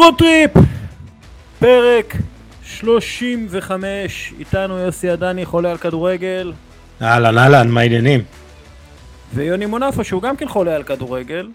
יורוטריפ! 0.00 0.50
פרק 1.58 2.14
35, 2.62 4.34
איתנו 4.38 4.78
יוסי 4.78 5.10
עדני, 5.10 5.46
חולה 5.46 5.70
על 5.70 5.76
כדורגל, 5.76 6.52
אהלן 7.02 7.38
אהלן, 7.38 7.68
מה 7.70 7.80
העניינים? 7.80 8.20
ויוני 9.34 9.66
מונפו, 9.66 10.04
שהוא 10.04 10.22
גם 10.22 10.36
כן 10.36 10.48
חולה 10.48 10.76
על 10.76 10.82
כדורגל. 10.82 11.48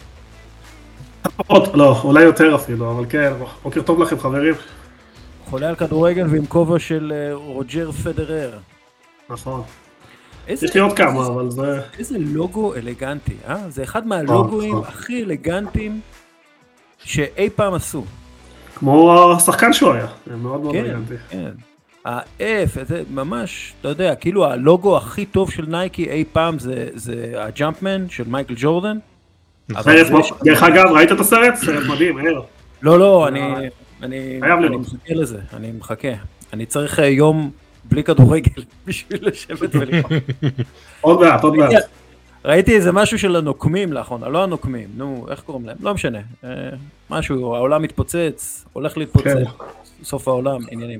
פחות, 1.38 1.74
לא, 1.74 2.02
אולי 2.04 2.24
יותר 2.24 2.56
אפילו, 2.56 2.92
אבל 2.92 3.06
כן, 3.10 3.34
בוקר 3.64 3.82
טוב 3.82 4.02
לכם 4.02 4.20
חברים. 4.20 4.54
חולה 5.46 5.70
על 5.70 5.76
כדורגל 5.76 6.28
ועם 6.30 6.46
כובע 6.46 6.80
של 6.80 7.14
אה, 7.16 7.34
רוג'ר 7.34 7.92
פדרר. 7.92 8.58
נכון. 9.30 9.64
איזה, 10.48 10.66
יש 10.66 10.74
לי 10.74 10.80
עוד 10.82 10.98
כמה, 10.98 11.28
אבל 11.28 11.50
זה... 11.50 11.82
איזה 12.00 12.18
לוגו 12.20 12.76
אלגנטי, 12.76 13.36
אה? 13.48 13.70
זה 13.70 13.84
אחד 13.84 14.08
מהלוגוים 14.08 14.72
נכון. 14.72 14.84
הכי 14.88 15.24
אלגנטיים 15.24 16.00
שאי 17.04 17.50
פעם 17.50 17.74
עשו. 17.74 18.04
כמו 18.76 19.14
השחקן 19.38 19.74
שהוא 19.74 19.94
היה, 19.94 20.08
זה 20.28 20.36
מאוד 20.36 20.62
מאוד 20.62 20.74
כן, 20.76 20.86
אלגנטי. 20.86 21.14
כן. 21.30 21.50
ה-F, 22.06 22.44
זה 22.88 23.04
ממש, 23.10 23.74
אתה 23.82 23.90
יודע, 23.90 24.16
כאילו 24.16 24.46
הלוגו 24.46 24.98
הכי 24.98 25.26
טוב 25.26 25.52
של 25.52 25.66
נייקי 25.68 26.10
אי 26.10 26.24
פעם 26.34 26.60
זה, 26.60 26.88
זה 26.94 27.34
הג'אמפמן 27.38 28.10
של 28.10 28.24
מייקל 28.28 28.54
ג'ורדן. 28.58 28.98
מאוד- 29.70 30.24
דרך 30.44 30.64
אגב, 30.64 30.86
ראית 30.92 31.12
את 31.12 31.20
הסרט? 31.20 31.56
סרט 31.56 31.84
מדהים, 31.90 32.18
ער. 32.18 32.42
לא, 32.82 33.00
לא, 33.00 33.28
אני, 33.28 33.42
אני, 34.04 34.40
אני. 34.42 34.78
מחכה 34.78 35.14
לזה, 35.14 35.40
אני 35.54 35.72
מחכה. 35.80 36.08
אני 36.54 36.66
צריך 36.66 37.00
אה, 37.00 37.06
יום 37.06 37.52
בלי 37.86 38.04
כדורגל 38.04 38.62
בשביל 38.88 39.28
לשבת 39.28 39.70
ולראות. 39.76 40.12
עוד 41.02 41.20
מעט, 41.20 41.44
עוד 41.44 41.56
מעט. 41.56 41.72
ראיתי 42.46 42.76
איזה 42.76 42.92
משהו 42.92 43.20
של 43.20 43.36
הנוקמים 43.36 43.94
לאחרונה, 43.94 44.30
לא 44.30 44.44
הנוקמים, 44.44 44.90
נו, 44.96 45.26
איך 45.30 45.40
קוראים 45.40 45.66
להם? 45.66 45.78
לא 45.80 45.94
משנה. 45.94 46.20
אה, 46.44 46.50
משהו, 47.10 47.56
העולם 47.56 47.82
מתפוצץ, 47.82 48.66
הולך 48.74 48.98
להתפוצץ, 48.98 49.28
כן. 49.28 49.44
סוף 50.04 50.28
העולם, 50.28 50.62
עניינים. 50.72 51.00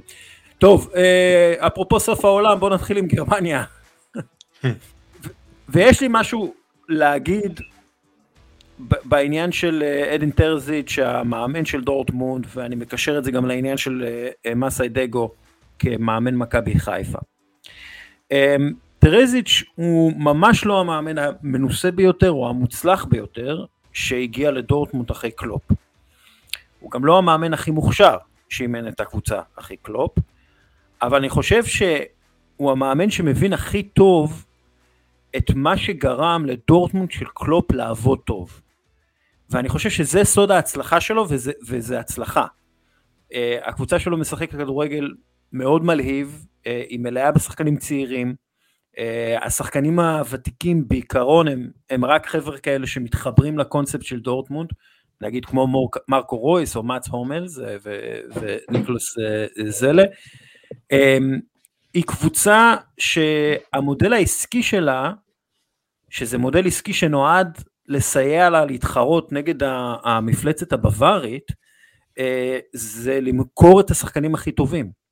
טוב, 0.58 0.92
אה, 0.96 1.68
אפרופו 1.68 2.00
סוף 2.00 2.26
העולם, 2.26 2.60
בואו 2.60 2.74
נתחיל 2.74 2.98
עם 2.98 3.08
גרמניה. 3.08 3.64
ויש 5.70 6.02
לי 6.02 6.08
משהו 6.12 6.54
להגיד 6.90 7.60
בעניין 8.80 9.52
של 9.52 9.84
אה, 9.86 10.16
אדין 10.16 10.32
טרזיץ', 10.32 11.00
המאמן 11.00 11.66
של 11.66 11.82
דורטמונד, 11.82 12.46
ואני 12.56 12.76
מקשר 12.76 13.18
את 13.18 13.24
זה 13.24 13.32
גם 13.32 13.46
לעניין 13.46 13.78
של 13.78 14.04
אה, 14.08 14.30
אה, 14.46 14.56
מסאי 14.56 14.90
דגו 14.90 15.32
כמאמן 15.80 16.36
מכבי 16.36 16.80
חיפה. 16.80 17.20
טרזיץ' 19.06 19.64
הוא 19.76 20.14
ממש 20.18 20.66
לא 20.66 20.80
המאמן 20.80 21.18
המנוסה 21.18 21.92
ביותר 21.92 22.32
או 22.32 22.50
המוצלח 22.50 23.06
ביותר 23.06 23.66
שהגיע 23.94 24.52
לדורטמונד 24.52 25.12
אחרי 25.12 25.32
קלופ. 25.32 25.62
הוא 26.80 26.92
גם 26.92 27.06
לא 27.06 27.18
המאמן 27.18 27.54
הכי 27.54 27.72
מוכשר 27.72 28.18
שאימן 28.50 28.88
את 28.88 29.00
הקבוצה 29.00 29.42
אחרי 29.56 29.78
קלופ, 29.78 30.20
אבל 31.02 31.18
אני 31.18 31.30
חושב 31.30 31.64
שהוא 31.66 32.72
המאמן 32.72 33.10
שמבין 33.10 33.54
הכי 33.54 33.84
טוב 33.84 34.46
את 35.38 35.52
מה 35.56 35.78
שגרם 35.78 36.46
לדורטמונד 36.46 37.12
של 37.12 37.26
קלופ 37.34 37.72
לעבוד 37.72 38.20
טוב. 38.20 38.62
ואני 39.50 39.70
חושב 39.70 39.90
שזה 39.90 40.24
סוד 40.24 40.52
ההצלחה 40.52 41.02
שלו 41.02 41.26
וזה, 41.30 41.52
וזה 41.68 42.00
הצלחה. 42.00 42.46
אה, 43.32 43.36
הקבוצה 43.64 44.00
שלו 44.00 44.18
משחקת 44.18 44.52
כדורגל 44.52 45.14
מאוד 45.54 45.84
מלהיב, 45.84 46.46
uh, 46.64 46.68
היא 46.90 47.00
מלאה 47.00 47.32
בשחקנים 47.32 47.78
צעירים, 47.78 48.45
השחקנים 49.42 50.00
הוותיקים 50.00 50.88
בעיקרון 50.88 51.48
הם, 51.48 51.70
הם 51.90 52.06
רק 52.06 52.28
חבר'ה 52.28 52.58
כאלה 52.58 52.88
שמתחברים 52.88 53.58
לקונספט 53.58 54.04
של 54.04 54.20
דורטמונד, 54.20 54.70
נגיד 55.22 55.46
כמו 55.46 55.68
מורק, 55.68 55.96
מרקו 56.08 56.38
רויס 56.38 56.76
או 56.76 56.84
מאץ 56.84 57.08
הומלס 57.08 57.60
אה, 57.60 57.76
וניקלוס 58.70 59.16
אה, 59.20 59.70
זלה. 59.70 60.04
Um, 60.94 61.40
היא 61.94 62.04
קבוצה 62.04 62.76
שהמודל 62.98 64.14
העסקי 64.14 64.64
שלה, 64.64 65.12
שזה 66.10 66.38
מודל 66.38 66.68
עסקי 66.68 66.94
שנועד 66.94 67.58
לסייע 67.88 68.50
לה 68.50 68.66
להתחרות 68.66 69.32
נגד 69.32 69.56
המפלצת 70.04 70.74
הבווארית, 70.74 71.52
אה, 72.20 72.60
זה 72.74 73.22
למכור 73.22 73.80
את 73.82 73.92
השחקנים 73.92 74.36
הכי 74.36 74.52
טובים. 74.52 75.05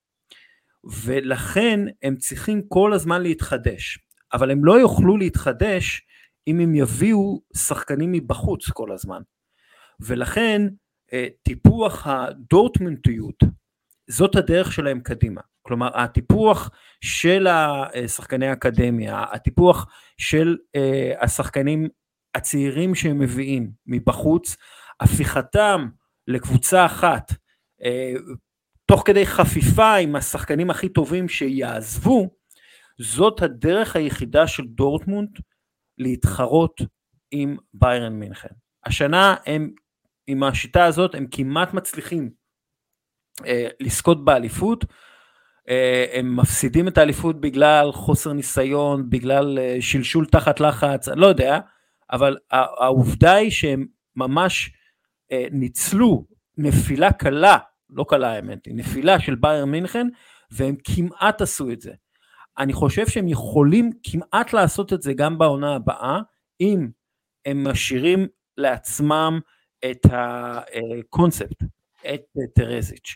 ולכן 0.84 1.80
הם 2.04 2.16
צריכים 2.16 2.62
כל 2.68 2.94
הזמן 2.94 3.22
להתחדש. 3.22 4.00
אבל 4.34 4.52
הם 4.52 4.66
לא 4.66 4.80
יוכלו 4.80 5.18
להתחדש 5.18 6.02
אם 6.48 6.60
הם 6.60 6.76
יביאו 6.76 7.42
שחקנים 7.58 8.12
מבחוץ 8.12 8.70
כל 8.70 8.92
הזמן. 8.92 9.22
ולכן 10.00 10.62
אה, 11.14 11.28
טיפוח 11.44 12.08
הדורטמונטיות, 12.08 13.44
זאת 14.10 14.36
הדרך 14.36 14.72
שלהם 14.72 15.00
קדימה. 15.00 15.42
כלומר, 15.62 15.98
הטיפוח 15.98 16.70
של 17.02 17.48
השחקני 17.48 18.48
האקדמיה, 18.48 19.24
הטיפוח 19.32 19.88
של 20.18 20.58
אה, 20.76 21.14
השחקנים 21.22 21.88
הצעירים 22.36 22.96
שהם 22.96 23.20
מביאים 23.20 23.72
מבחוץ, 23.86 24.56
הפיכתם 25.00 25.88
לקבוצה 26.28 26.86
אחת, 26.86 27.32
אה, 27.84 28.14
תוך 28.94 29.04
כדי 29.06 29.26
חפיפה 29.26 29.96
עם 29.96 30.16
השחקנים 30.16 30.70
הכי 30.70 30.90
טובים 30.90 31.30
שיעזבו, 31.30 32.30
זאת 33.00 33.42
הדרך 33.42 33.96
היחידה 33.96 34.48
של 34.48 34.64
דורטמונד 34.68 35.30
להתחרות 35.98 36.81
עם 37.32 37.58
ביירן 37.74 38.14
מינכן. 38.14 38.53
השנה 38.86 39.36
הם, 39.46 39.72
עם 40.28 40.44
השיטה 40.44 40.86
הזאת, 40.86 41.16
הם 41.16 41.28
כמעט 41.32 41.74
מצליחים 41.74 42.30
אה, 43.46 43.68
לזכות 43.80 44.26
באליפות, 44.26 44.86
אה, 45.70 46.06
הם 46.14 46.36
מפסידים 46.36 46.88
את 46.88 46.98
האליפות 46.98 47.42
בגלל 47.42 47.92
חוסר 47.92 48.34
ניסיון, 48.34 49.09
בגלל 49.09 49.59
אה, 49.59 49.78
שלשול 49.80 50.26
תחת 50.26 50.59
לחץ, 50.59 51.08
אני 51.08 51.22
לא 51.22 51.28
יודע, 51.28 51.59
אבל 52.12 52.38
העובדה 52.52 53.34
היא 53.34 53.52
שהם 53.52 53.86
ממש 54.16 54.72
אה, 55.32 55.46
ניצלו 55.52 56.26
נפילה 56.58 57.14
קלה, 57.14 57.58
לא 57.96 58.06
קלה 58.09 58.31
האמת, 58.31 58.66
היא 58.66 58.76
נפילה 58.76 59.20
של 59.20 59.36
בייר 59.36 59.66
מינכן, 59.66 60.08
והם 60.52 60.76
כמעט 60.84 61.42
עשו 61.42 61.72
את 61.72 61.81
זה. 61.81 61.92
אני 62.58 62.74
חושב 62.74 63.08
שהם 63.08 63.28
יכולים 63.28 63.90
כמעט 64.04 64.54
לעשות 64.54 64.94
את 64.94 65.02
זה 65.02 65.14
גם 65.14 65.38
בעונה 65.38 65.76
הבאה, 65.76 66.20
אם 66.62 66.88
הם 67.46 67.68
משאירים 67.68 68.28
לעצמם 68.58 69.40
את 69.92 70.06
הקונספט, 70.12 71.64
את 72.14 72.22
טרזיץ', 72.56 73.16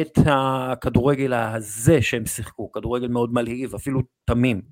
את 0.00 0.18
הכדורגל 0.26 1.32
הזה 1.32 2.02
שהם 2.02 2.26
שיחקו, 2.26 2.72
כדורגל 2.72 3.08
מאוד 3.08 3.32
מלהיב, 3.32 3.74
אפילו 3.74 4.00
תמים. 4.24 4.62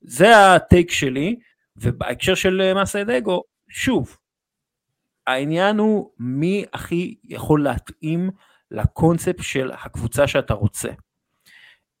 זה 0.00 0.54
הטייק 0.54 0.90
שלי, 0.90 1.36
ובהקשר 1.76 2.34
של 2.34 2.72
מסי 2.82 3.04
דגו, 3.04 3.42
שוב, 3.68 4.16
העניין 5.26 5.78
הוא 5.78 6.10
מי 6.18 6.64
הכי 6.72 7.14
יכול 7.24 7.62
להתאים 7.62 8.30
לקונספט 8.70 9.42
של 9.42 9.70
הקבוצה 9.72 10.26
שאתה 10.26 10.54
רוצה. 10.54 10.88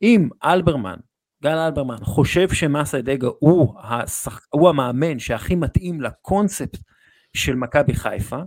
אם 0.02 0.28
אלברמן, 0.44 0.96
גל 1.42 1.58
אלברמן, 1.58 1.98
חושב 2.02 2.48
שמסי 2.52 3.02
דגו 3.02 3.36
הוא, 3.38 3.80
השח... 3.80 4.40
הוא 4.50 4.68
המאמן 4.68 5.18
שהכי 5.18 5.54
מתאים 5.54 6.00
לקונספט 6.00 6.78
של 7.36 7.54
מכבי 7.54 7.94
חיפה, 7.94 8.38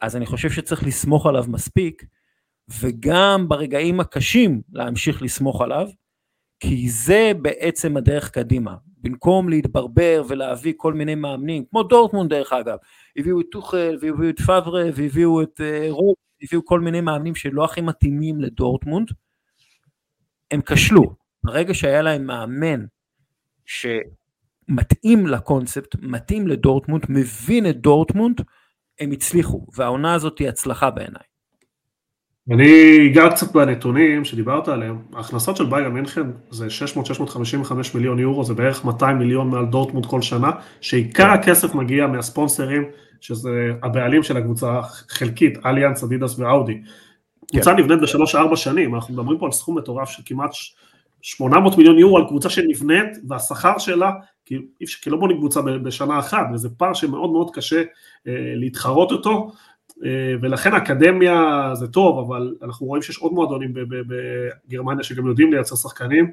אז 0.00 0.16
אני 0.16 0.26
חושב 0.26 0.50
שצריך 0.50 0.84
לסמוך 0.84 1.26
עליו 1.26 1.44
מספיק, 1.48 2.04
וגם 2.80 3.48
ברגעים 3.48 4.00
הקשים 4.00 4.62
להמשיך 4.72 5.22
לסמוך 5.22 5.60
עליו, 5.60 5.88
כי 6.60 6.90
זה 6.90 7.32
בעצם 7.42 7.96
הדרך 7.96 8.30
קדימה. 8.30 8.74
במקום 9.02 9.48
להתברבר 9.48 10.22
ולהביא 10.28 10.72
כל 10.76 10.94
מיני 10.94 11.14
מאמנים, 11.14 11.64
כמו 11.70 11.82
דורטמונד 11.82 12.30
דרך 12.30 12.52
אגב, 12.52 12.78
הביאו 13.16 13.40
את 13.40 13.46
טוחל 13.52 13.96
והביאו 14.00 14.30
את 14.30 14.40
פאברה 14.40 14.82
והביאו 14.94 15.42
את 15.42 15.60
uh, 15.60 15.90
רוב, 15.90 16.14
הביאו 16.42 16.64
כל 16.64 16.80
מיני 16.80 17.00
מאמנים 17.00 17.34
שלא 17.34 17.64
הכי 17.64 17.80
מתאימים 17.80 18.40
לדורטמונד, 18.40 19.08
הם 20.50 20.60
כשלו. 20.66 21.14
ברגע 21.44 21.74
שהיה 21.74 22.02
להם 22.02 22.26
מאמן 22.26 22.84
שמתאים 23.66 25.26
לקונספט, 25.26 25.96
מתאים 26.00 26.48
לדורטמונד, 26.48 27.04
מבין 27.08 27.70
את 27.70 27.80
דורטמונד, 27.80 28.40
הם 29.00 29.10
הצליחו, 29.10 29.66
והעונה 29.76 30.14
הזאת 30.14 30.38
היא 30.38 30.48
הצלחה 30.48 30.90
בעיניי. 30.90 31.22
אני 32.50 33.08
אגע 33.12 33.30
קצת 33.30 33.52
בנתונים 33.52 34.24
שדיברת 34.24 34.68
עליהם. 34.68 34.98
ההכנסות 35.12 35.56
של 35.56 35.66
ביירן 35.66 35.92
מינכן 35.92 36.26
זה 36.50 36.66
600-655 36.96 37.72
מיליון 37.94 38.18
יורו, 38.18 38.44
זה 38.44 38.54
בערך 38.54 38.84
200 38.84 39.18
מיליון 39.18 39.50
מעל 39.50 39.66
דורטמונד 39.66 40.06
כל 40.06 40.22
שנה, 40.22 40.50
שעיקר 40.80 41.30
הכסף 41.30 41.74
מגיע 41.74 42.06
מהספונסרים, 42.06 42.82
שזה 43.20 43.72
הבעלים 43.82 44.22
של 44.22 44.36
הקבוצה 44.36 44.82
חלקית, 45.08 45.66
אליאנס, 45.66 46.04
אדידס 46.04 46.38
ואאודי. 46.38 46.80
קבוצה 47.52 47.72
נבנית 47.72 48.00
בשלוש-ארבע 48.00 48.56
שנים, 48.56 48.94
אנחנו 48.94 49.14
מדברים 49.14 49.38
פה 49.38 49.46
על 49.46 49.52
סכום 49.52 49.78
מטורף 49.78 50.10
של 50.10 50.22
כמעט 50.26 50.50
800 51.22 51.78
מיליון 51.78 51.98
יורו 51.98 52.18
על 52.18 52.24
קבוצה 52.28 52.50
שנבנית, 52.50 53.08
והשכר 53.28 53.78
שלה, 53.78 54.10
כי, 54.44 54.54
כי 55.02 55.10
לא 55.10 55.16
בונים 55.16 55.36
קבוצה 55.36 55.62
בשנה 55.62 56.18
אחת, 56.18 56.46
וזה 56.54 56.68
פער 56.76 56.94
שמאוד 56.94 57.32
מאוד 57.32 57.50
קשה 57.54 57.82
אה, 58.26 58.32
להתחרות 58.54 59.12
אותו. 59.12 59.52
אה, 60.04 60.34
ולכן 60.40 60.74
אקדמיה 60.74 61.70
זה 61.74 61.88
טוב, 61.88 62.18
אבל 62.18 62.54
אנחנו 62.62 62.86
רואים 62.86 63.02
שיש 63.02 63.18
עוד 63.18 63.32
מועדונים 63.32 63.72
בגרמניה 64.68 65.04
שגם 65.04 65.26
יודעים 65.26 65.52
לייצר 65.52 65.76
שחקנים, 65.76 66.32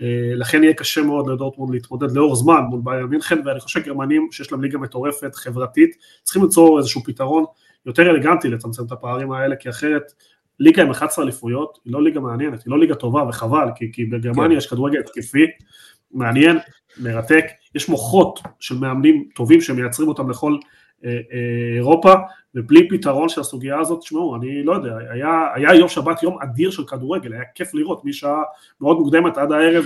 אה, 0.00 0.06
לכן 0.34 0.64
יהיה 0.64 0.74
קשה 0.74 1.02
מאוד 1.02 1.30
לדורטמונד 1.30 1.74
להתמודד 1.74 2.12
לאורך 2.12 2.38
זמן 2.38 2.60
מול 2.70 2.80
ביירן 2.84 3.08
מינכן, 3.08 3.38
ואני 3.44 3.60
חושב 3.60 3.80
שגרמנים 3.80 4.28
שיש 4.32 4.52
להם 4.52 4.62
ליגה 4.62 4.78
מטורפת, 4.78 5.34
חברתית, 5.34 5.96
צריכים 6.22 6.42
ליצור 6.42 6.78
איזשהו 6.78 7.04
פתרון 7.04 7.44
יותר 7.86 8.10
אלגנטי 8.10 8.48
לצמצם 8.48 8.82
את 8.86 8.92
הפערים 8.92 9.32
האלה, 9.32 9.56
כי 9.56 9.70
אחרת 9.70 10.12
ליגה 10.60 10.82
עם 10.82 10.90
11 10.90 11.24
אליפויות 11.24 11.78
היא 11.84 11.92
לא 11.92 12.02
ליגה 12.02 12.20
מעניינת, 12.20 12.64
היא 12.64 12.70
לא 12.70 12.78
ליגה 12.78 12.94
טובה 12.94 13.22
וחבל, 13.28 13.68
כי, 13.74 13.92
כי 13.92 14.04
בגרמניה 14.04 14.48
כן. 14.48 14.56
יש 14.56 14.66
כדורגל 14.66 15.00
התקפי, 15.00 15.46
מעניין, 16.12 16.58
מרתק, 17.00 17.44
יש 17.74 17.88
מוחות 17.88 18.40
של 18.60 18.78
מאמנים 18.78 19.28
טובים 19.34 19.60
שמייצרים 19.60 20.08
אותם 20.08 20.30
לכל 20.30 20.56
אירופה, 21.76 22.14
ובלי 22.54 22.88
פתרון 22.88 23.28
של 23.28 23.40
הסוגיה 23.40 23.78
הזאת, 23.78 24.00
תשמעו, 24.00 24.36
אני 24.36 24.62
לא 24.62 24.72
יודע, 24.72 24.96
היה, 25.10 25.48
היה 25.54 25.74
יום 25.74 25.88
שבת 25.88 26.22
יום 26.22 26.38
אדיר 26.42 26.70
של 26.70 26.84
כדורגל, 26.84 27.32
היה 27.32 27.42
כיף 27.54 27.74
לראות 27.74 28.04
משעה 28.04 28.42
מאוד 28.80 28.98
מוקדמת 28.98 29.38
עד 29.38 29.52
הערב, 29.52 29.84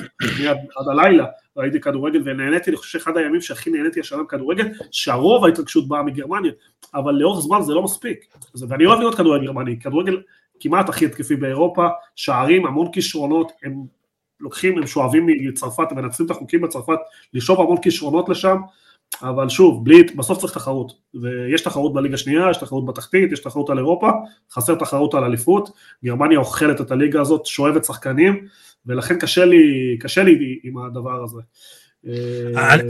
עד, 0.49 0.59
עד 0.77 0.89
הלילה, 0.89 1.27
ראיתי 1.57 1.81
כדורגל 1.81 2.23
ונהניתי, 2.25 2.71
אני 2.71 2.77
חושב 2.77 2.99
שאחד 2.99 3.17
הימים 3.17 3.41
שהכי 3.41 3.71
נהניתי 3.71 4.01
השנה 4.01 4.23
בכדורגל, 4.23 4.69
שהרוב 4.91 5.45
ההתרגשות 5.45 5.89
באה 5.89 6.03
מגרמניה, 6.03 6.53
אבל 6.95 7.15
לאורך 7.15 7.41
זמן 7.41 7.63
זה 7.63 7.75
לא 7.75 7.83
מספיק, 7.83 8.37
ואני 8.69 8.87
אוהב 8.87 9.01
לראות 9.01 9.15
כדורגל 9.15 9.45
גרמני, 9.45 9.81
כדורגל 9.81 10.23
כמעט 10.61 10.89
הכי 10.89 11.07
התקפי 11.07 11.37
באירופה, 11.37 11.89
שערים, 12.17 12.67
המון 12.67 12.93
כישרונות, 12.93 13.53
הם 13.63 13.73
לוקחים, 14.41 14.79
הם 14.79 14.87
שואבים 14.87 15.27
מצרפת, 15.27 15.93
מנצלים 15.93 16.27
את 16.27 16.31
החוקים 16.31 16.61
בצרפת, 16.61 16.99
לשאוב 17.35 17.61
המון 17.61 17.81
כישרונות 17.83 18.29
לשם, 18.29 18.57
אבל 19.23 19.49
שוב, 19.49 19.85
בלי, 19.85 20.03
בסוף 20.03 20.39
צריך 20.39 20.53
תחרות, 20.53 20.93
ויש 21.23 21.61
תחרות 21.61 21.95
בליגה 21.95 22.15
השנייה, 22.15 22.47
יש 22.51 22.57
תחרות 22.57 22.87
בתחתית, 22.87 23.33
יש 23.33 23.41
תחרות 23.41 23.71
על 23.71 23.79
אירופה, 23.79 24.11
חסר 24.53 24.75
תחרות 24.75 25.15
על 25.15 25.25
אליפות, 25.25 25.71
גרמניה 26.05 26.39
אוכלת 26.39 26.81
את 26.81 26.91
הליגה 26.91 27.21
הזאת, 27.21 27.47
שואבת 27.47 27.85
שחקנים, 27.85 28.47
ולכן 28.87 29.19
קשה 29.19 29.45
לי, 29.45 29.97
קשה 30.01 30.23
לי 30.23 30.59
עם 30.63 30.79
הדבר 30.79 31.25
הזה. 31.25 31.41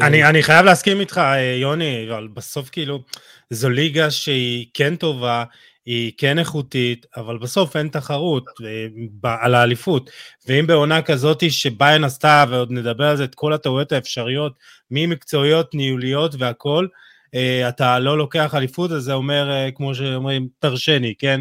אני, 0.01 0.25
אני 0.25 0.43
חייב 0.43 0.67
להסכים 0.67 1.01
איתך, 1.01 1.21
יוני, 1.61 2.07
אבל 2.11 2.29
בסוף 2.29 2.69
כאילו, 2.71 3.03
זו 3.51 3.71
ליגה 3.71 4.11
שהיא 4.11 4.67
כן 4.75 4.97
טובה, 4.97 5.45
היא 5.87 6.13
כן 6.17 6.39
איכותית, 6.39 7.07
אבל 7.17 7.39
בסוף 7.39 7.77
אין 7.77 7.89
תחרות 7.89 8.45
אה, 8.65 9.37
על 9.41 9.55
האליפות. 9.55 10.11
ואם 10.47 10.67
בעונה 10.67 11.03
כזאת 11.03 11.51
שביין 11.51 12.05
עשתה, 12.05 12.45
ועוד 12.49 12.73
נדבר 12.73 13.05
על 13.05 13.17
זה, 13.17 13.25
את 13.25 13.35
כל 13.35 13.53
הטעויות 13.53 13.93
האפשריות, 13.93 14.53
ממקצועיות, 14.91 15.75
ניהוליות 15.75 16.35
והכול, 16.39 16.89
אה, 17.35 17.69
אתה 17.69 17.99
לא 17.99 18.19
לוקח 18.19 18.55
אליפות, 18.55 18.91
אז 18.91 19.03
זה 19.03 19.13
אומר, 19.13 19.51
אה, 19.51 19.71
כמו 19.71 19.95
שאומרים, 19.95 20.49
תרשני, 20.59 21.15
כן? 21.19 21.41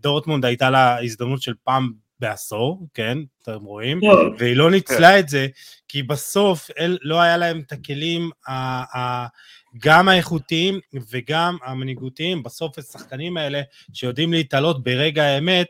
דורטמונד 0.00 0.44
הייתה 0.44 0.70
לה 0.70 1.02
הזדמנות 1.02 1.42
של 1.42 1.52
פעם 1.64 1.92
בעשור, 2.20 2.86
כן, 2.94 3.18
אתם 3.42 3.64
רואים, 3.64 4.00
והיא 4.38 4.56
לא 4.56 4.70
ניצלה 4.70 5.18
את 5.18 5.28
זה, 5.28 5.46
כי 5.88 6.02
בסוף 6.02 6.70
לא 7.02 7.20
היה 7.20 7.36
להם 7.36 7.62
את 7.66 7.72
הכלים 7.72 8.30
גם 9.78 10.08
האיכותיים 10.08 10.80
וגם 11.10 11.56
המנהיגותיים, 11.64 12.42
בסוף 12.42 12.78
השחקנים 12.78 13.36
האלה 13.36 13.62
שיודעים 13.92 14.32
להתעלות 14.32 14.84
ברגע 14.84 15.24
האמת, 15.24 15.66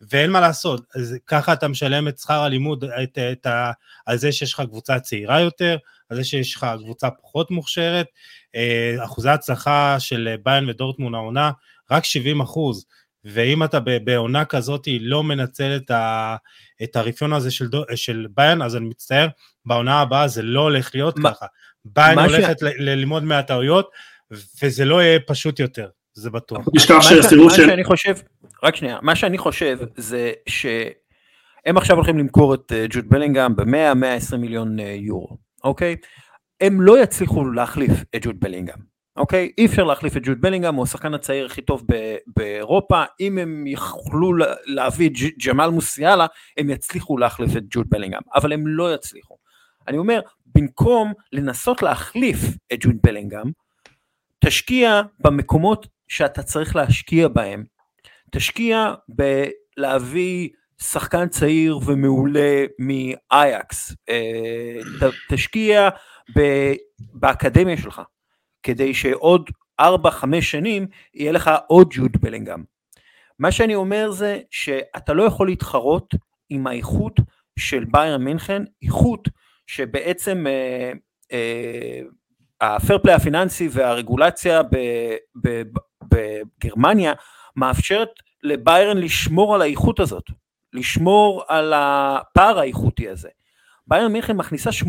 ואין 0.00 0.30
מה 0.30 0.40
לעשות, 0.40 0.82
אז 0.94 1.16
ככה 1.26 1.52
אתה 1.52 1.68
משלם 1.68 2.08
את 2.08 2.18
שכר 2.18 2.42
הלימוד, 2.42 2.84
את, 2.84 3.18
את 3.18 3.46
ה, 3.46 3.70
על 4.06 4.16
זה 4.16 4.32
שיש 4.32 4.54
לך 4.54 4.60
קבוצה 4.60 5.00
צעירה 5.00 5.40
יותר, 5.40 5.76
על 6.08 6.16
זה 6.16 6.24
שיש 6.24 6.56
לך 6.56 6.66
קבוצה 6.78 7.10
פחות 7.10 7.50
מוכשרת, 7.50 8.06
אה, 8.54 8.96
אחוזי 9.04 9.28
הצלחה 9.28 10.00
של 10.00 10.36
ביין 10.42 10.68
ודורטמון 10.68 11.14
העונה, 11.14 11.50
רק 11.90 12.04
70 12.04 12.40
אחוז, 12.40 12.86
ואם 13.24 13.64
אתה 13.64 13.80
בעונה 13.80 14.44
כזאת 14.44 14.88
לא 15.00 15.24
מנצל 15.24 15.76
את, 15.76 15.90
ה, 15.90 16.36
את 16.82 16.96
הרפיון 16.96 17.32
הזה 17.32 17.50
של, 17.50 17.68
של 17.94 18.26
ביין, 18.34 18.62
אז 18.62 18.76
אני 18.76 18.88
מצטער, 18.88 19.28
בעונה 19.66 20.00
הבאה 20.00 20.28
זה 20.28 20.42
לא 20.42 20.60
הולך 20.60 20.90
להיות 20.94 21.18
מה, 21.18 21.34
ככה. 21.34 21.46
ביין 21.94 22.18
הולכת 22.18 22.58
ש... 22.58 22.62
ללמוד 22.62 23.24
מהטעויות, 23.24 23.90
וזה 24.62 24.84
לא 24.84 25.02
יהיה 25.02 25.20
פשוט 25.26 25.60
יותר, 25.60 25.88
זה 26.14 26.30
בטוח. 26.30 26.66
מה 26.88 27.50
שאני 27.50 27.84
חושב, 27.84 28.14
רק 28.62 28.76
שנייה, 28.76 28.98
מה 29.02 29.16
שאני 29.16 29.38
חושב 29.38 29.78
זה 29.96 30.32
שהם 30.48 31.76
עכשיו 31.76 31.96
הולכים 31.96 32.18
למכור 32.18 32.54
את 32.54 32.72
אה, 32.72 32.86
ג'וד 32.90 33.08
בלינגהם 33.08 33.56
ב-100-120 33.56 34.36
מיליון 34.36 34.80
אה, 34.80 34.96
יורו, 34.98 35.36
אוקיי? 35.64 35.96
הם 36.60 36.80
לא 36.80 37.02
יצליחו 37.02 37.44
להחליף 37.44 37.90
את 38.16 38.26
ג'וד 38.26 38.40
בלינגהם. 38.40 38.96
אוקיי? 39.16 39.50
אי 39.58 39.66
אפשר 39.66 39.84
להחליף 39.84 40.16
את 40.16 40.22
ג'וד 40.24 40.40
בלינגהם, 40.40 40.74
הוא 40.74 40.84
השחקן 40.84 41.14
הצעיר 41.14 41.46
הכי 41.46 41.62
טוב 41.62 41.86
באירופה, 42.36 43.04
אם 43.20 43.38
הם 43.38 43.66
יכלו 43.66 44.32
להביא 44.66 45.08
את 45.08 45.12
ג'מאל 45.46 45.70
מוסיאלה, 45.70 46.26
הם 46.56 46.70
יצליחו 46.70 47.18
להחליף 47.18 47.56
את 47.56 47.62
ג'וד 47.70 47.86
בלינגהם, 47.88 48.22
אבל 48.34 48.52
הם 48.52 48.66
לא 48.66 48.94
יצליחו. 48.94 49.36
אני 49.88 49.98
אומר, 49.98 50.20
במקום 50.56 51.12
לנסות 51.32 51.82
להחליף 51.82 52.38
את 52.72 52.78
ג'וד 52.80 52.96
בלינגהם, 53.02 53.52
תשקיע 54.44 55.02
במקומות 55.18 55.86
שאתה 56.08 56.42
צריך 56.42 56.76
להשקיע 56.76 57.28
בהם. 57.28 57.64
תשקיע 58.30 58.94
בלהביא 59.08 60.48
שחקן 60.82 61.28
צעיר 61.28 61.78
ומעולה 61.86 62.64
מאייקס, 62.78 63.92
אה, 64.08 64.80
תשקיע 65.28 65.88
באקדמיה 67.14 67.76
שלך, 67.76 68.02
כדי 68.62 68.94
שעוד 68.94 69.50
4-5 69.80 69.84
שנים 70.40 70.86
יהיה 71.14 71.32
לך 71.32 71.50
עוד 71.66 71.88
ג'וד 71.90 72.16
בלינגהם. 72.20 72.64
מה 73.38 73.52
שאני 73.52 73.74
אומר 73.74 74.10
זה 74.10 74.40
שאתה 74.50 75.12
לא 75.12 75.22
יכול 75.22 75.46
להתחרות 75.48 76.14
עם 76.50 76.66
האיכות 76.66 77.20
של 77.58 77.84
ביירן 77.84 78.24
מינכן, 78.24 78.62
איכות 78.82 79.28
שבעצם 79.66 80.46
אה, 80.46 80.92
אה, 81.32 82.00
הפייר 82.60 82.98
פליי 82.98 83.14
הפיננסי 83.14 83.68
והרגולציה 83.72 84.62
בגרמניה 86.10 87.12
מאפשרת 87.56 88.08
לביירן 88.42 88.96
לשמור 88.96 89.54
על 89.54 89.62
האיכות 89.62 90.00
הזאת, 90.00 90.24
לשמור 90.72 91.44
על 91.48 91.72
הפער 91.76 92.58
האיכותי 92.58 93.08
הזה. 93.08 93.28
ביירן 93.86 94.12
מינכן 94.12 94.36
מכניסה 94.36 94.70
80% 94.70 94.86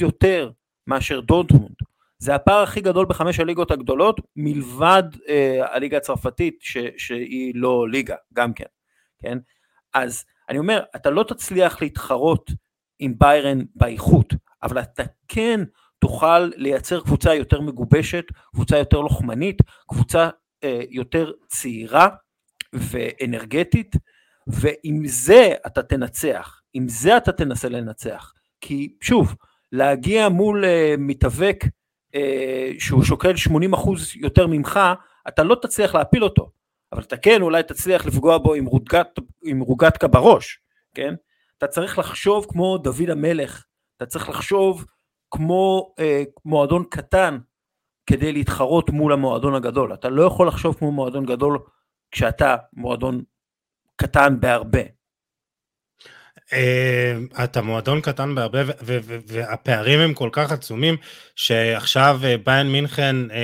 יותר 0.00 0.50
מאשר 0.86 1.20
דורטמונד. 1.20 1.74
זה 2.18 2.34
הפער 2.34 2.62
הכי 2.62 2.80
גדול 2.80 3.06
בחמש 3.06 3.40
הליגות 3.40 3.70
הגדולות, 3.70 4.20
מלבד 4.36 5.02
אה, 5.28 5.74
הליגה 5.74 5.96
הצרפתית, 5.96 6.58
ש, 6.60 6.78
שהיא 6.96 7.52
לא 7.54 7.88
ליגה, 7.88 8.16
גם 8.34 8.52
כן, 8.52 8.64
כן? 9.18 9.38
אז 9.94 10.24
אני 10.48 10.58
אומר, 10.58 10.82
אתה 10.96 11.10
לא 11.10 11.22
תצליח 11.22 11.82
להתחרות 11.82 12.50
עם 12.98 13.14
ביירן 13.18 13.58
באיכות, 13.74 14.34
אבל 14.62 14.78
אתה 14.78 15.02
כן 15.28 15.60
תוכל 15.98 16.38
לייצר 16.38 17.00
קבוצה 17.00 17.34
יותר 17.34 17.60
מגובשת, 17.60 18.24
קבוצה 18.52 18.78
יותר 18.78 19.00
לוחמנית, 19.00 19.62
קבוצה 19.88 20.28
אה, 20.64 20.80
יותר 20.90 21.32
צעירה 21.48 22.08
ואנרגטית, 22.72 23.96
ועם 24.46 25.02
זה 25.06 25.54
אתה 25.66 25.82
תנצח, 25.82 26.60
עם 26.74 26.88
זה 26.88 27.16
אתה 27.16 27.32
תנסה 27.32 27.68
לנצח. 27.68 28.32
כי 28.60 28.94
שוב, 29.00 29.34
להגיע 29.72 30.28
מול 30.28 30.64
אה, 30.64 30.94
מתאבק 30.98 31.64
אה, 32.14 32.70
שהוא 32.78 33.04
שוקל 33.04 33.32
80% 33.74 33.90
יותר 34.14 34.46
ממך, 34.46 34.80
אתה 35.28 35.42
לא 35.42 35.56
תצליח 35.62 35.94
להפיל 35.94 36.24
אותו, 36.24 36.50
אבל 36.92 37.02
אתה 37.02 37.16
כן 37.16 37.42
אולי 37.42 37.62
תצליח 37.62 38.06
לפגוע 38.06 38.38
בו 38.38 38.54
עם 39.44 39.60
רוגטקה 39.60 40.08
בראש, 40.08 40.60
כן? 40.94 41.14
אתה 41.58 41.66
צריך 41.66 41.98
לחשוב 41.98 42.46
כמו 42.48 42.78
דוד 42.78 43.10
המלך, 43.10 43.64
אתה 43.96 44.06
צריך 44.06 44.28
לחשוב 44.28 44.84
כמו 45.30 45.94
אה, 45.98 46.22
מועדון 46.44 46.84
קטן 46.90 47.38
כדי 48.06 48.32
להתחרות 48.32 48.90
מול 48.90 49.12
המועדון 49.12 49.54
הגדול. 49.54 49.94
אתה 49.94 50.08
לא 50.08 50.22
יכול 50.22 50.48
לחשוב 50.48 50.74
כמו 50.74 50.92
מועדון 50.92 51.26
גדול 51.26 51.58
כשאתה 52.10 52.56
מועדון 52.72 53.22
קטן 53.96 54.40
בהרבה. 54.40 54.95
Uh, 56.50 57.44
אתה 57.44 57.62
מועדון 57.62 58.00
קטן 58.00 58.34
בהרבה 58.34 58.58
והפערים 59.26 60.00
הם 60.00 60.14
כל 60.14 60.28
כך 60.32 60.52
עצומים 60.52 60.96
שעכשיו 61.36 62.20
uh, 62.22 62.46
ביין 62.46 62.72
מינכן 62.72 63.16
uh, 63.30 63.34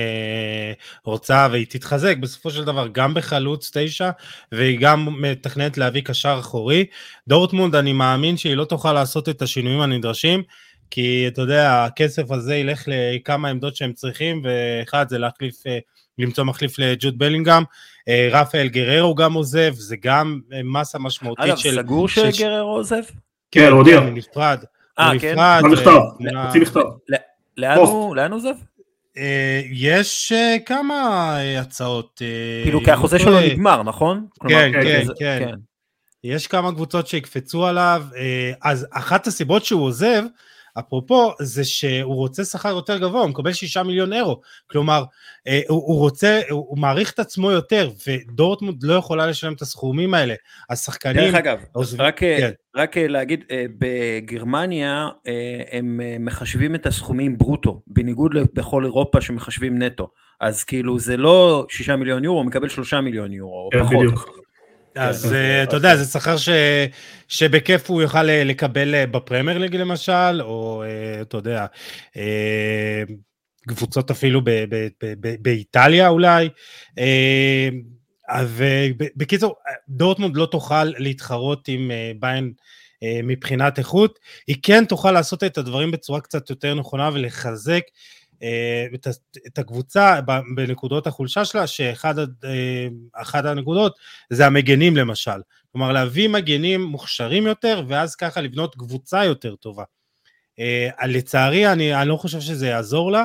רוצה 1.05 1.47
והיא 1.51 1.65
תתחזק 1.69 2.17
בסופו 2.17 2.51
של 2.51 2.63
דבר 2.63 2.87
גם 2.91 3.13
בחלוץ 3.13 3.71
תשע 3.73 4.09
והיא 4.51 4.79
גם 4.79 5.21
מתכננת 5.21 5.77
להביא 5.77 6.01
קשר 6.01 6.37
אחורי. 6.39 6.85
דורטמונד 7.27 7.75
אני 7.75 7.93
מאמין 7.93 8.37
שהיא 8.37 8.55
לא 8.55 8.65
תוכל 8.65 8.93
לעשות 8.93 9.29
את 9.29 9.41
השינויים 9.41 9.81
הנדרשים 9.81 10.43
כי 10.91 11.27
אתה 11.27 11.41
יודע 11.41 11.85
הכסף 11.85 12.31
הזה 12.31 12.55
ילך 12.55 12.83
לכמה 12.87 13.49
עמדות 13.49 13.75
שהם 13.75 13.93
צריכים 13.93 14.41
ואחד 14.43 15.09
זה 15.09 15.17
להחליף 15.17 15.55
למצוא 16.17 16.43
מחליף 16.43 16.79
לג'וד 16.79 17.17
בלינגהם. 17.17 17.63
אה, 18.07 18.29
רפאל 18.31 18.67
גררו 18.67 19.15
גם 19.15 19.33
עוזב, 19.33 19.73
זה 19.73 19.95
גם 20.01 20.39
אה, 20.53 20.61
מסה 20.63 20.99
משמעותית 20.99 21.45
אגב, 21.45 21.57
של... 21.57 21.69
אגב, 21.69 21.87
סגור 21.87 22.07
שגררו 22.07 22.75
עוזב? 22.75 23.01
כן, 23.51 23.67
הוא 23.71 23.77
הודיע. 23.77 23.99
נפרד. 23.99 24.63
אה, 24.99 25.11
כן? 25.19 25.35
מה 25.35 25.59
מכתב? 25.61 25.99
הוציא 26.45 26.61
מכתב. 26.61 26.81
לאן 27.57 27.77
הוא 27.77 28.15
עוזב? 28.31 28.53
יש 29.71 30.33
כמה 30.65 31.37
הצעות. 31.59 32.21
כאילו 32.63 32.83
כי 32.83 32.91
החוזה 32.91 33.19
שלו 33.19 33.39
נגמר, 33.39 33.83
נכון? 33.83 34.25
כן, 34.47 34.71
כן, 34.83 35.03
כן. 35.19 35.49
יש 36.23 36.47
כמה 36.47 36.71
קבוצות 36.71 37.07
שיקפצו 37.07 37.65
עליו, 37.65 38.03
אז 38.61 38.87
אחת 38.91 39.27
הסיבות 39.27 39.65
שהוא 39.65 39.83
עוזב, 39.83 40.23
אפרופו, 40.79 41.31
זה 41.39 41.63
שהוא 41.63 42.15
רוצה 42.15 42.43
שכר 42.43 42.69
יותר 42.69 42.97
גבוה, 42.97 43.21
הוא 43.21 43.29
מקבל 43.29 43.53
שישה 43.53 43.83
מיליון 43.83 44.13
אירו. 44.13 44.41
כלומר, 44.67 45.03
אה, 45.47 45.61
הוא, 45.67 45.83
הוא 45.85 45.99
רוצה, 45.99 46.41
הוא, 46.49 46.65
הוא 46.69 46.77
מעריך 46.77 47.11
את 47.11 47.19
עצמו 47.19 47.51
יותר, 47.51 47.89
ודורטמונד 48.07 48.83
לא 48.83 48.93
יכולה 48.93 49.27
לשלם 49.27 49.53
את 49.53 49.61
הסכומים 49.61 50.13
האלה. 50.13 50.33
השחקנים... 50.69 51.15
דרך 51.15 51.35
אגב, 51.35 51.59
עוזב... 51.71 52.01
רק, 52.01 52.23
אה, 52.23 52.37
כן. 52.39 52.51
רק 52.75 52.97
אה, 52.97 53.07
להגיד, 53.07 53.43
בגרמניה 53.79 55.07
הם 55.71 55.99
מחשבים 56.19 56.75
את 56.75 56.85
הסכומים 56.85 57.37
ברוטו, 57.37 57.81
בניגוד 57.87 58.31
בכל 58.53 58.85
אירופה 58.85 59.21
שמחשבים 59.21 59.81
נטו. 59.81 60.07
אז 60.41 60.63
כאילו 60.63 60.99
זה 60.99 61.17
לא 61.17 61.65
שישה 61.69 61.95
מיליון 61.95 62.23
יורו, 62.23 62.37
הוא 62.37 62.45
מקבל 62.45 62.69
שלושה 62.69 63.01
מיליון 63.01 63.31
יורו, 63.31 63.69
כן, 63.71 63.83
פחות. 63.83 63.95
בדיוק. 63.95 64.42
אז 64.95 65.25
כן, 65.25 65.35
אה, 65.35 65.63
אתה 65.63 65.75
יודע, 65.75 65.95
זה 65.95 66.05
שכר 66.05 66.35
שבכיף 67.27 67.89
הוא 67.89 68.01
יוכל 68.01 68.29
אה, 68.29 68.43
לקבל 68.43 68.95
אה, 68.95 69.05
בפרמייר 69.05 69.57
ליג 69.57 69.75
למשל, 69.75 70.41
או 70.41 70.83
אתה 71.21 71.37
יודע, 71.37 71.65
קבוצות 73.67 74.11
אפילו 74.11 74.41
באיטליה 75.41 76.07
אולי. 76.07 76.49
ובקיצור, 78.47 79.55
דורטמונד 79.89 80.37
לא 80.37 80.45
תוכל 80.45 80.83
להתחרות 80.83 81.67
עם 81.67 81.91
ביין 82.19 82.53
מבחינת 83.23 83.79
איכות, 83.79 84.19
היא 84.47 84.55
כן 84.63 84.85
תוכל 84.85 85.11
לעשות 85.11 85.43
את 85.43 85.57
הדברים 85.57 85.91
בצורה 85.91 86.21
קצת 86.21 86.49
יותר 86.49 86.75
נכונה 86.75 87.09
ולחזק 87.13 87.81
אה, 88.43 88.85
את 89.47 89.57
הקבוצה 89.57 90.19
בנקודות 90.55 91.07
החולשה 91.07 91.45
שלה, 91.45 91.67
שאחד 91.67 92.19
אה, 92.19 93.51
הנקודות 93.51 93.95
זה 94.29 94.45
המגנים 94.45 94.97
למשל. 94.97 95.41
כלומר 95.71 95.91
להביא 95.91 96.29
מגנים 96.29 96.81
מוכשרים 96.81 97.47
יותר, 97.47 97.83
ואז 97.87 98.15
ככה 98.15 98.41
לבנות 98.41 98.75
קבוצה 98.75 99.25
יותר 99.25 99.55
טובה. 99.55 99.83
אה, 100.59 100.89
לצערי, 101.07 101.71
אני, 101.71 101.95
אני 101.95 102.09
לא 102.09 102.17
חושב 102.17 102.39
שזה 102.39 102.67
יעזור 102.67 103.11
לה, 103.11 103.23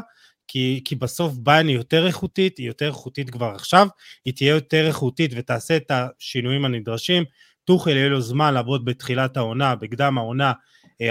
כי, 0.48 0.82
כי 0.84 0.96
בסוף 0.96 1.34
ביין 1.36 1.68
היא 1.68 1.76
יותר 1.76 2.06
איכותית, 2.06 2.58
היא 2.58 2.66
יותר 2.66 2.86
איכותית 2.86 3.30
כבר 3.30 3.52
עכשיו, 3.54 3.88
היא 4.24 4.34
תהיה 4.34 4.54
יותר 4.54 4.86
איכותית 4.86 5.30
ותעשה 5.36 5.76
את 5.76 5.90
השינויים 5.90 6.64
הנדרשים. 6.64 7.24
טוחל 7.64 7.90
יהיה 7.90 8.08
לו 8.08 8.20
זמן 8.20 8.54
לעבוד 8.54 8.84
בתחילת 8.84 9.36
העונה, 9.36 9.74
בקדם 9.74 10.18
העונה, 10.18 10.52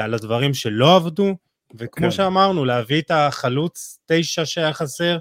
על 0.01 0.13
הדברים 0.13 0.53
שלא 0.53 0.95
עבדו, 0.95 1.35
וכמו 1.75 2.05
כן. 2.05 2.11
שאמרנו, 2.11 2.65
להביא 2.65 3.01
את 3.01 3.11
החלוץ 3.11 3.99
תשע 4.05 4.45
שהיה 4.45 4.73
חסר, 4.73 5.17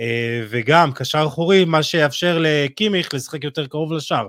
אה, 0.00 0.44
וגם 0.48 0.92
קשר 0.92 1.24
אחורי, 1.26 1.64
מה 1.64 1.82
שיאפשר 1.82 2.38
לקימיך 2.40 3.14
לשחק 3.14 3.44
יותר 3.44 3.66
קרוב 3.66 3.92
לשער. 3.92 4.26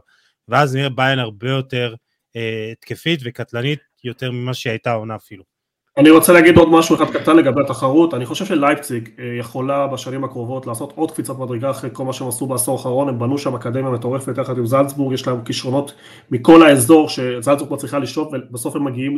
ואז 0.47 0.75
נראה 0.75 0.89
ביין 0.89 1.19
הרבה 1.19 1.49
יותר 1.49 1.95
אה, 2.35 2.69
התקפית 2.71 3.19
וקטלנית 3.23 3.79
יותר 4.03 4.31
ממה 4.31 4.53
שהיא 4.53 4.71
הייתה 4.71 4.91
העונה 4.91 5.15
אפילו. 5.15 5.50
אני 5.97 6.09
רוצה 6.09 6.33
להגיד 6.33 6.57
עוד 6.57 6.69
משהו 6.69 6.95
אחד 6.95 7.13
קטן 7.13 7.37
לגבי 7.37 7.61
התחרות, 7.61 8.13
אני 8.13 8.25
חושב 8.25 8.45
שלייפציג 8.45 9.09
אה, 9.19 9.25
יכולה 9.39 9.87
בשנים 9.87 10.23
הקרובות 10.23 10.67
לעשות 10.67 10.93
עוד 10.95 11.11
קפיצת 11.11 11.39
מדרגה 11.39 11.69
אחרי 11.69 11.89
כל 11.93 12.05
מה 12.05 12.13
שהם 12.13 12.27
עשו 12.27 12.45
בעשור 12.45 12.77
האחרון, 12.77 13.09
הם 13.09 13.19
בנו 13.19 13.37
שם 13.37 13.55
אקדמיה 13.55 13.89
מטורפת 13.89 14.37
יחד 14.37 14.57
עם 14.57 14.65
זלצבורג, 14.65 15.13
יש 15.13 15.27
להם 15.27 15.43
כישרונות 15.43 15.93
מכל 16.31 16.63
האזור 16.63 17.09
שזלצבורג 17.09 17.73
מצליחה 17.73 17.99
לשלוט 17.99 18.27
ובסוף 18.33 18.75
הם 18.75 18.83
מגיעים 18.83 19.17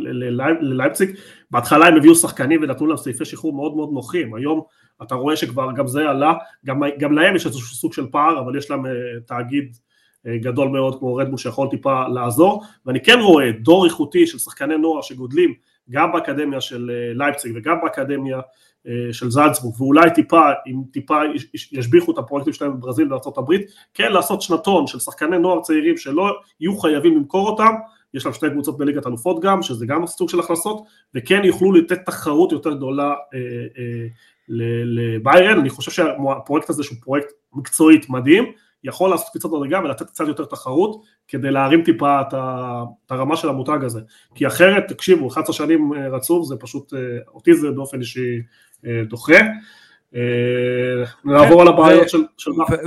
ללייפציג, 0.60 1.16
בהתחלה 1.50 1.86
הם 1.86 1.96
הביאו 1.96 2.14
שחקנים 2.14 2.62
ונתנו 2.62 2.86
להם 2.86 2.96
סעיפי 2.96 3.24
שחרור 3.24 3.56
מאוד 3.56 3.76
מאוד 3.76 3.90
נוחים, 3.92 4.34
היום 4.34 4.60
אתה 5.02 5.14
רואה 5.14 5.36
שכבר 5.36 5.72
גם 5.76 5.86
זה 5.86 6.08
עלה, 6.08 6.32
גם, 6.66 6.80
גם 6.98 7.12
להם 7.12 7.36
יש 7.36 7.46
איזשהו 7.46 7.76
סוג 7.76 7.92
של 7.92 8.06
פער, 8.10 8.38
אבל 8.38 8.56
יש 8.58 8.70
להם 8.70 8.86
uh, 8.86 8.88
תאגיד 9.26 9.76
uh, 10.26 10.30
גדול 10.42 10.68
מאוד 10.68 10.98
כמו 10.98 11.16
רדבול 11.16 11.38
שיכול 11.38 11.68
טיפה 11.68 12.08
לעזור, 12.08 12.62
ואני 12.86 13.00
כן 13.00 13.20
רואה 13.20 13.50
דור 13.60 13.84
איכותי 13.84 14.26
של 14.26 14.38
שחקני 14.38 14.76
נוער 14.76 15.02
שגודלים 15.02 15.54
גם 15.90 16.12
באקדמיה 16.12 16.60
של 16.60 16.90
אה, 16.90 17.12
לייפציג 17.14 17.52
וגם 17.56 17.76
באקדמיה 17.82 18.40
אה, 18.86 19.12
של 19.12 19.30
זלצבורג, 19.30 19.80
ואולי 19.80 20.10
טיפה, 20.14 20.50
אם 20.66 20.82
טיפה 20.92 21.20
ישביחו 21.72 22.12
את 22.12 22.18
הפרויקטים 22.18 22.52
שלהם 22.52 22.76
בברזיל 22.76 23.08
הברית, 23.36 23.70
כן 23.94 24.12
לעשות 24.12 24.42
שנתון 24.42 24.86
של 24.86 24.98
שחקני 24.98 25.38
נוער 25.38 25.60
צעירים 25.60 25.96
שלא 25.96 26.30
יהיו 26.60 26.78
חייבים 26.78 27.16
למכור 27.16 27.48
אותם, 27.50 27.74
יש 28.14 28.24
להם 28.24 28.34
שתי 28.34 28.50
קבוצות 28.50 28.78
בליגת 28.78 29.06
אלופות 29.06 29.40
גם, 29.40 29.62
שזה 29.62 29.86
גם 29.86 30.06
סוג 30.06 30.28
של 30.28 30.40
הכנסות, 30.40 30.84
וכן 31.14 31.44
יוכלו 31.44 31.72
לתת 31.72 32.06
תחרות 32.06 32.52
יותר 32.52 32.72
גדולה 32.72 33.14
אה, 33.34 34.06
לביירן, 34.48 35.58
אני 35.58 35.70
חושב 35.70 35.90
שהפרויקט 35.90 36.70
הזה 36.70 36.82
שהוא 36.84 36.98
פרויקט 37.02 37.28
מקצועית 37.52 38.10
מדהים, 38.10 38.44
יכול 38.84 39.10
לעשות 39.10 39.28
קפיצת 39.28 39.48
מדרגה 39.48 39.80
ולתת 39.84 40.06
קצת 40.06 40.28
יותר 40.28 40.44
תחרות 40.44 41.02
כדי 41.28 41.50
להרים 41.50 41.82
טיפה 41.82 42.20
את, 42.20 42.34
הרמה 43.10 43.36
של 43.36 43.48
המותג 43.48 43.78
הזה. 43.82 44.00
כי 44.34 44.46
אחרת, 44.46 44.84
תקשיבו, 44.88 45.28
11 45.28 45.54
שנים 45.54 45.92
אה, 45.94 46.08
רצוף 46.08 46.46
זה 46.46 46.56
פשוט, 46.56 46.94
אה, 46.94 46.98
אותי 47.34 47.54
זה 47.54 47.70
באופן 47.70 48.00
אישי 48.00 48.42
אה, 48.86 49.02
דוחה. 49.08 49.38
נעבור 51.24 51.62
על 51.62 51.68
הבעיות 51.68 52.08
של... 52.08 52.18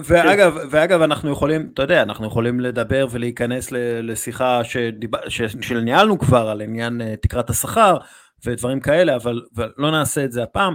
ואגב, 0.06 0.58
ואגב, 0.70 1.02
אנחנו 1.02 1.32
יכולים, 1.32 1.70
אתה 1.74 1.82
יודע, 1.82 2.02
אנחנו 2.02 2.28
יכולים 2.28 2.60
לדבר 2.60 3.08
ולהיכנס 3.12 3.72
לשיחה 4.02 4.62
שניהלנו 5.62 6.20
כבר 6.20 6.50
על 6.50 6.62
עניין 6.62 7.02
תקרת 7.22 7.50
השכר 7.50 7.98
ודברים 8.46 8.80
כאלה, 8.80 9.16
אבל 9.16 9.42
לא 9.78 9.92
נעשה 9.92 10.24
את 10.24 10.32
זה 10.32 10.44
הפעם. 10.44 10.74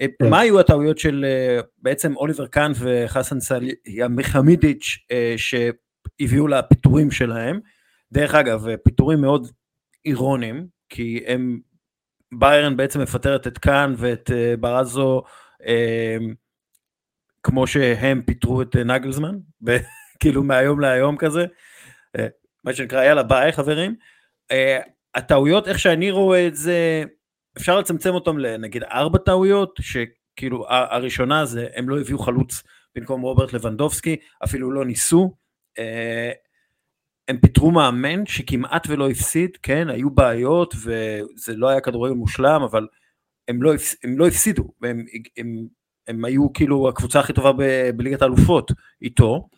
כן. 0.00 0.30
מה 0.30 0.40
היו 0.40 0.60
הטעויות 0.60 0.98
של 0.98 1.24
אה, 1.28 1.60
בעצם 1.78 2.16
אוליבר 2.16 2.46
קאן 2.46 2.72
וחסן 2.74 3.36
סליחמידיץ' 3.40 4.98
אה, 5.10 5.34
שהביאו 5.36 6.48
לפיטורים 6.48 7.10
שלהם? 7.10 7.60
דרך 8.12 8.34
אגב, 8.34 8.68
אה, 8.68 8.76
פיטורים 8.76 9.20
מאוד 9.20 9.46
אירוניים, 10.04 10.66
כי 10.88 11.24
הם, 11.26 11.60
ביירן 12.34 12.76
בעצם 12.76 13.00
מפטרת 13.00 13.46
את 13.46 13.58
קאן 13.58 13.94
ואת 13.96 14.30
ברזו 14.60 15.22
כמו 17.42 17.66
שהם 17.66 18.22
פיטרו 18.22 18.62
את 18.62 18.76
נגלזמן, 18.76 19.34
כאילו 20.20 20.42
מהיום 20.42 20.80
להיום 20.80 21.16
כזה, 21.16 21.46
מה 22.64 22.72
שנקרא 22.72 23.04
יאללה 23.04 23.22
ביי 23.22 23.52
חברים. 23.52 23.94
הטעויות 25.14 25.68
איך 25.68 25.78
שאני 25.78 26.10
רואה 26.10 26.46
את 26.46 26.56
זה 26.56 27.04
אפשר 27.56 27.78
לצמצם 27.78 28.14
אותם 28.14 28.38
לנגיד 28.38 28.82
ארבע 28.82 29.18
טעויות, 29.18 29.80
שכאילו 29.80 30.66
הראשונה 30.68 31.44
זה 31.44 31.66
הם 31.74 31.88
לא 31.88 32.00
הביאו 32.00 32.18
חלוץ 32.18 32.62
במקום 32.94 33.20
רוברט 33.20 33.52
לבנדובסקי, 33.52 34.16
אפילו 34.44 34.70
לא 34.70 34.84
ניסו. 34.84 35.34
אה, 35.78 36.30
הם 37.28 37.38
פיטרו 37.38 37.70
מאמן 37.70 38.26
שכמעט 38.26 38.86
ולא 38.88 39.10
הפסיד, 39.10 39.50
כן, 39.62 39.88
היו 39.88 40.10
בעיות 40.10 40.74
וזה 40.74 41.56
לא 41.56 41.68
היה 41.68 41.80
כדורגל 41.80 42.14
מושלם, 42.14 42.62
אבל 42.62 42.86
הם 43.48 43.62
לא, 43.62 43.72
הם 44.04 44.18
לא 44.18 44.26
הפסידו, 44.26 44.72
הם, 44.82 45.04
הם, 45.36 45.66
הם 46.08 46.24
היו 46.24 46.52
כאילו 46.52 46.88
הקבוצה 46.88 47.20
הכי 47.20 47.32
טובה 47.32 47.52
ב, 47.52 47.90
בליגת 47.96 48.22
האלופות 48.22 48.72
איתו, 49.02 49.48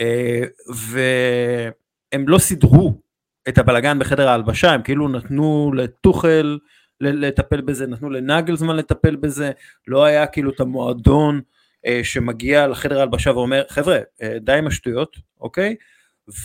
אה, 0.00 0.42
והם 0.68 2.28
לא 2.28 2.38
סידרו 2.38 3.00
את 3.48 3.58
הבלגן 3.58 3.98
בחדר 3.98 4.28
ההלבשה, 4.28 4.72
הם 4.72 4.82
כאילו 4.82 5.08
נתנו 5.08 5.72
לטוחל 5.76 6.58
לטפל 7.00 7.60
בזה, 7.60 7.86
נתנו 7.86 8.10
לנגלזמן 8.10 8.76
לטפל 8.76 9.16
בזה, 9.16 9.50
לא 9.86 10.04
היה 10.04 10.26
כאילו 10.26 10.50
את 10.50 10.60
המועדון 10.60 11.40
אה, 11.86 12.00
שמגיע 12.02 12.66
לחדר 12.66 12.98
ההלבשה 12.98 13.30
ואומר, 13.30 13.62
חבר'ה, 13.68 13.98
אה, 14.22 14.38
די 14.40 14.52
עם 14.52 14.66
השטויות, 14.66 15.16
אוקיי? 15.40 15.76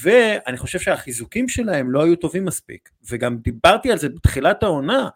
ואני 0.04 0.58
חושב 0.58 0.80
שהחיזוקים 0.80 1.50
שלהם 1.50 1.92
לא 1.92 2.04
היו 2.04 2.16
טובים 2.16 2.46
מספיק, 2.46 2.90
וגם 3.10 3.38
דיברתי 3.38 3.92
על 3.92 3.98
זה 3.98 4.10
בתחילת 4.10 4.64
העונה, 4.64 5.10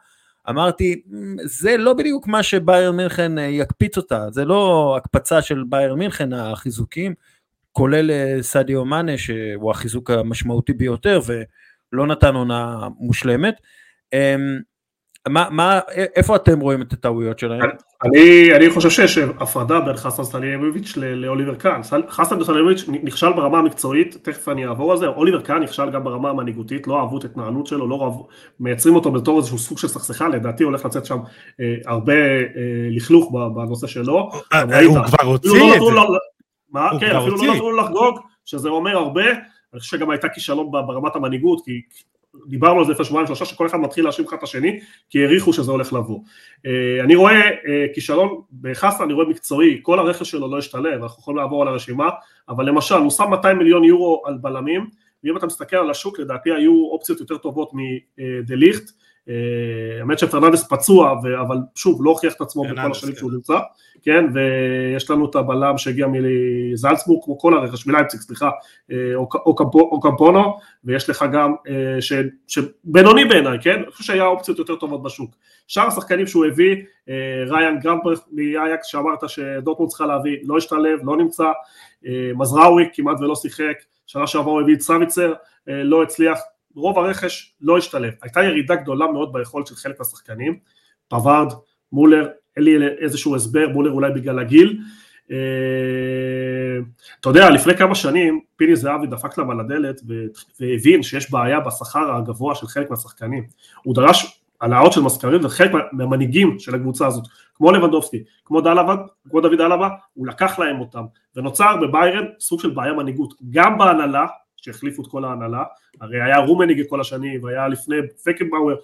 אמרתי, 0.50 1.02
זה 1.44 1.78
לא 1.78 1.94
בדיוק 1.94 2.28
מה 2.28 2.44
שבאייר 2.44 2.92
מינכן 2.92 3.38
אה, 3.38 3.44
יקפיץ 3.44 3.98
אותה, 3.98 4.28
זה 4.32 4.46
לא 4.46 4.94
הקפצה 4.98 5.42
של 5.42 5.64
באייר 5.70 5.96
מינכן, 5.96 6.34
החיזוקים, 6.34 7.14
כולל 7.72 8.12
אה, 8.12 8.38
סדיו 8.42 8.86
מאנה, 8.86 9.18
שהוא 9.18 9.72
החיזוק 9.72 10.12
המשמעותי 10.12 10.74
ביותר, 10.74 11.20
ולא 11.26 12.08
נתן 12.08 12.36
עונה 12.36 12.88
מושלמת. 13.00 13.56
מה, 15.30 15.48
מה, 15.52 15.80
איפה 16.16 16.36
אתם 16.36 16.60
רואים 16.60 16.82
את 16.82 16.94
הטעויות 16.94 17.40
שלהם? 17.40 17.70
אני, 18.04 18.56
אני 18.56 18.70
חושב 18.70 18.90
שיש 18.90 19.18
הפרדה 19.18 19.80
בין 19.80 19.96
חסן 19.96 20.24
סטליאביץ' 20.24 20.98
לאוליבר 20.98 21.56
קאן. 21.56 21.82
חסן 22.10 22.44
סטליאביץ' 22.44 22.86
נכשל 22.88 23.34
ברמה 23.34 23.60
המקצועית, 23.60 24.18
תכף 24.22 24.50
אני 24.50 24.68
אעבור 24.68 24.92
על 24.92 24.98
זה, 24.98 25.08
אוליבר 25.08 25.42
קאן 25.42 25.64
נכשל 25.64 25.90
גם 25.90 26.04
ברמה 26.04 26.30
המנהיגותית, 26.30 26.88
לא 26.88 27.00
אהבו 27.00 27.18
את 27.18 27.24
ההתנהלות 27.24 27.68
שלו, 27.68 27.88
לא 27.88 28.04
אהבו, 28.04 28.28
מייצרים 28.60 28.96
אותו 28.96 29.12
בתור 29.12 29.38
איזשהו 29.38 29.58
סוג 29.58 29.78
של 29.78 29.88
סכסכה, 29.88 30.28
לדעתי 30.30 30.64
הולך 30.64 30.86
לצאת 30.86 31.06
שם 31.06 31.18
אה, 31.60 31.76
הרבה 31.86 32.14
אה, 32.14 32.50
לכלוך 32.90 33.32
בנושא 33.32 33.88
שלו. 33.88 34.30
אה, 34.54 34.64
אה 34.72 34.86
הוא 34.86 34.98
כבר 35.06 35.28
הוציא 35.28 35.76
את 35.76 35.82
זה. 35.82 36.02
מה? 36.72 36.90
כן, 37.00 37.16
אפילו 37.16 37.38
לא 37.38 37.54
נתנו 37.54 37.72
לו 37.72 37.78
לחגוג, 37.78 38.20
שזה 38.46 38.70
אומר 38.70 38.98
הרבה, 38.98 39.24
אני 39.74 39.80
חושב 39.80 39.98
שגם 39.98 40.10
הייתה 40.10 40.30
כישלון 40.30 40.72
ברמת 40.72 41.16
המנהיגות, 41.16 41.62
כי 41.66 41.82
דיברנו 42.48 42.80
על 42.80 42.86
זה 42.86 42.92
לפני 42.92 43.06
שבועיים 43.06 43.28
שלושה, 43.28 43.46
שכל 43.46 43.68
אחד 43.68 43.78
מתחיל 43.78 44.04
להאשים 44.04 44.26
אחד 44.26 44.38
את 44.38 44.44
השני, 44.44 44.80
כי 45.10 45.20
העריכו 45.24 45.54
שזה 45.54 45.72
הולך 45.72 45.94
לבוא. 45.94 46.20
אה, 46.66 47.04
אני 47.04 47.16
רואה 47.16 47.42
אה, 47.42 47.86
כישלון 47.94 48.42
בחסה, 48.62 49.04
אני 49.04 49.14
רואה 49.14 49.28
מקצועי, 49.28 49.80
כל 49.82 50.00
הרכש 50.00 50.32
שלו 50.32 50.52
לא 50.52 50.58
השתלב, 50.58 51.04
אנחנו 51.04 51.22
יכולים 51.22 51.38
לעבור 51.38 51.62
על 51.62 51.68
הרשימה, 51.68 52.10
אבל 52.50 52.66
למשל, 52.66 52.96
הוא 52.96 53.12
שם 53.12 53.30
200 53.30 53.58
מיליון 53.58 53.84
יורו 53.84 54.24
על 54.26 54.38
בלמים, 54.42 54.90
ואם 55.24 55.38
אתה 55.38 55.46
מסתכל 55.46 55.76
על 55.76 55.90
השוק, 55.90 56.20
לדעתי 56.20 56.52
היו 56.52 56.88
אופציות 56.92 57.20
יותר 57.20 57.38
טובות 57.38 57.72
מדה 57.74 58.56
ליכט, 58.56 58.90
אה, 58.90 59.05
האמת 60.00 60.20
שפרננדס 60.20 60.68
פצוע, 60.70 61.12
אבל 61.42 61.58
שוב, 61.76 62.06
לא 62.06 62.10
הוכיח 62.10 62.34
את 62.34 62.42
עצמו 62.42 62.64
בכל 62.64 62.92
השנים 62.92 63.16
שהוא 63.16 63.32
נמצא, 63.32 63.58
כן, 64.04 64.26
ויש 64.34 65.10
לנו 65.10 65.30
את 65.30 65.36
הבלם 65.36 65.78
שהגיע 65.78 66.08
מזלצבורג, 66.12 67.24
כמו 67.26 67.40
כל 67.40 67.58
הרכש, 67.58 67.88
מלייפציג, 67.88 68.20
סליחה, 68.20 68.50
אה, 68.92 69.16
או 69.16 70.00
קמפונו, 70.02 70.58
ויש 70.84 71.10
לך 71.10 71.26
גם, 71.34 71.54
אה, 71.70 71.98
שבינוני 72.48 73.26
בעיניי, 73.26 73.58
כן, 73.62 73.76
אני 73.84 73.92
חושב 73.92 74.04
שהיה 74.04 74.26
אופציות 74.26 74.60
יותר 74.60 74.76
טובות 74.76 75.04
בשוק. 75.04 75.32
שאר 75.68 75.88
השחקנים 75.88 76.28
שהוא 76.28 76.46
הביא, 76.46 76.76
ריין 77.48 77.80
גרמפרט 77.80 78.20
מאייקס, 78.32 78.86
שאמרת 78.86 79.30
שדוטמונד 79.30 79.90
צריכה 79.90 80.06
להביא, 80.06 80.38
לא 80.44 80.58
השתלב, 80.58 81.00
לא 81.04 81.18
נמצא, 81.18 81.52
מזראווי 82.36 82.90
כמעט 82.94 83.20
ולא 83.20 83.36
שיחק, 83.36 83.76
שנה 84.08 84.28
שעברה 84.28 84.54
הוא 84.54 84.62
הביא 84.62 84.76
את 84.76 84.82
סביצר, 84.82 85.34
לא 85.68 86.04
הצליח, 86.04 86.40
רוב 86.76 87.00
הרכש 87.00 87.54
לא 87.62 87.78
השתלב. 87.78 88.14
הייתה 88.22 88.44
ירידה 88.44 88.76
גדולה 88.76 89.08
מאוד 89.08 89.34
ביכולת 89.34 89.68
של 89.68 89.76
חלק 89.76 90.00
מהשחקנים, 90.00 90.60
פווארד, 91.08 91.54
מולר, 91.92 92.28
אין 92.58 92.64
לי 92.64 92.88
איזשהו 92.88 93.36
הסבר, 93.36 93.70
מולר 93.70 93.92
אולי 93.92 94.12
בגלל 94.12 94.40
הגיל. 94.40 94.80
אה, 95.32 95.38
אתה 97.20 97.30
יודע, 97.30 97.50
לפני 97.50 97.78
כמה 97.78 97.96
שנים 97.96 98.40
פיני 98.56 98.76
זהבי 98.76 99.08
דפק 99.08 99.38
להם 99.38 99.50
על 99.50 99.60
הדלת 99.60 100.02
והבין 100.60 101.04
שיש 101.04 101.32
בעיה 101.32 101.60
בשכר 101.60 102.16
הגבוה 102.16 102.56
של 102.56 102.68
חלק 102.68 102.90
מהשחקנים. 102.90 103.44
הוא 103.84 103.96
דרש 103.96 104.42
העלאות 104.62 104.94
של 104.94 105.02
מזכרים 105.02 105.46
וחלק 105.46 105.72
מהמנהיגים 105.92 106.60
של 106.60 106.76
הקבוצה 106.76 107.08
הזאת, 107.08 107.24
כמו 107.56 107.72
לבנדובסקי, 107.72 108.24
כמו 108.46 108.62
דלבה, 108.62 108.96
כמו 109.30 109.42
דוד 109.42 109.58
דלבה, 109.58 109.90
הוא 110.14 110.28
לקח 110.28 110.60
להם 110.60 110.80
אותם, 110.80 111.04
ונוצר 111.36 111.78
בביירן 111.82 112.26
סוג 112.40 112.60
של 112.60 112.70
בעיה 112.70 112.94
מנהיגות, 112.94 113.34
גם 113.50 113.78
בהנהלה 113.78 114.26
שהחליפו 114.66 115.02
את 115.02 115.08
כל 115.08 115.26
ההנהלה, 115.26 115.64
הרי 116.02 116.22
היה 116.22 116.38
רומניגה 116.38 116.84
כל 116.90 117.02
השנים, 117.02 117.44
והיה 117.44 117.68
לפני 117.68 117.96
פקנבאואר, 118.24 118.76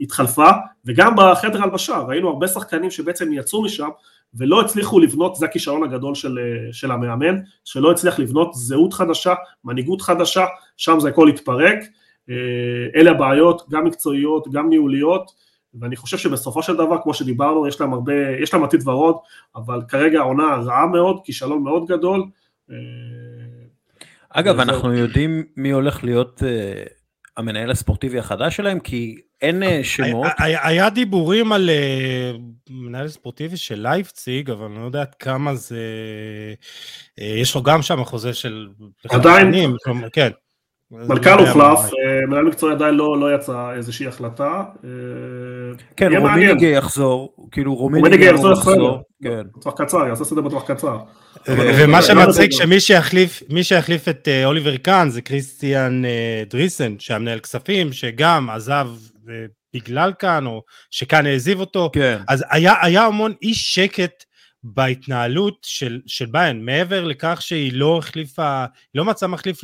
התחלפה, 0.00 0.48
וגם 0.84 1.14
בחדר 1.16 1.62
הלבשה, 1.62 1.98
ראינו 1.98 2.28
הרבה 2.28 2.48
שחקנים 2.48 2.90
שבעצם 2.90 3.32
יצאו 3.32 3.62
משם, 3.62 3.88
ולא 4.34 4.60
הצליחו 4.60 5.00
לבנות, 5.00 5.36
זה 5.36 5.46
הכישרון 5.46 5.82
הגדול 5.82 6.14
של, 6.14 6.38
של 6.72 6.90
המאמן, 6.90 7.36
שלא 7.64 7.90
הצליח 7.90 8.18
לבנות 8.18 8.54
זהות 8.54 8.92
חדשה, 8.92 9.34
מנהיגות 9.64 10.02
חדשה, 10.02 10.44
שם 10.76 11.00
זה 11.00 11.08
הכל 11.08 11.28
התפרק, 11.28 11.78
אה, 12.30 12.34
אלה 13.00 13.10
הבעיות, 13.10 13.62
גם 13.70 13.84
מקצועיות, 13.84 14.48
גם 14.52 14.68
ניהוליות, 14.68 15.30
ואני 15.80 15.96
חושב 15.96 16.18
שבסופו 16.18 16.62
של 16.62 16.76
דבר, 16.76 17.02
כמו 17.02 17.14
שדיברנו, 17.14 17.66
יש 17.66 17.80
להם 17.80 17.92
הרבה, 17.92 18.12
יש 18.42 18.54
להם 18.54 18.64
עתיד 18.64 18.88
ורוד, 18.88 19.16
אבל 19.56 19.80
כרגע 19.88 20.20
העונה 20.20 20.56
רעה 20.56 20.86
מאוד, 20.86 21.20
כישלון 21.24 21.62
מאוד 21.62 21.86
גדול, 21.86 22.24
אה, 22.70 22.76
אגב, 24.38 24.60
אנחנו 24.60 24.94
יודעים 24.94 25.44
מי 25.56 25.70
הולך 25.70 26.04
להיות 26.04 26.42
uh, 26.42 26.88
המנהל 27.36 27.70
הספורטיבי 27.70 28.18
החדש 28.18 28.56
שלהם, 28.56 28.80
כי 28.80 29.16
אין 29.42 29.62
uh, 29.62 29.66
שמות. 29.82 30.26
היה, 30.38 30.68
היה 30.68 30.90
דיבורים 30.90 31.52
על 31.52 31.70
uh, 31.70 32.40
מנהל 32.70 33.08
ספורטיבי 33.08 33.56
של 33.56 33.80
לייפציג, 33.80 34.50
אבל 34.50 34.64
אני 34.64 34.80
לא 34.80 34.84
יודע 34.84 35.00
עד 35.00 35.14
כמה 35.14 35.54
זה... 35.54 35.80
Uh, 37.20 37.22
יש 37.22 37.54
לו 37.54 37.62
גם 37.62 37.82
שם 37.82 38.04
חוזה 38.04 38.34
של... 38.34 38.68
עדיין. 39.08 39.54
כן. 40.12 40.30
מנכ"ל 40.90 41.38
הוחלף, 41.38 41.90
מנהל 42.28 42.44
מקצועי 42.44 42.74
עדיין 42.74 42.94
לא, 42.94 43.20
לא 43.20 43.34
יצא 43.34 43.72
איזושהי 43.72 44.06
החלטה. 44.06 44.64
כן, 45.96 46.16
רומיניגה 46.16 46.66
יחזור, 46.66 47.48
כאילו 47.50 47.74
רומיניגה 47.74 48.24
יחזור, 48.24 48.52
יחזור, 48.52 49.02
כן. 49.22 49.42
בטווח 49.56 49.74
קצר, 49.82 50.06
יעשה 50.06 50.24
סדר 50.24 50.40
בטווח 50.40 50.70
קצר. 50.70 50.98
ומה 51.48 52.02
שמצחיק 52.02 52.52
שמי 52.52 52.80
שיחליף, 52.80 53.42
מי 53.48 53.64
שיחליף 53.64 54.08
את 54.08 54.28
אה, 54.28 54.44
אוליבר 54.44 54.76
קאן 54.76 55.08
זה 55.10 55.22
כריסטיאן 55.22 56.04
אה, 56.04 56.42
דריסן, 56.50 56.98
שהיה 56.98 57.18
מנהל 57.18 57.38
כספים, 57.38 57.92
שגם 57.92 58.50
עזב 58.50 58.88
אה, 59.28 59.34
בגלל 59.74 60.12
קאן, 60.12 60.46
או 60.46 60.62
שקאן 60.90 61.26
העזיב 61.26 61.60
אותו. 61.60 61.90
כן. 61.92 62.18
אז 62.28 62.44
היה, 62.50 62.74
היה 62.82 63.04
המון 63.04 63.32
אי 63.42 63.54
שקט 63.54 64.24
בהתנהלות 64.62 65.58
של, 65.62 66.00
של 66.06 66.26
ביין, 66.26 66.64
מעבר 66.64 67.04
לכך 67.04 67.42
שהיא 67.42 67.72
לא 67.74 67.98
החליפה, 67.98 68.64
לא 68.94 69.04
מצאה 69.04 69.28
מחליף 69.28 69.60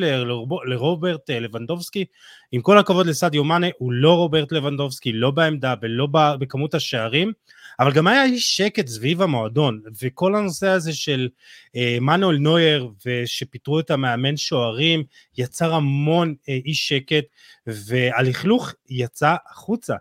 לרוברט 0.65 1.31
לבנדובסקי, 1.31 2.05
עם 2.53 2.61
כל 2.61 2.79
הכבוד 2.79 3.07
לסעדיו 3.07 3.45
מאנה, 3.45 3.67
הוא 3.79 3.93
לא 3.93 4.15
רוברט 4.17 4.53
לבנדובסקי, 4.53 5.13
לא 5.13 5.31
בעמדה 5.31 5.75
ולא 5.83 6.09
בכמות 6.13 6.75
השערים, 6.75 7.33
אבל 7.81 7.93
גם 7.93 8.07
היה 8.07 8.25
אי 8.25 8.39
שקט 8.39 8.87
סביב 8.87 9.23
המועדון, 9.23 9.81
וכל 10.03 10.35
הנושא 10.35 10.69
הזה 10.69 10.93
של 10.93 11.29
אה, 11.77 11.99
מנואל 12.01 12.37
נויר, 12.37 12.91
ושפיטרו 13.07 13.81
את 13.81 13.91
המאמן 13.91 14.37
שוערים, 14.37 15.05
יצר 15.39 15.75
המון 15.75 16.35
אה, 16.49 16.59
אי 16.65 16.75
שקט, 16.75 17.25
והלכלוך 17.67 18.73
יצא 18.91 19.35
החוצה. 19.51 19.95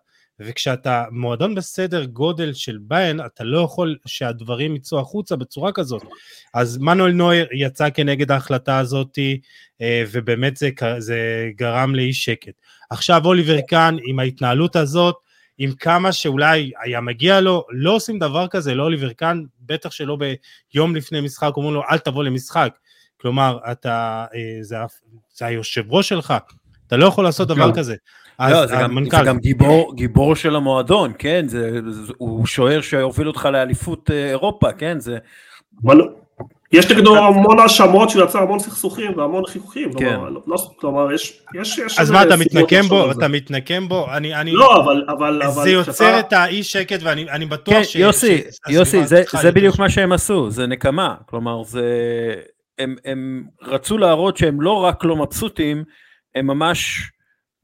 וכשאתה 0.44 1.04
מועדון 1.12 1.56
בסדר 1.56 2.06
גודל 2.06 2.54
של 2.54 2.78
ביין, 2.82 3.20
אתה 3.26 3.44
לא 3.44 3.60
יכול 3.60 3.98
שהדברים 4.06 4.76
יצאו 4.76 5.00
החוצה 5.00 5.36
בצורה 5.36 5.72
כזאת. 5.72 6.04
אז 6.54 6.78
מנואל 6.78 7.12
נויר 7.12 7.48
יצא 7.54 7.90
כנגד 7.90 8.32
ההחלטה 8.32 8.78
הזאת, 8.78 9.20
אה, 9.82 10.04
ובאמת 10.12 10.58
זה, 10.58 10.70
זה 10.98 11.50
גרם 11.56 11.96
לאי 11.96 12.14
שקט. 12.14 12.54
עכשיו 12.90 13.26
אוליבר 13.26 13.62
קאן 13.62 13.98
עם 14.06 14.20
ההתנהלות 14.20 14.76
הזאת, 14.76 15.16
עם 15.58 15.72
כמה 15.72 16.12
שאולי 16.12 16.72
היה 16.84 17.02
מגיע 17.02 17.42
לו, 17.42 17.66
לא 17.70 17.92
עושים 17.92 18.20
דבר 18.20 18.48
כזה 18.48 18.76
לאוליבר 18.76 19.14
קאן, 19.14 19.44
בטח 19.62 19.92
שלא 19.92 20.18
ביום 20.74 20.96
לפני 20.96 21.22
משחק, 21.22 21.52
אומרים 21.58 21.74
לו 21.74 21.82
אל 21.92 21.98
תבוא 21.98 22.24
למשחק. 22.24 22.78
כלומר, 23.22 23.58
אתה, 23.72 24.26
אה, 24.36 24.40
זה, 24.62 24.76
זה 25.34 25.46
היושב 25.46 25.84
ראש 25.90 26.10
שלך, 26.10 26.34
אתה 26.88 26.98
לא 26.98 27.06
יכול 27.06 27.24
לעשות 27.24 27.48
דבר 27.48 27.76
כזה. 27.76 27.96
לא, 28.40 28.66
זה, 28.66 28.76
גם, 28.76 28.98
זה 29.12 29.18
גם 29.26 29.40
גיבור, 29.40 29.96
גיבור 29.96 30.36
של 30.36 30.56
המועדון, 30.56 31.14
כן? 31.20 31.48
זה, 31.48 31.80
זה, 31.90 32.14
הוא 32.18 32.46
שוער 32.46 32.82
שהוביל 32.82 33.28
אותך 33.28 33.46
לאליפות 33.46 34.12
אה, 34.12 34.30
אירופה, 34.30 34.74
כן? 34.74 35.00
זה... 35.00 35.18
אבל 35.86 36.02
יש 36.72 36.92
נגדו 36.92 37.18
המון 37.18 37.60
האשמות 37.60 38.10
שהוא 38.10 38.24
יצר 38.24 38.40
המון 38.40 38.60
סכסוכים 38.60 39.18
והמון 39.18 39.46
חיכוכים, 39.46 39.94
כן. 39.94 40.10
כלומר, 40.10 40.30
לא, 40.30 40.42
לא, 40.48 40.58
כלומר 40.76 41.14
יש, 41.14 41.42
יש, 41.54 41.78
יש 41.78 42.00
אז 42.00 42.12
מה 42.12 42.24
אתה 42.24 42.36
מתנקם 42.36 42.82
בו, 42.82 43.12
אתה 43.12 43.28
מתנקם 43.28 43.88
בו, 43.88 44.08
אני, 44.12 44.36
אני, 44.36 44.52
לא 44.52 44.84
אבל, 44.84 45.06
אבל, 45.10 45.42
זה 45.50 45.70
יוצר 45.70 45.94
שאתה... 45.94 46.20
את 46.20 46.34
האי 46.34 46.64
שקט 46.64 47.00
ואני 47.04 47.46
בטוח 47.46 47.74
כן, 47.74 47.84
ש... 47.84 47.96
יוסי, 47.96 48.38
ש... 48.38 48.70
יוסי, 48.70 49.04
זה, 49.04 49.24
זה 49.42 49.52
בדיוק 49.52 49.80
מה 49.80 49.90
שהם 49.90 50.12
עשו, 50.12 50.50
זה 50.50 50.68
נקמה, 50.68 51.16
כלומר 51.26 51.64
זה, 51.64 51.84
הם, 52.80 52.96
הם 53.06 53.44
רצו 53.62 53.98
להראות 53.98 54.38
שהם 54.38 54.62
לא 54.62 54.84
רק 54.84 55.04
לא 55.04 55.16
מבסוטים, 55.16 55.84
הם 56.36 56.48
ממש 56.48 57.12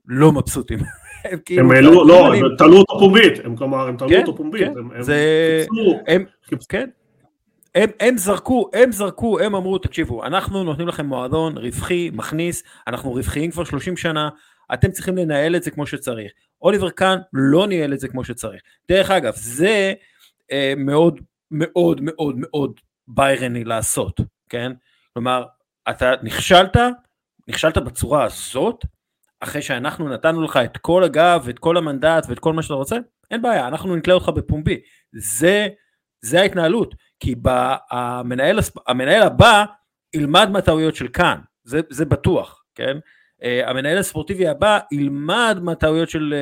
לא 0.07 0.31
מבסוטים. 0.31 0.79
הם 1.31 1.39
כאילו 1.45 1.73
העלו, 1.73 2.07
לא, 2.07 2.33
הם 2.33 2.55
תלו 2.57 2.77
אותו 2.77 2.99
פומבית, 2.99 3.33
הם 3.45 3.55
כלומר, 3.55 3.87
הם 3.87 3.97
תלו 3.97 4.09
כן, 4.09 4.19
אותו 4.19 4.35
פומבית, 4.35 4.61
כן, 4.61 4.79
הם, 4.95 5.01
זה, 5.01 5.65
הם, 7.77 7.89
הם, 7.99 8.17
זרקו, 8.17 8.69
הם 8.73 8.91
זרקו, 8.91 9.39
הם 9.39 9.55
אמרו, 9.55 9.77
תקשיבו, 9.77 10.25
אנחנו 10.25 10.63
נותנים 10.63 10.87
לכם 10.87 11.05
מועדון 11.05 11.57
רווחי, 11.57 12.09
מכניס, 12.13 12.63
אנחנו 12.87 13.11
רווחיים 13.11 13.51
כבר 13.51 13.63
30 13.63 13.97
שנה, 13.97 14.29
אתם 14.73 14.91
צריכים 14.91 15.17
לנהל 15.17 15.55
את 15.55 15.63
זה 15.63 15.71
כמו 15.71 15.87
שצריך. 15.87 16.31
אוליבר 16.61 16.89
קאן 16.89 17.19
לא 17.33 17.67
ניהל 17.67 17.93
את 17.93 17.99
זה 17.99 18.07
כמו 18.07 18.23
שצריך. 18.23 18.61
דרך 18.89 19.11
אגב, 19.11 19.33
זה 19.35 19.93
אה, 20.51 20.73
מאוד 20.77 21.19
מאוד 21.51 22.01
מאוד 22.01 22.35
מאוד 22.37 22.79
ביירני 23.07 23.63
לעשות, 23.63 24.19
כן? 24.49 24.71
כלומר, 25.13 25.43
אתה 25.89 26.13
נכשלת, 26.23 26.77
נכשלת 27.47 27.77
בצורה 27.77 28.23
הזאת, 28.23 28.85
אחרי 29.39 29.61
שאנחנו 29.61 30.09
נתנו 30.09 30.41
לך 30.41 30.57
את 30.57 30.77
כל 30.77 31.03
הגב 31.03 31.41
ואת 31.45 31.59
כל 31.59 31.77
המנדט 31.77 32.25
ואת 32.29 32.39
כל 32.39 32.53
מה 32.53 32.61
שאתה 32.61 32.73
רוצה, 32.73 32.95
אין 33.31 33.41
בעיה, 33.41 33.67
אנחנו 33.67 33.95
נתלה 33.95 34.13
אותך 34.13 34.29
בפומבי. 34.29 34.81
זה, 35.13 35.67
זה 36.21 36.41
ההתנהלות. 36.41 36.95
כי 37.19 37.35
המנהל, 37.91 38.59
המנהל 38.87 39.23
הבא 39.23 39.65
ילמד 40.13 40.49
מהטעויות 40.49 40.95
של 40.95 41.07
כאן, 41.07 41.39
זה, 41.63 41.81
זה 41.89 42.05
בטוח, 42.05 42.63
כן? 42.75 42.97
Uh, 43.41 43.69
המנהל 43.69 43.97
הספורטיבי 43.97 44.47
הבא 44.47 44.79
ילמד 44.91 45.59
מהטעויות 45.61 46.09
של, 46.09 46.33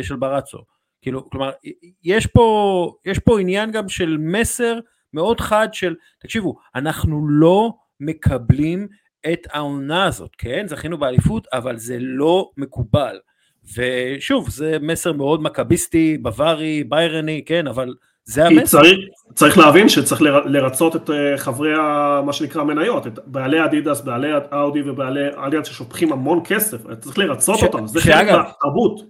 uh, 0.00 0.02
של 0.02 0.16
ברצו. 0.16 0.58
כאילו, 1.02 1.30
כלומר, 1.30 1.50
יש 2.04 2.26
פה, 2.26 2.92
יש 3.04 3.18
פה 3.18 3.40
עניין 3.40 3.70
גם 3.70 3.88
של 3.88 4.16
מסר 4.20 4.78
מאוד 5.12 5.40
חד 5.40 5.68
של, 5.72 5.94
תקשיבו, 6.18 6.56
אנחנו 6.74 7.28
לא 7.28 7.72
מקבלים 8.00 8.88
את 9.32 9.46
העונה 9.50 10.04
הזאת, 10.04 10.30
כן? 10.38 10.66
זכינו 10.68 10.98
באליפות, 10.98 11.46
אבל 11.52 11.76
זה 11.76 11.96
לא 12.00 12.50
מקובל. 12.56 13.18
ושוב, 13.76 14.50
זה 14.50 14.78
מסר 14.80 15.12
מאוד 15.12 15.42
מכביסטי, 15.42 16.18
בווארי, 16.18 16.84
ביירני, 16.84 17.42
כן? 17.46 17.66
אבל 17.66 17.94
זה 18.26 18.46
המסר. 18.46 18.78
צריך, 18.80 18.98
צריך 19.34 19.58
להבין 19.58 19.88
שצריך 19.88 20.22
לרצות 20.44 20.96
את 20.96 21.10
אה, 21.10 21.36
חברי 21.36 21.74
ה, 21.74 22.20
מה 22.26 22.32
שנקרא 22.32 22.64
מניות, 22.64 23.06
את 23.06 23.18
בעלי 23.26 23.64
אדידס, 23.64 24.00
בעלי 24.00 24.28
אאודי 24.52 24.82
ובעלי 24.84 25.28
אליאנס 25.38 25.66
ששופכים 25.66 26.12
המון 26.12 26.40
כסף, 26.44 26.78
צריך 27.00 27.18
לרצות 27.18 27.58
ש... 27.58 27.62
אותם, 27.62 27.86
זה 27.86 28.00
חלק 28.00 28.30
מהתרבות. 28.30 29.00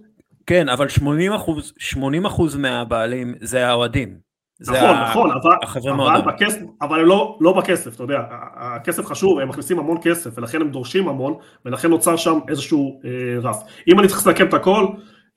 כן, 0.47 0.69
אבל 0.69 0.89
80 0.89 1.33
אחוז, 1.33 1.73
80 1.77 2.25
אחוז 2.25 2.55
מהבעלים 2.55 3.35
זה 3.41 3.67
האוהדים. 3.67 4.27
נכון, 4.61 4.95
נכון, 5.09 5.31
אבל, 5.31 5.51
אבל, 5.91 6.21
בכסף, 6.31 6.59
אבל 6.81 6.99
לא, 6.99 7.37
לא 7.41 7.53
בכסף, 7.53 7.95
אתה 7.95 8.03
יודע, 8.03 8.19
הכסף 8.55 9.05
חשוב, 9.05 9.39
הם 9.39 9.49
מכניסים 9.49 9.79
המון 9.79 9.97
כסף, 10.01 10.37
ולכן 10.37 10.61
הם 10.61 10.71
דורשים 10.71 11.07
המון, 11.07 11.33
ולכן 11.65 11.89
נוצר 11.89 12.15
שם 12.15 12.39
איזשהו 12.49 13.01
אה, 13.05 13.39
רף. 13.49 13.63
אם 13.87 13.99
אני 13.99 14.07
צריך 14.07 14.27
לסכם 14.27 14.47
את 14.47 14.53
הכל, 14.53 14.87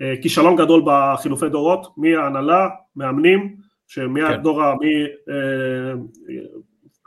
אה, 0.03 0.15
כישלון 0.23 0.57
גדול 0.57 0.83
בחילופי 0.87 1.49
דורות, 1.49 1.87
מההנהלה, 1.97 2.69
מאמנים, 2.97 3.57
שמהדור, 3.91 4.63
כן. 4.63 4.79
מי, 4.81 5.05
אה, 5.29 5.93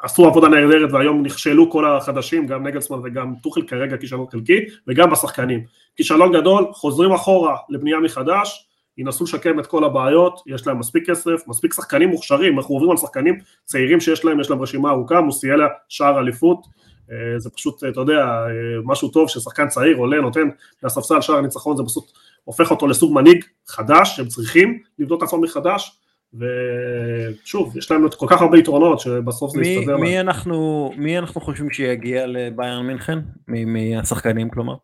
עשו 0.04 0.26
עבודה 0.26 0.48
נהדרת 0.48 0.92
והיום 0.92 1.26
נכשלו 1.26 1.72
כל 1.72 1.86
החדשים, 1.86 2.48
גם 2.48 2.68
נגלסמן 2.68 3.00
וגם 3.04 3.34
טוחל 3.44 3.62
כרגע 3.62 3.98
כישלון 3.98 4.26
חלקי, 4.32 4.60
וגם 4.88 5.12
בשחקנים. 5.12 5.64
כישלון 5.96 6.34
גדול, 6.34 6.66
חוזרים 6.72 7.12
אחורה 7.12 7.56
לבנייה 7.70 8.00
מחדש, 8.00 8.68
ינסו 8.98 9.24
לשקם 9.24 9.60
את 9.60 9.68
כל 9.68 9.84
הבעיות, 9.84 10.42
יש 10.48 10.68
להם 10.68 10.80
מספיק 10.80 11.10
כסף, 11.10 11.48
מספיק 11.48 11.74
שחקנים 11.74 12.10
מוכשרים, 12.10 12.58
אנחנו 12.58 12.76
עוברים 12.76 12.92
על 12.92 12.98
שחקנים 12.98 13.40
צעירים 13.66 14.00
שיש 14.00 14.26
להם, 14.26 14.40
יש 14.40 14.50
להם 14.50 14.62
רשימה 14.62 14.90
ארוכה, 14.90 15.22
מוסיאלה 15.22 15.68
שער 15.90 16.20
אליפות, 16.20 16.66
אה, 17.12 17.40
זה 17.40 17.50
פשוט, 17.50 17.84
אתה 17.84 18.00
יודע, 18.00 18.26
אה, 18.26 18.50
משהו 18.84 19.10
טוב 19.10 19.30
ששחקן 19.30 19.68
צעיר 19.68 19.98
עולה, 19.98 20.22
נותן 20.22 20.50
לספסל 20.84 21.22
שער 21.22 21.36
הניצחון, 21.36 21.78
זה 21.78 21.84
פשוט 21.84 22.04
הופך 22.44 22.72
אותו 22.72 22.88
לסוג 22.88 23.14
מנהיג 23.14 23.46
חדש, 23.68 24.16
שהם 24.16 24.28
צריכים 24.28 24.80
לבדוק 25.00 25.24
את 25.24 25.28
עצמם 25.28 25.42
מחדש, 25.42 26.00
ושוב, 26.34 27.78
יש 27.78 27.92
להם 27.92 28.10
כל 28.18 28.26
כך 28.30 28.42
הרבה 28.42 28.58
יתרונות 28.58 29.00
שבסוף 29.00 29.56
זה 29.56 29.62
יסתדר. 29.62 29.98
מי 29.98 30.20
אנחנו, 30.20 30.92
מי 30.98 31.18
אנחנו 31.18 31.42
חושבים 31.42 31.70
שיגיע 31.70 32.28
לביירן 32.28 32.88
מינכן? 32.88 33.20
מהשחקנים 33.48 34.50
כלומר? 34.50 34.76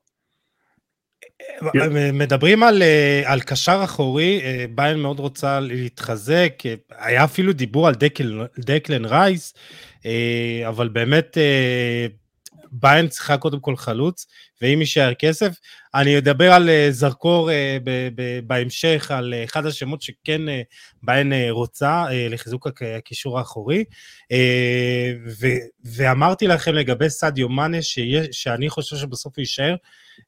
מדברים 2.13 2.63
על, 2.63 2.81
אה, 2.81 3.21
על 3.25 3.41
קשר 3.41 3.81
אחורי, 3.83 4.41
אה, 4.43 4.65
ביין 4.75 4.99
מאוד 4.99 5.19
רוצה 5.19 5.59
להתחזק, 5.59 6.53
אה, 6.65 6.73
היה 6.97 7.23
אפילו 7.23 7.53
דיבור 7.53 7.87
על 7.87 7.95
דקל, 7.95 8.45
דקלן 8.59 9.05
רייס, 9.05 9.53
אבל 10.67 10.87
באמת 10.87 11.37
ביין 12.71 13.07
צריכה 13.07 13.37
קודם 13.37 13.59
כל 13.59 13.75
חלוץ, 13.75 14.27
ואם 14.61 14.77
יישאר 14.79 15.13
כסף, 15.13 15.51
אני 15.95 16.17
אדבר 16.17 16.51
על 16.51 16.69
זרקור 16.89 17.49
בהמשך, 18.43 19.11
על 19.11 19.33
אחד 19.43 19.65
השמות 19.65 20.01
שכן 20.01 20.41
ביין 21.03 21.33
רוצה 21.49 22.05
לחיזוק 22.29 22.67
הקישור 22.97 23.39
האחורי, 23.39 23.83
ואמרתי 25.95 26.47
לכם 26.47 26.73
לגבי 26.73 27.09
סעדיו 27.09 27.49
מאנה, 27.49 27.77
שאני 28.31 28.69
חושב 28.69 28.95
שבסוף 28.95 29.33
הוא 29.35 29.41
יישאר, 29.41 29.75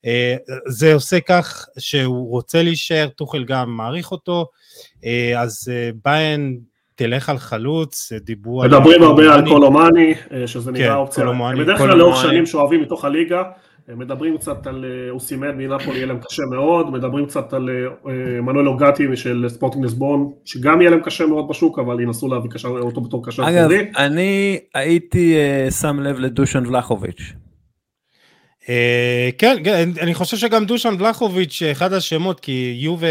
אה, 0.06 0.36
זה 0.67 0.94
עושה 0.94 1.20
כך 1.20 1.65
שהוא 1.80 2.30
רוצה 2.30 2.63
להישאר, 2.63 3.08
טוחל 3.15 3.44
גם 3.44 3.78
מעריך 3.78 4.12
אותו, 4.12 4.46
אה, 5.06 5.41
אז 5.41 5.72
אה, 5.72 5.89
ביין 6.06 6.60
תלך 6.96 7.30
על 7.30 7.38
חלוץ, 7.38 8.12
דיברו 8.13 8.63
על... 8.63 8.70
מדברים 8.70 9.04
הרבה 9.04 9.34
על 9.34 9.50
קולומני, 9.50 10.13
שזה 10.46 10.72
נראה 10.72 10.88
כן, 10.88 10.94
אופציה. 10.94 11.26
בדרך 11.58 11.78
כלל 11.78 11.98
לאורך 11.98 12.22
שנים 12.22 12.46
שאוהבים 12.46 12.82
מתוך 12.82 13.06
הליגה, 13.06 13.44
מדברים 13.88 14.38
קצת 14.38 14.67
על 14.67 14.86
אוסימד 15.10 15.52
מנפולי, 15.56 15.98
יהיה 15.98 16.06
להם 16.06 16.20
קשה 16.20 16.44
מאוד, 16.52 16.91
מדברים 16.91 17.26
קצת 17.26 17.54
על 17.54 17.70
מנואל 18.41 18.67
אוגטי 18.67 19.15
של 19.15 19.46
ספורטינג 19.50 19.86
נסבון, 19.86 20.32
שגם 20.46 20.82
יהיה 20.82 20.91
להם 20.91 21.02
קשה 21.02 21.26
מאוד 21.26 21.48
בשוק, 21.50 21.80
אבל 21.80 22.00
ינסו 22.00 22.28
להביא 22.28 22.50
אותו 22.65 23.02
בתור 23.02 23.26
קשר 23.26 23.50
אגב, 23.50 23.70
אני 23.98 24.60
הייתי 24.74 25.36
שם 25.82 26.00
לב 26.00 26.20
לדושן 26.20 26.65
ולחוביץ'. 26.65 27.34
אה, 28.70 29.30
כן, 29.38 29.58
כן, 29.63 29.89
אני 30.02 30.13
חושב 30.13 30.38
שגם 30.38 30.65
דושן 30.65 30.96
ולחוביץ' 31.00 31.62
אחד 31.72 31.94
השמות, 31.94 32.39
כי 32.39 32.78
יובה 32.80 33.08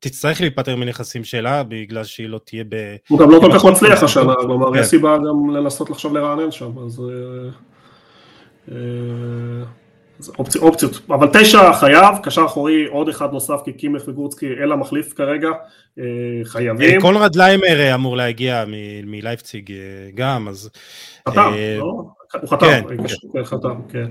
תצטרך 0.00 0.40
להיפטר 0.40 0.76
מנכסים 0.76 1.24
שלה, 1.24 1.62
בגלל 1.62 2.04
שהיא 2.04 2.28
לא 2.28 2.40
תהיה 2.44 2.64
ב... 2.68 2.96
הוא 3.08 3.18
גם 3.18 3.30
לא 3.30 3.40
כל 3.40 3.50
כך 3.54 3.64
מצליח 3.64 4.02
השנה, 4.02 4.34
כלומר, 4.34 4.76
יש 4.76 4.80
כן. 4.80 4.84
סיבה 4.86 5.16
גם 5.16 5.56
לנסות 5.56 5.90
לחשוב 5.90 6.14
לרענן 6.16 6.50
שם, 6.50 6.70
אז... 6.86 7.02
אה, 10.22 10.44
אה, 10.56 10.62
אופציות, 10.62 11.00
אבל 11.08 11.28
תשע 11.32 11.72
חייב, 11.72 12.16
קשר 12.22 12.44
אחורי 12.44 12.86
עוד 12.86 13.08
אחד 13.08 13.32
נוסף 13.32 13.60
כי 13.64 13.72
קימך 13.72 14.02
וגורצקי 14.08 14.46
אל 14.62 14.72
המחליף 14.72 15.12
כרגע, 15.12 15.48
חייבים. 16.44 17.00
קונרד 17.00 17.36
ליימר 17.36 17.94
אמור 17.94 18.16
להגיע 18.16 18.64
מלייפציג 19.06 19.72
גם, 20.14 20.48
אז... 20.48 20.70
חתם, 21.28 21.50
לא? 21.78 22.04
הוא 22.40 22.48
חתם, 22.48 22.66
כן, 22.66 22.96
כן. 23.32 23.44
חתם, 23.44 23.80
כן. 23.88 24.06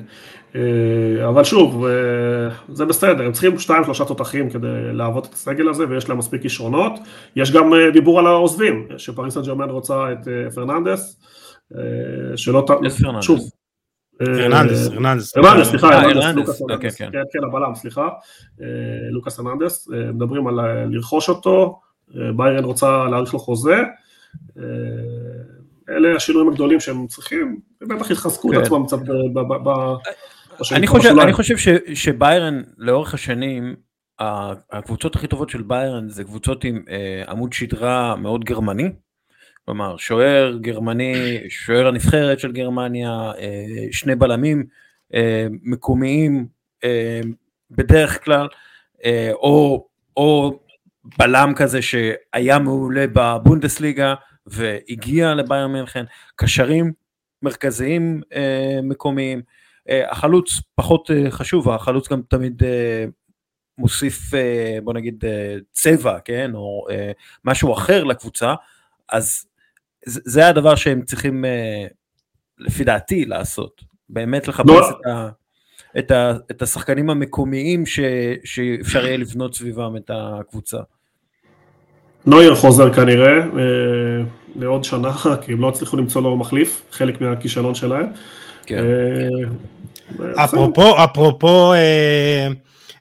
אה, 0.55 1.29
אבל 1.29 1.43
שוב, 1.43 1.85
אה, 1.85 2.49
זה 2.69 2.85
בסדר, 2.85 3.25
הם 3.25 3.31
צריכים 3.31 3.59
שתיים 3.59 3.83
שלושה 3.83 4.05
תותחים 4.05 4.49
כדי 4.49 4.67
לעבוד 4.93 5.25
את 5.29 5.33
הסגל 5.33 5.69
הזה 5.69 5.83
ויש 5.89 6.09
להם 6.09 6.17
מספיק 6.17 6.41
כישרונות. 6.41 6.93
יש 7.35 7.51
גם 7.51 7.73
אה, 7.73 7.91
דיבור 7.91 8.19
על 8.19 8.27
העוזבים, 8.27 8.87
שפריז 8.97 9.30
סן 9.30 9.41
ז'רמן 9.41 9.69
רוצה 9.69 10.11
את 10.11 10.27
פרננדס, 10.55 11.19
שלא... 12.35 12.65
שוב. 13.21 13.39
פרננדס, 14.17 14.88
פרננדס. 14.88 15.34
פרננדס, 15.34 15.67
סליחה, 15.67 16.08
לוקאס 16.36 16.62
אוקיי, 16.62 16.91
כן, 16.91 17.12
כן. 17.12 17.19
כן, 17.34 17.39
הבלם, 17.43 17.75
סליחה. 17.75 18.10
לוקאס 19.12 19.38
פרננדס, 19.38 19.88
מדברים 20.13 20.47
על 20.47 20.56
לרכוש 20.86 21.30
אותו, 21.30 21.80
באיירן 22.35 22.63
רוצה 22.63 23.06
להאריך 23.06 23.34
לו 23.34 23.39
חוזה. 23.39 23.84
אלה 25.89 26.15
השינויים 26.15 26.49
הגדולים 26.49 26.80
שהם 26.80 27.08
צריכים, 27.08 27.60
ובטח 27.82 28.12
יתחזקו 28.12 28.54
את 28.54 28.58
עצמם 28.58 28.86
קצת 28.86 28.97
אני 30.71 30.88
חושב, 30.88 31.19
אני 31.19 31.34
חושב 31.34 31.58
ש, 31.58 31.67
שביירן 31.93 32.62
לאורך 32.78 33.13
השנים, 33.13 33.75
הקבוצות 34.71 35.15
הכי 35.15 35.28
טובות 35.28 35.49
של 35.49 35.62
ביירן 35.62 36.10
זה 36.10 36.23
קבוצות 36.23 36.63
עם 36.63 36.84
אה, 36.89 37.23
עמוד 37.28 37.54
שדרה 37.54 38.15
מאוד 38.15 38.43
גרמני, 38.43 38.89
כלומר 39.65 39.97
שוער 39.97 40.58
גרמני, 40.62 41.39
שוער 41.49 41.88
הנבחרת 41.88 42.39
של 42.39 42.51
גרמניה, 42.51 43.32
אה, 43.38 43.65
שני 43.91 44.15
בלמים 44.15 44.65
אה, 45.13 45.47
מקומיים 45.63 46.47
אה, 46.84 47.21
בדרך 47.71 48.23
כלל, 48.25 48.47
או, 49.34 49.88
או 50.17 50.60
בלם 51.17 51.54
כזה 51.56 51.82
שהיה 51.82 52.60
מעולה 52.60 53.06
בבונדסליגה 53.13 54.15
והגיע 54.45 55.34
לביירן 55.34 55.71
מינכן, 55.71 56.06
קשרים 56.36 56.93
מרכזיים 57.41 58.21
מקומיים, 58.84 59.41
החלוץ 59.89 60.62
פחות 60.75 61.10
חשוב, 61.30 61.69
החלוץ 61.69 62.10
גם 62.10 62.21
תמיד 62.30 62.62
מוסיף 63.78 64.32
בוא 64.84 64.93
נגיד 64.93 65.23
צבע, 65.71 66.19
כן, 66.19 66.51
או 66.56 66.88
משהו 67.45 67.73
אחר 67.73 68.04
לקבוצה, 68.04 68.54
אז 69.10 69.45
זה 70.05 70.47
הדבר 70.47 70.75
שהם 70.75 71.01
צריכים 71.01 71.45
לפי 72.59 72.83
דעתי 72.83 73.25
לעשות, 73.25 73.81
באמת 74.09 74.47
לחפש 74.47 74.67
לא. 74.69 74.89
את, 74.89 75.05
ה, 75.05 75.29
את, 75.99 76.11
ה, 76.11 76.33
את 76.51 76.61
השחקנים 76.61 77.09
המקומיים 77.09 77.85
ש, 77.85 77.99
שאפשר 78.43 79.05
יהיה 79.05 79.17
לבנות 79.17 79.55
סביבם 79.55 79.97
את 79.97 80.11
הקבוצה. 80.13 80.77
נויר 82.25 82.55
חוזר 82.55 82.93
כנראה 82.93 83.37
אה, 83.37 84.23
לעוד 84.55 84.83
שנה, 84.83 85.11
כי 85.41 85.53
הם 85.53 85.61
לא 85.61 85.69
הצליחו 85.69 85.97
למצוא 85.97 86.21
לו 86.21 86.37
מחליף, 86.37 86.81
חלק 86.91 87.21
מהכישלון 87.21 87.75
שלהם. 87.75 88.05
כן. 88.65 88.83
אפרופו, 90.35 91.03
אפרופו, 91.03 91.73
אה, 91.73 92.47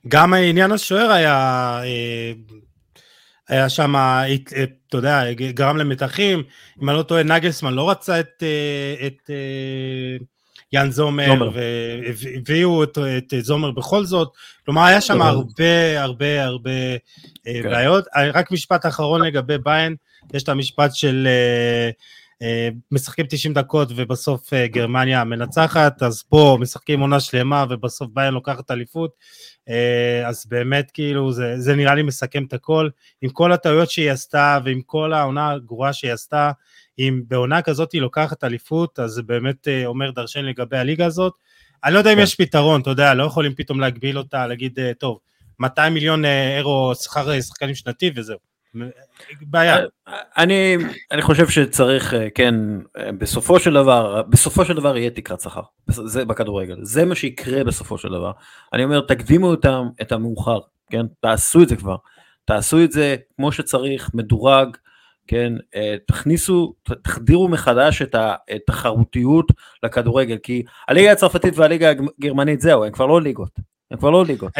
גם 0.08 0.34
העניין 0.34 0.72
השוער 0.72 1.10
היה, 1.10 1.80
אה, 1.84 2.32
היה 3.48 3.68
שם, 3.68 3.94
אתה 4.88 4.96
יודע, 4.96 5.32
גרם 5.32 5.76
למתחים, 5.76 6.42
אם 6.82 6.90
אני 6.90 6.98
לא 6.98 7.02
טועה, 7.02 7.22
נגלסמן 7.22 7.74
לא 7.74 7.90
רצה 7.90 8.20
את, 8.20 8.42
את 9.06 9.30
יאן 10.72 10.90
זומר, 10.90 11.50
והביאו 11.54 12.82
את, 12.82 12.98
את 13.16 13.34
זומר 13.44 13.70
בכל 13.70 14.04
זאת, 14.04 14.28
כלומר 14.64 14.84
היה 14.84 15.00
שם 15.00 15.22
הרבה 15.22 16.02
הרבה 16.02 16.44
הרבה 16.44 16.70
כן. 17.44 17.62
בעיות. 17.62 18.04
רק 18.34 18.50
משפט 18.50 18.86
אחרון 18.86 19.22
לגבי 19.22 19.58
ביין, 19.58 19.96
יש 20.34 20.42
את 20.42 20.48
המשפט 20.48 20.94
של... 20.94 21.28
אה, 22.42 22.68
משחקים 22.90 23.26
90 23.28 23.54
דקות 23.54 23.88
ובסוף 23.96 24.52
אה, 24.52 24.66
גרמניה 24.66 25.24
מנצחת, 25.24 26.02
אז 26.02 26.22
פה 26.22 26.58
משחקים 26.60 27.00
עונה 27.00 27.20
שלמה 27.20 27.64
ובסוף 27.70 28.08
ביין 28.12 28.34
לוקחת 28.34 28.70
אליפות, 28.70 29.10
אה, 29.10 29.20
אז 30.26 30.46
באמת 30.46 30.90
כאילו 30.90 31.32
זה, 31.32 31.54
זה 31.60 31.76
נראה 31.76 31.94
לי 31.94 32.02
מסכם 32.02 32.44
את 32.44 32.52
הכל, 32.52 32.88
עם 33.22 33.30
כל 33.30 33.52
הטעויות 33.52 33.90
שהיא 33.90 34.10
עשתה 34.10 34.58
ועם 34.64 34.80
כל 34.86 35.12
העונה 35.12 35.50
הגרועה 35.50 35.92
שהיא 35.92 36.12
עשתה, 36.12 36.50
אם 36.98 37.22
בעונה 37.28 37.62
כזאת 37.62 37.92
היא 37.92 38.00
לוקחת 38.00 38.44
אליפות, 38.44 38.98
אז 38.98 39.10
זה 39.10 39.22
באמת 39.22 39.68
אומר 39.86 40.10
דרשן 40.10 40.44
לגבי 40.44 40.78
הליגה 40.78 41.06
הזאת. 41.06 41.32
אני 41.84 41.94
לא 41.94 41.98
יודע 41.98 42.10
אם 42.10 42.16
כן. 42.16 42.22
יש 42.22 42.34
פתרון, 42.34 42.80
אתה 42.80 42.90
יודע, 42.90 43.14
לא 43.14 43.24
יכולים 43.24 43.54
פתאום 43.54 43.80
להגביל 43.80 44.18
אותה, 44.18 44.46
להגיד, 44.46 44.78
טוב, 44.98 45.18
200 45.58 45.94
מיליון 45.94 46.24
אירו 46.24 46.92
שכר 46.94 47.40
שחקנים 47.40 47.74
שנתי 47.74 48.10
וזהו. 48.16 48.38
בעיה. 49.40 49.76
אני, 50.36 50.76
אני 51.12 51.22
חושב 51.22 51.48
שצריך, 51.48 52.14
כן, 52.34 52.54
בסופו 53.18 53.60
של 53.60 53.74
דבר, 53.74 54.22
בסופו 54.22 54.64
של 54.64 54.74
דבר 54.74 54.96
יהיה 54.96 55.10
תקרת 55.10 55.40
שכר, 55.40 55.62
זה 55.86 56.24
בכדורגל, 56.24 56.76
זה 56.82 57.04
מה 57.04 57.14
שיקרה 57.14 57.64
בסופו 57.64 57.98
של 57.98 58.08
דבר. 58.08 58.32
אני 58.72 58.84
אומר, 58.84 59.00
תקדימו 59.00 59.46
אותם 59.46 59.86
את 60.02 60.12
המאוחר, 60.12 60.58
כן, 60.90 61.06
תעשו 61.20 61.62
את 61.62 61.68
זה 61.68 61.76
כבר, 61.76 61.96
תעשו 62.44 62.84
את 62.84 62.92
זה 62.92 63.16
כמו 63.36 63.52
שצריך, 63.52 64.10
מדורג, 64.14 64.76
כן, 65.26 65.52
תכניסו, 66.06 66.74
תחדירו 67.02 67.48
מחדש 67.48 68.02
את 68.02 68.14
התחרותיות 68.18 69.46
לכדורגל, 69.82 70.38
כי 70.42 70.62
הליגה 70.88 71.12
הצרפתית 71.12 71.56
והליגה 71.56 71.92
הגרמנית 72.18 72.60
זהו, 72.60 72.84
הם 72.84 72.92
כבר 72.92 73.06
לא 73.06 73.22
ליגות, 73.22 73.50
הם 73.90 73.98
כבר 73.98 74.10
לא 74.10 74.24
ליגות. 74.24 74.52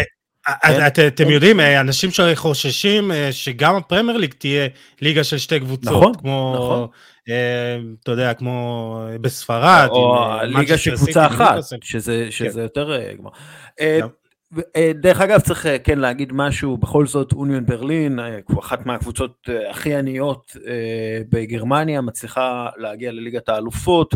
כן? 0.44 0.86
את, 0.86 0.98
אתם 0.98 1.30
יודעים, 1.30 1.60
אה, 1.60 1.80
אנשים 1.80 2.10
שחוששים 2.10 3.12
אה, 3.12 3.32
שגם 3.32 3.76
הפרמייר 3.76 4.18
ליג 4.18 4.34
תהיה 4.38 4.68
ליגה 5.00 5.24
של 5.24 5.38
שתי 5.38 5.60
קבוצות, 5.60 5.92
נכון, 5.94 6.14
כמו, 6.14 6.52
נכון. 6.56 6.88
אה, 7.28 7.76
אתה 8.02 8.10
יודע, 8.10 8.34
כמו 8.34 8.98
בספרד. 9.20 9.88
או 9.90 10.16
ליגה 10.42 10.78
של 10.78 10.96
קבוצה 10.96 11.26
אחת, 11.26 11.58
שזה, 11.82 12.26
שזה 12.30 12.52
כן. 12.52 12.60
יותר 12.60 12.98
גמר. 13.18 13.30
דרך 14.94 15.20
אגב 15.20 15.40
צריך 15.40 15.66
כן 15.84 15.98
להגיד 15.98 16.32
משהו, 16.32 16.76
בכל 16.76 17.06
זאת 17.06 17.32
אוניון 17.32 17.66
ברלין, 17.66 18.18
אחת 18.58 18.86
מהקבוצות 18.86 19.48
הכי 19.70 19.94
עניות 19.94 20.56
בגרמניה, 21.30 22.00
מצליחה 22.00 22.68
להגיע 22.76 23.12
לליגת 23.12 23.48
האלופות, 23.48 24.14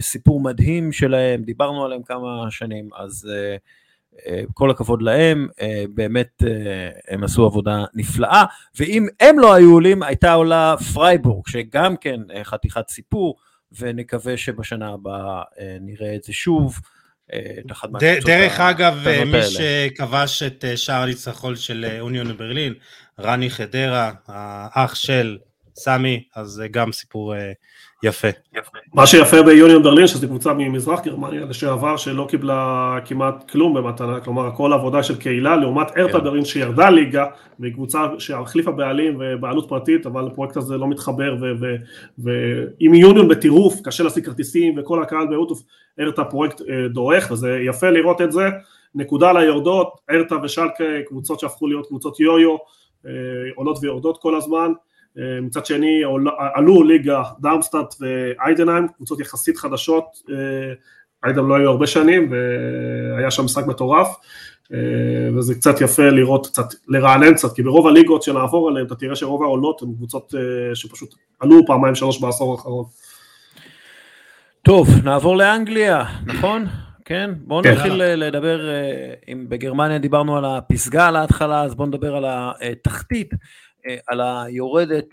סיפור 0.00 0.40
מדהים 0.40 0.92
שלהם, 0.92 1.42
דיברנו 1.42 1.84
עליהם 1.84 2.02
כמה 2.02 2.46
שנים, 2.50 2.88
אז 2.96 3.30
אה, 3.32 3.56
כל 4.54 4.70
הכבוד 4.70 5.02
להם, 5.02 5.48
אה, 5.60 5.84
באמת 5.94 6.42
אה, 6.46 6.90
הם 7.08 7.24
עשו 7.24 7.44
עבודה 7.44 7.84
נפלאה, 7.94 8.44
ואם 8.78 9.06
הם 9.20 9.38
לא 9.38 9.54
היו 9.54 9.72
עולים, 9.72 10.02
הייתה 10.02 10.32
עולה 10.32 10.74
פרייבורג, 10.94 11.48
שגם 11.48 11.96
כן 11.96 12.20
חתיכת 12.42 12.88
סיפור, 12.88 13.36
ונקווה 13.78 14.36
שבשנה 14.36 14.88
הבאה 14.88 15.42
נראה 15.80 16.14
את 16.14 16.24
זה 16.24 16.32
שוב. 16.32 16.80
דרך 18.26 18.60
אגב, 18.60 19.06
מי 19.26 19.42
שכבש 19.42 20.42
את 20.42 20.64
שער 20.76 21.02
הניצחון 21.02 21.56
של 21.56 21.96
אוניון 22.00 22.36
ברלין, 22.36 22.74
רני 23.20 23.50
חדרה, 23.50 24.12
האח 24.26 24.94
של 24.94 25.38
סמי, 25.76 26.24
אז 26.36 26.62
גם 26.70 26.92
סיפור 26.92 27.34
יפה. 28.06 28.28
מה 28.94 29.06
שיפה 29.06 29.42
ביוניון 29.42 29.82
ברלין, 29.82 30.06
שזו 30.06 30.28
קבוצה 30.28 30.52
ממזרח 30.52 31.00
גרמניה 31.00 31.44
לשעבר, 31.44 31.96
שלא 31.96 32.26
קיבלה 32.28 32.98
כמעט 33.04 33.50
כלום 33.50 33.74
במתנה, 33.74 34.20
כלומר 34.20 34.50
כל 34.56 34.72
עבודה 34.72 35.02
של 35.02 35.16
קהילה, 35.16 35.56
לעומת 35.56 35.86
ארתה 35.96 36.18
כן. 36.18 36.24
ברלין 36.24 36.44
שירדה 36.44 36.90
ליגה, 36.90 37.26
והיא 37.60 37.72
קבוצה 37.72 38.06
שהחליפה 38.18 38.70
בעלים 38.70 39.18
ובעלות 39.20 39.68
פרטית, 39.68 40.06
אבל 40.06 40.26
הפרויקט 40.26 40.56
הזה 40.56 40.76
לא 40.76 40.88
מתחבר, 40.88 41.36
ועם 42.18 42.94
יוניון 42.94 43.28
בטירוף, 43.28 43.80
קשה 43.84 44.04
להשיג 44.04 44.24
כרטיסים, 44.24 44.78
וכל 44.78 45.02
הקהל 45.02 45.26
באוטוף, 45.26 45.62
ארתה 46.00 46.24
פרויקט 46.24 46.60
אה, 46.60 46.88
דורך, 46.88 47.30
וזה 47.30 47.58
יפה 47.66 47.90
לראות 47.90 48.20
את 48.20 48.32
זה. 48.32 48.48
נקודה 48.94 49.32
ליורדות, 49.32 50.00
ארתה 50.10 50.34
ושלקה, 50.42 50.84
קבוצות 51.06 51.40
שהפכו 51.40 51.66
להיות 51.66 51.86
קבוצות 51.86 52.20
יו-יו, 52.20 52.56
אה, 53.06 53.10
עולות 53.54 53.78
ויורדות 53.82 54.18
כל 54.18 54.36
הזמן. 54.36 54.72
אה, 55.18 55.40
מצד 55.40 55.66
שני 55.66 56.02
עלו 56.54 56.82
ליגה 56.82 57.22
דארמסטאט 57.40 57.94
ואיידנהיים, 58.00 58.88
קבוצות 58.88 59.20
יחסית 59.20 59.56
חדשות, 59.56 60.04
אה, 60.30 60.74
איידן 61.24 61.44
לא 61.44 61.56
היו 61.56 61.70
הרבה 61.70 61.86
שנים 61.86 62.32
והיה 62.32 63.30
שם 63.30 63.44
משחק 63.44 63.66
מטורף 63.66 64.16
אה, 64.74 64.78
וזה 65.36 65.54
קצת 65.54 65.80
יפה 65.80 66.10
לראות, 66.10 66.46
קצת 66.46 66.66
לרענן 66.88 67.34
קצת, 67.34 67.54
כי 67.54 67.62
ברוב 67.62 67.86
הליגות 67.86 68.22
שנעבור 68.22 68.68
עליהן 68.68 68.86
אתה 68.86 68.94
תראה 68.94 69.16
שרוב 69.16 69.42
העולות 69.42 69.82
הן 69.82 69.92
קבוצות 69.96 70.34
שפשוט 70.74 71.14
עלו 71.40 71.66
פעמיים 71.66 71.94
שלוש 71.94 72.20
בעשור 72.20 72.52
האחרון. 72.52 72.84
טוב, 74.62 74.88
נעבור 75.04 75.36
לאנגליה, 75.36 76.04
נכון? 76.26 76.66
כן? 77.04 77.30
בואו 77.36 77.62
כן. 77.62 77.72
נתחיל 77.72 77.92
לדבר, 77.94 78.60
אם 79.32 79.46
בגרמניה 79.48 79.98
דיברנו 79.98 80.36
על 80.36 80.44
הפסגה 80.44 81.08
על 81.08 81.16
ההתחלה, 81.16 81.62
אז 81.62 81.74
בואו 81.74 81.88
נדבר 81.88 82.16
על 82.16 82.24
התחתית. 82.28 83.30
אה, 83.88 83.96
על 84.06 84.20
היורדת 84.20 85.06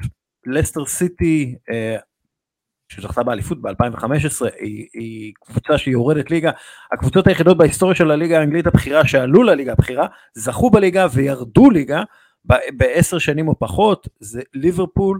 לסטר 0.45 0.85
סיטי, 0.85 1.55
אה, 1.71 1.97
שזכתה 2.89 3.23
באליפות 3.23 3.61
ב-2015, 3.61 4.05
היא, 4.59 4.87
היא 4.93 5.33
קבוצה 5.45 5.77
שיורדת 5.77 6.31
ליגה. 6.31 6.51
הקבוצות 6.93 7.27
היחידות 7.27 7.57
בהיסטוריה 7.57 7.95
של 7.95 8.11
הליגה 8.11 8.39
האנגלית 8.39 8.67
הבכירה 8.67 9.07
שעלו 9.07 9.43
לליגה 9.43 9.71
הבכירה, 9.71 10.07
זכו 10.33 10.69
בליגה 10.69 11.07
וירדו 11.13 11.69
ליגה 11.69 12.03
בעשר 12.77 13.17
שנים 13.17 13.47
או 13.47 13.59
פחות, 13.59 14.07
זה 14.19 14.41
ליברפול 14.53 15.19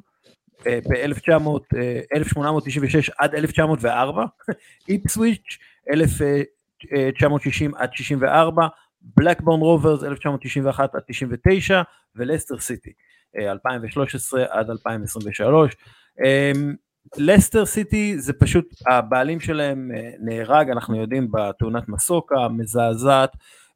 ב-1896 0.66 3.14
עד 3.18 3.36
1904, 3.36 4.26
איפסוויץ' 4.90 5.58
1960 5.92 7.76
עד 7.76 7.94
64, 7.94 8.68
בלקבורן 9.02 9.60
רוברס 9.60 10.04
1991 10.04 10.96
עד 10.96 11.02
99 11.08 11.82
ולסטר 12.16 12.60
סיטי. 12.60 12.94
2013 13.38 14.46
עד 14.50 14.70
2023. 14.70 15.76
אמ, 16.24 16.76
לסטר 17.18 17.66
סיטי 17.66 18.20
זה 18.20 18.34
פשוט, 18.34 18.66
הבעלים 18.88 19.40
שלהם 19.40 19.92
אה, 19.96 20.10
נהרג, 20.20 20.70
אנחנו 20.70 21.02
יודעים, 21.02 21.28
בתאונת 21.32 21.90
מסוקה 21.90 22.36
המזעזעת, 22.36 23.32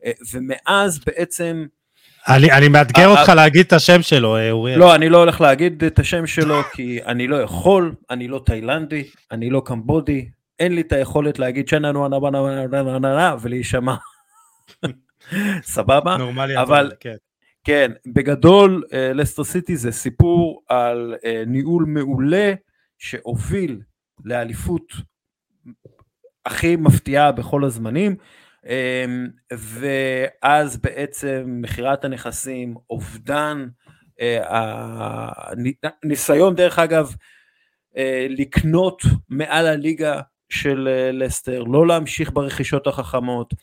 אה, 0.05 0.11
ומאז 0.33 0.99
בעצם... 1.05 1.65
אני, 2.27 2.51
אני 2.51 2.67
מאתגר 2.67 3.07
אותך 3.07 3.29
להגיד 3.29 3.65
את 3.65 3.73
השם 3.73 4.01
שלו, 4.01 4.37
אה, 4.37 4.51
אוריאל. 4.51 4.79
לא, 4.79 4.95
אני 4.95 5.09
לא 5.09 5.17
הולך 5.17 5.41
להגיד 5.41 5.83
את 5.83 5.99
השם 5.99 6.27
שלו, 6.27 6.63
כי 6.73 6.99
אני 7.05 7.27
לא 7.27 7.35
יכול, 7.35 7.95
אני 8.09 8.27
לא 8.27 8.41
תאילנדי, 8.45 9.03
אני 9.31 9.49
לא 9.49 9.61
קמבודי, 9.65 10.29
אין 10.59 10.75
לי 10.75 10.81
את 10.81 10.91
היכולת 10.91 11.39
להגיד 11.39 11.67
שננו 11.67 12.05
ולהישמע. 13.41 13.95
סבבה? 15.61 16.17
נורמלי, 16.17 16.61
אבל 16.61 16.91
כן. 16.99 17.15
כן, 17.67 17.91
בגדול 18.05 18.83
אה, 18.93 19.13
לסטר 19.13 19.43
סיטי 19.43 19.77
זה 19.77 19.91
סיפור 19.91 20.63
על 20.69 21.15
אה, 21.25 21.43
ניהול 21.47 21.85
מעולה 21.87 22.53
שהוביל 22.97 23.81
לאליפות 24.25 24.93
הכי 26.45 26.75
מפתיעה 26.75 27.31
בכל 27.31 27.63
הזמנים, 27.63 28.15
אמ, 28.65 29.27
ואז 29.51 30.77
בעצם 30.77 31.43
מכירת 31.47 32.05
הנכסים, 32.05 32.75
אובדן, 32.89 33.67
הניסיון 36.03 36.55
דרך 36.55 36.79
אגב 36.79 37.15
אה, 37.97 38.27
לקנות 38.29 39.01
מעל 39.29 39.67
הליגה 39.67 40.21
של 40.49 40.89
לסטר, 41.13 41.63
לא 41.63 41.87
להמשיך 41.87 42.31
ברכישות 42.31 42.87
החכמות, 42.87 43.53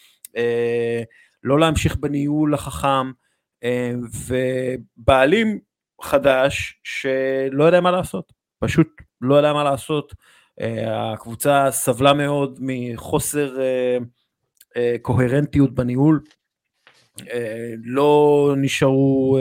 לא 1.42 1.60
להמשיך 1.60 1.96
בניהול 1.96 2.54
החכם, 2.54 2.88
אה, 2.88 3.23
ובעלים 4.26 5.58
חדש 6.02 6.80
שלא 6.84 7.64
יודע 7.64 7.80
מה 7.80 7.90
לעשות, 7.90 8.32
פשוט 8.58 8.88
לא 9.20 9.34
יודע 9.34 9.52
מה 9.52 9.64
לעשות. 9.64 10.14
אה, 10.60 11.12
הקבוצה 11.12 11.70
סבלה 11.70 12.12
מאוד 12.12 12.58
מחוסר 12.60 13.60
אה, 14.76 14.96
קוהרנטיות 15.02 15.74
בניהול, 15.74 16.20
לא 17.84 18.54
נשארו, 18.56 19.38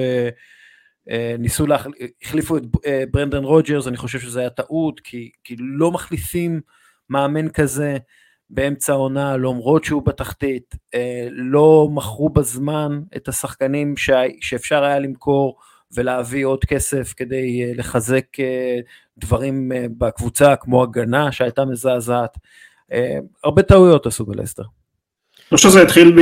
ניסו, 1.39 1.67
לה, 1.67 1.77
החליפו 2.21 2.57
את 2.57 2.63
ברנדן 3.11 3.43
רוג'רס, 3.43 3.87
אני 3.87 3.97
חושב 3.97 4.19
שזה 4.19 4.39
היה 4.39 4.49
טעות, 4.49 4.99
כי, 4.99 5.31
כי 5.43 5.55
לא 5.59 5.91
מחליפים 5.91 6.61
מאמן 7.09 7.49
כזה. 7.49 7.97
באמצע 8.53 8.93
העונה, 8.93 9.37
למרות 9.37 9.83
שהוא 9.83 10.05
בתחתית, 10.05 10.75
אה, 10.93 11.27
לא 11.31 11.89
מכרו 11.91 12.29
בזמן 12.29 13.01
את 13.15 13.27
השחקנים 13.27 13.97
שאפשר 14.41 14.83
היה 14.83 14.99
למכור 14.99 15.57
ולהביא 15.91 16.45
עוד 16.45 16.65
כסף 16.65 17.13
כדי 17.17 17.63
אה, 17.63 17.71
לחזק 17.75 18.39
אה, 18.39 18.79
דברים 19.17 19.71
בקבוצה, 19.97 20.55
כמו 20.55 20.83
הגנה 20.83 21.31
שהייתה 21.31 21.65
מזעזעת. 21.65 22.37
הרבה 23.43 23.63
טעויות 23.63 24.05
עשו 24.05 24.25
בלסטר. 24.25 24.63
חושב 25.57 25.69
שזה 25.69 25.81
התחיל 25.81 26.13
מ... 26.13 26.19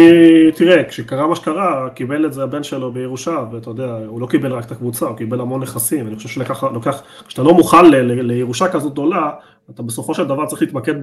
תראה, 0.52 0.84
כשקרה 0.84 1.28
מה 1.28 1.36
שקרה, 1.36 1.89
קיבל 1.96 2.26
את 2.26 2.34
זה 2.34 2.44
הבן 2.44 2.63
שלו 2.63 2.91
בירושה, 2.91 3.44
ואתה 3.52 3.70
יודע, 3.70 3.98
הוא 4.08 4.22
לא 4.22 4.28
קיבל 4.28 4.54
רק 4.54 4.65
את 4.65 4.72
הקבוצה, 4.72 5.06
הוא 5.06 5.17
קיבל 5.17 5.41
המון 5.41 5.62
נכסים, 5.62 6.08
אני 6.08 6.15
חושב 6.15 6.30
שלקח, 6.30 6.63
לוקח, 6.63 7.04
כשאתה 7.28 7.44
לא 7.44 7.54
מוכן 7.54 7.86
ל, 7.86 7.96
ל, 7.96 8.22
לירושה 8.22 8.67
כזאת 8.67 8.91
גדולה, 8.91 9.32
אתה 9.70 9.84
בסופו 9.84 10.13
של 10.13 10.24
דבר 10.24 10.46
צריך 10.46 10.62
להתמקד 10.62 10.94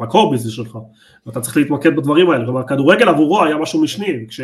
בקור 0.00 0.30
ביזנס 0.30 0.52
שלך, 0.52 0.78
ואתה 1.26 1.40
צריך 1.40 1.56
להתמקד 1.56 1.96
בדברים 1.96 2.30
האלה, 2.30 2.44
כלומר, 2.44 2.62
כדורגל 2.66 3.08
עבורו 3.08 3.44
היה 3.44 3.56
משהו 3.56 3.82
משני, 3.82 4.26
כש... 4.28 4.40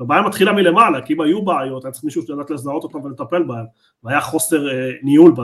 הבעיה 0.00 0.22
מתחילה 0.22 0.52
מלמעלה, 0.52 1.00
כי 1.00 1.12
אם 1.12 1.20
היו 1.20 1.42
בעיות, 1.42 1.84
היה 1.84 1.92
צריך 1.92 2.04
מישהו 2.04 2.22
שיודעת 2.22 2.50
לזהות 2.50 2.84
אותם 2.84 3.04
ולטפל 3.04 3.42
בהם, 3.42 3.64
והיה 4.04 4.20
חוסר 4.20 4.68
אה, 4.68 4.90
ניהול 5.02 5.34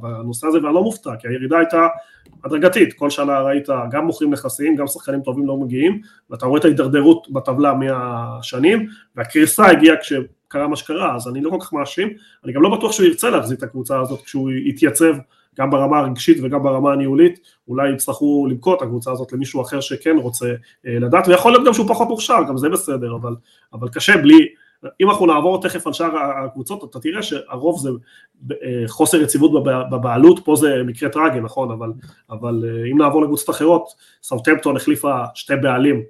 בנושא 0.00 0.46
הזה, 0.46 0.58
ואני 0.62 0.74
לא 0.74 0.82
מופתע, 0.82 1.16
כי 1.16 1.28
הירידה 1.28 1.58
הייתה 1.58 1.86
הדרגתית, 2.44 2.92
כל 2.92 3.10
שנה 3.10 3.40
ראית 3.40 3.68
גם 3.90 4.06
מוכרים 4.06 4.32
נכסים, 4.32 4.76
גם 4.76 4.86
שחקנים 4.86 5.20
טובים 5.20 5.46
לא 5.46 5.56
מגיעים, 5.56 6.00
ואתה 6.30 6.46
רואה 6.46 6.60
את 6.60 6.64
ההידרדרות 6.64 7.30
בטבלה 7.30 7.74
מהשנים, 7.74 8.86
והקריסה 9.16 9.66
הגיעה 9.66 9.96
כש... 9.96 10.12
קרה 10.48 10.68
מה 10.68 10.76
שקרה, 10.76 11.16
אז 11.16 11.28
אני 11.28 11.40
לא 11.40 11.50
כל 11.50 11.56
כך 11.60 11.72
מאשים, 11.72 12.08
אני 12.44 12.52
גם 12.52 12.62
לא 12.62 12.76
בטוח 12.76 12.92
שהוא 12.92 13.06
ירצה 13.06 13.30
להחזיק 13.30 13.58
את 13.58 13.62
הקבוצה 13.62 14.00
הזאת 14.00 14.22
כשהוא 14.22 14.50
יתייצב 14.50 15.14
גם 15.58 15.70
ברמה 15.70 15.98
הרגשית 15.98 16.38
וגם 16.42 16.62
ברמה 16.62 16.92
הניהולית, 16.92 17.40
אולי 17.68 17.92
יצטרכו 17.92 18.46
למכור 18.50 18.74
את 18.74 18.82
הקבוצה 18.82 19.12
הזאת 19.12 19.32
למישהו 19.32 19.62
אחר 19.62 19.80
שכן 19.80 20.16
רוצה 20.16 20.46
אה, 20.86 20.98
לדעת, 20.98 21.28
ויכול 21.28 21.52
להיות 21.52 21.66
גם 21.66 21.74
שהוא 21.74 21.88
פחות 21.88 22.08
מוכשר, 22.08 22.38
גם 22.48 22.56
זה 22.56 22.68
בסדר, 22.68 23.14
אבל, 23.14 23.34
אבל 23.72 23.88
קשה 23.88 24.16
בלי, 24.16 24.48
אם 25.00 25.10
אנחנו 25.10 25.26
נעבור 25.26 25.62
תכף 25.62 25.86
על 25.86 25.92
שאר 25.92 26.16
הקבוצות, 26.16 26.90
אתה 26.90 27.00
תראה 27.00 27.22
שהרוב 27.22 27.80
זה 27.80 27.88
אה, 28.52 28.82
חוסר 28.86 29.22
יציבות 29.22 29.64
בבעלות, 29.64 30.40
פה 30.44 30.56
זה 30.56 30.82
מקרה 30.86 31.08
טרגי, 31.08 31.40
נכון, 31.40 31.70
אבל, 31.70 31.92
אבל 32.30 32.64
אה, 32.68 32.90
אם 32.92 32.98
נעבור 32.98 33.22
לקבוצות 33.22 33.50
אחרות, 33.50 33.88
סאוטמפטון 34.22 34.76
החליפה 34.76 35.14
שתי 35.34 35.56
בעלים 35.56 36.02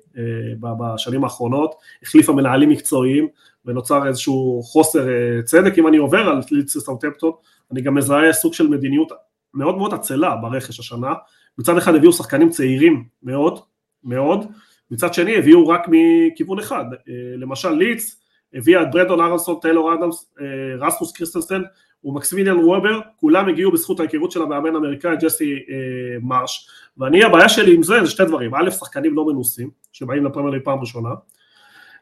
בשנים 0.63 1.25
האחרונות, 1.25 1.75
החליפה 2.03 2.33
מנהלים 2.33 2.69
מקצועיים, 2.69 3.29
ונוצר 3.65 4.07
איזשהו 4.07 4.63
חוסר 4.65 5.07
צדק, 5.45 5.79
אם 5.79 5.89
אני 5.89 5.97
עובר 5.97 6.29
על 6.29 6.41
סאוטמפטון, 6.67 7.33
אני 7.73 7.81
גם 7.81 7.95
מזהה 7.95 8.33
סוג 8.33 8.55
של 8.55 8.69
מדיניות 8.69 9.13
מאוד 9.55 9.79
מאוד 9.79 9.95
עצלה 9.95 10.37
ברכש 10.37 10.81
השנה, 10.81 11.13
מצד 11.59 11.77
אחד 11.77 11.95
הביאו 11.95 12.13
שחקנים 12.13 12.51
צעירים 12.51 13.05
מאוד, 13.23 13.59
מאוד, 14.05 14.47
מצד 14.91 15.15
שני 15.15 15.37
הביאו 15.37 15.69
רק 15.69 15.87
מכיוון 15.89 16.59
אחד, 16.59 16.85
אה, 17.09 17.37
למשל 17.37 17.71
לידס 17.71 18.21
הביאה 18.55 18.83
את 18.83 18.91
ברנדן 18.91 19.21
ארונסון, 19.21 19.57
טיילור 19.63 19.95
אדמס, 19.95 20.35
אה, 20.41 20.87
רסמוס 20.87 21.13
קריסטנסן 21.13 21.63
ומקסימיליאן 22.05 22.57
וובר, 22.57 23.01
כולם 23.17 23.49
הגיעו 23.49 23.73
בזכות 23.73 24.01
ההיכרות 24.01 24.31
של 24.31 24.43
המאמן 24.43 24.75
האמריקאי 24.75 25.17
ג'סי 25.17 25.53
אה, 25.55 26.19
מרש, 26.23 26.69
ואני 26.99 27.25
הבעיה 27.25 27.49
שלי 27.49 27.75
עם 27.75 27.83
זה 27.83 28.05
זה 28.05 28.11
שתי 28.11 28.25
דברים, 28.25 28.55
א' 28.55 28.71
שחקנים 28.71 29.15
לא 29.15 29.27
מנוסים, 29.27 29.71
שבאים 29.93 30.25
לפרמייר 30.25 30.61
פעם 30.65 30.81
ראשונה, 30.81 31.11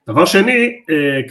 דבר 0.07 0.25
שני, 0.25 0.83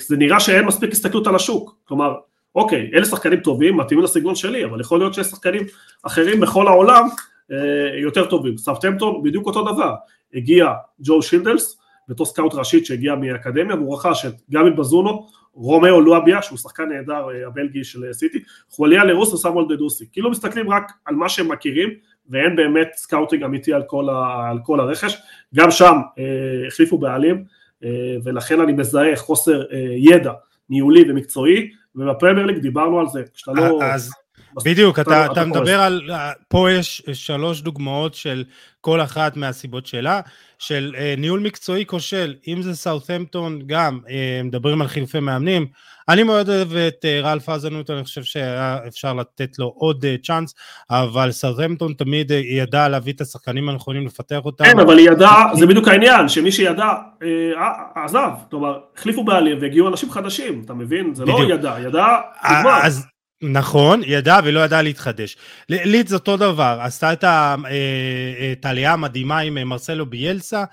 זה 0.07 0.17
נראה 0.17 0.39
שאין 0.39 0.65
מספיק 0.65 0.91
הסתכלות 0.91 1.27
על 1.27 1.36
השוק, 1.36 1.75
כלומר 1.86 2.15
אוקיי, 2.55 2.91
אלה 2.93 3.05
שחקנים 3.05 3.39
טובים, 3.39 3.77
מתאימים 3.77 4.05
לסגנון 4.05 4.35
שלי, 4.35 4.65
אבל 4.65 4.81
יכול 4.81 4.99
להיות 4.99 5.13
שיש 5.13 5.27
שחקנים 5.27 5.63
אחרים 6.03 6.39
בכל 6.39 6.67
העולם 6.67 7.07
אה, 7.51 7.57
יותר 8.01 8.25
טובים. 8.25 8.57
סאוטהמפטון 8.57 9.23
בדיוק 9.23 9.45
אותו 9.45 9.73
דבר, 9.73 9.95
הגיע 10.33 10.73
ג'ו 10.99 11.21
שילדס, 11.21 11.77
בתור 12.09 12.25
סקאוט 12.25 12.53
ראשית 12.53 12.85
שהגיע 12.85 13.15
מהאקדמיה, 13.15 13.75
והוא 13.75 13.95
רכש 13.95 14.25
את 14.25 14.33
גאבין 14.51 14.69
בזונו, 14.69 15.27
רומאו 15.53 16.01
לאביה, 16.01 16.41
שהוא 16.41 16.57
שחקן 16.57 16.89
נהדר 16.89 17.29
אה, 17.29 17.47
הבלגי 17.47 17.83
של 17.83 18.13
סיטי, 18.13 18.39
חואן 18.69 19.03
לאריוס 19.03 19.34
וסמואל 19.33 19.65
אדוזי. 19.75 20.05
כאילו 20.11 20.31
מסתכלים 20.31 20.69
רק 20.69 20.91
על 21.05 21.15
מה 21.15 21.29
שהם 21.29 21.51
מכירים, 21.51 21.89
ואין 22.29 22.55
באמת 22.55 22.89
scouting 22.95 23.43
אמיתי 23.43 23.73
על 23.73 23.83
כל, 23.87 24.09
ה, 24.09 24.49
על 24.49 24.59
כל 24.63 24.79
הרכש. 24.79 25.17
גם 25.55 25.71
שם 25.71 25.95
אה, 26.19 26.67
החליפו 26.67 26.97
בעלים, 26.97 27.43
אה, 27.83 28.15
ולכן 28.23 28.61
אני 28.61 28.73
מזהה 28.73 29.15
חוסר 29.15 29.61
אה, 29.71 29.77
ידע 29.97 30.33
ניהולי 30.69 31.11
ומקצועי, 31.11 31.71
ובפרמייר 31.95 32.45
ליג 32.45 32.58
דיברנו 32.58 32.99
על 32.99 33.08
זה, 33.08 33.23
כשאתה 33.34 33.51
לא... 33.51 33.80
אז 33.84 34.12
בדיוק, 34.65 34.99
אתה, 34.99 35.25
אתה 35.25 35.45
מדבר 35.45 35.81
על, 35.81 36.09
פה 36.47 36.71
יש 36.71 37.01
שלוש 37.13 37.61
דוגמאות 37.61 38.15
של 38.15 38.43
כל 38.81 39.01
אחת 39.01 39.37
מהסיבות 39.37 39.85
שלה, 39.85 40.21
של 40.59 40.95
uh, 40.95 41.19
ניהול 41.19 41.39
מקצועי 41.39 41.85
כושל, 41.85 42.35
אם 42.47 42.61
זה 42.61 42.75
סאות'מפטון 42.75 43.61
גם, 43.65 43.99
uh, 44.05 44.09
מדברים 44.43 44.81
על 44.81 44.87
חילופי 44.87 45.19
מאמנים, 45.19 45.65
אני 46.09 46.23
מאוד 46.23 46.49
אוהב 46.49 46.75
את 46.75 47.05
uh, 47.05 47.25
רלף 47.25 47.49
אזנות, 47.49 47.89
אני 47.89 48.03
חושב 48.03 48.23
שאפשר 48.23 49.13
לתת 49.13 49.59
לו 49.59 49.73
עוד 49.75 50.05
uh, 50.05 50.25
צ'אנס, 50.25 50.55
אבל 50.89 51.31
סאות'מפטון 51.31 51.93
תמיד 51.93 52.31
uh, 52.31 52.35
ידע 52.35 52.89
להביא 52.89 53.13
את 53.13 53.21
השחקנים 53.21 53.69
הנכונים, 53.69 54.05
לפתח 54.05 54.39
אותם. 54.45 54.63
כן, 54.63 54.79
אבל 54.79 54.97
היא 54.97 55.09
ידעה, 55.09 55.55
זה 55.55 55.67
בדיוק 55.67 55.87
העניין, 55.87 56.29
שמי 56.29 56.51
שידע 56.51 56.89
uh, 57.19 57.25
עזב, 57.95 58.29
כלומר, 58.49 58.79
החליפו 58.97 59.23
בעלים 59.23 59.57
והגיעו 59.61 59.87
אנשים 59.87 60.11
חדשים, 60.11 60.61
אתה 60.65 60.73
מבין? 60.73 61.15
זה 61.15 61.25
לא 61.25 61.33
בדיוק. 61.33 61.49
לא 61.49 61.55
ידע, 61.55 61.75
ידע, 61.79 62.05
נגמר. 62.51 62.79
אז 62.83 63.05
נכון, 63.41 64.01
ידע 64.06 64.39
ולא 64.43 64.60
ידע 64.60 64.82
להתחדש. 64.82 65.38
לידס 65.69 66.13
אותו 66.13 66.38
דבר, 66.38 66.80
עשתה 66.82 67.13
את 67.13 67.23
אה, 67.23 67.56
העלייה 68.63 68.93
המדהימה 68.93 69.39
עם 69.39 69.58
אה, 69.58 69.63
מרסלו 69.63 70.06
ביאלסה, 70.06 70.63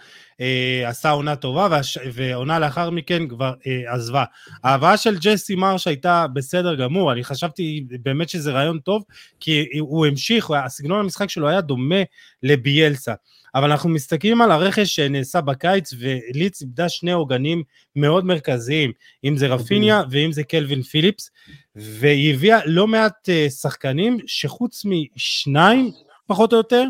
אה, 0.40 0.88
עשתה 0.88 1.10
עונה 1.10 1.36
טובה, 1.36 1.80
ועונה 2.12 2.58
לאחר 2.58 2.90
מכן 2.90 3.28
כבר 3.28 3.52
עזבה. 3.86 4.24
ההבאה 4.64 4.96
של 4.96 5.18
ג'סי 5.18 5.54
מרש 5.54 5.86
הייתה 5.86 6.26
בסדר 6.32 6.74
גמור, 6.74 7.12
אני 7.12 7.24
חשבתי 7.24 7.84
באמת 8.02 8.28
שזה 8.28 8.52
רעיון 8.52 8.78
טוב, 8.78 9.04
כי 9.40 9.66
הוא 9.80 10.06
המשיך, 10.06 10.50
הסגנון 10.50 11.00
המשחק 11.00 11.30
שלו 11.30 11.48
היה 11.48 11.60
דומה 11.60 12.02
לביאלסה. 12.42 13.14
אבל 13.54 13.70
אנחנו 13.70 13.90
מסתכלים 13.90 14.42
על 14.42 14.50
הרכש 14.50 14.94
שנעשה 14.94 15.40
בקיץ, 15.40 15.92
וליץ 15.98 16.62
איבדה 16.62 16.88
שני 16.88 17.12
עוגנים 17.12 17.62
מאוד 17.96 18.24
מרכזיים, 18.24 18.92
אם 19.24 19.36
זה 19.36 19.46
רפיניה 19.46 20.02
ואם 20.10 20.32
זה 20.32 20.44
קלווין 20.44 20.82
פיליפס, 20.82 21.30
והיא 21.76 22.34
הביאה 22.34 22.58
לא 22.66 22.86
מעט 22.86 23.28
uh, 23.28 23.50
שחקנים 23.50 24.18
שחוץ 24.26 24.84
משניים, 24.84 25.90
פחות 26.26 26.52
או 26.52 26.58
יותר, 26.58 26.84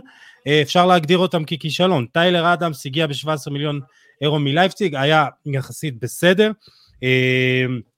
אפשר 0.62 0.86
להגדיר 0.86 1.18
אותם 1.18 1.44
ככישלון. 1.44 2.06
טיילר 2.12 2.52
אדמס 2.52 2.86
הגיע 2.86 3.06
ב-17 3.06 3.50
מיליון 3.50 3.80
אירו 4.22 4.38
מלייפציג, 4.38 4.94
היה 4.94 5.26
יחסית 5.46 6.00
בסדר. 6.00 6.50
Uh, 6.96 7.88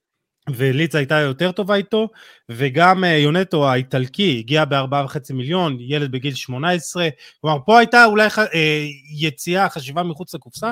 וליץ 0.49 0.95
הייתה 0.95 1.15
יותר 1.15 1.53
טובה 1.53 1.75
איתו, 1.75 2.09
וגם 2.49 3.05
אה, 3.05 3.17
יונטו 3.19 3.69
האיטלקי 3.69 4.39
הגיע 4.39 4.65
ב-4.5 4.65 5.35
מיליון, 5.35 5.77
ילד 5.81 6.13
בגיל 6.13 6.35
18, 6.35 7.09
כלומר 7.41 7.59
פה 7.67 7.79
הייתה 7.79 8.05
אולי 8.05 8.29
אה, 8.55 8.87
יציאה, 9.19 9.69
חשיבה 9.69 10.03
מחוץ 10.03 10.35
לקופסה, 10.35 10.71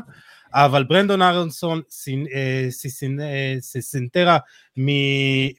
אבל 0.55 0.85
ברנדון 0.85 1.23
ארנסון, 1.23 1.81
סיסנטרה 3.61 4.33
אה, 4.35 4.39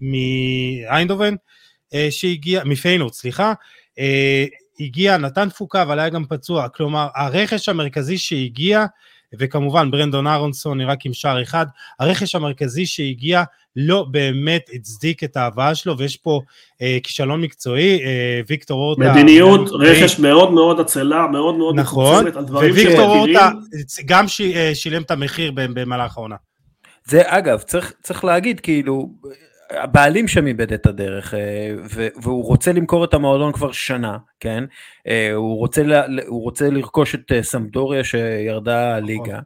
מאיינדובן, 0.02 1.36
שהגיע, 2.10 2.64
מפיינורד, 2.64 3.14
סליחה, 3.14 3.54
הגיע, 4.80 5.18
נתן 5.18 5.50
תפוקה, 5.50 5.82
אבל 5.82 6.00
היה 6.00 6.10
גם 6.10 6.26
פצוע, 6.26 6.70
כלומר 6.70 7.08
הרכש 7.16 7.70
המרכזי 7.70 8.18
שהגיע, 8.18 8.86
וכמובן 9.40 9.92
ברנדון 9.92 10.28
אהרונסון 10.28 10.82
רק 10.82 11.06
עם 11.06 11.14
שער 11.14 11.42
אחד, 11.42 11.66
הרכש 12.00 12.36
המרכזי 12.36 12.86
שהגיע 12.86 13.44
לא 13.76 14.06
באמת 14.12 14.70
הצדיק 14.74 15.24
את 15.24 15.38
ההבאה 15.38 15.76
שלו, 15.76 15.98
ויש 15.98 16.18
פה 16.18 16.42
אה, 16.82 16.98
כישלון 17.04 17.42
מקצועי, 17.42 18.04
אה, 18.06 18.42
ויקטור 18.48 18.80
אורטה... 18.80 19.14
מדיניות 19.14 19.70
רכש 19.72 20.20
מאוד 20.20 20.54
מאוד 20.54 20.80
עצלה, 20.80 21.28
מאוד 21.28 21.56
מאוד 21.56 21.76
נכון, 21.76 22.26
וויקטור 22.50 23.18
אורטה 23.18 23.52
גם 24.06 24.28
ש, 24.28 24.42
אה, 24.42 24.72
שילם 24.76 25.02
את 25.02 25.12
המחיר 25.12 25.52
במהלך 25.56 26.18
העונה. 26.18 26.36
זה 27.06 27.22
אגב, 27.26 27.60
צריך, 27.60 27.94
צריך 28.04 28.24
להגיד 28.24 28.60
כאילו, 28.60 29.10
הבעלים 29.72 30.28
שם 30.28 30.48
איבד 30.48 30.74
את 30.74 30.86
הדרך, 30.86 31.34
אה, 31.34 31.76
והוא 32.22 32.46
רוצה 32.46 32.74
למכור 32.74 33.06
את 33.06 33.14
המועדון 33.14 33.52
כבר 33.54 33.72
שנה, 33.72 34.18
כן? 34.40 34.64
אה, 35.08 35.34
הוא 35.34 35.58
רוצה, 35.58 35.82
הוא 36.28 36.44
רוצה 36.44 36.70
לרכוש 36.70 37.16
את 37.16 37.32
אה, 37.32 37.44
סמדוריה 37.44 38.04
שירדה 38.04 38.98
נכון. 38.98 39.06
ליגה. 39.06 39.40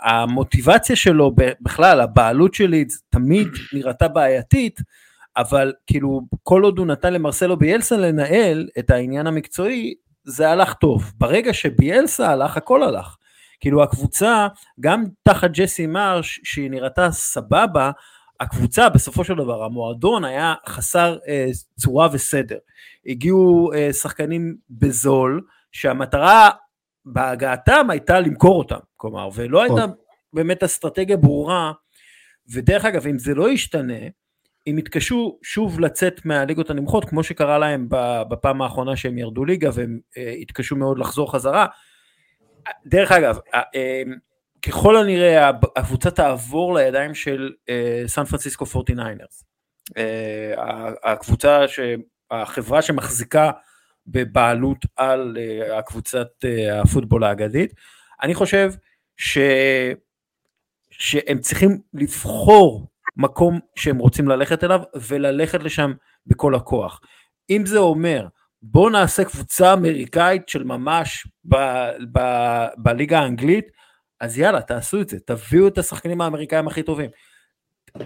המוטיבציה 0.00 0.96
שלו 0.96 1.34
בכלל, 1.60 2.00
הבעלות 2.00 2.54
שלי 2.54 2.84
תמיד 3.10 3.48
נראתה 3.72 4.08
בעייתית, 4.08 4.80
אבל 5.36 5.72
כאילו 5.86 6.20
כל 6.42 6.62
עוד 6.62 6.78
הוא 6.78 6.86
נתן 6.86 7.12
למרסלו 7.12 7.56
ביאלסה 7.56 7.96
לנהל 7.96 8.68
את 8.78 8.90
העניין 8.90 9.26
המקצועי, 9.26 9.94
זה 10.24 10.50
הלך 10.50 10.74
טוב. 10.74 11.12
ברגע 11.18 11.52
שביאלסה 11.54 12.30
הלך, 12.30 12.56
הכל 12.56 12.82
הלך. 12.82 13.16
כאילו 13.60 13.82
הקבוצה, 13.82 14.48
גם 14.80 15.04
תחת 15.22 15.50
ג'סי 15.50 15.86
מרש, 15.86 16.40
שהיא 16.44 16.70
נראתה 16.70 17.10
סבבה, 17.10 17.90
הקבוצה 18.40 18.88
בסופו 18.88 19.24
של 19.24 19.34
דבר, 19.34 19.64
המועדון 19.64 20.24
היה 20.24 20.54
חסר 20.68 21.18
אה, 21.28 21.48
צורה 21.78 22.08
וסדר. 22.12 22.58
הגיעו 23.06 23.70
אה, 23.74 23.92
שחקנים 23.92 24.56
בזול, 24.70 25.42
שהמטרה 25.72 26.50
בהגעתם 27.04 27.90
הייתה 27.90 28.20
למכור 28.20 28.58
אותם, 28.58 28.78
כלומר, 28.96 29.28
ולא 29.34 29.62
הייתה 29.62 29.84
באמת 30.32 30.62
אסטרטגיה 30.62 31.16
ברורה, 31.16 31.72
ודרך 32.52 32.84
אגב, 32.84 33.06
אם 33.06 33.18
זה 33.18 33.34
לא 33.34 33.50
ישתנה, 33.50 33.98
הם 34.66 34.78
יתקשו 34.78 35.38
שוב 35.42 35.80
לצאת 35.80 36.24
מהליגות 36.24 36.70
הנמוכות, 36.70 37.04
כמו 37.04 37.22
שקרה 37.22 37.58
להם 37.58 37.86
בפעם 38.28 38.62
האחרונה 38.62 38.96
שהם 38.96 39.18
ירדו 39.18 39.44
ליגה, 39.44 39.70
והם 39.74 39.98
אה, 40.16 40.22
יתקשו 40.22 40.76
מאוד 40.76 40.98
לחזור 40.98 41.32
חזרה. 41.32 41.66
דרך 42.86 43.12
אגב, 43.12 43.38
אה, 43.54 44.02
ככל 44.66 44.96
הנראה 44.96 45.50
הקבוצה 45.76 46.10
תעבור 46.10 46.74
לידיים 46.74 47.14
של 47.14 47.52
סן 48.06 48.24
פרנסיסקו 48.24 48.64
49ers. 48.64 49.44
הקבוצה, 51.04 51.64
החברה 52.30 52.82
שמחזיקה 52.82 53.50
בבעלות 54.06 54.86
על 54.96 55.36
uh, 55.36 55.72
הקבוצת 55.72 56.26
הפוטבול 56.72 57.24
האגדית. 57.24 57.72
אני 58.22 58.34
חושב 58.34 58.72
ש... 59.16 59.38
שהם 60.90 61.38
צריכים 61.38 61.80
לבחור 61.94 62.86
מקום 63.16 63.60
שהם 63.76 63.98
רוצים 63.98 64.28
ללכת 64.28 64.64
אליו 64.64 64.80
וללכת 64.94 65.62
לשם 65.62 65.92
בכל 66.26 66.54
הכוח. 66.54 67.00
אם 67.50 67.66
זה 67.66 67.78
אומר 67.78 68.26
בואו 68.62 68.90
נעשה 68.90 69.24
קבוצה 69.24 69.72
אמריקאית 69.72 70.48
של 70.48 70.64
ממש 70.64 71.28
בליגה 72.76 73.20
האנגלית, 73.20 73.68
אז 74.20 74.38
יאללה, 74.38 74.62
תעשו 74.62 75.00
את 75.00 75.08
זה, 75.08 75.18
תביאו 75.26 75.68
את 75.68 75.78
השחקנים 75.78 76.20
האמריקאים 76.20 76.68
הכי 76.68 76.82
טובים. 76.82 77.10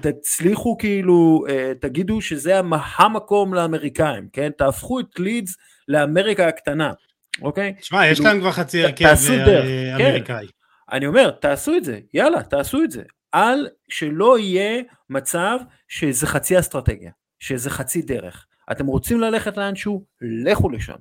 תצליחו 0.00 0.76
כאילו, 0.78 1.44
אה, 1.48 1.72
תגידו 1.80 2.20
שזה 2.20 2.58
המקום 2.98 3.54
לאמריקאים, 3.54 4.28
כן? 4.32 4.50
תהפכו 4.58 5.00
את 5.00 5.18
לידס 5.18 5.56
לאמריקה 5.88 6.48
הקטנה, 6.48 6.92
אוקיי? 7.42 7.74
תשמע, 7.80 8.06
יש 8.06 8.18
כאילו, 8.18 8.30
להם 8.30 8.40
כבר 8.40 8.52
חצי 8.52 8.84
הרכב 8.84 9.04
כן. 9.04 9.94
אמריקאי. 9.94 10.46
כן. 10.46 10.96
אני 10.96 11.06
אומר, 11.06 11.30
תעשו 11.30 11.76
את 11.76 11.84
זה, 11.84 11.98
יאללה, 12.14 12.42
תעשו 12.42 12.82
את 12.82 12.90
זה. 12.90 13.02
אל 13.34 13.68
שלא 13.88 14.38
יהיה 14.38 14.82
מצב 15.10 15.58
שזה 15.88 16.26
חצי 16.26 16.58
אסטרטגיה, 16.58 17.10
שזה 17.40 17.70
חצי 17.70 18.02
דרך. 18.02 18.46
אתם 18.72 18.86
רוצים 18.86 19.20
ללכת 19.20 19.56
לאנשהו, 19.56 20.04
לכו 20.20 20.70
לשם. 20.70 20.96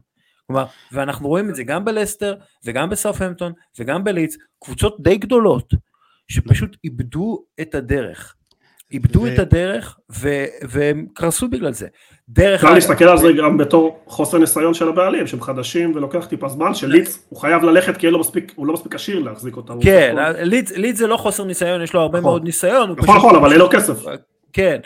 כלומר, 0.50 0.66
ואנחנו 0.92 1.28
רואים 1.28 1.50
את 1.50 1.56
זה 1.56 1.64
גם 1.64 1.86
בלסטר 1.86 2.36
וגם 2.66 2.90
בסאופהמפטון 2.90 3.52
וגם 3.80 4.04
בליץ, 4.04 4.38
קבוצות 4.60 4.98
די 5.00 5.18
גדולות 5.18 5.74
שפשוט 6.28 6.78
איבדו 6.84 7.44
את 7.62 7.76
הדרך. 7.76 8.36
איבדו 8.92 9.22
ו... 9.22 9.34
את 9.34 9.40
הדרך 9.40 9.98
ו... 10.12 10.46
והם 10.70 11.06
קרסו 11.14 11.48
בגלל 11.50 11.74
זה. 11.74 11.88
דרך... 12.30 12.64
אפשר 12.64 12.74
להסתכל 12.74 13.06
על 13.06 13.18
זה 13.18 13.28
גם 13.38 13.58
בתור 13.58 14.04
חוסר 14.08 14.38
ניסיון 14.38 14.74
של 14.74 14.88
הבעלים, 14.90 15.28
שהם 15.28 15.42
חדשים 15.42 15.96
ולוקח 15.96 16.26
טיפה 16.26 16.50
זמן, 16.50 16.74
שליץ 16.74 17.26
הוא 17.30 17.40
חייב 17.40 17.64
ללכת 17.64 17.98
כי 17.98 18.12
לא 18.12 18.20
מספיק, 18.20 18.54
הוא 18.56 18.68
לא 18.68 18.74
מספיק 18.74 18.96
עשיר 18.96 19.20
להחזיק 19.20 19.58
אותם. 19.58 19.82
כן, 19.82 20.16
ליץ, 20.40 20.72
ליץ 20.72 20.98
זה 20.98 21.08
לא 21.08 21.18
חוסר 21.18 21.44
ניסיון, 21.44 21.82
יש 21.82 21.94
לו 21.94 22.02
הרבה 22.02 22.20
נכון. 22.20 22.32
מאוד 22.32 22.44
ניסיון. 22.44 22.92
נכון, 22.98 23.18
נכון, 23.18 23.36
אבל 23.36 23.52
אין 23.52 23.60
לו 23.60 23.70
כסף. 23.70 24.06
כן. 24.54 24.80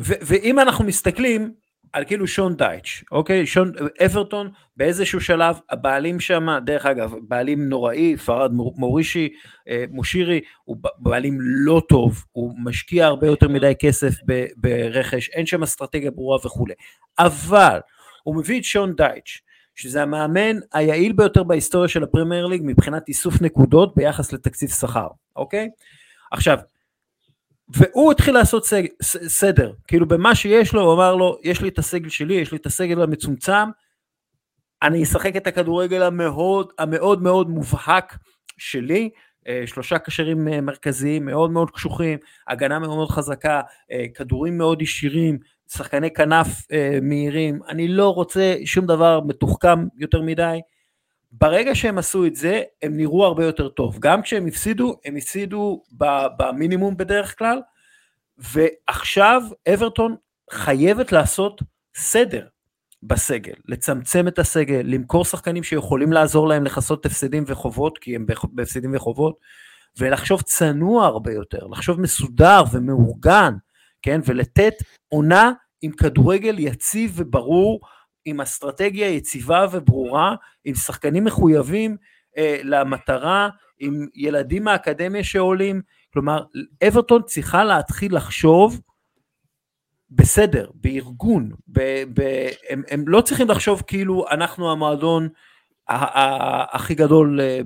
ואם 0.00 0.58
אנחנו 0.58 0.84
מסתכלים, 0.84 1.52
על 1.92 2.04
כאילו 2.04 2.26
שון 2.26 2.56
דייץ', 2.56 3.04
אוקיי? 3.12 3.46
שון, 3.46 3.72
אברטון 4.06 4.50
באיזשהו 4.76 5.20
שלב, 5.20 5.60
הבעלים 5.70 6.20
שם, 6.20 6.46
דרך 6.64 6.86
אגב, 6.86 7.14
בעלים 7.28 7.68
נוראי, 7.68 8.16
פרד 8.16 8.52
מורישי, 8.52 9.28
אה, 9.68 9.84
מושירי, 9.90 10.40
הוא 10.64 10.76
בעלים 10.98 11.38
לא 11.40 11.82
טוב, 11.88 12.24
הוא 12.32 12.54
משקיע 12.64 13.06
הרבה 13.06 13.26
יותר 13.26 13.48
מדי 13.48 13.72
כסף 13.80 14.14
ברכש, 14.56 15.28
אין 15.28 15.46
שם 15.46 15.62
אסטרטגיה 15.62 16.10
ברורה 16.10 16.38
וכולי. 16.44 16.74
אבל, 17.18 17.78
הוא 18.22 18.36
מביא 18.36 18.58
את 18.58 18.64
שון 18.64 18.96
דייץ', 18.96 19.40
שזה 19.74 20.02
המאמן 20.02 20.56
היעיל 20.72 21.12
ביותר 21.12 21.42
בהיסטוריה 21.42 21.88
של 21.88 22.02
הפרמייר 22.02 22.46
ליג 22.46 22.62
מבחינת 22.64 23.08
איסוף 23.08 23.42
נקודות 23.42 23.94
ביחס 23.96 24.32
לתקציב 24.32 24.68
שכר, 24.68 25.08
אוקיי? 25.36 25.68
עכשיו, 26.32 26.58
והוא 27.70 28.12
התחיל 28.12 28.34
לעשות 28.34 28.66
סג, 28.66 28.82
סדר, 29.26 29.72
כאילו 29.88 30.08
במה 30.08 30.34
שיש 30.34 30.72
לו, 30.72 30.82
הוא 30.82 30.94
אמר 30.94 31.14
לו, 31.14 31.38
יש 31.42 31.60
לי 31.60 31.68
את 31.68 31.78
הסגל 31.78 32.08
שלי, 32.08 32.34
יש 32.34 32.52
לי 32.52 32.58
את 32.58 32.66
הסגל 32.66 33.02
המצומצם, 33.02 33.68
אני 34.82 35.02
אשחק 35.02 35.36
את 35.36 35.46
הכדורגל 35.46 36.02
המאוד 36.02 36.72
המאוד 36.78 37.22
מאוד 37.22 37.50
מובהק 37.50 38.18
שלי, 38.58 39.10
אה, 39.48 39.62
שלושה 39.66 39.98
קשרים 39.98 40.48
אה, 40.48 40.60
מרכזיים 40.60 41.24
מאוד 41.24 41.50
מאוד 41.50 41.70
קשוחים, 41.70 42.18
הגנה 42.48 42.78
מאוד 42.78 42.96
מאוד 42.96 43.10
חזקה, 43.10 43.60
אה, 43.92 44.04
כדורים 44.14 44.58
מאוד 44.58 44.82
ישירים, 44.82 45.38
שחקני 45.72 46.12
כנף 46.12 46.48
מהירים, 47.02 47.60
אני 47.68 47.88
לא 47.88 48.14
רוצה 48.14 48.54
שום 48.64 48.86
דבר 48.86 49.20
מתוחכם 49.26 49.86
יותר 49.96 50.22
מדי. 50.22 50.60
ברגע 51.32 51.74
שהם 51.74 51.98
עשו 51.98 52.26
את 52.26 52.34
זה, 52.34 52.62
הם 52.82 52.96
נראו 52.96 53.24
הרבה 53.24 53.44
יותר 53.44 53.68
טוב. 53.68 53.98
גם 53.98 54.22
כשהם 54.22 54.46
הפסידו, 54.46 54.96
הם 55.04 55.16
הפסידו 55.16 55.82
במינימום 56.38 56.96
בדרך 56.96 57.38
כלל, 57.38 57.60
ועכשיו 58.38 59.42
אברטון 59.74 60.16
חייבת 60.50 61.12
לעשות 61.12 61.62
סדר 61.96 62.46
בסגל, 63.02 63.54
לצמצם 63.68 64.28
את 64.28 64.38
הסגל, 64.38 64.82
למכור 64.84 65.24
שחקנים 65.24 65.62
שיכולים 65.62 66.12
לעזור 66.12 66.48
להם 66.48 66.64
לכסות 66.64 67.06
הפסדים 67.06 67.44
וחובות, 67.46 67.98
כי 67.98 68.16
הם 68.16 68.26
בהפסדים 68.52 68.94
וחובות, 68.94 69.38
ולחשוב 69.98 70.42
צנוע 70.42 71.06
הרבה 71.06 71.32
יותר, 71.32 71.66
לחשוב 71.66 72.00
מסודר 72.00 72.62
ומאורגן, 72.72 73.54
כן, 74.02 74.20
ולתת 74.24 74.74
עונה 75.08 75.52
עם 75.82 75.92
כדורגל 75.92 76.58
יציב 76.58 77.12
וברור, 77.16 77.80
עם 78.30 78.40
אסטרטגיה 78.40 79.08
יציבה 79.08 79.66
וברורה, 79.72 80.34
עם 80.64 80.74
שחקנים 80.74 81.24
מחויבים 81.24 81.96
אה, 82.38 82.60
למטרה, 82.64 83.48
עם 83.78 84.06
ילדים 84.14 84.64
מהאקדמיה 84.64 85.24
שעולים, 85.24 85.82
כלומר, 86.12 86.44
אברטון 86.88 87.22
צריכה 87.22 87.64
להתחיל 87.64 88.16
לחשוב 88.16 88.80
בסדר, 90.10 90.70
בארגון, 90.74 91.52
ב, 91.68 91.80
ב, 92.14 92.48
הם, 92.70 92.82
הם 92.90 93.04
לא 93.06 93.20
צריכים 93.20 93.48
לחשוב 93.48 93.82
כאילו 93.86 94.24
אנחנו 94.30 94.72
המועדון 94.72 95.28
הכי 95.88 96.94
גדול 96.94 97.40
אה, 97.40 97.60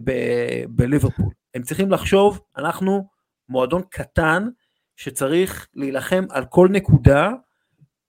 בליברפול, 0.68 1.32
הם 1.54 1.62
צריכים 1.62 1.90
לחשוב 1.90 2.40
אנחנו 2.56 3.08
מועדון 3.48 3.82
קטן 3.90 4.48
שצריך 4.96 5.68
להילחם 5.74 6.24
על 6.30 6.44
כל 6.44 6.68
נקודה 6.70 7.30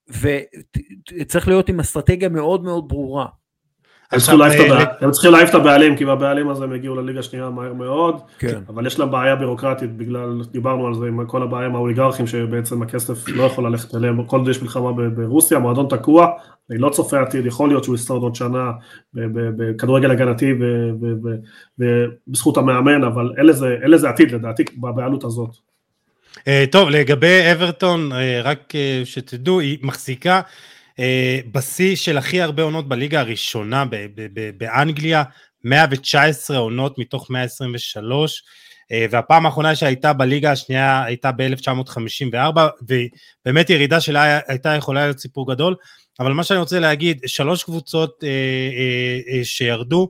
וצריך 0.09 1.47
להיות 1.47 1.69
עם 1.69 1.79
אסטרטגיה 1.79 2.29
מאוד 2.29 2.63
מאוד 2.63 2.87
ברורה. 2.87 3.25
הם 5.01 5.11
צריכים 5.11 5.31
להעיף 5.31 5.49
את 5.49 5.55
הבעלים, 5.55 5.95
כי 5.95 6.05
בבעלים 6.05 6.49
הזה 6.49 6.63
הם 6.63 6.73
הגיעו 6.73 6.95
לליגה 6.95 7.19
השנייה 7.19 7.49
מהר 7.49 7.73
מאוד, 7.73 8.21
כן. 8.39 8.61
אבל 8.67 8.87
יש 8.87 8.99
להם 8.99 9.11
בעיה 9.11 9.35
בירוקרטית 9.35 9.97
בגלל, 9.97 10.41
דיברנו 10.51 10.87
על 10.87 10.95
זה 10.95 11.07
עם 11.07 11.25
כל 11.25 11.43
הבעיה 11.43 11.65
עם 11.65 11.75
האוליגרכים, 11.75 12.27
שבעצם 12.27 12.81
הכסף 12.81 13.29
לא 13.29 13.43
יכול 13.43 13.67
ללכת 13.67 13.95
אליהם, 13.95 14.23
כל 14.23 14.37
עוד 14.37 14.47
יש 14.47 14.61
מלחמה 14.61 14.91
ברוסיה, 14.91 15.59
מועדון 15.59 15.87
תקוע, 15.89 16.27
אני 16.69 16.77
לא 16.77 16.89
צופה 16.89 17.21
עתיד, 17.21 17.45
יכול 17.45 17.69
להיות 17.69 17.83
שהוא 17.83 17.95
ישרוד 17.95 18.21
עוד 18.21 18.35
שנה 18.35 18.71
בכדורגל 19.13 20.11
הגנתי 20.11 20.53
ובזכות 21.79 22.57
המאמן, 22.57 23.03
אבל 23.03 23.33
אין 23.83 23.91
לזה 23.91 24.09
עתיד 24.09 24.31
לדעתי 24.31 24.63
בבעלות 24.77 25.23
הזאת. 25.23 25.72
אה, 26.47 26.65
טוב, 26.71 26.89
לגבי 26.89 27.51
אברטון, 27.51 28.13
אה, 28.13 28.41
רק 28.41 28.75
אה, 28.75 29.01
שתדעו, 29.05 29.59
היא 29.59 29.77
מחזיקה 29.81 30.41
בשיא 31.51 31.95
של 31.95 32.17
הכי 32.17 32.41
הרבה 32.41 32.63
עונות 32.63 32.87
בליגה 32.87 33.19
הראשונה 33.19 33.83
באנגליה, 34.57 35.23
119 35.63 36.57
עונות 36.57 36.99
מתוך 36.99 37.29
123, 37.29 38.43
והפעם 39.11 39.45
האחרונה 39.45 39.75
שהייתה 39.75 40.13
בליגה 40.13 40.51
השנייה 40.51 41.03
הייתה 41.03 41.31
ב-1954, 41.31 42.59
ובאמת 42.81 43.69
ירידה 43.69 44.01
שלה 44.01 44.39
הייתה 44.47 44.69
יכולה 44.69 45.03
להיות 45.03 45.19
סיפור 45.19 45.53
גדול, 45.53 45.75
אבל 46.19 46.33
מה 46.33 46.43
שאני 46.43 46.59
רוצה 46.59 46.79
להגיד, 46.79 47.21
שלוש 47.25 47.63
קבוצות 47.63 48.23
שירדו, 49.43 50.09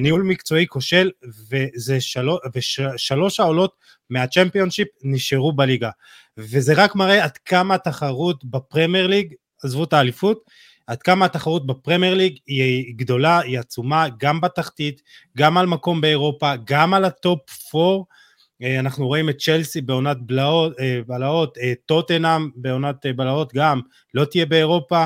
ניהול 0.00 0.22
מקצועי 0.22 0.66
כושל, 0.66 1.10
וזה 1.50 2.00
שלוש, 2.00 2.40
ושלוש 2.54 3.40
העולות 3.40 3.72
מהצ'מפיונשיפ 4.10 4.88
נשארו 5.02 5.52
בליגה. 5.52 5.90
וזה 6.36 6.72
רק 6.76 6.94
מראה 6.94 7.24
עד 7.24 7.36
כמה 7.36 7.74
התחרות 7.74 8.44
בפרמייר 8.44 9.06
ליג, 9.06 9.34
עזבו 9.62 9.84
את 9.84 9.92
האליפות, 9.92 10.44
עד 10.86 11.02
כמה 11.02 11.24
התחרות 11.24 11.66
בפרמייר 11.66 12.14
ליג 12.14 12.36
היא 12.46 12.94
גדולה, 12.96 13.40
היא 13.40 13.58
עצומה, 13.58 14.06
גם 14.18 14.40
בתחתית, 14.40 15.02
גם 15.36 15.58
על 15.58 15.66
מקום 15.66 16.00
באירופה, 16.00 16.52
גם 16.64 16.94
על 16.94 17.04
ה 17.04 17.13
top 17.13 17.40
4. 17.74 18.04
אה, 18.62 18.78
אנחנו 18.78 19.06
רואים 19.06 19.28
את 19.28 19.38
צ'לסי 19.38 19.80
בעונת 19.80 20.16
בלעות, 20.20 20.80
אה, 20.80 21.00
בלהות, 21.06 21.58
אה, 21.58 21.72
טוטנאם 21.86 22.50
בעונת 22.54 23.06
בלהות 23.16 23.52
גם, 23.54 23.80
לא 24.14 24.24
תהיה 24.24 24.46
באירופה, 24.46 25.04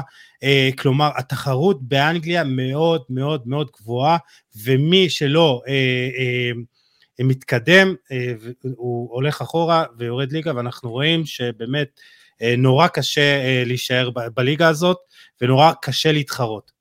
כלומר 0.78 1.10
התחרות 1.16 1.82
באנגליה 1.82 2.44
מאוד 2.44 3.02
מאוד 3.10 3.42
מאוד 3.46 3.70
גבוהה, 3.80 4.16
ומי 4.64 5.10
שלא 5.10 5.62
מתקדם, 7.22 7.94
אה, 8.12 8.32
הוא 8.76 9.08
הולך 9.12 9.40
אחורה 9.40 9.84
ויורד 9.98 10.32
ליגה, 10.32 10.56
ואנחנו 10.56 10.90
רואים 10.90 11.24
שבאמת 11.24 12.00
אה, 12.42 12.54
נורא 12.58 12.86
קשה 12.86 13.20
אה, 13.20 13.62
להישאר 13.66 14.10
בליגה 14.34 14.68
הזאת, 14.68 14.96
ונורא 15.40 15.72
קשה 15.82 16.12
להתחרות. 16.12 16.72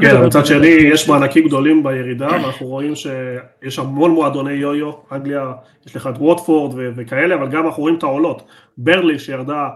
כן, 0.00 0.26
מצד 0.26 0.46
שני 0.46 0.66
יש 0.66 1.08
מענקים 1.08 1.46
גדולים 1.46 1.82
בירידה, 1.82 2.26
ואנחנו 2.26 2.66
רואים 2.66 2.94
שיש 2.94 3.78
המון 3.78 4.10
מועדוני 4.10 4.52
יו-יו, 4.52 4.92
אנגליה, 5.12 5.52
יש 5.86 5.96
לך 5.96 6.06
את 6.06 6.18
ווטפורד 6.18 6.74
וכאלה, 6.96 7.34
אבל 7.34 7.48
גם 7.48 7.66
אנחנו 7.66 7.82
רואים 7.82 7.98
את 7.98 8.02
העולות. 8.02 8.42
ברלי 8.78 9.18
שירדה, 9.18 9.68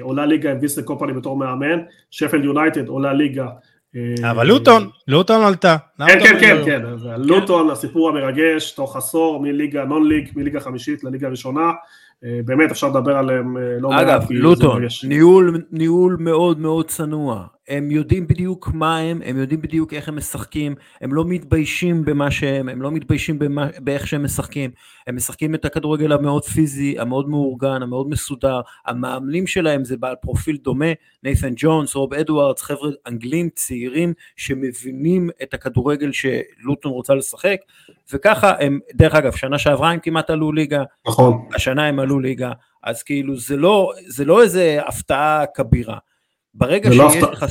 עולה 0.00 0.26
ליגה 0.26 0.50
עם 0.50 0.58
ויסטר 0.60 0.82
קופני 0.82 1.12
בתור 1.12 1.36
מאמן, 1.36 1.78
שפלד 2.10 2.44
יונייטד 2.44 2.88
עולה 2.88 3.12
ליגה 3.12 3.46
אבל 4.30 4.46
לוטון, 4.46 4.88
לוטון 5.08 5.42
עלתה. 5.42 5.76
כן, 5.98 6.20
כן, 6.22 6.40
כן, 6.40 6.62
כן, 6.64 6.82
לוטון, 7.18 7.70
הסיפור 7.70 8.08
המרגש, 8.08 8.70
תוך 8.70 8.96
עשור 8.96 9.40
מליגה 9.42 9.84
נון 9.84 10.08
ליג, 10.08 10.28
מליגה 10.36 10.60
חמישית 10.60 11.04
לליגה 11.04 11.26
הראשונה, 11.26 11.70
אה, 12.24 12.40
באמת 12.44 12.70
אפשר 12.70 12.88
לדבר 12.88 13.16
עליהם 13.16 13.56
אה, 13.56 13.62
לא 13.80 13.90
מעט. 13.90 14.00
אגב, 14.02 14.26
לוטון, 14.30 14.82
ניהול 15.72 16.16
מאוד 16.20 16.58
מאוד 16.58 16.88
צנוע, 16.88 17.46
הם 17.70 17.90
יודעים 17.90 18.26
בדיוק 18.26 18.70
מה 18.74 18.98
הם, 18.98 19.22
הם 19.24 19.38
יודעים 19.38 19.60
בדיוק 19.60 19.94
איך 19.94 20.08
הם 20.08 20.16
משחקים, 20.16 20.74
הם 21.00 21.14
לא 21.14 21.24
מתביישים 21.24 22.04
במה 22.04 22.30
שהם, 22.30 22.68
הם 22.68 22.82
לא 22.82 22.90
מתביישים 22.90 23.38
במה, 23.38 23.66
באיך 23.78 24.06
שהם 24.06 24.24
משחקים, 24.24 24.70
הם 25.06 25.16
משחקים 25.16 25.54
את 25.54 25.64
הכדורגל 25.64 26.12
המאוד 26.12 26.44
פיזי, 26.44 26.98
המאוד 26.98 27.28
מאורגן, 27.28 27.82
המאוד 27.82 28.08
מסודר, 28.08 28.60
המאמנים 28.86 29.46
שלהם 29.46 29.84
זה 29.84 29.96
בעל 29.96 30.14
פרופיל 30.20 30.56
דומה, 30.56 30.92
נייתן 31.22 31.52
ג'ונס, 31.56 31.94
רוב 31.94 32.14
אדוארדס, 32.14 32.62
חבר'ה 32.62 32.90
אנגלים 33.06 33.48
צעירים 33.54 34.12
שמבינים 34.36 35.30
את 35.42 35.54
הכדורגל 35.54 36.10
שלוטון 36.12 36.92
רוצה 36.92 37.14
לשחק, 37.14 37.56
וככה 38.12 38.52
הם, 38.60 38.78
דרך 38.94 39.14
אגב, 39.14 39.36
שנה 39.36 39.58
שעברה 39.58 39.90
הם 39.90 39.98
כמעט 39.98 40.30
עלו 40.30 40.52
ליגה, 40.52 40.82
נכון. 41.06 41.48
השנה 41.54 41.86
הם 41.86 41.98
עלו 41.98 42.20
ליגה, 42.20 42.52
אז 42.82 43.02
כאילו 43.02 43.36
זה 43.36 43.56
לא, 43.56 43.92
זה 44.06 44.24
לא 44.24 44.42
איזה 44.42 44.78
הפתעה 44.86 45.44
כבירה. 45.54 45.98
ברגע 46.54 46.90
לא 46.92 47.10
שיש. 47.10 47.22
לך... 47.22 47.44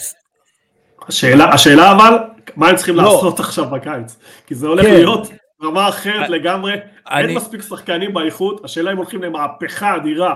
השאלה, 1.07 1.53
השאלה 1.53 1.91
אבל, 1.91 2.17
מה 2.55 2.69
הם 2.69 2.75
צריכים 2.75 2.95
לא. 2.95 3.03
לעשות 3.03 3.39
עכשיו 3.39 3.69
בקיץ? 3.69 4.17
כי 4.47 4.55
זה 4.55 4.67
הולך 4.67 4.85
כן. 4.85 4.93
להיות 4.93 5.27
רמה 5.63 5.89
אחרת 5.89 6.25
אני- 6.29 6.39
לגמרי, 6.39 6.73
אני- 7.11 7.27
אין 7.27 7.37
מספיק 7.37 7.61
שחקנים 7.61 8.13
באיכות, 8.13 8.65
השאלה 8.65 8.91
אם 8.91 8.97
הולכים 8.97 9.23
למהפכה 9.23 9.95
אדירה 9.95 10.35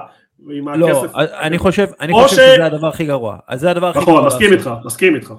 עם 0.52 0.70
לא, 0.70 0.88
הכסף. 1.04 1.16
אני 1.16 1.58
חושב, 1.58 1.88
אני 2.00 2.14
חושב 2.14 2.36
ש- 2.36 2.40
שזה 2.40 2.66
הדבר 2.66 2.88
הכי 2.88 3.06
גרוע. 3.06 3.38
אז 3.48 3.60
זה 3.60 3.72
הדבר 3.72 3.88
הכי 3.90 4.00
גרוע. 4.00 4.14
נכון, 4.14 4.26
מסכים. 4.28 4.54
איתך, 4.54 4.70
מסכים 4.86 5.16
איתך. 5.16 5.34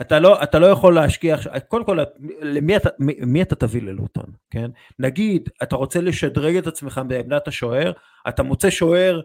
אתה 0.00 0.18
לא, 0.18 0.42
אתה 0.42 0.58
לא 0.58 0.66
יכול 0.66 0.94
להשקיע 0.94 1.34
עכשיו, 1.34 1.52
קודם 1.68 1.84
כל, 1.84 1.98
למי 2.42 2.76
אתה, 2.76 2.88
מי, 2.98 3.14
מי 3.20 3.42
אתה 3.42 3.54
תביא 3.54 3.82
ללוטון, 3.82 4.24
כן? 4.50 4.70
נגיד, 4.98 5.48
אתה 5.62 5.76
רוצה 5.76 6.00
לשדרג 6.00 6.56
את 6.56 6.66
עצמך 6.66 7.00
בעמדת 7.08 7.48
השוער, 7.48 7.92
אתה 8.28 8.42
מוצא 8.42 8.70
שוער 8.70 9.20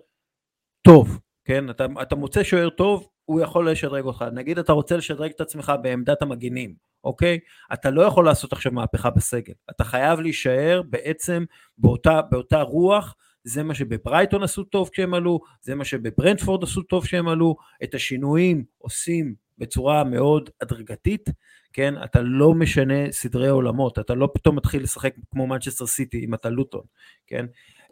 טוב, 0.81 1.19
כן? 1.45 1.69
אתה, 1.69 1.85
אתה 2.01 2.15
מוצא 2.15 2.43
שוער 2.43 2.69
טוב, 2.69 3.07
הוא 3.25 3.41
יכול 3.41 3.71
לשדרג 3.71 4.03
אותך. 4.03 4.25
נגיד, 4.33 4.59
אתה 4.59 4.73
רוצה 4.73 4.97
לשדרג 4.97 5.31
את 5.35 5.41
עצמך 5.41 5.73
בעמדת 5.81 6.21
המגינים, 6.21 6.75
אוקיי? 7.03 7.39
אתה 7.73 7.89
לא 7.89 8.01
יכול 8.01 8.25
לעשות 8.25 8.53
עכשיו 8.53 8.71
מהפכה 8.71 9.09
בסגל. 9.09 9.53
אתה 9.69 9.83
חייב 9.83 10.19
להישאר 10.19 10.81
בעצם 10.89 11.43
באותה, 11.77 12.21
באותה 12.21 12.61
רוח, 12.61 13.15
זה 13.43 13.63
מה 13.63 13.75
שבברייטון 13.75 14.43
עשו 14.43 14.63
טוב 14.63 14.89
כשהם 14.89 15.13
עלו, 15.13 15.39
זה 15.61 15.75
מה 15.75 15.85
שבברנדפורד 15.85 16.63
עשו 16.63 16.81
טוב 16.81 17.03
כשהם 17.03 17.27
עלו, 17.27 17.55
את 17.83 17.93
השינויים 17.93 18.63
עושים 18.77 19.35
בצורה 19.57 20.03
מאוד 20.03 20.49
הדרגתית, 20.61 21.29
כן? 21.73 21.93
אתה 22.03 22.21
לא 22.21 22.53
משנה 22.53 23.11
סדרי 23.11 23.49
עולמות, 23.49 23.99
אתה 23.99 24.15
לא 24.15 24.29
פתאום 24.33 24.55
מתחיל 24.55 24.83
לשחק 24.83 25.13
כמו 25.31 25.47
מנצ'סטר 25.47 25.85
סיטי 25.85 26.25
אם 26.25 26.33
אתה 26.33 26.49
לוטון, 26.49 26.81
כן? 27.27 27.45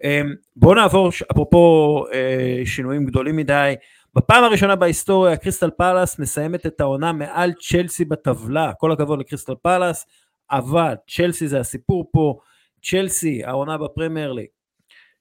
אמ, 0.04 0.34
בואו 0.56 0.76
נעבור, 0.76 1.10
אפרופו 1.32 2.06
אה, 2.14 2.62
שינויים 2.66 3.06
גדולים 3.06 3.36
מדי, 3.36 3.74
בפעם 4.16 4.43
הראשונה 4.43 4.76
בהיסטוריה 4.76 5.38
קריסטל 5.38 5.70
פאלאס 5.70 6.20
מסיימת 6.20 6.66
את 6.66 6.82
העונה 6.82 7.12
מעל 7.12 7.53
צ'לסי 7.53 8.05
בטבלה, 8.05 8.74
כל 8.74 8.91
הכבוד 8.91 9.20
לקריסטל 9.20 9.55
פאלאס, 9.62 10.06
אבל 10.51 10.93
צ'לסי 11.09 11.47
זה 11.47 11.59
הסיפור 11.59 12.09
פה, 12.12 12.39
צ'לסי, 12.84 13.43
העונה 13.45 13.78
בפרמייר 13.78 14.32
ליג, 14.32 14.47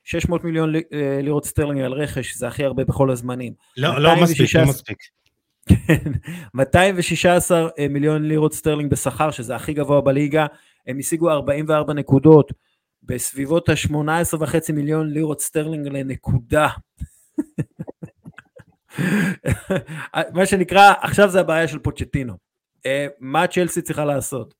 600 0.04 0.44
מיליון 0.44 0.74
אה, 0.76 1.20
לירות 1.22 1.44
סטרלינג 1.44 1.80
על 1.80 1.92
רכש, 1.92 2.34
זה 2.36 2.48
הכי 2.48 2.64
הרבה 2.64 2.84
בכל 2.84 3.10
הזמנים. 3.10 3.52
לא, 3.76 4.02
לא 4.02 4.22
מספיק, 4.22 4.40
216 4.40 4.62
לא 4.62 4.68
מספיק. 4.68 4.98
216 6.54 7.68
אה, 7.78 7.88
מיליון 7.88 8.28
לירות 8.28 8.54
סטרלינג 8.54 8.90
בשכר, 8.90 9.30
שזה 9.30 9.56
הכי 9.56 9.72
גבוה 9.72 10.00
בליגה, 10.00 10.46
הם 10.86 10.98
השיגו 10.98 11.30
44 11.30 11.92
נקודות, 11.92 12.52
בסביבות 13.02 13.68
ה-18.5 13.68 14.72
מיליון 14.72 15.10
לירות 15.10 15.40
סטרלינג 15.40 15.88
לנקודה. 15.88 16.68
מה 20.34 20.46
שנקרא, 20.46 20.92
עכשיו 21.02 21.28
זה 21.28 21.40
הבעיה 21.40 21.68
של 21.68 21.78
פוצ'טינו. 21.78 22.34
אה, 22.86 23.06
מה 23.20 23.46
צ'לסי 23.46 23.82
צריכה 23.82 24.04
לעשות? 24.04 24.54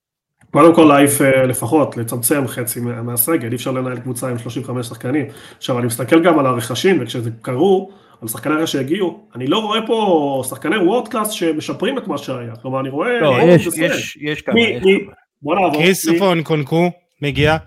קודם 0.51 0.75
כל 0.75 0.83
להעיף 0.83 1.21
אה, 1.21 1.45
לפחות, 1.45 1.97
לצמצם 1.97 2.47
חצי 2.47 2.79
מה- 2.79 3.01
מהסגל, 3.01 3.49
אי 3.51 3.55
אפשר 3.55 3.71
לנהל 3.71 3.99
קבוצה 3.99 4.29
עם 4.29 4.37
35 4.37 4.87
שחקנים. 4.87 5.25
עכשיו 5.57 5.77
אני 5.79 5.85
מסתכל 5.87 6.23
גם 6.23 6.39
על 6.39 6.45
הרכשים, 6.45 6.97
וכשזה 7.01 7.29
קרו, 7.41 7.91
על 8.21 8.27
שחקני 8.27 8.53
הרכש 8.53 8.71
שהגיעו, 8.71 9.27
אני 9.35 9.47
לא 9.47 9.57
רואה 9.57 9.87
פה 9.87 10.43
שחקני 10.49 10.77
וורד 10.77 11.07
קלאס 11.07 11.29
שמשפרים 11.29 11.97
את 11.97 12.07
מה 12.07 12.17
שהיה. 12.17 12.55
כלומר 12.55 12.79
אני 12.79 12.89
רואה... 12.89 13.19
לא, 13.19 13.37
רוב 13.39 13.49
יש. 13.49 13.67
יש, 13.77 14.17
יש 14.21 14.41
כמה, 14.41 14.59
יש 14.59 14.83
כמה. 14.83 15.13
בוא 15.41 15.55
נעבור. 15.55 15.73
כריסטופון 15.83 16.43
קונקו 16.43 16.91
מגיע. 17.21 17.57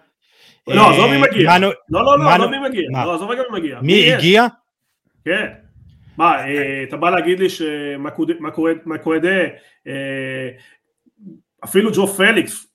לא, 0.68 0.90
עזוב 0.90 1.10
מי 1.10 1.16
אה, 1.16 1.20
מגיע. 1.20 1.58
לא, 1.58 1.68
לא, 1.90 2.18
לא, 2.18 2.30
עזוב 2.30 2.50
מי 2.50 2.58
מגיע. 2.68 2.82
לא, 3.04 3.14
עזוב 3.14 3.30
רגע 3.30 3.42
מי 3.52 3.60
מגיע. 3.60 3.78
מי? 3.82 4.14
הגיע? 4.14 4.46
כן. 5.24 5.46
מה, 6.18 6.46
אה, 6.46 6.82
אתה 6.82 6.96
בא 6.96 7.10
להגיד 7.10 7.40
לי 7.40 7.48
שמקוידה, 7.48 9.30
אפילו 11.64 11.90
ג'ו 11.94 12.06
פליקס, 12.06 12.66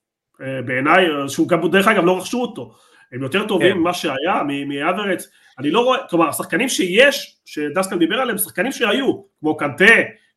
אה, 0.41 0.61
בעיניי, 0.61 1.05
אה, 1.09 1.29
שהוא 1.29 1.47
גם, 1.47 1.71
דרך 1.71 1.87
אגב, 1.87 2.05
לא 2.05 2.17
רכשו 2.17 2.41
אותו, 2.41 2.73
הם 3.11 3.23
יותר 3.23 3.47
טובים 3.47 3.73
כן. 3.73 3.77
ממה 3.77 3.93
שהיה, 3.93 4.41
מאברץ, 4.67 5.29
אני 5.59 5.71
לא 5.71 5.79
רואה, 5.79 5.99
כלומר, 6.09 6.29
השחקנים 6.29 6.69
שיש, 6.69 7.37
שדסקל 7.45 7.97
דיבר 7.97 8.15
עליהם, 8.15 8.37
שחקנים 8.37 8.71
שהיו, 8.71 9.21
כמו 9.39 9.57
קנטה, 9.57 9.85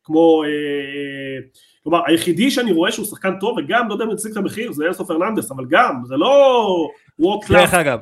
כמו, 0.05 0.43
אה, 0.45 0.49
אה, 0.49 1.41
כלומר, 1.83 2.01
היחידי 2.07 2.51
שאני 2.51 2.73
רואה 2.73 2.93
שהוא 2.93 3.07
שחקן 3.07 3.39
טוב, 3.41 3.59
וגם, 3.59 3.89
לא 3.89 3.95
יודע 3.95 4.05
אם 4.05 4.11
נציג 4.11 4.31
את 4.33 4.37
המחיר, 4.37 4.73
זה 4.73 4.85
אלסו 4.87 5.07
פרננדס, 5.07 5.51
אבל 5.51 5.65
גם, 5.69 6.03
זה 6.05 6.17
לא 6.17 6.89
דרך 7.61 7.75
אגב, 7.75 7.99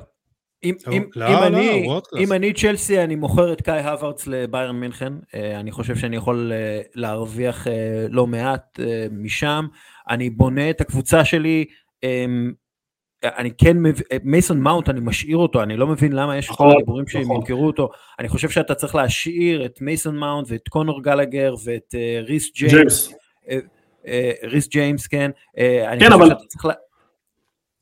אם, 0.65 0.75
לא, 0.87 0.93
אם, 0.93 1.03
לא, 1.17 1.27
אם, 1.27 1.33
לא, 1.33 1.47
אני, 1.47 1.83
קלאס. 2.11 2.23
אם 2.23 2.33
אני 2.33 2.53
צ'לסי, 2.53 3.05
אני 3.05 3.17
מוכר 3.17 3.53
את 3.53 3.61
קאי 3.63 3.83
האברץ 3.83 4.27
לבאיירן 4.27 4.77
מינכן, 4.77 5.13
אה, 5.35 5.61
אני 5.61 5.73
חושב 5.73 5.97
שאני 5.97 6.17
יכול 6.17 6.53
אה, 6.55 6.81
להרוויח 6.95 7.67
אה, 7.67 8.07
לא 8.11 8.27
מעט 8.27 8.81
משם, 9.11 9.67
אני 10.11 10.31
בונה 10.31 10.71
את 10.71 10.81
הקבוצה 10.81 11.25
שלי, 11.25 11.65
אה, 12.05 12.25
אני 13.25 13.51
כן 13.59 13.77
מבין, 13.77 14.03
מייסון 14.25 14.61
מאונט 14.61 14.89
אני 14.89 15.01
משאיר 15.01 15.37
אותו, 15.37 15.63
אני 15.63 15.77
לא 15.77 15.87
מבין 15.87 16.13
למה 16.13 16.37
יש 16.37 16.47
כל 16.49 16.53
נכון, 16.55 16.71
הדיבורים 16.77 17.09
שהם 17.09 17.23
נכון. 17.23 17.37
ימכרו 17.37 17.67
אותו, 17.67 17.89
אני 18.19 18.29
חושב 18.29 18.51
שאתה 18.51 18.75
צריך 18.75 18.95
להשאיר 18.95 19.65
את 19.65 19.81
מייסון 19.81 20.17
מאונט 20.17 20.47
ואת 20.51 20.69
קונור 20.69 21.03
גלאגר 21.03 21.55
ואת 21.65 21.95
ריס 22.23 22.53
ג'יימס, 22.55 23.13
ריס 24.45 24.69
ג'יימס, 24.69 25.07
כן, 25.07 25.31
כן, 26.01 26.13
אבל- 26.13 26.35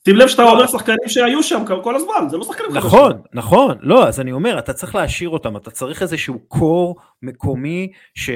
שים 0.09 0.17
לב 0.17 0.29
שאתה 0.29 0.43
אומר 0.43 0.67
שחקנים 0.67 1.09
שהיו 1.09 1.43
שם 1.43 1.65
כל 1.83 1.97
הזמן, 1.97 2.29
זה 2.31 2.37
לא 2.37 2.45
שחקנים 2.45 2.71
חדשים. 2.71 2.87
נכון, 2.87 3.23
נכון, 3.33 3.77
לא, 3.81 4.09
אז 4.09 4.21
אני 4.21 4.33
אומר, 4.33 4.59
אתה 4.59 4.73
צריך 4.73 4.95
להשאיר 4.95 5.29
אותם, 5.29 5.57
אתה 5.57 5.71
צריך 5.71 6.03
איזשהו 6.03 6.39
core 6.49 6.97
מקומי 7.23 7.93
ש, 8.15 8.31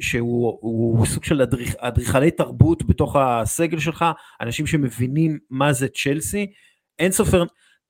שהוא 0.00 0.58
הוא 0.60 1.06
סוג 1.06 1.24
של 1.24 1.42
אדריכ, 1.42 1.74
אדריכלי 1.78 2.30
תרבות 2.30 2.82
בתוך 2.86 3.16
הסגל 3.16 3.78
שלך, 3.78 4.04
אנשים 4.40 4.66
שמבינים 4.66 5.38
מה 5.50 5.72
זה 5.72 5.88
צ'לסי, 5.88 6.46
אין 6.98 7.12
סוף, 7.12 7.44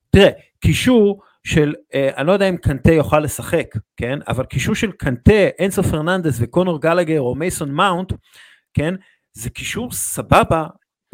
תראה, 0.09 0.29
קישור 0.59 1.21
של, 1.43 1.73
אה, 1.93 2.09
אני 2.17 2.27
לא 2.27 2.31
יודע 2.31 2.49
אם 2.49 2.57
קנטה 2.57 2.91
יוכל 2.91 3.19
לשחק, 3.19 3.65
כן, 3.97 4.19
אבל 4.27 4.45
קישור 4.45 4.75
של 4.75 4.91
קנטה, 4.91 5.47
אנסו 5.59 5.83
פרננדס 5.83 6.37
וקונור 6.39 6.81
גלאגר 6.81 7.21
או 7.21 7.35
מייסון 7.35 7.71
מאונט, 7.71 8.13
כן, 8.73 8.93
זה 9.33 9.49
קישור 9.49 9.91
סבבה 9.91 10.65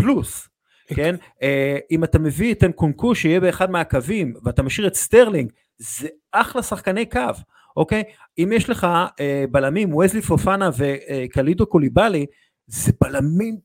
פלוס. 0.01 0.54
כן? 0.87 1.15
אה, 1.41 1.77
אם 1.91 2.03
אתה 2.03 2.19
מביא 2.19 2.53
את 2.53 2.63
אנקונקו 2.63 3.15
שיהיה 3.15 3.39
באחד 3.39 3.71
מהקווים 3.71 4.33
ואתה 4.43 4.63
משאיר 4.63 4.87
את 4.87 4.95
סטרלינג, 4.95 5.51
זה 5.77 6.07
אחלה 6.31 6.63
שחקני 6.63 7.05
קו, 7.05 7.19
אוקיי? 7.77 8.03
אם 8.37 8.51
יש 8.55 8.69
לך 8.69 8.87
אה, 9.19 9.45
בלמים, 9.51 9.95
ווסלי 9.95 10.21
פופאנה 10.21 10.69
וקלידו 10.77 11.65
קוליבאלי, 11.65 12.25
זה 12.67 12.91
בלמים 13.01 13.57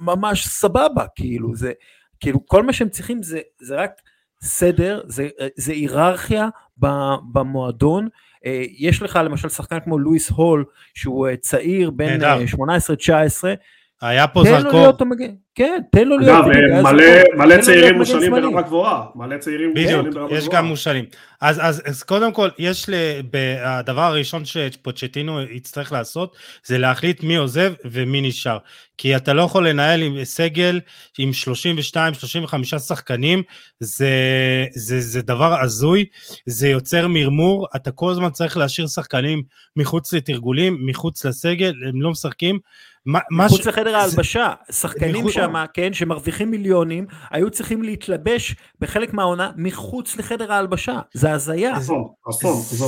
ממש 0.00 0.48
סבבה, 0.48 1.04
כאילו, 1.14 1.54
זה, 1.54 1.72
כאילו, 2.20 2.46
כל 2.46 2.62
מה 2.62 2.72
שהם 2.72 2.88
צריכים 2.88 3.22
זה, 3.22 3.40
זה 3.60 3.76
רק 3.76 3.90
סדר, 4.42 5.00
זה, 5.06 5.28
זה 5.56 5.72
היררכיה 5.72 6.48
במועדון. 7.32 8.08
אה, 8.46 8.62
יש 8.78 9.02
לך 9.02 9.18
למשל 9.24 9.48
שחקן 9.48 9.80
כמו 9.80 9.98
לואיס 9.98 10.30
הול, 10.30 10.64
שהוא 10.94 11.28
צעיר, 11.40 11.90
בן 11.90 12.06
נהדר. 12.06 12.40
אה, 12.40 12.44
18-19, 12.44 13.44
היה 14.02 14.28
פה 14.28 14.42
תן 14.44 14.52
לו 14.52 14.60
זרקור. 14.60 14.80
להיות 14.80 15.00
המגן, 15.00 15.30
כן, 15.54 15.80
תן 15.92 16.08
לו 16.08 16.18
להיות, 16.18 16.44
בדיוק, 16.46 16.64
היה 16.64 17.24
מלא, 17.36 17.60
צעירים 17.60 17.94
מושאלים. 17.98 18.32
ברמה 18.32 18.62
גבוהה, 18.62 19.04
מלא 19.14 19.38
צעירים 19.38 19.70
בדיוק, 19.70 19.90
מושאלים 19.90 20.10
ברמה 20.10 20.26
גבוהה. 20.26 20.38
יש 20.40 20.48
גם 20.48 20.64
מושאלים. 20.66 21.04
אז, 21.40 21.60
אז, 21.62 21.82
אז 21.84 22.02
קודם 22.02 22.32
כל, 22.32 22.48
יש, 22.58 22.88
ל, 22.88 22.94
הדבר 23.64 24.02
הראשון 24.02 24.44
שפוצ'טינו 24.44 25.42
יצטרך 25.42 25.92
לעשות, 25.92 26.36
זה 26.64 26.78
להחליט 26.78 27.22
מי 27.22 27.36
עוזב 27.36 27.72
ומי 27.84 28.20
נשאר. 28.20 28.58
כי 28.98 29.16
אתה 29.16 29.32
לא 29.32 29.42
יכול 29.42 29.68
לנהל 29.68 30.02
עם 30.02 30.24
סגל 30.24 30.80
עם 31.18 31.30
32-35 32.74 32.78
שחקנים, 32.78 33.42
זה, 33.80 34.10
זה, 34.74 35.00
זה 35.00 35.22
דבר 35.22 35.60
הזוי, 35.60 36.04
זה 36.46 36.68
יוצר 36.68 37.08
מרמור, 37.08 37.66
אתה 37.76 37.90
כל 37.90 38.10
הזמן 38.10 38.30
צריך 38.30 38.56
להשאיר 38.56 38.86
שחקנים 38.86 39.42
מחוץ 39.76 40.12
לתרגולים, 40.12 40.86
מחוץ 40.86 41.24
לסגל, 41.24 41.74
הם 41.88 42.02
לא 42.02 42.10
משחקים. 42.10 42.58
מה, 43.08 43.18
מה 43.30 43.44
מחוץ 43.46 43.62
ש- 43.64 43.66
לחדר 43.66 43.90
זה- 43.90 43.98
ההלבשה, 43.98 44.48
שחקנים 44.72 45.16
מחוץ- 45.16 45.32
שם, 45.34 45.54
כן, 45.74 45.92
שמרוויחים 45.92 46.50
מיליונים, 46.50 47.06
היו 47.30 47.50
צריכים 47.50 47.82
להתלבש 47.82 48.54
בחלק 48.80 49.14
מהעונה 49.14 49.50
מחוץ 49.56 50.16
לחדר 50.16 50.52
ההלבשה, 50.52 50.98
זה 51.14 51.32
הזיה. 51.32 51.74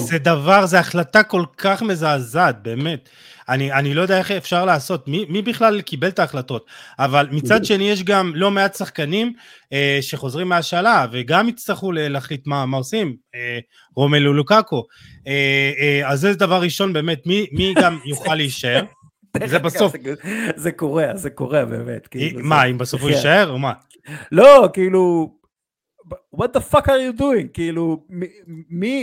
זה 0.06 0.18
דבר, 0.18 0.66
זו 0.66 0.76
החלטה 0.76 1.22
כל 1.22 1.44
כך 1.58 1.82
מזעזעת, 1.82 2.62
באמת. 2.62 3.08
אני, 3.48 3.72
אני 3.72 3.94
לא 3.94 4.02
יודע 4.02 4.18
איך 4.18 4.30
אפשר 4.30 4.64
לעשות, 4.64 5.08
מי, 5.08 5.24
מי 5.28 5.42
בכלל 5.42 5.80
קיבל 5.80 6.08
את 6.08 6.18
ההחלטות, 6.18 6.66
אבל 6.98 7.26
מצד 7.30 7.64
שני 7.64 7.90
יש 7.90 8.02
גם 8.04 8.32
לא 8.34 8.50
מעט 8.50 8.74
שחקנים 8.74 9.32
אה, 9.72 9.98
שחוזרים 10.00 10.48
מהשאלה, 10.48 11.06
וגם 11.12 11.48
יצטרכו 11.48 11.92
להחליט 11.92 12.46
מה, 12.46 12.66
מה 12.66 12.76
עושים, 12.76 13.16
אה, 13.34 13.58
רומלו 13.96 14.32
לוקאקו. 14.34 14.84
אה, 15.26 15.32
אה, 15.80 16.08
אז 16.10 16.20
זה 16.20 16.34
דבר 16.34 16.60
ראשון 16.62 16.92
באמת, 16.92 17.26
מי, 17.26 17.46
מי 17.52 17.74
גם 17.82 17.98
יוכל 18.10 18.34
להישאר? 18.34 18.82
זה 19.46 19.58
בסוף. 19.58 19.92
זה 20.56 20.72
קורה, 20.72 21.06
זה 21.14 21.30
קורה 21.30 21.64
באמת. 21.64 22.06
כאילו, 22.06 22.40
מה, 22.42 22.64
אם 22.64 22.78
בסוף 22.78 23.02
הוא 23.02 23.10
יישאר 23.10 23.50
או 23.50 23.58
מה? 23.58 23.72
לא, 24.32 24.68
כאילו, 24.72 25.32
what 26.36 26.48
the 26.56 26.74
fuck 26.74 26.84
are 26.84 27.16
you 27.16 27.20
doing? 27.20 27.48
כאילו, 27.52 28.04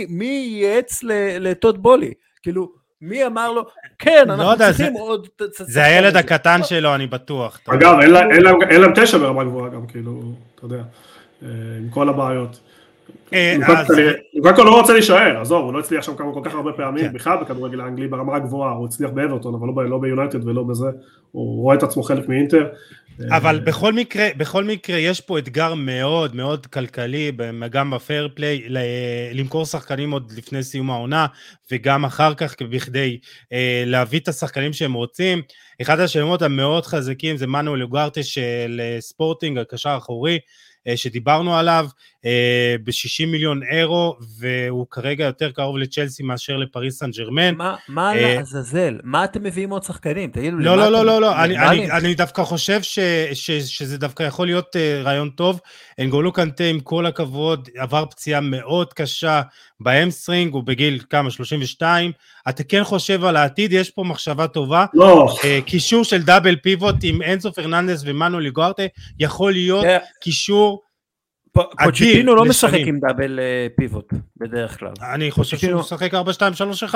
מי 0.08 0.48
ייעץ 0.50 1.02
לטוד 1.40 1.82
בולי? 1.82 2.12
כאילו, 2.42 2.72
מי 3.00 3.26
אמר 3.26 3.52
לו, 3.52 3.66
כן, 3.98 4.24
לא 4.28 4.34
אנחנו 4.34 4.56
צריכים 4.58 4.94
עוד... 4.94 5.28
זה 5.50 5.84
הילד 5.84 6.16
הקטן 6.16 6.60
שלו, 6.62 6.94
אני 6.94 7.06
בטוח. 7.06 7.60
אגב, 7.66 7.98
אין 8.70 8.80
להם 8.80 8.92
תשע 8.94 9.18
ברמה 9.18 9.44
גבוהה 9.44 9.70
גם, 9.70 9.86
כאילו, 9.86 10.20
אתה 10.54 10.64
יודע, 10.64 10.82
אה, 11.42 11.48
עם 11.78 11.90
כל 11.90 12.08
הבעיות. 12.08 12.60
לוקקו 14.34 14.64
לא 14.64 14.80
רוצה 14.80 14.92
להישאר, 14.92 15.40
עזוב, 15.40 15.64
הוא 15.64 15.72
לא 15.72 15.78
הצליח 15.78 16.02
שם 16.02 16.14
כל 16.16 16.40
כך 16.44 16.54
הרבה 16.54 16.72
פעמים, 16.72 17.04
כן. 17.04 17.12
בכלל 17.12 17.36
בכדורגל 17.40 17.80
האנגלי 17.80 18.08
ברמה 18.08 18.36
הגבוהה, 18.36 18.72
הוא 18.72 18.86
הצליח 18.86 19.10
באברטון, 19.10 19.54
אבל 19.54 19.86
לא 19.88 19.98
ביונייטד 19.98 20.48
ולא 20.48 20.62
בזה, 20.62 20.86
הוא 21.32 21.62
רואה 21.62 21.76
את 21.76 21.82
עצמו 21.82 22.02
חלק 22.02 22.28
מאינטר. 22.28 22.66
אבל 23.30 23.54
אה, 23.54 23.60
בכל 23.60 23.92
מקרה, 23.92 24.28
בכל 24.36 24.64
מקרה 24.64 24.98
יש 24.98 25.20
פה 25.20 25.38
אתגר 25.38 25.74
מאוד 25.74 26.34
מאוד 26.34 26.66
כלכלי, 26.66 27.32
גם 27.70 27.90
בפייר 27.90 28.28
פליי, 28.34 28.62
למכור 29.32 29.66
שחקנים 29.66 30.10
עוד 30.10 30.32
לפני 30.36 30.62
סיום 30.62 30.90
העונה, 30.90 31.26
וגם 31.72 32.04
אחר 32.04 32.34
כך 32.34 32.54
בכדי 32.62 33.18
אה, 33.52 33.82
להביא 33.86 34.20
את 34.20 34.28
השחקנים 34.28 34.72
שהם 34.72 34.92
רוצים. 34.92 35.42
אחד 35.82 36.00
השמות 36.00 36.42
המאוד 36.42 36.86
חזקים 36.86 37.36
זה 37.36 37.46
מנואל 37.46 37.82
אוגרטה 37.82 38.22
של 38.22 38.80
אה, 38.80 39.00
ספורטינג, 39.00 39.58
הקשר 39.58 39.90
האחורי, 39.90 40.34
אה, 40.34 40.38
שדיברנו 40.96 41.56
עליו, 41.56 41.86
אה, 42.24 42.76
ב-60 42.84 43.26
מיליון 43.26 43.60
אירו, 43.70 44.16
והוא 44.38 44.86
כרגע 44.90 45.24
יותר 45.24 45.50
קרוב 45.50 45.78
לצ'לסי 45.78 46.22
מאשר 46.22 46.56
לפריס 46.56 46.98
סן 46.98 47.10
ג'רמן. 47.10 47.54
מה 47.88 48.12
אה, 48.14 48.34
לעזאזל? 48.34 48.98
מה 49.04 49.24
אתם 49.24 49.42
מביאים 49.42 49.70
עוד 49.70 49.82
שחקנים? 49.82 50.30
תגידו 50.30 50.56
לי, 50.56 50.64
לא, 50.64 50.76
לא, 50.76 50.92
לא, 50.92 51.04
לא, 51.04 51.20
לא, 51.20 51.42
אני 51.96 52.14
דווקא 52.14 52.44
חושב 52.44 52.80
שזה 53.64 53.98
דווקא 53.98 54.22
יכול 54.22 54.46
להיות 54.46 54.76
רעיון 55.02 55.30
טוב. 55.30 55.60
אנגולו 56.00 56.32
קנטה, 56.32 56.64
עם 56.64 56.80
כל 56.80 57.06
הכבוד, 57.06 57.68
עבר 57.76 58.04
פציעה 58.10 58.40
מאוד 58.40 58.92
קשה 58.92 59.42
בהמסטרינג, 59.80 60.54
הוא 60.54 60.62
בגיל 60.62 61.00
כמה? 61.10 61.30
32. 61.30 62.12
אתה 62.48 62.64
כן 62.64 62.84
חושב 62.84 63.24
על 63.24 63.36
העתיד, 63.36 63.72
יש 63.72 63.90
פה 63.90 64.04
מחשבה 64.04 64.46
טובה. 64.46 64.86
לא. 64.94 65.36
קישור 65.66 66.04
של 66.04 66.22
double 66.22 66.56
pivot 66.56 66.96
עם 67.02 67.22
אנסו 67.22 67.52
פרננדס 67.52 68.02
ומנואל 68.04 68.40
אוגרטה, 68.40 68.82
יכול 69.18 69.52
להיות 69.52 69.84
קישור 70.20 70.77
פוצ'טינו 71.84 72.34
לא 72.34 72.44
משחק 72.44 72.80
עם 72.86 73.00
double 73.00 73.40
אה, 73.40 73.66
pivot 73.76 74.12
בדרך 74.36 74.78
כלל. 74.78 74.92
אני 75.14 75.30
חושב 75.30 75.56
שהוא 75.56 75.80
משחק 75.80 76.14
4-2-3-1. 76.14 76.94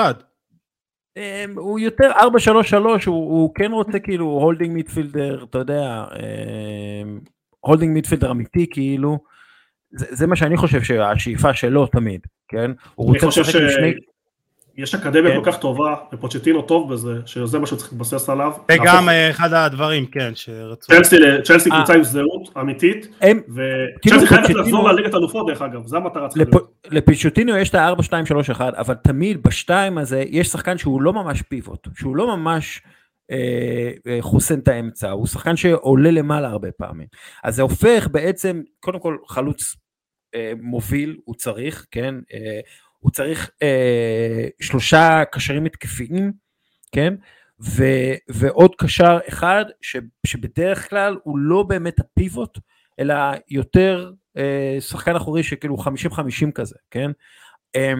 אמ, 1.17 1.53
הוא 1.55 1.79
יותר 1.79 2.11
4-3-3, 2.11 2.75
הוא 3.05 3.55
כן 3.55 3.71
רוצה 3.71 3.99
כאילו 3.99 4.25
holding 4.25 4.73
midfielder, 4.73 5.45
אתה 5.49 5.57
יודע, 5.57 6.05
holding 7.59 7.93
midfielder 7.93 8.31
אמיתי 8.31 8.67
כאילו. 8.69 9.19
זה 9.91 10.27
מה 10.27 10.35
שאני 10.35 10.57
חושב 10.57 10.83
שהשאיפה 10.83 11.53
שלו 11.53 11.87
תמיד, 11.87 12.21
כן? 12.47 12.71
הוא 12.95 13.07
רוצה 13.07 13.27
לשחק 13.27 13.55
עם 13.55 13.69
שני... 13.69 13.93
יש 14.77 14.95
אקדמיה 14.95 15.31
כן. 15.31 15.43
כל 15.43 15.51
כך 15.51 15.57
טובה, 15.57 15.95
ופוצ'טינו 16.13 16.61
טוב 16.61 16.93
בזה, 16.93 17.13
שזה 17.25 17.59
מה 17.59 17.67
שהוא 17.67 17.77
צריך 17.77 17.91
להתבסס 17.91 18.29
עליו. 18.29 18.51
וגם 18.71 19.09
אה, 19.09 19.29
אחד 19.29 19.53
הדברים, 19.53 20.05
כן, 20.05 20.31
שרצו. 20.35 20.93
צ'לסי 21.43 21.71
אה. 21.71 21.77
קבוצה 21.77 21.93
עם 21.93 22.03
זהות 22.03 22.49
אמיתית, 22.59 23.05
וצ'לסי 23.05 23.99
כאילו 24.01 24.27
חייבת 24.27 24.49
לחזור 24.49 24.89
לליגת 24.89 25.15
אלופות 25.15 25.47
דרך 25.47 25.61
אגב, 25.61 25.87
זה 25.87 25.97
המטרה 25.97 26.27
צריכה 26.27 26.49
להיות. 26.51 26.73
לפוצ'טינו 26.91 27.57
יש 27.57 27.69
את 27.69 27.75
ה-4, 27.75 28.03
2, 28.03 28.25
3, 28.25 28.49
1, 28.49 28.73
אבל 28.73 28.93
תמיד 28.93 29.43
בשתיים 29.43 29.97
הזה 29.97 30.23
יש 30.27 30.47
שחקן 30.47 30.77
שהוא 30.77 31.01
לא 31.01 31.13
ממש 31.13 31.41
פיבוט, 31.41 31.87
שהוא 31.95 32.15
לא 32.15 32.37
ממש... 32.37 32.81
אה, 33.31 34.17
חוסן 34.21 34.59
את 34.59 34.67
האמצע, 34.67 35.11
הוא 35.11 35.27
שחקן 35.27 35.55
שעולה 35.55 36.11
למעלה 36.11 36.47
הרבה 36.49 36.71
פעמים. 36.71 37.07
אז 37.43 37.55
זה 37.55 37.61
הופך 37.61 38.07
בעצם, 38.11 38.61
קודם 38.79 38.99
כל 38.99 39.17
חלוץ 39.27 39.75
מוביל, 40.61 41.17
הוא 41.25 41.35
צריך, 41.35 41.85
כן? 41.91 42.15
הוא 43.03 43.11
צריך 43.11 43.49
אה, 43.61 44.47
שלושה 44.61 45.23
קשרים 45.31 45.65
התקפיים, 45.65 46.33
כן? 46.91 47.13
ו, 47.61 47.83
ועוד 48.29 48.71
קשר 48.77 49.19
אחד 49.27 49.65
ש, 49.81 49.95
שבדרך 50.25 50.89
כלל 50.89 51.17
הוא 51.23 51.37
לא 51.37 51.63
באמת 51.63 51.99
הפיבוט, 51.99 52.59
אלא 52.99 53.15
יותר 53.49 54.11
אה, 54.37 54.77
שחקן 54.79 55.15
אחורי 55.15 55.43
שכאילו 55.43 55.77
50-50 55.77 56.51
כזה, 56.55 56.75
כן? 56.91 57.11
אה, 57.75 57.93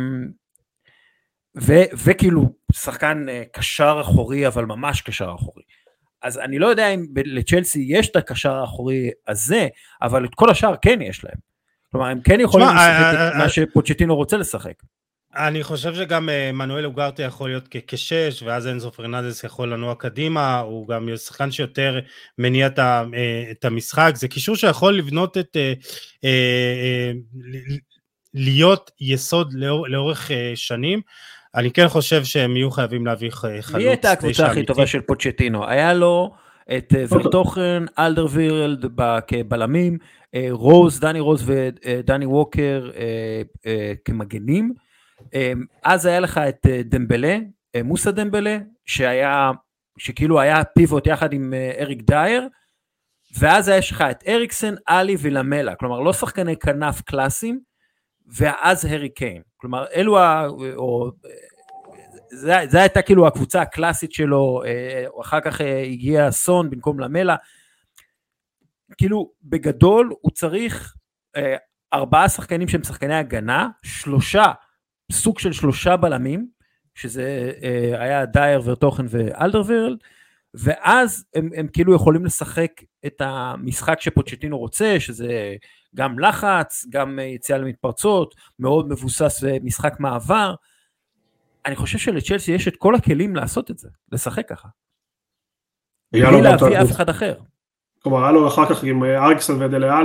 ו, 1.62 1.74
וכאילו 2.06 2.54
שחקן 2.74 3.30
אה, 3.30 3.44
קשר 3.54 3.98
אחורי, 4.02 4.48
אבל 4.48 4.66
ממש 4.66 5.02
קשר 5.02 5.32
אחורי. 5.36 5.64
אז 6.22 6.38
אני 6.38 6.60
לא 6.60 6.68
יודע 6.68 6.88
אם 6.88 7.06
לצ'לסי 7.16 7.86
יש 7.88 8.10
את 8.10 8.16
הקשר 8.16 8.54
האחורי 8.54 9.10
הזה, 9.28 9.68
אבל 10.02 10.26
את 10.26 10.36
כל 10.36 10.50
השאר 10.50 10.76
כן 10.82 11.02
יש 11.02 11.24
להם. 11.24 11.54
כלומר, 11.94 12.08
הם 12.08 12.22
כן 12.22 12.40
יכולים 12.40 12.68
לשחק 12.68 12.80
את 12.80 13.16
אה, 13.16 13.38
מה 13.38 13.44
אה, 13.44 13.50
שפוצ'טינו 13.50 14.16
רוצה 14.16 14.38
לשחק. 14.38 14.74
אני 15.36 15.64
חושב 15.64 15.96
שגם 15.96 16.30
מנואל 16.54 16.86
אוגרטה 16.86 17.24
יכול 17.24 17.50
להיות 17.50 17.68
כשש, 17.88 18.44
ואז 18.44 18.68
אנזו 18.68 18.92
פרננדס 18.92 19.44
יכול 19.44 19.74
לנוע 19.74 19.96
קדימה, 19.96 20.60
הוא 20.60 20.88
גם 20.88 21.10
שחקן 21.16 21.52
שיותר 21.52 22.00
מניע 22.38 22.68
את 23.52 23.66
המשחק, 23.66 24.12
זה 24.16 24.28
קישור 24.28 24.56
שיכול 24.56 24.98
לבנות 24.98 25.38
את, 25.38 25.58
להיות 28.34 28.92
יסוד 29.02 29.54
לאורך 29.88 30.32
שנים. 30.56 31.02
אני 31.56 31.72
כן 31.72 31.88
חושב 31.88 32.24
שהם 32.24 32.58
יהיו 32.58 32.72
חייבים 32.72 33.06
להביא 33.06 33.30
חלוץ. 33.32 33.72
מי 33.74 33.84
הייתה 33.84 34.12
הקבוצה 34.12 34.46
הכי 34.46 34.66
טובה 34.66 34.88
של 34.88 35.02
פוצ'טינו? 35.02 35.68
היה 35.68 35.94
לו 35.94 36.34
את 36.78 36.94
ורטוכן, 37.10 37.84
אלדרווירלד 38.00 38.86
כבלמים, 39.28 39.98
רוז, 40.50 41.00
דני 41.00 41.20
רוז 41.20 41.44
ודני 41.46 42.26
ווקר 42.26 42.90
כמגנים. 44.06 44.74
אז 45.84 46.06
היה 46.06 46.20
לך 46.20 46.38
את 46.38 46.68
דמבלה, 46.86 47.38
מוסא 47.84 48.12
דמבלה, 48.12 48.58
שהיה, 48.86 49.52
שכאילו 49.98 50.40
היה 50.40 50.64
פיבוט 50.64 51.08
יחד 51.08 51.34
עם 51.34 51.54
אריק 51.80 52.02
דייר, 52.02 52.48
ואז 53.40 53.70
יש 53.70 53.92
לך 53.92 54.02
את 54.02 54.24
אריקסן, 54.28 54.76
עלי 54.86 55.16
ולמלה, 55.20 55.76
כלומר 55.76 56.00
לא 56.00 56.14
שחקני 56.14 56.58
כנף 56.58 57.02
קלאסיים, 57.02 57.60
ואז 58.38 58.86
הרי 58.86 59.10
קיין, 59.10 59.42
כלומר 59.58 59.86
אלו 59.96 60.20
ה... 60.20 60.48
או, 60.76 61.12
זה, 62.30 62.54
זה 62.70 62.80
הייתה 62.80 63.02
כאילו 63.02 63.28
הקבוצה 63.28 63.62
הקלאסית 63.62 64.12
שלו, 64.12 64.62
אחר 65.22 65.40
כך 65.42 65.62
הגיע 65.92 66.32
סון 66.32 66.70
במקום 66.70 67.00
למלה, 67.00 67.36
כאילו 68.98 69.32
בגדול 69.44 70.14
הוא 70.22 70.32
צריך 70.32 70.96
ארבעה 71.94 72.30
שחקנים 72.30 72.68
שהם 72.68 72.84
שחקני 72.84 73.16
הגנה, 73.16 73.70
שלושה, 73.84 74.46
סוג 75.14 75.40
של 75.40 75.52
שלושה 75.52 75.98
בלמים, 75.98 76.48
שזה 76.96 77.52
היה 78.00 78.26
דייר 78.26 78.62
ורטוכן 78.66 79.06
ואלדרווירלד, 79.10 79.98
ואז 80.54 81.26
הם, 81.36 81.50
הם 81.56 81.68
כאילו 81.68 81.96
יכולים 81.96 82.26
לשחק 82.26 82.72
את 83.06 83.22
המשחק 83.22 84.02
שפוצ'טינו 84.02 84.58
רוצה, 84.58 84.96
שזה 85.00 85.56
גם 85.96 86.20
לחץ, 86.20 86.86
גם 86.90 87.20
יציאה 87.20 87.58
למתפרצות, 87.58 88.36
מאוד 88.60 88.90
מבוסס 88.90 89.44
משחק 89.64 90.00
מעבר. 90.00 90.56
אני 91.66 91.76
חושב 91.76 91.98
שלצ'לסי 91.98 92.52
יש 92.52 92.68
את 92.68 92.76
כל 92.76 92.96
הכלים 92.96 93.36
לעשות 93.36 93.72
את 93.72 93.78
זה, 93.78 93.90
לשחק 94.12 94.50
ככה. 94.50 94.68
בלי 96.14 96.42
להביא 96.42 96.82
אף 96.82 96.92
אחד 96.92 97.10
אחר. 97.10 97.40
כלומר, 98.04 98.24
היה 98.24 98.32
לו 98.32 98.48
אחר 98.48 98.66
כך 98.66 98.84
עם 98.84 99.04
אריקסון 99.04 99.62
ודלה 99.62 100.02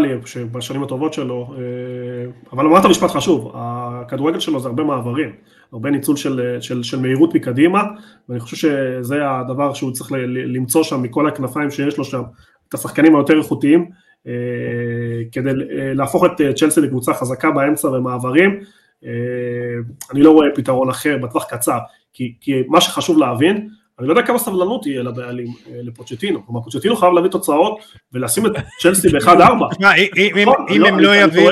בשנים 0.52 0.82
הטובות 0.82 1.12
שלו, 1.12 1.54
אה, 1.56 2.30
אבל 2.52 2.66
אמרת 2.66 2.84
משפט 2.84 3.10
חשוב, 3.10 3.52
הכדורגל 3.54 4.40
שלו 4.40 4.60
זה 4.60 4.68
הרבה 4.68 4.84
מעברים, 4.84 5.32
הרבה 5.72 5.90
ניצול 5.90 6.16
של, 6.16 6.56
של, 6.60 6.82
של 6.82 7.00
מהירות 7.00 7.34
מקדימה, 7.34 7.82
ואני 8.28 8.40
חושב 8.40 8.56
שזה 8.56 9.30
הדבר 9.30 9.74
שהוא 9.74 9.92
צריך 9.92 10.12
למצוא 10.28 10.82
שם 10.82 11.02
מכל 11.02 11.28
הכנפיים 11.28 11.70
שיש 11.70 11.98
לו 11.98 12.04
שם, 12.04 12.22
את 12.68 12.74
השחקנים 12.74 13.16
היותר 13.16 13.38
איכותיים, 13.38 13.90
אה, 14.26 14.32
כדי 15.32 15.50
אה, 15.50 15.94
להפוך 15.94 16.24
את 16.24 16.56
צ'לסי 16.56 16.80
לקבוצה 16.80 17.14
חזקה 17.14 17.50
באמצע 17.50 17.88
ומעברים, 17.88 18.60
אני 20.12 20.22
לא 20.22 20.30
רואה 20.30 20.48
פתרון 20.54 20.88
אחר 20.88 21.18
בטווח 21.22 21.44
קצר, 21.44 21.78
כי, 22.12 22.34
כי 22.40 22.62
מה 22.68 22.80
שחשוב 22.80 23.18
להבין, 23.18 23.68
אני 23.98 24.06
לא 24.08 24.12
יודע 24.12 24.22
כמה 24.22 24.38
סבלנות 24.38 24.82
תהיה 24.82 25.02
לבעלים, 25.02 25.46
אה, 25.46 25.80
לפוצ'טינו, 25.82 26.46
כלומר 26.46 26.60
פוצ'טינו 26.60 26.96
חייב 26.96 27.12
להביא 27.12 27.30
תוצאות 27.30 27.78
ולשים 28.12 28.46
את 28.46 28.52
צ'לסי 28.82 29.08
ב-1-4. 29.08 29.28
נכון, 30.46 30.66
אם 30.70 30.84
הם 30.84 30.98
לא 30.98 31.16
יביאו, 31.16 31.50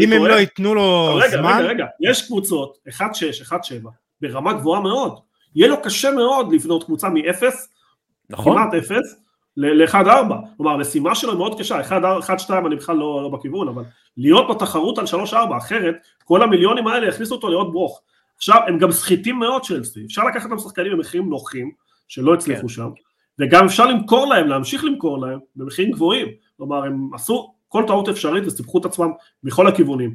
אם 0.00 0.12
הם 0.12 0.26
לא 0.26 0.34
ייתנו 0.34 0.74
לו 0.74 1.18
זמן... 1.30 1.58
רגע, 1.58 1.68
רגע, 1.68 1.86
יש 2.00 2.26
קבוצות, 2.26 2.78
1-6, 2.88 3.02
1-7, 3.48 3.52
ברמה 4.20 4.52
גבוהה 4.52 4.80
מאוד, 4.80 5.18
יהיה 5.54 5.68
לו 5.68 5.82
קשה 5.82 6.10
מאוד 6.10 6.52
לבנות 6.52 6.84
קבוצה 6.84 7.08
מ-0, 7.08 7.44
נכון. 8.30 8.56
כמעט 8.56 8.74
0, 8.74 8.96
ל-1-4, 9.56 10.34
כלומר 10.56 10.72
המשימה 10.72 11.14
שלו 11.14 11.38
מאוד 11.38 11.58
קשה, 11.58 11.80
1-2 12.48 12.50
אני 12.66 12.76
בכלל 12.76 12.96
לא, 12.96 13.22
לא 13.22 13.28
בכיוון, 13.28 13.68
אבל 13.68 13.82
להיות 14.16 14.48
בתחרות 14.50 14.98
על 14.98 15.04
3-4, 15.04 15.36
אחרת 15.58 15.94
כל 16.24 16.42
המיליונים 16.42 16.86
האלה 16.86 17.08
יכניסו 17.08 17.34
אותו 17.34 17.48
לעוד 17.48 17.72
ברוך. 17.72 18.02
עכשיו, 18.40 18.60
הם 18.68 18.78
גם 18.78 18.92
סחיטים 18.92 19.38
מאוד 19.38 19.62
צ'לסי, 19.62 20.00
אפשר 20.06 20.24
לקחת 20.24 20.50
אותם 20.50 20.58
שחקנים 20.58 20.92
במחירים 20.92 21.30
נוחים, 21.30 21.70
שלא 22.08 22.34
הצליחו 22.34 22.60
כן. 22.60 22.68
שם, 22.68 22.88
וגם 23.38 23.66
אפשר 23.66 23.86
למכור 23.86 24.26
להם, 24.26 24.48
להמשיך 24.48 24.84
למכור 24.84 25.20
להם 25.20 25.38
במחירים 25.56 25.90
גבוהים, 25.92 26.28
כלומר 26.56 26.84
הם 26.84 27.10
עשו 27.14 27.54
כל 27.68 27.84
טעות 27.86 28.08
אפשרית 28.08 28.46
וסיפחו 28.46 28.78
את 28.78 28.84
עצמם 28.84 29.10
מכל 29.44 29.66
הכיוונים. 29.66 30.14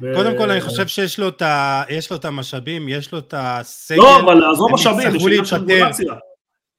ו... 0.00 0.12
קודם 0.14 0.38
כל 0.38 0.50
אני 0.50 0.60
חושב 0.60 0.86
שיש 0.86 1.18
לו 1.18 1.28
את, 1.28 1.42
ה... 1.42 1.82
לו 2.10 2.16
את 2.16 2.24
המשאבים, 2.24 2.88
יש 2.88 3.12
לו 3.12 3.18
את 3.18 3.34
הסגל. 3.36 3.98
לא, 3.98 4.20
אבל 4.20 4.50
עזוב 4.52 4.72
משאבים, 4.72 5.16
יש 5.16 5.22
עניין 5.26 5.44
של 5.44 5.56
רגולציה. 5.56 6.14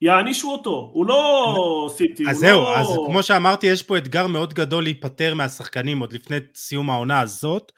יענישו 0.01 0.51
אותו, 0.51 0.89
הוא 0.93 1.05
לא 1.05 1.89
סיטי, 1.97 2.29
אז 2.29 2.37
זהו, 2.37 2.61
לא... 2.61 2.77
אז 2.77 2.87
כמו 3.05 3.23
שאמרתי, 3.23 3.67
יש 3.67 3.83
פה 3.83 3.97
אתגר 3.97 4.27
מאוד 4.27 4.53
גדול 4.53 4.83
להיפטר 4.83 5.33
מהשחקנים 5.33 5.99
עוד 5.99 6.13
לפני 6.13 6.37
סיום 6.55 6.89
העונה 6.89 7.19
הזאת, 7.19 7.71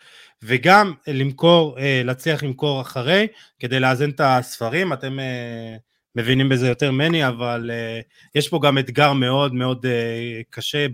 וגם 0.44 0.94
למכור, 1.08 1.80
אה, 1.80 2.02
להצליח 2.06 2.44
למכור 2.44 2.82
אחרי, 2.82 3.28
כדי 3.60 3.80
לאזן 3.80 4.10
את 4.10 4.22
הספרים, 4.24 4.94
אתם 4.94 5.20
אה, 5.20 5.76
מבינים 6.16 6.50
בזה 6.50 6.68
יותר 6.68 6.92
ממני, 6.92 7.28
אבל 7.28 7.72
אה, 7.74 8.00
יש 8.36 8.50
פה 8.50 8.60
גם 8.64 8.78
אתגר 8.78 9.14
מאוד 9.14 9.54
מאוד 9.54 9.86
קשה 10.50 10.88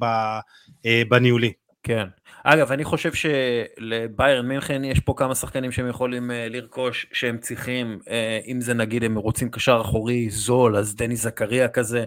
בניהולי. 1.10 1.54
כן. 1.84 2.08
אגב, 2.44 2.72
אני 2.72 2.84
חושב 2.84 3.12
שלביירן 3.14 4.48
מינכן 4.48 4.84
יש 4.84 5.00
פה 5.00 5.14
כמה 5.18 5.36
שחקנים 5.36 5.72
שהם 5.72 5.88
יכולים 5.88 6.32
לרכוש 6.34 7.06
שהם 7.14 7.38
צריכים, 7.38 8.00
אם 8.48 8.62
זה 8.62 8.74
נגיד 8.74 9.04
הם 9.04 9.18
רוצים 9.18 9.50
קשר 9.50 9.82
אחורי 9.82 10.30
זול, 10.30 10.78
אז 10.78 10.96
דני 10.96 11.16
זכריה 11.16 11.68
כזה 11.68 12.04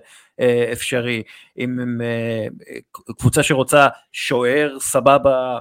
אפשרי, 0.73 1.23
אם 1.59 1.81
הם 1.81 2.01
קבוצה 3.19 3.43
שרוצה 3.43 3.89
שוער 4.13 4.77
סבבה, 4.81 5.61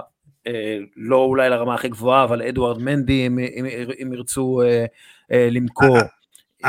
לא 0.96 1.16
אולי 1.16 1.50
לרמה 1.50 1.74
הכי 1.74 1.88
גבוהה, 1.88 2.24
אבל 2.24 2.42
אדוארד 2.42 2.82
מנדי, 2.82 3.26
אם, 3.26 3.38
אם, 3.38 3.66
אם 4.02 4.12
ירצו 4.12 4.62
אה, 4.62 4.84
אה, 5.32 5.48
למכור. 5.50 5.98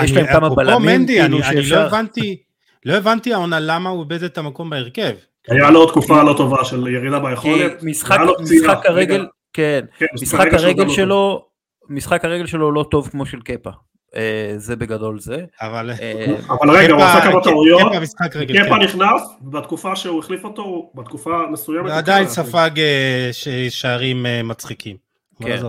יש 0.03 0.11
להם 0.11 0.25
כמה 0.27 0.49
בלמים. 0.49 0.99
מנדי, 0.99 1.19
כאילו 1.19 1.37
אני, 1.37 1.47
אני 1.47 1.69
לא 1.69 1.77
הבנתי, 1.77 2.43
לא 2.85 2.93
הבנתי 2.93 3.33
העונה 3.33 3.59
למה 3.59 3.89
הוא 3.89 4.03
איבד 4.03 4.23
את 4.23 4.37
המקום 4.37 4.69
בהרכב. 4.69 5.15
היה 5.47 5.71
לו 5.71 5.85
תקופה 5.85 6.23
לא 6.23 6.33
טובה 6.37 6.65
של 6.65 6.87
ירידה 6.87 7.19
ביכולת. 7.19 7.83
משחק, 7.83 8.19
משחק 8.39 8.85
הרגל, 8.85 9.27
כן, 9.53 9.85
כן 9.97 10.05
משחק 10.13 10.53
הרגל 10.53 10.89
שלו, 10.89 11.45
משחק 11.89 12.25
הרגל 12.25 12.45
שלו 12.45 12.71
לא 12.71 12.85
טוב 12.91 13.09
כמו 13.09 13.25
של 13.25 13.41
קפה. 13.41 13.69
אה, 14.15 14.53
זה 14.57 14.75
בגדול 14.75 15.19
זה. 15.19 15.45
אבל 15.61 15.91
אה, 16.01 16.25
אבל 16.49 16.69
רגע, 16.69 16.93
הוא 16.93 17.03
עשה 17.03 17.21
כמה 17.21 17.43
טעויות, 17.43 17.91
קפה 18.17 18.47
כן. 18.47 18.83
נכנס, 18.83 19.21
בתקופה 19.41 19.95
שהוא 19.95 20.19
החליף 20.19 20.43
אותו, 20.43 20.91
בתקופה 20.95 21.47
מסוימת. 21.51 21.89
ועדיין 21.89 22.27
ספג 22.27 22.71
אה, 22.77 23.29
שערים 23.69 24.25
מצחיקים. 24.43 24.97
כן. 25.43 25.61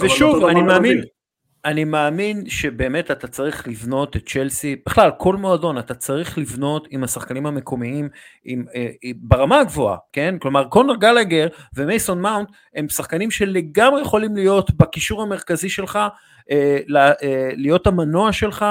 ושוב, 0.00 0.44
אני 0.44 0.62
מאמין, 0.62 1.02
אני 1.64 1.84
מאמין 1.84 2.48
שבאמת 2.48 3.10
אתה 3.10 3.28
צריך 3.28 3.68
לבנות 3.68 4.16
את 4.16 4.28
צ'לסי, 4.28 4.76
בכלל 4.86 5.10
כל 5.18 5.36
מועדון 5.36 5.78
אתה 5.78 5.94
צריך 5.94 6.38
לבנות 6.38 6.88
עם 6.90 7.04
השחקנים 7.04 7.46
המקומיים 7.46 8.08
עם, 8.44 8.64
אה, 8.74 8.90
ברמה 9.16 9.60
הגבוהה, 9.60 9.96
כן? 10.12 10.34
כלומר 10.38 10.64
קונר 10.64 10.94
גלגר 10.94 11.46
ומייסון 11.74 12.20
מאונט 12.20 12.48
הם 12.74 12.88
שחקנים 12.88 13.30
שלגמרי 13.30 14.02
יכולים 14.02 14.36
להיות 14.36 14.70
בקישור 14.70 15.22
המרכזי 15.22 15.68
שלך, 15.68 15.98
אה, 16.50 16.78
אה, 17.22 17.50
להיות 17.56 17.86
המנוע 17.86 18.32
שלך, 18.32 18.64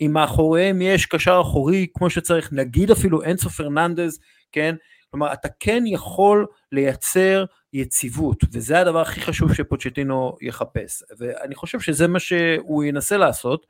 אם 0.00 0.10
מאחוריהם 0.12 0.82
יש 0.82 1.06
קשר 1.06 1.38
אחורי 1.40 1.86
כמו 1.94 2.10
שצריך, 2.10 2.52
נגיד 2.52 2.90
אפילו 2.90 3.24
אנסו 3.24 3.50
פרננדז, 3.50 4.18
כן? 4.52 4.74
כלומר 5.14 5.32
אתה 5.32 5.48
כן 5.60 5.82
יכול 5.86 6.46
לייצר 6.72 7.44
יציבות, 7.72 8.36
וזה 8.52 8.80
הדבר 8.80 9.00
הכי 9.00 9.20
חשוב 9.20 9.54
שפוצ'טינו 9.54 10.36
יחפש, 10.42 11.02
ואני 11.18 11.54
חושב 11.54 11.80
שזה 11.80 12.08
מה 12.08 12.18
שהוא 12.18 12.84
ינסה 12.84 13.16
לעשות. 13.16 13.66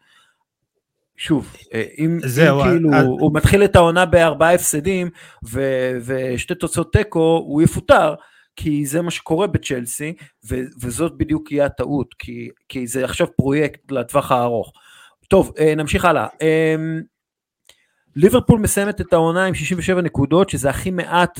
שוב, 1.16 1.56
אה, 1.74 1.84
אם, 1.98 2.18
זהו, 2.24 2.60
אם 2.60 2.64
כאילו 2.64 2.94
אז... 2.94 3.04
הוא 3.04 3.34
מתחיל 3.34 3.64
את 3.64 3.76
העונה 3.76 4.06
בארבעה 4.06 4.54
הפסדים 4.54 5.10
ו, 5.46 5.62
ושתי 6.04 6.54
תוצאות 6.54 6.92
תיקו, 6.92 7.42
הוא 7.46 7.62
יפוטר, 7.62 8.14
כי 8.56 8.86
זה 8.86 9.02
מה 9.02 9.10
שקורה 9.10 9.46
בצ'לסי, 9.46 10.14
ו, 10.48 10.56
וזאת 10.80 11.16
בדיוק 11.16 11.52
יהיה 11.52 11.66
הטעות, 11.66 12.14
כי, 12.18 12.48
כי 12.68 12.86
זה 12.86 13.04
עכשיו 13.04 13.26
פרויקט 13.36 13.90
לטווח 13.90 14.32
הארוך. 14.32 14.72
טוב, 15.28 15.52
אה, 15.58 15.74
נמשיך 15.74 16.04
הלאה. 16.04 16.26
ליברפול 18.16 18.60
מסיימת 18.60 19.00
את 19.00 19.12
העונה 19.12 19.44
עם 19.44 19.54
67 19.54 20.02
נקודות, 20.02 20.50
שזה 20.50 20.70
הכי 20.70 20.90
מעט 20.90 21.38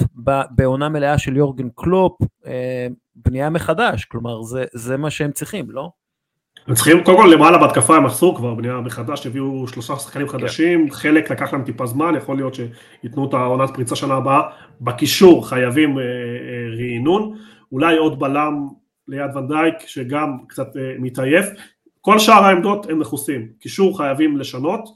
בעונה 0.50 0.88
מלאה 0.88 1.18
של 1.18 1.36
יורגן 1.36 1.68
קלופ, 1.74 2.12
אה, 2.46 2.86
בנייה 3.16 3.50
מחדש, 3.50 4.04
כלומר 4.04 4.42
זה, 4.42 4.64
זה 4.72 4.96
מה 4.96 5.10
שהם 5.10 5.32
צריכים, 5.32 5.70
לא? 5.70 5.90
הם 6.66 6.74
צריכים, 6.74 7.04
קודם 7.04 7.18
כל 7.18 7.30
למעלה 7.32 7.58
בהתקפה 7.58 7.96
הם 7.96 8.06
עשו 8.06 8.34
כבר 8.34 8.54
בנייה 8.54 8.80
מחדש, 8.80 9.26
הביאו 9.26 9.68
שלושה 9.68 9.96
שחקנים. 9.96 10.28
חדשים, 10.28 10.88
כן. 10.88 10.94
חלק 10.94 11.30
לקח 11.30 11.52
להם 11.52 11.64
טיפה 11.64 11.86
זמן, 11.86 12.14
יכול 12.16 12.36
להיות 12.36 12.54
שייתנו 12.54 13.28
את 13.28 13.34
העונת 13.34 13.70
פריצה 13.74 13.96
שנה 13.96 14.14
הבאה, 14.14 14.40
בקישור 14.80 15.48
חייבים 15.48 15.98
אה, 15.98 16.02
אה, 16.02 16.08
רענון, 16.78 17.36
אולי 17.72 17.96
עוד 17.96 18.18
בלם 18.18 18.68
ליד 19.08 19.36
ונדייק 19.36 19.74
שגם 19.86 20.38
קצת 20.48 20.76
אה, 20.76 20.94
מתעייף, 20.98 21.46
כל 22.00 22.18
שאר 22.18 22.44
העמדות 22.44 22.90
הם 22.90 22.98
מכוסים, 22.98 23.48
קישור 23.60 23.98
חייבים 23.98 24.36
לשנות, 24.36 24.88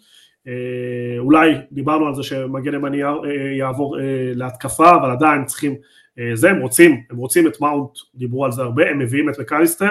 אולי 1.18 1.54
דיברנו 1.72 2.06
על 2.06 2.14
זה 2.14 2.22
שמגן 2.22 2.74
ימני 2.74 3.04
אה, 3.04 3.10
יעבור 3.58 4.00
אה, 4.00 4.04
להתקפה, 4.34 4.90
אבל 4.90 5.10
עדיין 5.10 5.44
צריכים 5.44 5.74
זה, 6.34 6.50
הם 6.50 6.60
רוצים, 6.60 7.02
הם 7.10 7.16
רוצים 7.16 7.46
את 7.46 7.60
מאונט, 7.60 7.90
דיברו 8.14 8.44
על 8.44 8.52
זה 8.52 8.62
הרבה, 8.62 8.90
הם 8.90 8.98
מביאים 8.98 9.30
את 9.30 9.38
מקליסטר, 9.38 9.90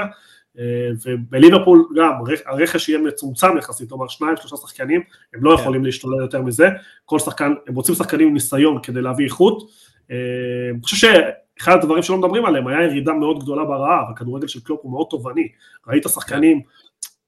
ובליברפול 1.06 1.88
גם, 1.96 2.12
הרכש 2.46 2.90
יהיה 2.90 3.00
מצומצם 3.00 3.58
יחסית, 3.58 3.90
כלומר 3.90 4.08
שניים, 4.08 4.36
שלושה 4.38 4.56
שחקנים, 4.56 5.02
הם 5.34 5.44
לא 5.44 5.56
כן. 5.56 5.62
יכולים 5.62 5.86
להשתולל 5.86 6.22
יותר 6.22 6.42
מזה, 6.42 6.68
כל 7.06 7.20
שחקן, 7.20 7.54
הם 7.68 7.76
רוצים 7.76 7.96
שחקנים 7.96 8.28
עם 8.28 8.34
ניסיון 8.34 8.80
כדי 8.84 9.02
להביא 9.02 9.26
איכות, 9.26 9.70
אני 10.10 10.82
חושב 10.84 10.98
שאחד 10.98 11.78
הדברים 11.78 12.04
שלא 12.04 12.18
מדברים 12.18 12.46
עליהם, 12.46 12.68
היה 12.68 12.84
ירידה 12.84 13.14
מאוד 13.14 13.40
גדולה 13.40 13.66
ברעב, 13.66 14.06
הכדורגל 14.10 14.48
של 14.48 14.60
קלופ 14.60 14.80
הוא 14.84 14.92
מאוד 14.92 15.08
תובעני, 15.10 15.48
ראית 15.88 16.04
שחקנים, 16.04 16.62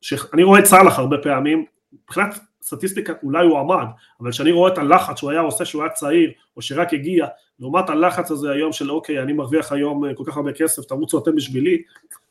שאני 0.01 0.43
רואה 0.43 0.59
את 0.59 0.65
סאלח 0.65 0.99
הרבה 0.99 1.17
פעמים, 1.17 1.65
מבחינת 1.93 2.39
סטטיסטיקה 2.62 3.14
אולי 3.24 3.45
הוא 3.45 3.60
עמד, 3.60 3.86
אבל 4.22 4.32
כשאני 4.32 4.51
רואה 4.51 4.74
את 4.74 4.78
הלחץ 4.78 5.18
שהוא 5.18 5.32
היה 5.32 5.41
עושה 5.41 5.66
שהוא 5.66 5.84
היה 5.84 5.91
צעיר, 5.91 6.32
או 6.57 6.62
שרק 6.62 6.93
הגיע, 6.93 7.28
לעומת 7.60 7.89
הלחץ 7.89 8.32
הזה 8.32 8.51
היום 8.51 8.74
של 8.74 8.91
אוקיי, 8.91 9.22
אני 9.22 9.34
מרוויח 9.34 9.72
היום 9.72 10.05
אה, 10.05 10.14
כל 10.14 10.24
כך 10.28 10.38
הרבה 10.38 10.53
כסף, 10.53 10.86
תרוצו 10.86 11.20
אתם 11.20 11.36
בשבילי, 11.36 11.82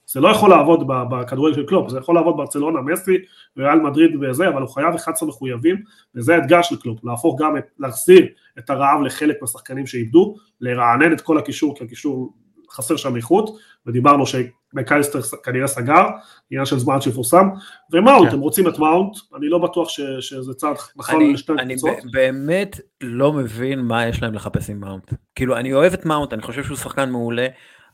זה 0.06 0.20
לא 0.20 0.28
יכול 0.28 0.50
לעבוד 0.50 0.86
בכדורגל 1.10 1.54
של 1.54 1.66
קלופ, 1.66 1.88
זה 1.88 1.98
יכול 1.98 2.14
לעבוד 2.14 2.36
בברצלונה, 2.36 2.80
מסי, 2.80 3.16
ריאל 3.58 3.80
מדריד 3.80 4.10
וזה, 4.20 4.48
אבל 4.48 4.62
הוא 4.62 4.70
חייב 4.70 4.94
11 4.94 5.28
מחויבים, 5.28 5.82
וזה 6.14 6.34
האתגר 6.34 6.62
של 6.62 6.76
קלופ, 6.80 7.04
להפוך 7.04 7.40
גם, 7.40 7.56
את, 7.56 7.64
להחזיר 7.78 8.26
את 8.58 8.70
הרעב 8.70 9.00
לחלק 9.00 9.36
מהשחקנים 9.40 9.86
שאיבדו, 9.86 10.36
לרענן 10.60 11.12
את 11.12 11.20
כל 11.20 11.38
הקישור, 11.38 11.76
כי 11.76 11.84
הקישור 11.84 12.34
חסר 12.70 12.96
שם 12.96 13.16
איכות, 13.16 13.56
ודיברנו 13.86 14.26
שמק 14.72 14.91
אליסטר 14.91 15.20
כנראה 15.44 15.66
סגר, 15.66 16.06
עניין 16.50 16.66
של 16.66 16.78
זמן 16.78 17.00
שיפורסם, 17.00 17.48
ומאונט, 17.92 18.28
כן. 18.28 18.34
הם 18.34 18.40
רוצים 18.40 18.68
את 18.68 18.78
מאונט, 18.78 19.16
אני 19.36 19.48
לא 19.48 19.58
בטוח 19.58 19.88
ש, 19.88 20.00
שזה 20.20 20.54
צעד 20.54 20.76
נכון 20.96 21.32
לשתי 21.32 21.52
קבוצות. 21.68 21.90
אני 21.90 22.10
באמת 22.12 22.80
לא 23.00 23.32
מבין 23.32 23.80
מה 23.80 24.06
יש 24.06 24.22
להם 24.22 24.34
לחפש 24.34 24.70
עם 24.70 24.80
מאונט. 24.80 25.12
כאילו, 25.34 25.56
אני 25.56 25.72
אוהב 25.72 25.92
את 25.92 26.06
מאונט, 26.06 26.32
אני 26.32 26.42
חושב 26.42 26.64
שהוא 26.64 26.76
שחקן 26.76 27.10
מעולה, 27.10 27.46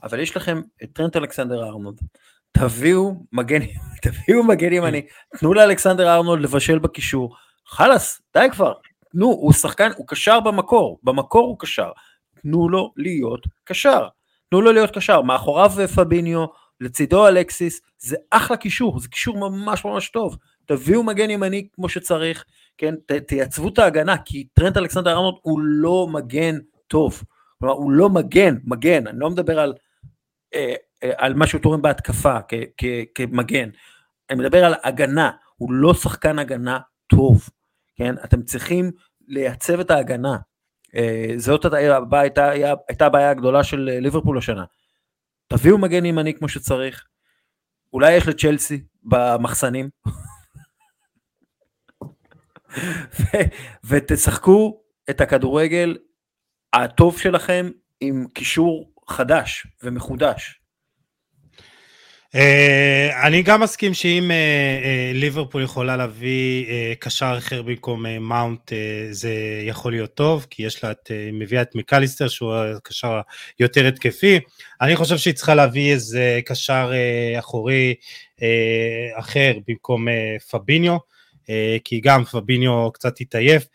אבל 0.02 0.20
יש 0.20 0.36
לכם 0.36 0.60
את 0.82 0.88
טרנט 0.92 1.16
אלכסנדר 1.16 1.64
ארנולד, 1.64 2.00
תביאו 2.52 3.14
מגן, 3.32 3.60
תביאו 4.02 4.44
מגן 4.44 4.72
ימני, 4.72 5.02
תנו 5.38 5.54
לאלכסנדר 5.54 6.14
ארנולד 6.14 6.42
לבשל 6.42 6.78
בקישור, 6.78 7.36
חלאס, 7.66 8.22
די 8.36 8.46
כבר, 8.52 8.72
תנו, 9.12 9.26
הוא 9.26 9.52
שחקן, 9.52 9.90
הוא 9.96 10.06
קשר 10.06 10.40
במקור, 10.40 10.98
במקור 11.02 11.46
הוא 11.46 11.58
קשר, 11.58 11.90
תנו 12.42 12.68
לו 12.68 12.92
להיות 12.96 13.46
קשר. 13.64 14.08
תנו 14.50 14.60
לו 14.60 14.72
להיות 14.72 14.90
קשר, 14.90 15.22
מאחוריו 15.22 15.72
פביניו, 15.94 16.44
לצידו 16.80 17.28
אלקסיס, 17.28 17.80
זה 17.98 18.16
אחלה 18.30 18.56
קישור, 18.56 19.00
זה 19.00 19.08
קישור 19.08 19.38
ממש 19.38 19.84
ממש 19.84 20.08
טוב. 20.08 20.36
תביאו 20.66 21.02
מגן 21.02 21.30
ימני 21.30 21.68
כמו 21.72 21.88
שצריך, 21.88 22.44
כן, 22.78 22.94
ת, 23.06 23.12
תייצבו 23.12 23.68
את 23.68 23.78
ההגנה, 23.78 24.18
כי 24.18 24.44
טרנט 24.54 24.76
אלכסנדר 24.76 25.10
ארנולד 25.10 25.34
הוא 25.42 25.60
לא 25.62 26.08
מגן 26.12 26.58
טוב. 26.86 27.22
כלומר, 27.58 27.74
הוא 27.74 27.92
לא 27.92 28.08
מגן, 28.08 28.54
מגן, 28.64 29.06
אני 29.06 29.18
לא 29.18 29.30
מדבר 29.30 29.60
על, 29.60 29.74
אה, 30.54 30.74
אה, 31.04 31.10
על 31.16 31.34
מה 31.34 31.46
שהוא 31.46 31.60
תורם 31.60 31.82
בהתקפה 31.82 32.36
כמגן, 33.14 33.68
אני 34.30 34.38
מדבר 34.38 34.64
על 34.64 34.74
הגנה, 34.82 35.30
הוא 35.56 35.72
לא 35.72 35.94
שחקן 35.94 36.38
הגנה 36.38 36.78
טוב, 37.06 37.48
כן, 37.96 38.14
אתם 38.24 38.42
צריכים 38.42 38.90
לייצב 39.28 39.80
את 39.80 39.90
ההגנה, 39.90 40.36
אה, 40.96 41.34
זאת 41.36 41.64
הייתה, 41.72 42.50
הייתה 42.88 43.06
הבעיה 43.06 43.30
הגדולה 43.30 43.64
של 43.64 43.90
אה, 43.92 44.00
ליברפול 44.00 44.38
השנה. 44.38 44.64
תביאו 45.48 45.78
מגן 45.78 46.04
ימני 46.04 46.34
כמו 46.34 46.48
שצריך, 46.48 47.06
אולי 47.92 48.12
יש 48.12 48.28
לצ'לסי 48.28 48.84
במחסנים, 49.02 49.90
ו- 53.20 53.48
ותשחקו 53.84 54.80
את 55.10 55.20
הכדורגל 55.20 55.98
הטוב 56.72 57.18
שלכם 57.18 57.70
עם 58.00 58.26
קישור 58.34 58.92
חדש 59.08 59.66
ומחודש. 59.82 60.63
Uh, 62.34 63.26
אני 63.26 63.42
גם 63.42 63.60
מסכים 63.60 63.94
שאם 63.94 64.30
uh, 64.30 64.32
uh, 64.84 65.18
ליברפול 65.18 65.62
יכולה 65.62 65.96
להביא 65.96 66.66
קשר 66.98 67.34
אחר 67.38 67.62
במקום 67.62 68.06
מאונט 68.20 68.72
זה 69.10 69.32
יכול 69.66 69.92
להיות 69.92 70.14
טוב 70.14 70.46
כי 70.50 70.62
יש 70.62 70.84
לה 70.84 70.90
את, 70.90 71.10
uh, 71.10 71.32
מביאה 71.32 71.62
את 71.62 71.74
מקליסטר 71.74 72.28
שהוא 72.28 72.54
הקשר 72.54 73.20
יותר 73.60 73.86
התקפי. 73.86 74.40
אני 74.80 74.96
חושב 74.96 75.16
שהיא 75.16 75.34
צריכה 75.34 75.54
להביא 75.54 75.92
איזה 75.92 76.40
קשר 76.46 76.92
אחורי 77.38 77.94
אחר 79.14 79.52
במקום 79.68 80.06
פביניו 80.50 80.96
כי 81.84 82.00
גם 82.00 82.24
פביניו 82.24 82.90
קצת 82.92 83.20
התעייף 83.20 83.66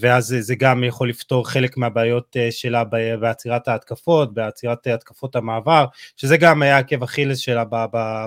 ואז 0.00 0.36
זה 0.40 0.54
גם 0.54 0.84
יכול 0.84 1.08
לפתור 1.08 1.48
חלק 1.48 1.76
מהבעיות 1.76 2.36
uh, 2.36 2.52
שלה 2.52 2.84
בעצירת 3.20 3.68
ההתקפות, 3.68 4.34
בעצירת 4.34 4.86
התקפות 4.86 5.36
המעבר, 5.36 5.86
שזה 6.16 6.36
גם 6.36 6.62
היה 6.62 6.78
עקב 6.78 7.02
אכילס 7.02 7.38
שלה 7.38 7.64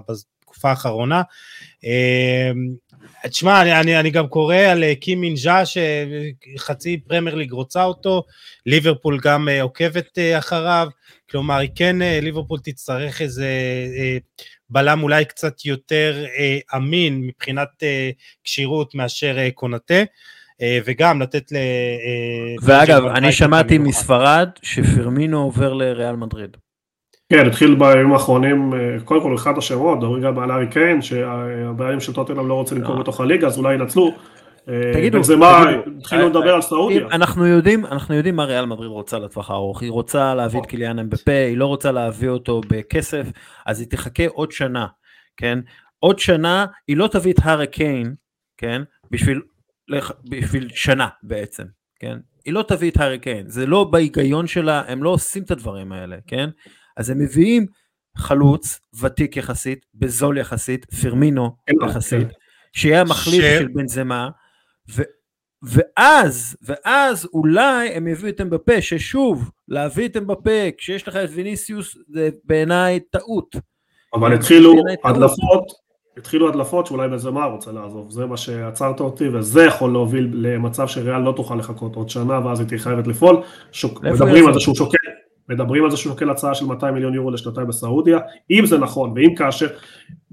בתקופה 0.07 0.69
האחרונה. 0.69 1.21
תשמע, 3.29 3.61
אני, 3.61 3.79
אני, 3.79 3.99
אני 3.99 4.09
גם 4.09 4.27
קורא 4.27 4.55
על 4.55 4.83
קים 4.93 5.21
מינג'ה 5.21 5.63
שחצי 5.65 6.97
פרמייר 6.97 7.35
ליג 7.35 7.51
רוצה 7.51 7.83
אותו, 7.83 8.23
ליברפול 8.65 9.19
גם 9.23 9.47
עוקבת 9.61 10.17
אחריו, 10.37 10.87
כלומר, 11.29 11.59
כן, 11.75 11.95
ליברפול 12.01 12.59
תצטרך 12.63 13.21
איזה 13.21 13.47
בלם 14.69 15.03
אולי 15.03 15.25
קצת 15.25 15.65
יותר 15.65 16.25
אמין 16.75 17.21
מבחינת 17.21 17.83
כשירות 18.43 18.95
מאשר 18.95 19.49
קונטה. 19.49 20.03
וגם 20.85 21.21
לתת 21.21 21.51
ל... 21.51 21.55
ואגב, 22.61 23.05
אני 23.05 23.31
שמעתי 23.31 23.77
מספרד 23.77 24.49
שפרמינו 24.61 25.43
עובר 25.43 25.73
לריאל 25.73 26.15
מדריד. 26.15 26.57
כן, 27.33 27.47
התחיל 27.47 27.75
בימים 27.75 28.13
האחרונים, 28.13 28.73
קודם 29.05 29.21
כל 29.21 29.35
אחד 29.35 29.57
השמות, 29.57 29.97
מדברים 29.97 30.23
גם 30.23 30.39
על 30.39 30.51
ארי 30.51 30.67
קיין, 30.67 31.01
שהבעלים 31.01 31.99
של 31.99 32.13
טוטנאם 32.13 32.47
לא 32.47 32.53
רוצה 32.53 32.75
למכור 32.75 32.95
בתוך 32.95 33.21
הליגה, 33.21 33.47
אז 33.47 33.57
אולי 33.57 33.73
ינצלו. 33.73 34.11
תגידו, 34.93 35.23
זה 35.23 35.35
מה, 35.35 35.63
התחילו 35.97 36.29
לדבר 36.29 36.53
על 36.53 36.61
סעודיה. 36.61 37.07
אנחנו 37.11 37.47
יודעים, 37.47 37.85
אנחנו 37.85 38.15
יודעים 38.15 38.35
מה 38.35 38.43
ריאל 38.43 38.65
מדריד 38.65 38.89
רוצה 38.89 39.19
לטווח 39.19 39.51
הארוך, 39.51 39.81
היא 39.81 39.91
רוצה 39.91 40.35
להביא 40.35 40.59
את 40.59 40.65
קיליאן 40.65 40.99
אמבפה, 40.99 41.45
היא 41.47 41.57
לא 41.57 41.65
רוצה 41.65 41.91
להביא 41.91 42.29
אותו 42.29 42.61
בכסף, 42.67 43.27
אז 43.65 43.79
היא 43.79 43.87
תחכה 43.89 44.23
עוד 44.27 44.51
שנה, 44.51 44.85
כן? 45.37 45.59
עוד 45.99 46.19
שנה, 46.19 46.65
היא 46.87 46.97
לא 46.97 47.07
תביא 47.07 47.33
את 47.33 47.39
הארי 47.43 47.67
קיין, 47.67 48.13
כן? 48.57 48.81
בשביל, 49.11 49.41
בשביל 50.29 50.69
שנה 50.73 51.07
בעצם, 51.23 51.63
כן? 51.99 52.17
היא 52.45 52.53
לא 52.53 52.63
תביא 52.67 52.91
את 52.91 52.97
הארי 52.97 53.19
קיין, 53.19 53.49
זה 53.49 53.65
לא 53.65 53.83
בהיגיון 53.83 54.47
שלה, 54.47 54.83
הם 54.87 55.03
לא 55.03 55.09
עושים 55.09 55.43
את 55.43 55.51
הדברים 55.51 55.91
האלה, 55.91 56.17
כן? 56.27 56.49
אז 56.97 57.09
הם 57.09 57.19
מביאים 57.19 57.65
חלוץ 58.17 58.79
ותיק 59.01 59.37
יחסית, 59.37 59.85
בזול 59.95 60.37
יחסית, 60.37 60.85
פרמינו 60.85 61.55
יחסית, 61.89 62.27
שיהיה 62.73 63.01
המחליף 63.01 63.59
של 63.59 63.67
בנזמה, 63.67 64.29
ו, 64.95 65.01
ואז, 65.63 66.57
ואז 66.61 67.29
אולי 67.33 67.89
הם 67.89 68.07
יביאו 68.07 68.29
את 68.29 68.41
אמבפה, 68.41 68.81
ששוב, 68.81 69.51
להביא 69.67 70.07
את 70.07 70.17
אמבפה 70.17 70.69
כשיש 70.77 71.07
לך 71.07 71.15
את 71.15 71.29
ויניסיוס 71.31 71.97
זה 72.07 72.29
בעיניי 72.43 72.99
טעות. 72.99 73.55
אבל 74.13 74.33
התחילו 74.33 74.73
הדלפות, 75.05 75.71
התחילו 76.17 76.49
הדלפות 76.49 76.87
שאולי 76.87 77.07
בנזמה 77.07 77.45
רוצה 77.45 77.71
לעזוב, 77.71 78.11
זה 78.11 78.25
מה 78.25 78.37
שעצרת 78.37 78.99
אותי, 78.99 79.27
וזה 79.27 79.63
יכול 79.63 79.91
להוביל 79.91 80.29
למצב 80.33 80.87
שריאל 80.87 81.21
לא 81.21 81.33
תוכל 81.35 81.55
לחכות 81.55 81.95
עוד 81.95 82.09
שנה, 82.09 82.45
ואז 82.45 82.59
היא 82.59 82.67
תהיה 82.67 82.79
חייבת 82.79 83.07
לפעול. 83.07 83.41
שוק, 83.71 84.03
מדברים 84.03 84.47
על 84.47 84.53
זה 84.53 84.59
שהוא 84.59 84.75
שוקל, 84.75 84.97
מדברים 85.49 85.83
על 85.83 85.91
זה 85.91 85.97
שהוא 85.97 86.13
שוקל 86.13 86.29
הצעה 86.29 86.55
של 86.55 86.65
200 86.65 86.93
מיליון 86.93 87.13
יורו 87.13 87.31
לשנתיים 87.31 87.67
בסעודיה, 87.67 88.19
אם 88.51 88.65
זה 88.65 88.77
נכון, 88.77 89.13
ואם 89.15 89.35
כאשר, 89.35 89.67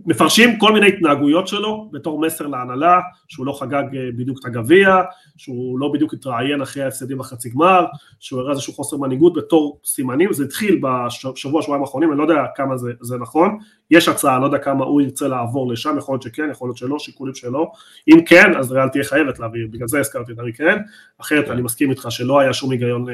מפרשים 0.07 0.59
כל 0.59 0.73
מיני 0.73 0.89
התנהגויות 0.89 1.49
שלו 1.49 1.89
בתור 1.93 2.21
מסר 2.21 2.47
להנהלה, 2.47 3.01
שהוא 3.29 3.47
לא 3.47 3.53
חגג 3.61 3.83
בדיוק 4.17 4.39
את 4.41 4.45
הגביע, 4.45 4.97
שהוא 5.37 5.79
לא 5.79 5.89
בדיוק 5.89 6.15
התראיין 6.15 6.63
אחרי 6.63 6.83
ההפסדים 6.83 7.19
בחצי 7.19 7.51
גמר, 7.51 7.85
שהוא 8.21 8.41
הראה 8.41 8.51
איזשהו 8.53 8.73
חוסר 8.73 8.97
מנהיגות 8.97 9.35
בתור 9.35 9.81
סימנים, 9.85 10.33
זה 10.33 10.45
התחיל 10.45 10.81
בשבוע 10.83 11.63
שבועיים 11.63 11.83
האחרונים, 11.83 12.11
אני 12.11 12.19
לא 12.19 12.25
יודע 12.25 12.45
כמה 12.55 12.77
זה, 12.77 12.93
זה 13.01 13.17
נכון, 13.17 13.59
יש 13.91 14.09
הצעה, 14.09 14.35
אני 14.35 14.43
לא 14.43 14.47
יודע 14.47 14.59
כמה 14.59 14.85
הוא 14.85 15.01
ירצה 15.01 15.29
לעבור 15.29 15.73
לשם, 15.73 15.99
יכול 15.99 16.13
להיות 16.13 16.23
שכן, 16.23 16.49
יכול 16.51 16.69
להיות 16.69 16.77
שלא, 16.77 16.99
שיקולים 16.99 17.35
שלו, 17.35 17.73
אם 18.09 18.25
כן, 18.27 18.57
אז 18.59 18.73
ריאל 18.73 18.89
תהיה 18.89 19.05
חייבת 19.05 19.39
להביא, 19.39 19.61
בגלל 19.71 19.89
זה 19.89 20.01
הזכרתי 20.01 20.33
את 20.33 20.39
ארי 20.39 20.53
קרן, 20.53 20.79
אחרת 21.21 21.51
אני 21.51 21.63
מסכים 21.63 21.91
איתך 21.91 22.07
שלא 22.11 22.41
היה 22.41 22.53
שום 22.53 22.71
היגיון 22.71 23.07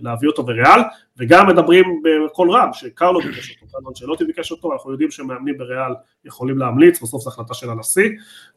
להביא 0.00 0.28
אותו 0.28 0.42
בריאל, 0.42 0.80
וגם 1.16 1.48
מדברים 1.48 2.02
בקול 2.26 2.50
רם, 2.50 2.68
שקרלו 2.72 3.20
ביקש 3.20 3.56
אותו, 3.62 3.92
קרלו 4.00 4.16
ביקש 4.26 4.50
אותו, 4.50 4.72
אנחנו 4.72 4.90
יודעים 4.90 5.10
שמאמנים 5.10 5.58
בריאל 5.58 5.92
יכולים 6.32 6.58
להמליץ, 6.58 7.02
בסוף 7.02 7.22
זו 7.22 7.30
החלטה 7.30 7.54
של 7.54 7.70
הנשיא, 7.70 8.08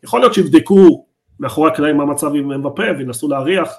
יכול 0.04 0.20
להיות 0.20 0.34
שיבדקו 0.34 1.06
מאחורי 1.40 1.72
הקלעים 1.72 1.98
מה 1.98 2.04
המצב 2.04 2.36
עם 2.36 2.48
אמבפה 2.50 2.84
וינסו 2.98 3.28
להריח, 3.28 3.70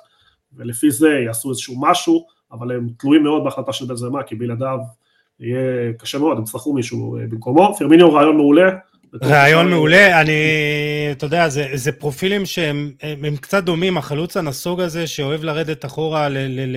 ולפי 0.53 0.91
זה 0.91 1.09
יעשו 1.09 1.51
איזשהו 1.51 1.75
משהו, 1.81 2.27
אבל 2.53 2.73
הם 2.73 2.89
תלויים 2.99 3.23
מאוד 3.23 3.45
בהחלטה 3.45 3.73
של 3.73 3.87
בנזמה, 3.87 4.23
כי 4.23 4.35
בלעדיו 4.35 4.79
יהיה 5.41 5.93
קשה 5.93 6.19
מאוד, 6.19 6.37
הם 6.37 6.43
יצטרכו 6.43 6.73
מישהו 6.73 7.19
במקומו, 7.31 7.75
פרמיניו 7.79 8.13
רעיון 8.13 8.37
מעולה, 8.37 8.71
רעיון 9.23 9.71
מעולה, 9.71 10.21
אני, 10.21 10.33
אתה 11.13 11.27
יודע, 11.27 11.49
זה, 11.49 11.69
זה 11.75 11.93
פרופילים 11.93 12.47
שהם 12.47 12.93
הם, 13.03 13.25
הם 13.25 13.37
קצת 13.37 13.65
דומים, 13.65 13.99
החלוץ 13.99 14.37
הנסוג 14.37 14.81
הזה 14.81 15.07
שאוהב 15.07 15.45
לרדת 15.45 15.85
אחורה, 15.85 16.29
ל, 16.29 16.39
ל, 16.39 16.77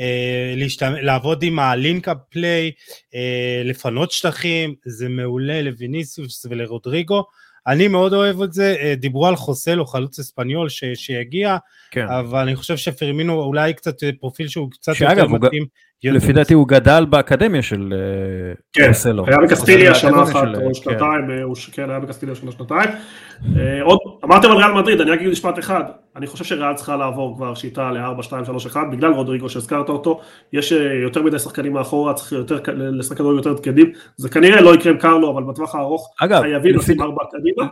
אה, 0.00 0.54
להשתמע, 0.56 1.02
לעבוד 1.02 1.42
עם 1.42 1.58
ה 1.58 1.65
link-up 1.65 2.16
play, 2.30 2.70
אה, 3.14 3.62
לפנות 3.64 4.10
שטחים, 4.10 4.74
זה 4.84 5.08
מעולה 5.08 5.62
לויניסיוס 5.62 6.46
ולרודריגו. 6.50 7.24
אני 7.66 7.88
מאוד 7.88 8.12
אוהב 8.12 8.42
את 8.42 8.52
זה, 8.52 8.76
אה, 8.80 8.94
דיברו 8.94 9.26
על 9.26 9.36
חוסלו, 9.36 9.86
חלוץ 9.86 10.18
אספניול 10.18 10.68
ש, 10.68 10.84
שיגיע, 10.94 11.56
כן. 11.90 12.06
אבל 12.08 12.40
אני 12.42 12.56
חושב 12.56 12.76
שפרמינו 12.76 13.42
אולי 13.42 13.74
קצת 13.74 13.96
פרופיל 14.20 14.48
שהוא 14.48 14.70
קצת 14.70 14.92
יותר 15.00 15.26
מתאים. 15.26 15.66
לפי 16.04 16.32
דעתי 16.32 16.54
הוא 16.54 16.68
גדל 16.68 17.04
באקדמיה 17.10 17.62
של 17.62 17.94
חוסלו. 18.88 19.24
כן, 19.24 19.32
היה 19.32 19.40
בקסטיליה 19.40 19.94
שנה 19.94 20.22
אחת 20.22 20.48
או 20.54 20.60
כן. 20.66 20.74
שנתיים, 20.74 21.24
כן, 21.72 21.90
היה 21.90 22.00
בקסטיליה 22.00 22.34
שנה 22.34 22.52
שנתיים. 22.52 22.90
עוד, 23.82 23.98
אמרתם 24.24 24.50
על 24.50 24.56
ריאל 24.56 24.72
מדריד, 24.72 25.00
אני 25.00 25.14
אגיד 25.14 25.28
משפט 25.28 25.58
אחד, 25.58 25.82
אני 26.16 26.26
חושב 26.26 26.44
שריאל 26.44 26.74
צריכה 26.74 26.96
לעבור 26.96 27.36
כבר 27.36 27.54
שיטה 27.54 27.90
ל-4, 27.90 28.22
2, 28.22 28.44
3, 28.44 28.66
1, 28.66 28.80
בגלל 28.92 29.12
רודריגו 29.12 29.48
שהזכרת 29.48 29.88
אותו, 29.88 30.20
יש 30.52 30.72
יותר 31.02 31.22
מדי 31.22 31.38
שחקנים 31.38 31.72
מאחורה, 31.72 32.14
צריך 32.14 32.32
יותר, 32.32 32.58
לשחק 32.76 33.16
כדורים 33.16 33.36
יותר 33.36 33.54
קדימים, 33.58 33.92
זה 34.16 34.28
כנראה 34.28 34.60
לא 34.60 34.74
יקרה 34.74 34.92
עם 34.92 34.98
קרלו, 34.98 35.30
אבל 35.30 35.42
בטווח 35.42 35.74
הארוך 35.74 36.14
חייבים 36.18 36.76
לשים 36.76 37.02
4 37.02 37.24
קדימה. 37.30 37.68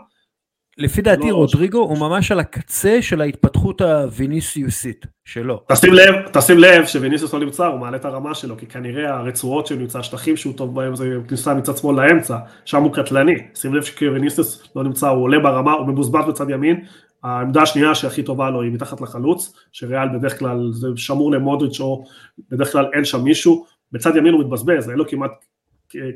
לפי 0.81 1.03
דעתי 1.03 1.31
לא 1.31 1.35
רודריגו 1.37 1.79
הוא 1.79 1.99
ממש 1.99 2.33
על 2.33 2.41
הקצה 2.41 3.03
של 3.03 3.21
ההתפתחות 3.21 3.81
הוויניסיוסית 3.81 5.07
שלו. 5.25 5.63
תשים 5.69 5.93
לב, 5.93 6.15
תשים 6.33 6.59
לב 6.59 6.87
שוויניסיוס 6.87 7.35
לא 7.35 7.41
נמצא, 7.41 7.67
הוא 7.67 7.81
מעלה 7.81 7.97
את 7.97 8.05
הרמה 8.05 8.35
שלו, 8.35 8.57
כי 8.57 8.67
כנראה 8.67 9.17
הרצועות 9.17 9.67
שהוא 9.67 9.79
נמצא, 9.79 9.99
השטחים 9.99 10.37
שהוא 10.37 10.53
טוב 10.57 10.75
בהם 10.75 10.97
זה 10.97 11.17
כניסה 11.29 11.55
מצד 11.55 11.77
שמאל 11.77 11.97
לאמצע, 11.97 12.37
שם 12.65 12.83
הוא 12.83 12.95
קטלני. 12.95 13.35
שים 13.55 13.75
לב 13.75 13.83
שוויניסיוס 13.83 14.69
לא 14.77 14.85
נמצא, 14.85 15.09
הוא 15.09 15.23
עולה 15.23 15.39
ברמה, 15.39 15.73
הוא 15.73 15.87
מבוזבז 15.87 16.29
בצד 16.29 16.51
ימין, 16.51 16.85
העמדה 17.23 17.63
השנייה 17.63 17.95
שהכי 17.95 18.23
טובה 18.23 18.51
לו 18.51 18.63
היא 18.63 18.73
מתחת 18.73 19.01
לחלוץ, 19.01 19.53
שריאל 19.73 20.09
בדרך 20.09 20.39
כלל 20.39 20.71
זה 20.73 20.89
שמור 20.97 21.33
למודריץ' 21.33 21.81
או 21.81 22.05
בדרך 22.51 22.73
כלל 22.73 22.87
אין 22.93 23.05
שם 23.05 23.25
מישהו, 23.25 23.65
בצד 23.93 24.17
ימין 24.17 24.33
הוא 24.33 24.41
מתבזבז, 24.41 24.91
אין 24.91 24.99
לו 24.99 25.09
כמעט 25.09 25.31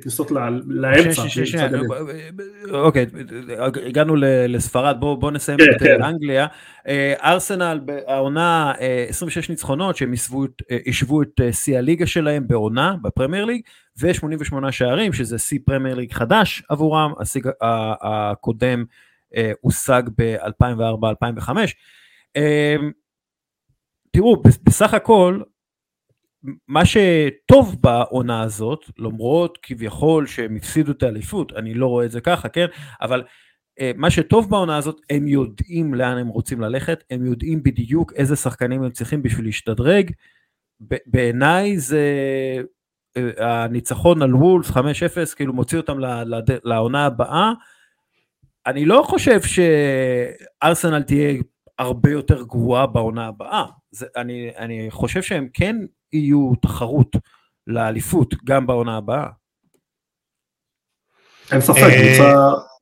כניסות 0.02 0.30
לאמצע. 0.66 1.22
אוקיי, 2.70 3.06
הגענו 3.86 4.16
לספרד, 4.48 4.96
בואו 5.00 5.30
נסיים 5.30 5.58
כן, 5.58 5.64
את 5.76 5.82
כן. 5.82 6.02
אנגליה. 6.02 6.46
ארסנל 7.22 7.80
העונה 8.06 8.72
26 9.08 9.50
ניצחונות 9.50 9.96
שהם 9.96 10.12
השוו 10.86 11.22
את 11.22 11.40
שיא 11.52 11.78
הליגה 11.78 12.06
שלהם 12.06 12.48
בעונה 12.48 12.94
בפרמייר 13.02 13.44
ליג, 13.44 13.60
ו-88 14.00 14.70
שערים 14.70 15.12
שזה 15.12 15.38
שיא 15.38 15.58
פרמייר 15.64 15.94
ליג 15.94 16.12
חדש 16.12 16.62
עבורם, 16.68 17.12
השיא 17.20 17.42
הקודם 18.02 18.84
הושג 19.60 20.02
ב-2004-2005. 20.18 21.50
תראו, 24.12 24.42
בסך 24.62 24.94
הכל 24.94 25.40
מה 26.68 26.82
שטוב 26.86 27.76
בעונה 27.80 28.42
הזאת, 28.42 28.84
למרות 28.98 29.58
כביכול 29.62 30.26
שהם 30.26 30.56
הפסידו 30.56 30.92
את 30.92 31.02
האליפות, 31.02 31.52
אני 31.52 31.74
לא 31.74 31.86
רואה 31.86 32.04
את 32.04 32.10
זה 32.10 32.20
ככה, 32.20 32.48
כן? 32.48 32.66
אבל 33.00 33.22
אה, 33.80 33.90
מה 33.96 34.10
שטוב 34.10 34.50
בעונה 34.50 34.76
הזאת, 34.76 35.00
הם 35.10 35.28
יודעים 35.28 35.94
לאן 35.94 36.18
הם 36.18 36.28
רוצים 36.28 36.60
ללכת, 36.60 37.04
הם 37.10 37.26
יודעים 37.26 37.62
בדיוק 37.62 38.12
איזה 38.12 38.36
שחקנים 38.36 38.82
הם 38.82 38.90
צריכים 38.90 39.22
בשביל 39.22 39.46
להשתדרג. 39.46 40.10
בעיניי 41.06 41.78
זה 41.78 42.02
אה, 43.16 43.64
הניצחון 43.64 44.22
על 44.22 44.34
וולס 44.34 44.70
5-0, 44.70 44.74
כאילו 45.36 45.52
מוציא 45.52 45.78
אותם 45.78 45.98
לעונה 46.64 47.06
הבאה. 47.06 47.52
אני 48.66 48.84
לא 48.84 49.02
חושב 49.06 49.40
שארסנל 49.42 51.02
תהיה 51.02 51.42
הרבה 51.78 52.10
יותר 52.10 52.42
גרועה 52.42 52.86
בעונה 52.86 53.26
הבאה. 53.26 53.64
זה, 53.90 54.06
אני, 54.16 54.50
אני 54.56 54.86
חושב 54.90 55.22
שהם 55.22 55.48
כן 55.54 55.76
יהיו 56.14 56.52
תחרות 56.62 57.16
לאליפות 57.66 58.34
גם 58.44 58.66
בעונה 58.66 58.96
הבאה. 58.96 59.28
אין 61.52 61.60
ספק, 61.60 61.92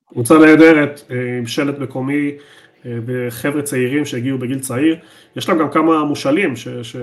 קבוצה 0.09 0.39
נהדרת, 0.39 1.01
עם 1.39 1.47
שלט 1.47 1.79
מקומי, 1.79 2.31
וחבר'ה 2.85 3.63
צעירים 3.63 4.05
שהגיעו 4.05 4.39
בגיל 4.39 4.61
צעיר, 4.61 4.97
יש 5.37 5.49
להם 5.49 5.59
גם 5.59 5.71
כמה 5.71 6.05
מושאלים 6.05 6.57
ש, 6.57 6.69
ש, 6.69 6.97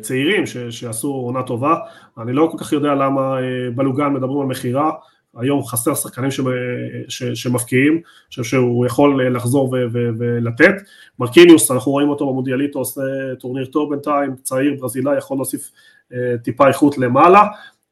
צעירים 0.00 0.46
ש, 0.46 0.56
שעשו 0.56 1.08
עונה 1.08 1.42
טובה, 1.42 1.74
אני 2.18 2.32
לא 2.32 2.48
כל 2.52 2.58
כך 2.58 2.72
יודע 2.72 2.94
למה 2.94 3.36
בלוגן 3.74 4.12
מדברים 4.12 4.40
על 4.40 4.46
מכירה, 4.46 4.90
היום 5.36 5.64
חסר 5.64 5.94
שחקנים 5.94 6.30
שמפקיעים, 7.34 7.92
אני 7.92 8.02
חושב 8.28 8.42
שהוא 8.42 8.86
יכול 8.86 9.26
לחזור 9.36 9.74
ולתת, 9.92 10.74
מרקיניוס, 11.18 11.70
אנחנו 11.70 11.92
רואים 11.92 12.08
אותו 12.08 12.26
במונדיאליטו 12.26 12.78
עושה 12.78 13.00
טורניר 13.38 13.66
טוב 13.66 13.90
בינתיים, 13.90 14.36
צעיר 14.42 14.76
ברזילאי 14.80 15.18
יכול 15.18 15.36
להוסיף 15.36 15.70
טיפה 16.42 16.68
איכות 16.68 16.98
למעלה, 16.98 17.42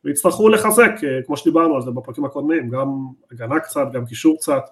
ויצטרכו 0.05 0.49
לחזק, 0.49 0.91
כמו 1.27 1.37
שדיברנו 1.37 1.75
על 1.75 1.83
זה 1.83 1.91
בפרקים 1.91 2.25
הקודמים, 2.25 2.69
גם 2.69 2.89
הגנה 3.33 3.61
קצת, 3.61 3.87
גם 3.93 4.07
קישור 4.07 4.37
קצת, 4.37 4.63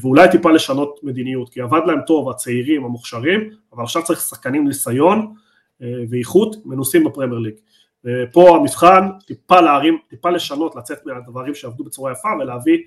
ואולי 0.00 0.28
טיפה 0.30 0.50
לשנות 0.50 1.00
מדיניות, 1.02 1.48
כי 1.48 1.60
עבד 1.60 1.80
להם 1.86 1.98
טוב 2.06 2.30
הצעירים, 2.30 2.84
המוכשרים, 2.84 3.50
אבל 3.72 3.82
עכשיו 3.82 4.02
צריך 4.04 4.20
שחקנים 4.20 4.66
ניסיון 4.66 5.34
ואיכות 6.10 6.56
מנוסים 6.64 7.04
בפרמייר 7.04 7.38
ליג. 7.38 7.54
ופה 8.04 8.56
המבחן 8.56 9.08
טיפה 9.26 9.60
להרים, 9.60 9.98
טיפה 10.08 10.30
לשנות, 10.30 10.76
לצאת 10.76 11.06
מהדברים 11.06 11.54
שעבדו 11.54 11.84
בצורה 11.84 12.12
יפה 12.12 12.28
ולהביא 12.40 12.78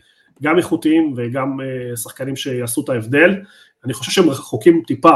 גם 0.44 0.58
איכותיים 0.58 1.14
וגם 1.18 1.60
שחקנים 1.96 2.36
שיעשו 2.36 2.82
את 2.84 2.90
ההבדל. 2.90 3.36
אני 3.86 3.94
חושב 3.94 4.12
שהם 4.12 4.30
רחוקים 4.30 4.84
טיפה 4.88 5.16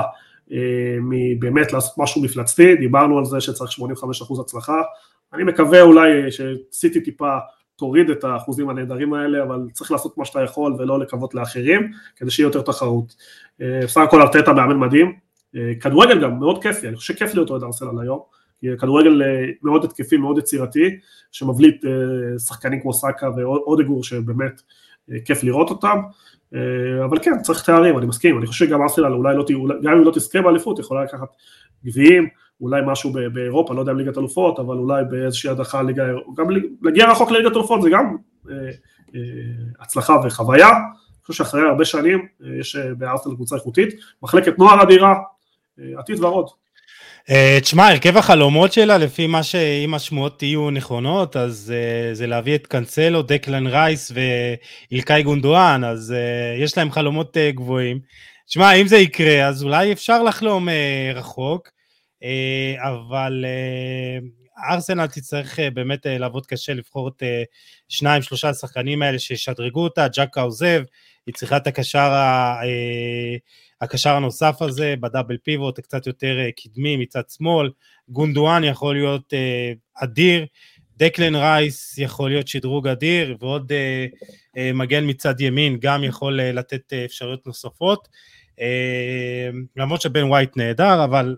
מבאמת 1.02 1.74
לעשות 1.74 1.98
משהו 1.98 2.22
מפלצתי, 2.22 2.76
דיברנו 2.76 3.18
על 3.18 3.26
זה 3.26 3.41
שצריך 3.41 3.72
85% 3.72 4.41
הצלחה, 4.41 4.82
אני 5.34 5.43
מקווה 5.43 5.82
אולי 5.82 6.12
שסיטי 6.32 7.02
טיפה 7.02 7.38
תוריד 7.76 8.10
את 8.10 8.24
האחוזים 8.24 8.70
הנהדרים 8.70 9.14
האלה, 9.14 9.43
אבל 9.43 9.60
צריך 9.74 9.91
לעשות 9.91 10.18
מה 10.18 10.26
שאתה 10.26 10.41
יכול 10.41 10.76
ולא 10.80 11.00
לקוות 11.00 11.34
לאחרים, 11.34 11.91
כדי 12.16 12.32
שיהיה 12.32 12.48
יותר 12.48 12.62
תחרות. 12.62 13.16
בסך 13.60 14.02
הכל 14.02 14.22
ארטטה 14.22 14.54
מאמן 14.54 14.80
מדהים, 14.80 15.16
כדורגל 15.82 16.22
גם 16.22 16.39
מאוד 16.39 16.64
כיפי, 16.64 16.88
אני 16.88 16.95
חושב 16.95 17.14
שכיף 17.14 17.36
להיות 17.36 17.50
אוהד 17.50 17.64
ארסנל 17.64 18.02
היום, 18.02 18.20
כדורגל 18.80 19.22
מאוד 19.64 19.84
התקפי, 19.84 20.18
מאוד 20.18 20.38
יצירתי, 20.38 20.97
שמבליט 21.32 21.86
שחקנים 22.47 22.82
כמו 22.82 22.93
סאקה 22.93 23.30
ואודגור 23.38 24.03
שבאמת 24.03 24.62
כיף 25.26 25.43
לראות 25.43 25.70
אותם, 25.70 25.97
אבל 27.05 27.20
כן, 27.22 27.41
צריך 27.41 27.66
תארים, 27.66 27.97
אני 27.97 28.05
מסכים, 28.05 28.38
אני 28.38 28.45
חושב 28.45 28.66
שגם 28.66 28.82
ארסנל 28.82 29.14
אולי 29.14 29.36
לא, 29.36 29.45
גם 29.84 29.93
אם 29.93 30.03
לא 30.03 30.12
תזכה 30.12 30.41
באליפות, 30.41 30.80
יכולה 30.80 31.03
לקחת 31.03 31.28
גביעים, 31.86 32.28
אולי 32.62 32.82
משהו 32.86 33.12
באירופה, 33.34 33.74
לא 33.74 33.80
יודע 33.80 33.91
אם 33.91 33.97
ליגת 33.97 34.18
אלופות, 34.18 34.60
אבל 34.60 34.78
אולי 34.78 35.03
באיזושהי 35.10 35.49
הדחה, 35.49 35.82
ליגה, 35.82 36.03
גם 36.36 36.45
להגיע 36.82 37.12
רחוק 37.12 37.32
לליגת 37.32 37.51
אלופות 37.55 37.82
זה 37.82 37.89
גם 37.89 38.16
אה, 38.49 38.55
אה, 39.16 39.22
הצלחה 39.80 40.16
וחוויה, 40.26 40.70
אני 40.70 41.24
חושב 41.24 41.43
שאחרי 41.43 41.62
הרבה 41.62 41.86
שנים 41.86 42.28
יש 42.60 42.76
בארסנל 42.76 43.36
קבוצה 43.36 43.55
איכותית, 43.55 43.95
מחלקת 44.24 44.60
נוער 44.60 44.84
אדירה, 44.84 45.16
עתיד 45.97 46.24
ורוד. 46.24 46.47
תשמע, 47.62 47.88
הרכב 47.88 48.18
החלומות 48.18 48.74
שלה, 48.74 48.98
לפי 48.98 49.28
מה 49.28 49.44
שאם 49.44 49.94
השמועות 49.94 50.40
תהיו 50.40 50.70
נכונות, 50.70 51.36
אז 51.36 51.74
uh, 51.74 52.16
זה 52.16 52.28
להביא 52.28 52.56
את 52.56 52.68
קאנסלו, 52.68 53.22
דקלן 53.22 53.68
רייס 53.68 54.12
ואילקאי 54.92 55.24
גונדואן, 55.24 55.84
אז 55.84 56.16
uh, 56.18 56.64
יש 56.64 56.78
להם 56.78 56.92
חלומות 56.92 57.38
uh, 57.38 57.56
גבוהים. 57.56 58.00
תשמע, 58.48 58.74
אם 58.74 58.88
זה 58.88 58.98
יקרה, 58.98 59.48
אז 59.48 59.64
אולי 59.64 59.92
אפשר 59.92 60.24
לחלום 60.24 60.70
uh, 60.70 60.72
רחוק, 61.18 61.68
uh, 62.24 62.88
אבל 62.88 63.46
uh, 63.46 64.72
ארסנל 64.72 65.08
תצטרך 65.08 65.60
uh, 65.60 65.62
באמת 65.74 66.06
uh, 66.06 66.10
לעבוד 66.10 66.46
קשה 66.46 66.74
לבחור 66.74 67.08
את 67.08 67.24
uh, 67.24 67.26
שניים, 67.90 68.22
שלושה 68.22 68.50
השחקנים 68.50 69.02
האלה 69.02 69.20
שישדרגו 69.20 69.84
אותה, 69.84 70.08
ג'אקה 70.08 70.41
עוזב, 70.42 70.82
היא 71.28 71.36
צריכה 71.36 71.58
את 71.58 71.68
הקשר 71.68 72.00
ה... 72.00 72.62
Uh, 72.64 73.68
הקשר 73.82 74.10
הנוסף 74.10 74.62
הזה 74.62 74.96
ב 75.00 75.05
double 75.05 75.38
pivot 75.38 75.80
קצת 75.80 76.08
יותר 76.08 76.40
אה, 76.40 76.50
קדמי 76.52 76.98
מצד 76.98 77.22
שמאל, 77.30 77.70
גונדואן 78.10 78.64
יכול 78.64 78.96
להיות 78.96 79.34
אה, 79.34 79.74
אדיר, 79.96 80.46
דקלן 80.98 81.36
רייס 81.36 81.98
יכול 81.98 82.30
להיות 82.30 82.48
שדרוג 82.48 82.88
אדיר, 82.88 83.38
ועוד 83.40 83.72
אה, 83.72 84.06
אה, 84.58 84.74
מגן 84.74 85.10
מצד 85.10 85.42
ימין 85.42 85.78
גם 85.80 86.04
יכול 86.04 86.40
אה, 86.40 86.52
לתת 86.52 86.94
אה, 86.94 87.06
אפשרויות 87.06 87.48
נוספות, 87.48 88.08
אה, 88.60 89.50
למרות 89.76 90.02
שבן 90.02 90.24
ווייט 90.24 90.58
נהדר, 90.58 91.04
אבל 91.04 91.36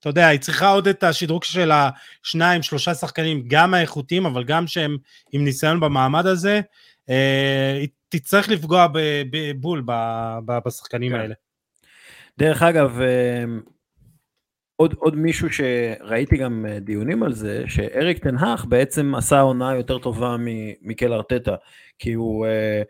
אתה 0.00 0.08
יודע, 0.08 0.26
היא 0.26 0.40
צריכה 0.40 0.68
עוד 0.68 0.88
את 0.88 1.02
השדרוג 1.04 1.44
של 1.44 1.70
השניים, 1.72 2.62
שלושה 2.62 2.94
שחקנים, 2.94 3.44
גם 3.48 3.74
האיכותיים, 3.74 4.26
אבל 4.26 4.44
גם 4.44 4.66
שהם 4.66 4.96
עם 5.32 5.44
ניסיון 5.44 5.80
במעמד 5.80 6.26
הזה, 6.26 6.60
אה, 7.10 7.76
היא 7.80 7.88
תצטרך 8.08 8.48
לפגוע 8.48 8.86
בול 9.30 9.82
בשחקנים 10.66 11.12
כן. 11.12 11.18
האלה. 11.18 11.34
דרך 12.38 12.62
אגב, 12.62 13.00
אמ, 13.00 13.60
עוד, 14.80 14.94
עוד 14.98 15.16
מישהו 15.16 15.48
שראיתי 15.52 16.36
גם 16.36 16.66
אה, 16.68 16.80
דיונים 16.80 17.22
על 17.22 17.32
זה, 17.32 17.64
שאריק 17.66 18.18
טן 18.18 18.36
האח 18.36 18.64
בעצם 18.64 19.14
עשה 19.14 19.40
עונה 19.40 19.74
יותר 19.74 19.98
טובה 19.98 20.36
ממיקל 20.82 21.12
ארטטה, 21.12 21.54
כי 21.98 22.12
הוא, 22.12 22.46
אה, 22.46 22.82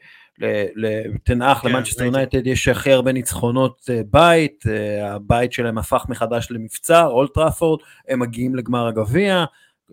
לטן 0.74 1.10
האח, 1.10 1.58
כן, 1.58 1.68
למנצ'סטר 1.68 2.04
יונייטד 2.04 2.46
יש 2.46 2.68
הכי 2.68 2.92
הרבה 2.92 3.12
ניצחונות 3.12 3.80
אה, 3.90 4.00
בית, 4.10 4.64
הבית 5.02 5.52
שלהם 5.52 5.78
הפך 5.78 6.06
מחדש 6.08 6.48
למבצר, 6.50 7.06
אולד 7.06 7.31
טראפורד, 7.31 7.80
הם 8.08 8.20
מגיעים 8.20 8.54
לגמר 8.54 8.86
הגביע, 8.86 9.44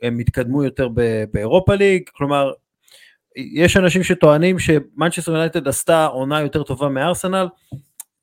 הם 0.02 0.20
התקדמו 0.20 0.64
יותר 0.64 0.90
באירופה 1.32 1.76
ליג, 1.76 2.04
כלומר, 2.14 2.52
יש 3.36 3.78
אנשים 3.78 4.04
שטוענים 4.04 4.60
שמנצ'סטר 4.60 5.32
יונייטד 5.32 5.68
עשתה 5.68 6.06
עונה 6.06 6.42
יותר 6.42 6.64
טובה 6.64 6.90
מארסנל, 6.90 7.48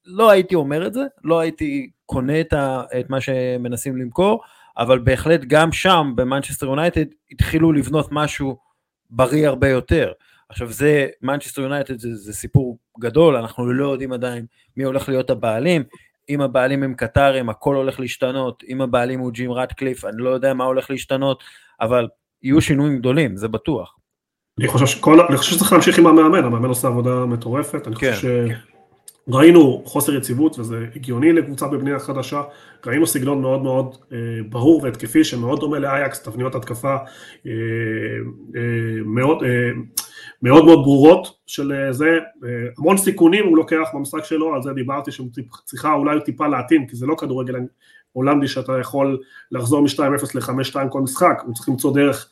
לא 0.06 0.30
הייתי 0.30 0.54
אומר 0.54 0.86
את 0.86 0.92
זה, 0.92 1.02
לא 1.24 1.40
הייתי 1.40 1.90
קונה 2.06 2.40
את, 2.40 2.52
ה, 2.52 2.82
את 3.00 3.10
מה 3.10 3.20
שמנסים 3.20 3.96
למכור, 3.96 4.42
אבל 4.78 4.98
בהחלט 4.98 5.40
גם 5.46 5.72
שם 5.72 6.12
במנצ'סטר 6.14 6.66
יונייטד 6.66 7.04
התחילו 7.30 7.72
לבנות 7.72 8.08
משהו 8.10 8.56
בריא 9.10 9.48
הרבה 9.48 9.68
יותר. 9.68 10.12
עכשיו 10.48 10.72
זה, 10.72 11.08
מנצ'סטר 11.22 11.62
יונייטד 11.62 11.98
זה, 11.98 12.14
זה 12.14 12.32
סיפור 12.32 12.78
גדול, 13.00 13.36
אנחנו 13.36 13.72
לא 13.72 13.92
יודעים 13.92 14.12
עדיין 14.12 14.46
מי 14.76 14.84
הולך 14.84 15.08
להיות 15.08 15.30
הבעלים, 15.30 15.82
אם 16.28 16.40
הבעלים 16.40 16.82
הם 16.82 16.94
קטרים 16.94 17.48
הכל 17.48 17.76
הולך 17.76 18.00
להשתנות, 18.00 18.62
אם 18.68 18.80
הבעלים 18.80 19.20
הוא 19.20 19.32
ג'ים 19.32 19.52
רטקליף 19.52 20.04
אני 20.04 20.16
לא 20.16 20.30
יודע 20.30 20.54
מה 20.54 20.64
הולך 20.64 20.90
להשתנות, 20.90 21.42
אבל 21.80 22.08
יהיו 22.42 22.60
שינויים 22.60 22.98
גדולים, 22.98 23.36
זה 23.36 23.48
בטוח. 23.48 23.96
אני 24.58 24.68
חושב, 24.68 24.86
שכל, 24.86 25.20
אני 25.20 25.36
חושב 25.36 25.52
שצריך 25.52 25.72
להמשיך 25.72 25.98
עם 25.98 26.06
המאמן, 26.06 26.44
המאמן 26.44 26.68
עושה 26.68 26.88
עבודה 26.88 27.26
מטורפת, 27.26 27.86
אני 27.86 27.96
כן, 27.96 28.12
חושב 28.14 28.46
ש... 28.46 28.50
כן. 28.50 28.54
חוסר 29.84 30.14
יציבות 30.14 30.58
וזה 30.58 30.86
הגיוני 30.96 31.32
לקבוצה 31.32 31.68
בבנייה 31.68 31.98
חדשה, 31.98 32.42
ראינו 32.86 33.06
סגנון 33.06 33.40
מאוד 33.40 33.62
מאוד 33.62 33.96
אה, 34.12 34.18
ברור 34.48 34.82
והתקפי 34.82 35.24
שמאוד 35.24 35.60
דומה 35.60 35.78
לאייקס, 35.78 36.22
תבניות 36.22 36.54
התקפה 36.54 36.96
אה, 37.46 37.50
אה, 38.56 39.02
מאוד, 39.04 39.42
אה, 39.42 39.70
מאוד 40.42 40.64
מאוד 40.64 40.78
ברורות 40.78 41.28
של 41.46 41.72
אה, 41.72 41.92
זה, 41.92 42.18
אה, 42.44 42.48
המון 42.78 42.96
סיכונים 42.96 43.46
הוא 43.46 43.56
לוקח 43.56 43.88
במשחק 43.94 44.24
שלו, 44.24 44.54
על 44.54 44.62
זה 44.62 44.72
דיברתי 44.72 45.10
שצריכה 45.12 45.94
אולי 45.94 46.20
טיפה 46.20 46.46
להתאים, 46.46 46.86
כי 46.86 46.96
זה 46.96 47.06
לא 47.06 47.14
כדורגל 47.18 47.54
הולנדי 48.12 48.48
שאתה 48.48 48.78
יכול 48.80 49.18
לחזור 49.50 49.82
מ-2-0 49.82 50.26
ל-5-2 50.34 50.88
כל 50.88 51.00
משחק, 51.00 51.42
הוא 51.46 51.54
צריך 51.54 51.68
למצוא 51.68 51.94
דרך 51.94 52.30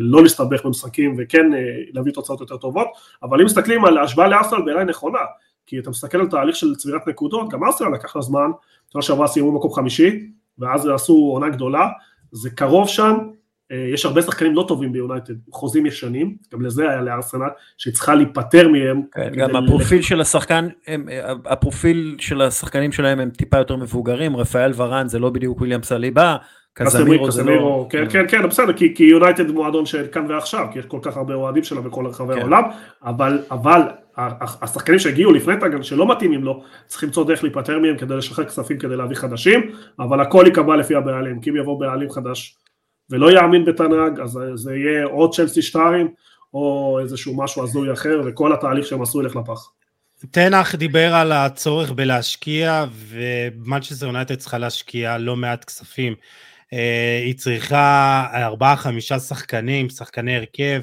לא 0.00 0.22
להסתבך 0.22 0.64
במשחקים 0.64 1.14
וכן 1.18 1.54
אה, 1.54 1.58
להביא 1.92 2.12
תוצאות 2.12 2.40
יותר 2.40 2.56
טובות, 2.56 2.88
אבל 3.22 3.40
אם 3.40 3.46
מסתכלים 3.46 3.84
על 3.84 3.98
ההשוואה 3.98 4.28
לארסנל 4.28 4.62
בעיניי 4.64 4.84
נכונה, 4.84 5.18
כי 5.66 5.78
אתה 5.78 5.90
מסתכל 5.90 6.20
על 6.20 6.26
תהליך 6.26 6.56
של 6.56 6.74
צבירת 6.74 7.08
נקודות, 7.08 7.48
גם 7.48 7.64
ארסנל 7.64 7.94
לקח 7.94 8.16
לה 8.16 8.22
זמן, 8.22 8.50
שנה 8.92 9.02
שעברה 9.02 9.26
סיימו 9.26 9.52
במקום 9.52 9.72
חמישי, 9.72 10.26
ואז 10.58 10.88
עשו 10.88 11.12
עונה 11.12 11.48
גדולה, 11.48 11.88
זה 12.32 12.50
קרוב 12.50 12.88
שם, 12.88 13.16
אה, 13.72 13.88
יש 13.92 14.04
הרבה 14.04 14.22
שחקנים 14.22 14.54
לא 14.54 14.64
טובים 14.68 14.92
ביונייטד, 14.92 15.34
חוזים 15.52 15.86
ישנים, 15.86 16.36
גם 16.52 16.62
לזה 16.62 16.90
היה 16.90 17.00
לארסנל, 17.00 17.48
שהיא 17.78 17.94
צריכה 17.94 18.14
להיפטר 18.14 18.68
מהם. 18.68 19.02
כן, 19.12 19.32
גם 19.36 19.56
הפרופיל 19.56 20.02
של 20.02 20.20
השחקן, 20.20 20.68
הם, 20.86 21.08
הפרופיל 21.44 22.16
של 22.20 22.42
השחקנים 22.42 22.92
שלהם 22.92 23.20
הם 23.20 23.30
טיפה 23.30 23.58
יותר 23.58 23.76
מבוגרים, 23.76 24.36
רפאל 24.36 24.72
ורן 24.76 25.08
זה 25.08 25.18
לא 25.18 25.30
בדיוק 25.30 25.58
וויליאם 25.58 25.82
סליבה, 25.82 26.36
קזמירו 26.84 27.30
זה 27.30 27.44
לא... 27.44 27.86
כן, 27.90 28.04
כן, 28.10 28.24
כן, 28.28 28.48
בסדר, 28.48 28.72
כי, 28.72 28.94
כי 28.94 29.04
יונייטד 29.04 29.50
מועדון 29.50 29.86
של 29.86 30.06
כאן 30.12 30.26
ועכשיו, 30.28 30.66
כי 30.72 30.78
יש 30.78 30.84
כל 30.84 30.98
כך 31.02 31.16
הרבה 31.16 31.34
אוהדים 31.34 31.64
שלה 31.64 31.80
בכל 31.80 32.06
רחבי 32.06 32.34
כן. 32.34 32.40
העולם, 32.40 32.62
אבל, 33.04 33.38
אבל 33.50 33.82
השחקנים 34.62 34.98
שהגיעו 34.98 35.32
לפני 35.32 35.54
תגן 35.56 35.82
שלא 35.82 36.08
מתאימים 36.08 36.44
לו, 36.44 36.62
צריכים 36.86 37.06
למצוא 37.06 37.24
דרך 37.24 37.42
להיפטר 37.42 37.78
מהם 37.78 37.96
כדי 37.96 38.16
לשחרר 38.16 38.44
כספים 38.44 38.78
כדי 38.78 38.96
להביא 38.96 39.16
חדשים, 39.16 39.70
אבל 39.98 40.20
הכל 40.20 40.42
ייקבע 40.46 40.76
לפי 40.76 40.94
הבעלים, 40.94 41.40
כי 41.40 41.50
אם 41.50 41.56
יבוא 41.56 41.80
בעלים 41.80 42.10
חדש 42.10 42.56
ולא 43.10 43.32
יאמין 43.32 43.64
בטן 43.64 43.88
האח, 43.88 44.20
אז 44.20 44.38
זה 44.54 44.76
יהיה 44.76 45.04
או 45.04 45.30
צ'לסי 45.30 45.62
2 45.62 46.08
או 46.54 46.98
איזשהו 47.02 47.36
משהו 47.36 47.62
הזוי 47.62 47.92
אחר, 47.92 48.20
וכל 48.24 48.52
התהליך 48.52 48.86
שהם 48.86 49.02
עשו 49.02 49.22
ילך 49.22 49.36
לפח. 49.36 49.70
תנח 50.30 50.74
דיבר 50.74 51.14
על 51.14 51.32
הצורך 51.32 51.92
בלהשקיע, 51.92 52.84
ומנצ'סטר 52.92 54.06
יונייטד 54.06 54.34
צריכה 54.34 54.58
להשקיע 54.58 55.18
לא 55.18 55.36
מעט 55.36 55.64
כספים. 55.64 56.14
אה, 56.72 57.20
היא 57.24 57.34
צריכה 57.34 58.26
ארבעה 58.34 58.76
חמישה 58.76 59.18
שחקנים, 59.18 59.88
שחקני 59.88 60.36
הרכב, 60.36 60.80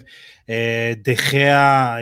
אה, 0.50 0.94
דחיה, 0.98 1.96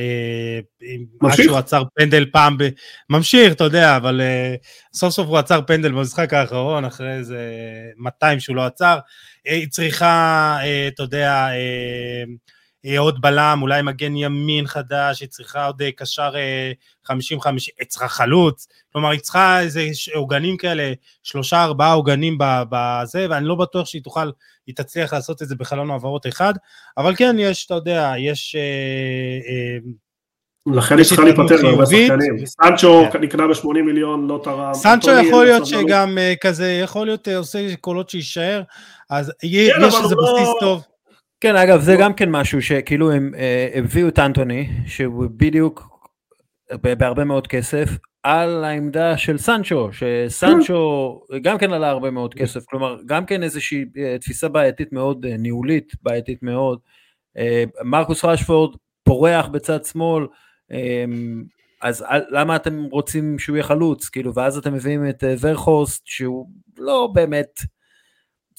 עד 1.21 1.35
שהוא 1.35 1.57
עצר 1.57 1.83
פנדל 1.95 2.25
פעם, 2.31 2.57
ב... 2.57 2.69
ממשיך, 3.09 3.53
אתה 3.53 3.63
יודע, 3.63 3.97
אבל 3.97 4.21
סוף 4.93 5.13
סוף 5.13 5.27
הוא 5.27 5.37
עצר 5.37 5.61
פנדל 5.67 5.91
במשחק 5.91 6.33
האחרון, 6.33 6.85
אחרי 6.85 7.13
איזה 7.13 7.39
200 7.97 8.39
שהוא 8.39 8.55
לא 8.55 8.65
עצר, 8.65 8.99
היא 9.45 9.67
צריכה, 9.67 10.57
אתה 10.87 11.03
יודע, 11.03 11.47
עוד 12.97 13.21
בלם, 13.21 13.59
אולי 13.61 13.81
מגן 13.81 14.15
ימין 14.15 14.67
חדש, 14.67 15.21
היא 15.21 15.29
צריכה 15.29 15.65
עוד 15.65 15.81
קשר 15.95 16.33
50-50, 17.07 17.11
היא 17.79 17.87
צריכה 17.87 18.07
חלוץ, 18.07 18.67
כלומר 18.93 19.09
היא 19.09 19.19
צריכה 19.19 19.59
איזה 19.59 19.87
עוגנים 20.15 20.57
כאלה, 20.57 20.93
שלושה 21.23 21.63
ארבעה 21.63 21.93
עוגנים 21.93 22.37
בזה, 22.39 23.27
ואני 23.29 23.45
לא 23.45 23.55
בטוח 23.55 23.87
שהיא 23.87 24.03
תוכל, 24.03 24.31
היא 24.67 24.75
תצליח 24.75 25.13
לעשות 25.13 25.41
את 25.41 25.47
זה 25.47 25.55
בחלון 25.55 25.91
העברות 25.91 26.27
אחד, 26.27 26.53
אבל 26.97 27.15
כן 27.15 27.35
יש, 27.39 27.65
אתה 27.65 27.73
יודע, 27.73 28.13
יש... 28.17 28.55
אה, 28.55 28.61
אה, 29.49 29.91
לכן 30.75 30.97
היא 30.97 31.05
צריכה 31.05 31.23
להיפטר 31.23 31.63
מהרבה 31.63 31.85
שחקנים. 31.85 32.45
סנצ'ו 32.45 33.03
כן. 33.13 33.21
נקנה 33.21 33.47
ב-80 33.47 33.81
מיליון, 33.85 34.27
לא 34.27 34.41
תרם. 34.43 34.73
סנצ'ו 34.73 35.11
יכול 35.11 35.45
להיות 35.45 35.65
שגם 35.65 36.17
אה, 36.17 36.33
כזה, 36.41 36.71
יכול 36.83 37.05
להיות 37.05 37.27
עושה 37.27 37.75
קולות 37.75 38.09
שיישאר, 38.09 38.61
אז 39.09 39.31
כן, 39.41 39.47
יש 39.47 39.93
איזה 40.03 40.15
לא- 40.15 40.33
בסיס 40.33 40.49
טוב. 40.59 40.83
כן, 41.41 41.55
אגב, 41.55 41.81
זה 41.81 41.95
גם 41.99 42.13
כן 42.13 42.29
משהו 42.29 42.61
שכאילו 42.61 43.11
הם 43.11 43.31
הביאו 43.75 44.07
את 44.07 44.19
אנטוני, 44.19 44.69
שהוא 44.85 45.25
בדיוק 45.37 45.87
בהרבה 46.81 47.23
מאוד 47.23 47.47
כסף, 47.47 47.89
על 48.23 48.63
העמדה 48.63 49.17
של 49.17 49.37
סנצ'ו, 49.37 49.89
שסנצ'ו 49.91 51.21
גם 51.41 51.57
כן 51.57 51.73
עלה 51.73 51.89
הרבה 51.89 52.11
מאוד 52.11 52.33
כסף, 52.33 52.65
כלומר 52.65 52.97
גם 53.05 53.25
כן 53.25 53.43
איזושהי 53.43 53.85
אה, 53.97 54.17
תפיסה 54.21 54.49
בעייתית 54.49 54.93
מאוד, 54.93 55.25
אה, 55.25 55.37
ניהולית 55.37 55.93
בעייתית 56.01 56.43
מאוד. 56.43 56.79
אה, 57.37 57.63
מרקוס 57.83 58.25
רשפורד 58.25 58.75
פורח 59.03 59.47
בצד 59.47 59.85
שמאל, 59.85 60.27
אז 61.81 62.05
למה 62.29 62.55
אתם 62.55 62.83
רוצים 62.91 63.39
שהוא 63.39 63.55
יהיה 63.55 63.63
חלוץ, 63.63 64.09
כאילו, 64.09 64.33
ואז 64.33 64.57
אתם 64.57 64.73
מביאים 64.73 65.09
את 65.09 65.23
ווחהורסט 65.41 66.01
שהוא 66.05 66.49
לא 66.77 67.09
באמת 67.13 67.59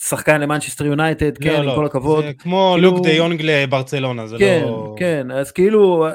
שחקן 0.09 0.41
למנצ'סטר 0.41 0.87
יונייטד, 0.87 1.45
לא, 1.45 1.51
כן, 1.51 1.63
לא, 1.63 1.71
עם 1.71 1.77
כל 1.77 1.87
הכבוד. 1.87 2.25
זה 2.25 2.33
כמו 2.33 2.73
כאילו... 2.75 2.91
לוק 2.91 3.07
דה 3.07 3.13
יונג 3.13 3.43
לברצלונה, 3.43 4.27
זה 4.27 4.37
כן, 4.39 4.63
לא... 4.67 4.95
כן, 4.99 5.31
אז 5.31 5.53
כאילו, 5.53 6.07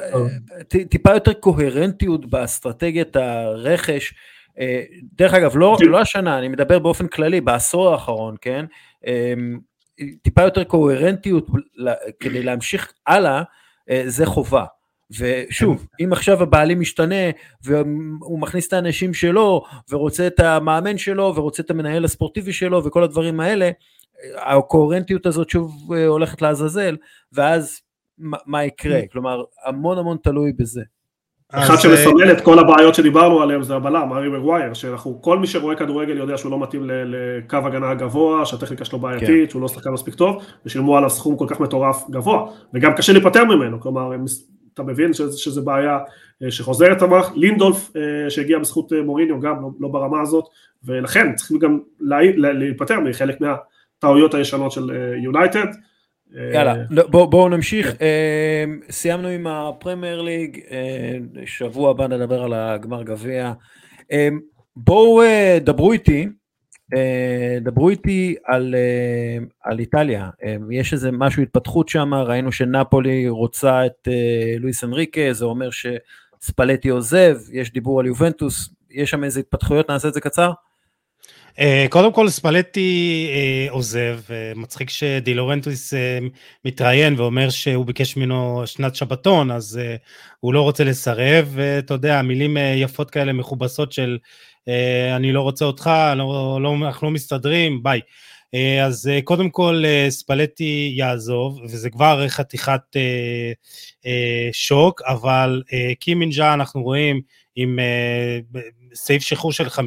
טיפה 0.90 1.14
יותר 1.14 1.34
קוהרנטיות 1.34 2.30
באסטרטגיית 2.30 3.16
הרכש. 3.16 4.14
אה, 4.60 4.82
דרך 5.14 5.34
אגב, 5.34 5.58
לא, 5.58 5.78
לא 5.82 6.02
השנה, 6.02 6.40
אני 6.40 6.48
מדבר 6.48 6.80
באופן 6.80 7.08
כללי, 7.08 7.42
בעשור 7.42 7.90
האחרון, 7.90 8.36
כן? 8.42 8.66
טיפה 10.22 10.42
יותר 10.42 10.64
קוהרנטיות 10.64 11.48
כדי 12.20 12.44
להמשיך 12.44 12.94
הלאה, 13.08 13.42
אה, 13.90 14.04
זה 14.06 14.26
חובה. 14.26 14.66
ושוב, 15.20 15.88
אם 16.04 16.10
עכשיו 16.14 16.44
הבעלים 16.44 16.80
משתנה 16.80 17.16
והוא 17.64 18.40
מכניס 18.40 18.68
את 18.68 18.74
האנשים 18.74 19.14
שלו 19.14 19.64
ורוצה 19.90 20.28
את 20.28 20.40
המאמן 20.40 20.98
שלו 20.98 21.34
ורוצה 21.36 21.64
את 21.64 21.72
המנהל 21.72 22.06
הספורטיבי 22.06 22.54
שלו 22.54 22.84
וכל 22.84 23.04
הדברים 23.04 23.40
האלה, 23.40 23.70
הקוהרנטיות 24.36 25.26
הזאת 25.26 25.50
שוב 25.50 25.94
אה, 25.94 26.08
הולכת 26.08 26.42
לעזאזל, 26.42 26.96
ואז 27.34 27.82
מה 28.46 28.64
יקרה? 28.64 29.00
mm. 29.00 29.08
כלומר, 29.12 29.44
המון 29.66 29.98
המון 29.98 30.18
תלוי 30.24 30.52
בזה. 30.58 30.82
אחד 31.54 31.76
שמסמל 31.76 32.32
את 32.32 32.42
כל 32.42 32.60
הבעיות 32.60 32.96
שדיברנו 32.96 33.42
עליהן 33.42 33.64
זה 33.64 33.76
הבלם, 33.76 34.14
ארי 34.14 34.30
מגווייר, 34.30 34.74
שאנחנו, 34.74 35.22
כל 35.22 35.40
מי 35.40 35.48
שרואה 35.48 35.76
כדורגל 35.76 36.18
יודע 36.18 36.38
שהוא 36.38 36.52
לא 36.52 36.60
מתאים 36.60 36.82
לקו 36.86 37.58
הגנה 37.58 37.90
הגבוה, 37.90 38.46
שהטכניקה 38.46 38.86
שלו 38.86 39.00
בעייתית, 39.00 39.28
כן. 39.28 39.50
שהוא 39.50 39.62
לא 39.62 39.68
שחקן 39.68 39.90
מספיק 39.90 40.16
טוב, 40.16 40.44
ושילמו 40.66 40.98
עליו 40.98 41.10
סכום 41.10 41.38
כל 41.38 41.46
כך 41.50 41.60
מטורף 41.60 42.10
גבוה, 42.10 42.52
וגם 42.74 42.94
קשה 42.94 43.14
להיפטר 43.14 43.46
ממנו, 43.46 43.82
כלומר, 43.82 44.12
אתה 44.80 44.86
מבין 44.86 45.14
שזה, 45.14 45.38
שזה 45.38 45.62
בעיה 45.62 45.98
אה, 46.44 46.52
שחוזרת 46.52 47.02
המערכת, 47.02 47.32
לינדולף 47.36 47.96
אה, 47.96 48.30
שהגיע 48.30 48.60
בזכות 48.60 48.94
אה, 48.94 49.02
מוריניו 49.02 49.40
גם 49.40 49.62
לא, 49.62 49.70
לא 49.80 49.88
ברמה 49.88 50.22
הזאת, 50.22 50.46
ולכן 50.84 51.36
צריכים 51.36 51.60
גם 51.60 51.80
להיפטר 52.40 53.00
מחלק 53.00 53.38
מהטעויות 53.42 54.34
הישנות 54.34 54.72
של 54.72 54.90
יונייטד. 55.24 55.66
יאללה, 56.54 56.76
בואו 57.10 57.28
בוא 57.30 57.50
נמשיך, 57.50 57.96
כן. 58.00 58.70
סיימנו 58.90 59.28
עם 59.28 59.48
הפרמייר 59.48 60.22
ליג, 60.22 60.60
שבוע 61.46 61.92
הבא 61.92 62.08
נדבר 62.08 62.44
על 62.44 62.54
הגמר 62.54 63.04
גביע. 63.04 63.54
בואו 64.76 65.22
דברו 65.62 65.92
איתי 65.92 66.28
דברו 67.62 67.90
איתי 67.90 68.36
על, 68.46 68.76
אה, 68.76 69.46
על 69.64 69.80
איטליה, 69.80 70.30
אה, 70.44 70.56
יש 70.72 70.94
איזה 70.94 71.12
משהו 71.12 71.44
התפתחות 71.44 71.90
שם, 71.90 72.14
ראינו 72.14 72.52
שנפולי 72.52 73.30
רוצה 73.30 73.86
את 73.86 74.08
לואיס 74.60 74.84
אנריקה, 74.84 75.22
זה 75.32 75.46
אומר 75.46 75.70
שספלטי 75.72 76.90
עוזב, 76.90 77.38
יש 77.52 77.74
דיבור 77.74 78.00
על 78.00 78.06
יובנטוס, 78.06 78.70
יש 78.92 79.10
שם 79.10 79.24
איזה 79.24 79.40
התפתחויות, 79.40 79.90
נעשה 79.90 80.08
את 80.08 80.14
זה 80.14 80.22
קצר? 80.22 80.52
קודם 81.90 82.14
כל 82.14 82.30
ספלטי 82.30 83.28
עוזב, 83.70 84.20
מצחיק 84.56 84.90
שדילורנטוס 84.90 85.94
מתראיין 86.66 87.20
ואומר 87.20 87.50
שהוא 87.50 87.86
ביקש 87.86 88.18
ממנו 88.18 88.62
שנת 88.66 88.96
שבתון, 88.96 89.52
אז 89.52 89.80
הוא 90.40 90.54
לא 90.54 90.62
רוצה 90.62 90.84
לסרב, 90.84 91.50
ואתה 91.52 91.94
יודע, 91.94 92.22
מילים 92.22 92.58
יפות 92.76 93.12
כאלה 93.12 93.34
מכובסות 93.34 93.92
של 93.92 94.18
אה, 94.22 94.28
אני 95.16 95.32
לא 95.32 95.42
רוצה 95.42 95.66
אותך, 95.66 95.92
לא, 96.16 96.60
לא, 96.62 96.76
אנחנו 96.82 97.08
לא 97.08 97.14
מסתדרים, 97.14 97.84
ביי. 97.84 98.02
אה, 98.54 98.86
אז 98.86 99.08
אה, 99.08 99.22
קודם 99.22 99.50
כל 99.50 99.84
ספלטי 100.10 100.94
יעזוב, 100.96 101.60
וזה 101.64 101.90
כבר 101.90 102.28
חתיכת 102.28 102.82
שוק, 104.52 105.02
אבל 105.02 105.64
קימינג'ה 106.00 106.54
אנחנו 106.54 106.84
רואים 106.84 107.22
עם 107.56 107.80
סעיף 108.94 109.22
שחרור 109.22 109.52
של 109.52 109.68
50-60 109.68 109.80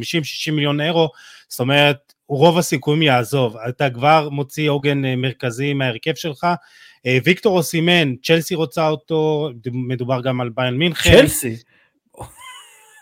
מיליון 0.53 0.81
אירו, 0.81 1.09
זאת 1.49 1.61
אומרת, 1.61 2.13
רוב 2.29 2.59
הסיכויים 2.59 3.03
יעזוב. 3.03 3.57
אתה 3.69 3.91
כבר 3.91 4.29
מוציא 4.29 4.71
עוגן 4.71 5.03
מרכזי 5.17 5.73
מההרכב 5.73 6.15
שלך. 6.15 6.47
ויקטור 7.25 7.57
אוסימן, 7.57 8.15
צ'לסי 8.23 8.55
רוצה 8.55 8.89
אותו, 8.89 9.51
מדובר 9.73 10.21
גם 10.21 10.41
על 10.41 10.49
ביין 10.55 10.75
מינכן. 10.75 11.21
צ'לסי? 11.21 11.57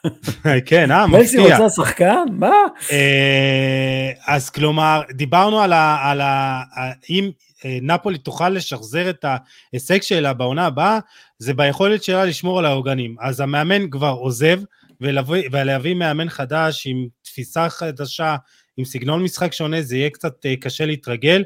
כן, 0.67 0.91
אה, 0.91 1.07
מפתיע. 1.07 1.23
מסי 1.23 1.39
רוצה 1.39 1.71
שחקן? 1.71 2.25
מה? 2.33 2.55
אה, 2.93 4.11
אז 4.27 4.51
כלומר, 4.51 5.03
דיברנו 5.11 5.61
על 5.61 5.73
ה... 6.21 6.63
אם 7.11 7.31
אה, 7.65 7.79
נפולי 7.83 8.19
תוכל 8.19 8.49
לשחזר 8.49 9.11
את 9.11 9.25
ההישג 9.73 10.03
שלה 10.03 10.33
בעונה 10.33 10.67
הבאה, 10.67 10.99
זה 11.39 11.55
ביכולת 11.55 12.03
שלה 12.03 12.25
לשמור 12.25 12.59
על 12.59 12.67
העוגנים. 12.67 13.17
אז 13.21 13.41
המאמן 13.41 13.91
כבר 13.91 14.11
עוזב, 14.11 14.61
ולהביא 15.01 15.95
מאמן 15.95 16.29
חדש 16.29 16.87
עם 16.87 17.07
תפיסה 17.23 17.69
חדשה, 17.69 18.37
עם 18.77 18.85
סגנון 18.85 19.23
משחק 19.23 19.53
שונה, 19.53 19.83
זה 19.83 19.97
יהיה 19.97 20.11
קצת 20.11 20.47
אה, 20.47 20.57
קשה 20.57 20.87
להתרגל. 20.87 21.45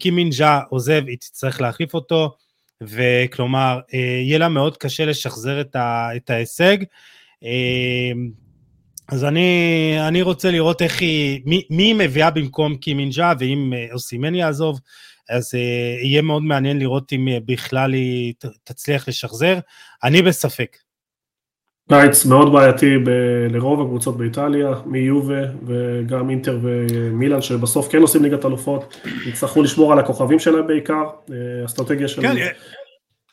קימינג'ה 0.00 0.60
עוזב, 0.68 1.02
היא 1.06 1.16
תצטרך 1.18 1.60
להחליף 1.60 1.94
אותו, 1.94 2.36
וכלומר, 2.82 3.80
יהיה 3.92 4.38
לה 4.38 4.48
מאוד 4.48 4.76
קשה 4.76 5.04
לשחזר 5.04 5.60
את 6.16 6.30
ההישג. 6.30 6.76
אמ, 7.42 8.30
אז 9.08 9.24
אני, 9.24 9.96
אני 10.08 10.22
רוצה 10.22 10.50
לראות 10.50 10.82
איך 10.82 11.00
היא, 11.00 11.42
מי, 11.46 11.62
מי 11.70 11.82
היא 11.82 11.94
מביאה 11.94 12.30
במקום 12.30 12.76
קימינג'ה, 12.76 13.32
ואם 13.38 13.72
אה, 13.76 13.86
אוסימן 13.92 14.34
יעזוב, 14.34 14.80
אז 15.30 15.54
uh, 15.54 15.58
יהיה 16.06 16.22
מאוד 16.22 16.42
מעניין 16.42 16.78
לראות 16.78 17.12
אם 17.12 17.28
uh, 17.28 17.40
בכלל 17.46 17.92
היא 17.92 18.34
תצליח 18.64 19.08
לשחזר. 19.08 19.58
אני 20.04 20.22
בספק. 20.22 20.76
קיץ 21.88 22.24
מאוד 22.24 22.52
בעייתי 22.52 22.98
ב- 22.98 23.46
לרוב 23.50 23.80
הקבוצות 23.80 24.16
באיטליה, 24.16 24.72
מיובה 24.86 25.42
וגם 25.66 26.30
אינטר 26.30 26.58
ומילאן, 26.62 27.42
שבסוף 27.42 27.88
כן 27.92 28.02
עושים 28.02 28.22
ליגת 28.22 28.44
אלופות, 28.44 29.00
יצטרכו 29.26 29.62
לשמור 29.62 29.92
על 29.92 29.98
הכוכבים 29.98 30.38
שלהם 30.38 30.66
בעיקר, 30.66 31.04
אסטרטגיה 31.64 32.08
של... 32.08 32.22
כן, 32.22 32.36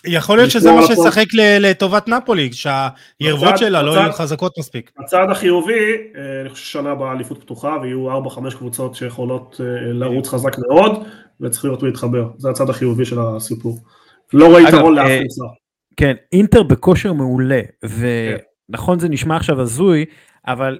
יכול 0.08 0.38
להיות 0.38 0.52
שזה 0.52 0.72
מה 0.72 0.82
שישחק 0.88 1.26
לטובת 1.60 2.08
נפולי, 2.08 2.50
שהירבות 2.54 3.58
שלה 3.58 3.82
לא 3.82 3.92
יהיו 3.92 4.14
חזקות 4.14 4.58
מספיק. 4.60 4.92
הצעד 5.00 5.32
החיובי, 5.32 5.98
אה, 6.18 6.42
אני 6.42 6.50
חושב 6.50 6.66
ששנה 6.66 6.92
הבאה 6.92 7.12
אליפות 7.12 7.42
פתוחה, 7.42 7.78
ויהיו 7.82 8.28
4-5 8.28 8.56
קבוצות 8.58 8.96
שיכולות 8.96 9.62
אה, 9.64 9.94
לרוץ 9.94 10.28
חזק 10.28 10.56
מאוד, 10.60 11.04
וצריך 11.42 11.66
להיות 11.66 11.84
להתחבר, 11.84 12.30
זה 12.38 12.50
הצד 12.50 12.70
החיובי 12.70 13.06
של 13.06 13.20
הסיפור. 13.20 13.80
לא 14.34 14.48
רואה 14.48 14.62
יתרון 14.62 14.96
לאף 14.96 15.08
אה, 15.08 15.20
קבוצה. 15.20 15.44
כן, 15.98 16.14
אינטר 16.32 16.64
בכושר 16.64 17.14
מעולה, 17.14 17.62
ונכון 18.70 19.00
זה 19.00 19.10
נשמע 19.10 19.36
עכשיו 19.36 19.62
הזוי, 19.62 20.06
אבל 20.48 20.80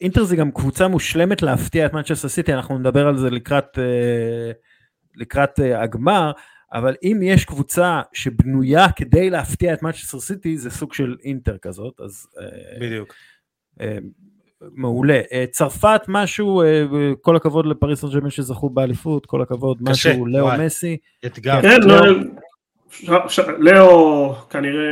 אינטר 0.00 0.24
זה 0.24 0.36
גם 0.36 0.50
קבוצה 0.50 0.88
מושלמת 0.88 1.42
להפתיע 1.42 1.86
את 1.86 1.92
מנצ'סטר 1.92 2.28
סיטי, 2.28 2.54
אנחנו 2.54 2.78
נדבר 2.78 3.06
על 3.06 3.18
זה 3.18 3.30
לקראת, 3.30 3.78
לקראת 5.16 5.60
הגמר, 5.74 6.32
אבל 6.72 6.94
אם 7.02 7.20
יש 7.22 7.44
קבוצה 7.44 8.00
שבנויה 8.12 8.92
כדי 8.92 9.30
להפתיע 9.30 9.74
את 9.74 9.82
מנצ'סטר 9.82 10.20
סיטי, 10.20 10.58
זה 10.58 10.70
סוג 10.70 10.94
של 10.94 11.16
אינטר 11.24 11.58
כזאת, 11.58 12.00
אז... 12.00 12.26
אה, 12.40 12.80
בדיוק. 12.80 13.14
אה, 13.80 13.98
מעולה. 14.60 15.20
אה, 15.32 15.44
צרפת 15.50 16.00
משהו, 16.08 16.62
כל 17.20 17.36
הכבוד 17.36 17.66
לפריס 17.66 18.00
סן 18.00 18.08
ג'רמן 18.08 18.30
שזכו 18.30 18.70
באליפות, 18.70 19.26
כל 19.26 19.42
הכבוד, 19.42 19.78
משהו, 19.80 20.26
לאו 20.26 20.48
מסי. 20.58 20.96
אתגר. 21.26 21.62
כן, 21.62 21.80
לא, 21.80 21.96
לאו 23.58 24.34
כנראה 24.50 24.82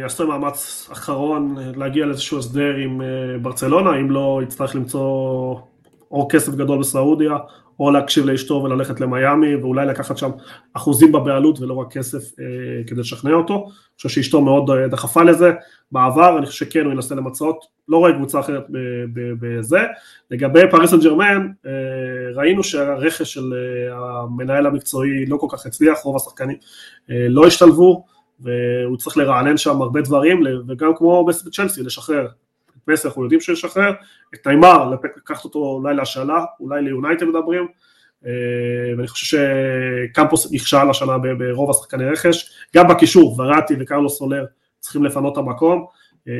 יעשה 0.00 0.24
מאמץ 0.24 0.88
אחרון 0.92 1.56
להגיע 1.76 2.06
לאיזשהו 2.06 2.38
הסדר 2.38 2.76
עם 2.76 3.00
ברצלונה, 3.42 4.00
אם 4.00 4.10
לא 4.10 4.40
יצטרך 4.42 4.74
למצוא 4.74 5.00
או 6.10 6.28
כסף 6.30 6.54
גדול 6.54 6.78
בסעודיה, 6.78 7.36
או 7.78 7.90
להקשיב 7.90 8.26
לאשתו 8.26 8.54
וללכת 8.54 9.00
למיאמי, 9.00 9.56
ואולי 9.56 9.86
לקחת 9.86 10.18
שם 10.18 10.30
אחוזים 10.74 11.12
בבעלות 11.12 11.60
ולא 11.60 11.74
רק 11.74 11.92
כסף 11.92 12.40
אה, 12.40 12.44
כדי 12.86 13.00
לשכנע 13.00 13.34
אותו. 13.34 13.54
אני 13.54 13.72
חושב 13.96 14.08
שאשתו 14.08 14.40
מאוד 14.40 14.70
אה, 14.70 14.88
דחפה 14.88 15.22
לזה 15.22 15.52
בעבר, 15.92 16.38
אני 16.38 16.46
חושב 16.46 16.64
שכן 16.64 16.84
הוא 16.84 16.92
ינסה 16.92 17.14
למצות, 17.14 17.64
לא 17.88 17.96
רואה 17.96 18.12
קבוצה 18.12 18.40
אחרת 18.40 18.64
בזה. 19.40 19.78
לגבי 20.30 20.60
פריז 20.70 20.90
סן 20.90 21.00
ג'רמן, 21.00 21.48
אה, 21.66 21.72
ראינו 22.34 22.64
שהרכש 22.64 23.22
של 23.22 23.52
אה, 23.54 23.96
המנהל 23.98 24.66
המקצועי 24.66 25.26
לא 25.26 25.36
כל 25.36 25.46
כך 25.50 25.66
הצליח, 25.66 25.98
רוב 25.98 26.16
השחקנים 26.16 26.56
אה, 27.10 27.26
לא 27.28 27.46
השתלבו, 27.46 28.04
והוא 28.40 28.96
צריך 28.96 29.16
לרענן 29.16 29.56
שם 29.56 29.82
הרבה 29.82 30.00
דברים, 30.00 30.42
וגם 30.68 30.92
כמו 30.96 31.26
בצ'לסי, 31.26 31.82
לשחרר 31.82 32.26
מסי 32.88 33.08
אנחנו 33.08 33.22
יודעים 33.22 33.40
שהוא 33.40 33.52
ישחרר, 33.52 33.92
את 34.34 34.46
ניימר, 34.46 34.90
לקחת 35.16 35.44
אותו 35.44 35.58
אולי 35.58 35.94
להשאלה, 35.94 36.44
אולי 36.60 36.82
ליונייטד 36.82 37.26
מדברים, 37.26 37.68
אה, 38.26 38.30
ואני 38.96 39.08
חושב 39.08 39.38
שקמפוס 40.12 40.52
נכשל 40.52 40.90
השנה 40.90 41.18
ברוב 41.18 41.70
השחקני 41.70 42.04
רכש, 42.04 42.50
גם 42.76 42.88
בקישור, 42.88 43.40
וראטי 43.40 43.74
וקרלו 43.80 44.08
סולר 44.08 44.44
צריכים 44.78 45.04
לפנות 45.04 45.32
את 45.32 45.38
המקום, 45.38 45.86
אה, 46.28 46.32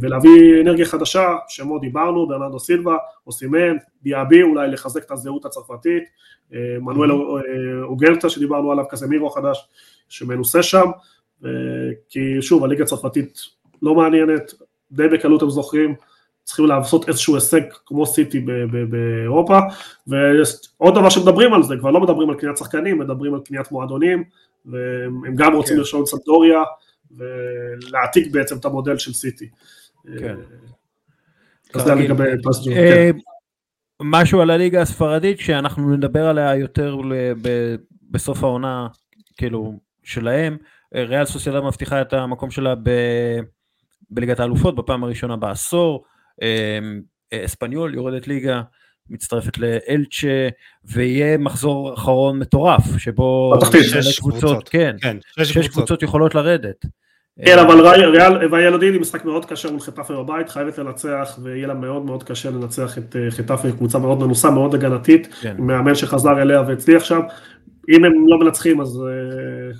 ולהביא 0.00 0.60
אנרגיה 0.62 0.84
חדשה, 0.84 1.34
שמות 1.48 1.80
דיברנו, 1.80 2.28
ברננדו 2.28 2.58
סילבה, 2.58 2.96
אוסימן, 3.26 3.76
דיאבי, 4.02 4.42
אולי 4.42 4.68
לחזק 4.68 5.04
את 5.04 5.10
הזהות 5.10 5.44
הצרפתית, 5.44 6.02
אה, 6.54 6.76
מנואל 6.80 7.10
אוגלטה 7.82 8.30
שדיברנו 8.30 8.72
עליו, 8.72 8.84
כזה 8.88 9.06
מירו 9.06 9.30
חדש 9.30 9.68
שמנוסה 10.08 10.62
שם, 10.62 10.90
כי 12.08 12.42
שוב, 12.42 12.64
הליגה 12.64 12.84
הצרפתית 12.84 13.38
לא 13.82 13.94
מעניינת, 13.94 14.52
די 14.92 15.08
בקלות 15.08 15.42
הם 15.42 15.50
זוכרים, 15.50 15.94
צריכים 16.44 16.66
לעשות 16.66 17.08
איזשהו 17.08 17.34
הישג 17.34 17.60
כמו 17.86 18.06
סיטי 18.06 18.46
באירופה, 18.90 19.58
ועוד 20.06 20.94
דבר 20.94 21.08
שמדברים 21.10 21.54
על 21.54 21.62
זה, 21.62 21.74
כבר 21.78 21.90
לא 21.90 22.00
מדברים 22.00 22.30
על 22.30 22.36
קניית 22.36 22.56
שחקנים, 22.56 22.98
מדברים 22.98 23.34
על 23.34 23.40
קניית 23.44 23.72
מועדונים, 23.72 24.24
והם 24.66 25.34
גם 25.34 25.54
רוצים 25.54 25.74
כן. 25.74 25.78
לרשום 25.78 26.06
סנטוריה, 26.06 26.62
ולהעתיק 27.16 28.32
בעצם 28.32 28.56
את 28.56 28.64
המודל 28.64 28.98
של 28.98 29.12
סיטי. 29.12 29.48
כן. 30.18 30.36
אז 31.74 31.82
זה 31.82 31.94
לגבי 31.94 32.24
פסג'ו, 32.44 32.70
אה, 32.70 33.10
כן. 33.12 33.18
משהו 34.02 34.40
על 34.40 34.50
הליגה 34.50 34.82
הספרדית 34.82 35.38
שאנחנו 35.38 35.96
נדבר 35.96 36.26
עליה 36.26 36.56
יותר 36.56 36.96
בסוף 38.10 38.44
העונה, 38.44 38.86
כאילו, 39.36 39.78
שלהם. 40.02 40.56
ריאל 40.94 41.24
סוסיידד 41.24 41.60
מבטיחה 41.60 42.00
את 42.00 42.12
המקום 42.12 42.50
שלה 42.50 42.74
ב... 42.74 42.90
בליגת 44.10 44.40
האלופות 44.40 44.74
בפעם 44.76 45.04
הראשונה 45.04 45.36
בעשור, 45.36 46.04
אמ, 46.42 47.00
אספניול 47.34 47.94
יורדת 47.94 48.28
ליגה, 48.28 48.62
מצטרפת 49.10 49.58
לאלצ'ה, 49.58 50.48
ויהיה 50.84 51.38
מחזור 51.38 51.94
אחרון 51.94 52.38
מטורף, 52.38 52.98
שבו 52.98 53.54
שש 53.82 54.18
קבוצות, 54.18 54.68
כן, 54.68 54.96
כן 55.00 55.16
שש, 55.38 55.52
שש 55.52 55.68
קבוצות 55.68 56.02
יכולות 56.02 56.34
לרדת. 56.34 56.86
כן, 57.44 57.58
אבל 57.58 57.86
ריאל 57.86 58.52
ויאלודיני 58.52 58.98
משחק 58.98 59.24
מאוד 59.24 59.44
קשה 59.44 59.70
מול 59.70 59.80
חטאפה 59.80 60.14
בבית, 60.14 60.48
חייבת 60.48 60.78
לנצח, 60.78 61.38
ויהיה 61.42 61.66
לה 61.66 61.74
מאוד 61.74 62.04
מאוד 62.04 62.22
קשה 62.22 62.50
לנצח 62.50 62.98
את 62.98 63.16
אה, 63.16 63.30
חטאפה, 63.30 63.72
קבוצה 63.72 63.98
מאוד 63.98 64.18
מנוסה, 64.18 64.50
מאוד 64.50 64.74
הגנתית, 64.74 65.34
כן. 65.40 65.56
מאמן 65.58 65.94
שחזר 65.94 66.42
אליה 66.42 66.62
והצליח 66.62 67.04
שם. 67.04 67.20
אם 67.88 68.04
הם 68.04 68.12
לא 68.28 68.38
מנצחים 68.38 68.80
אז 68.80 69.02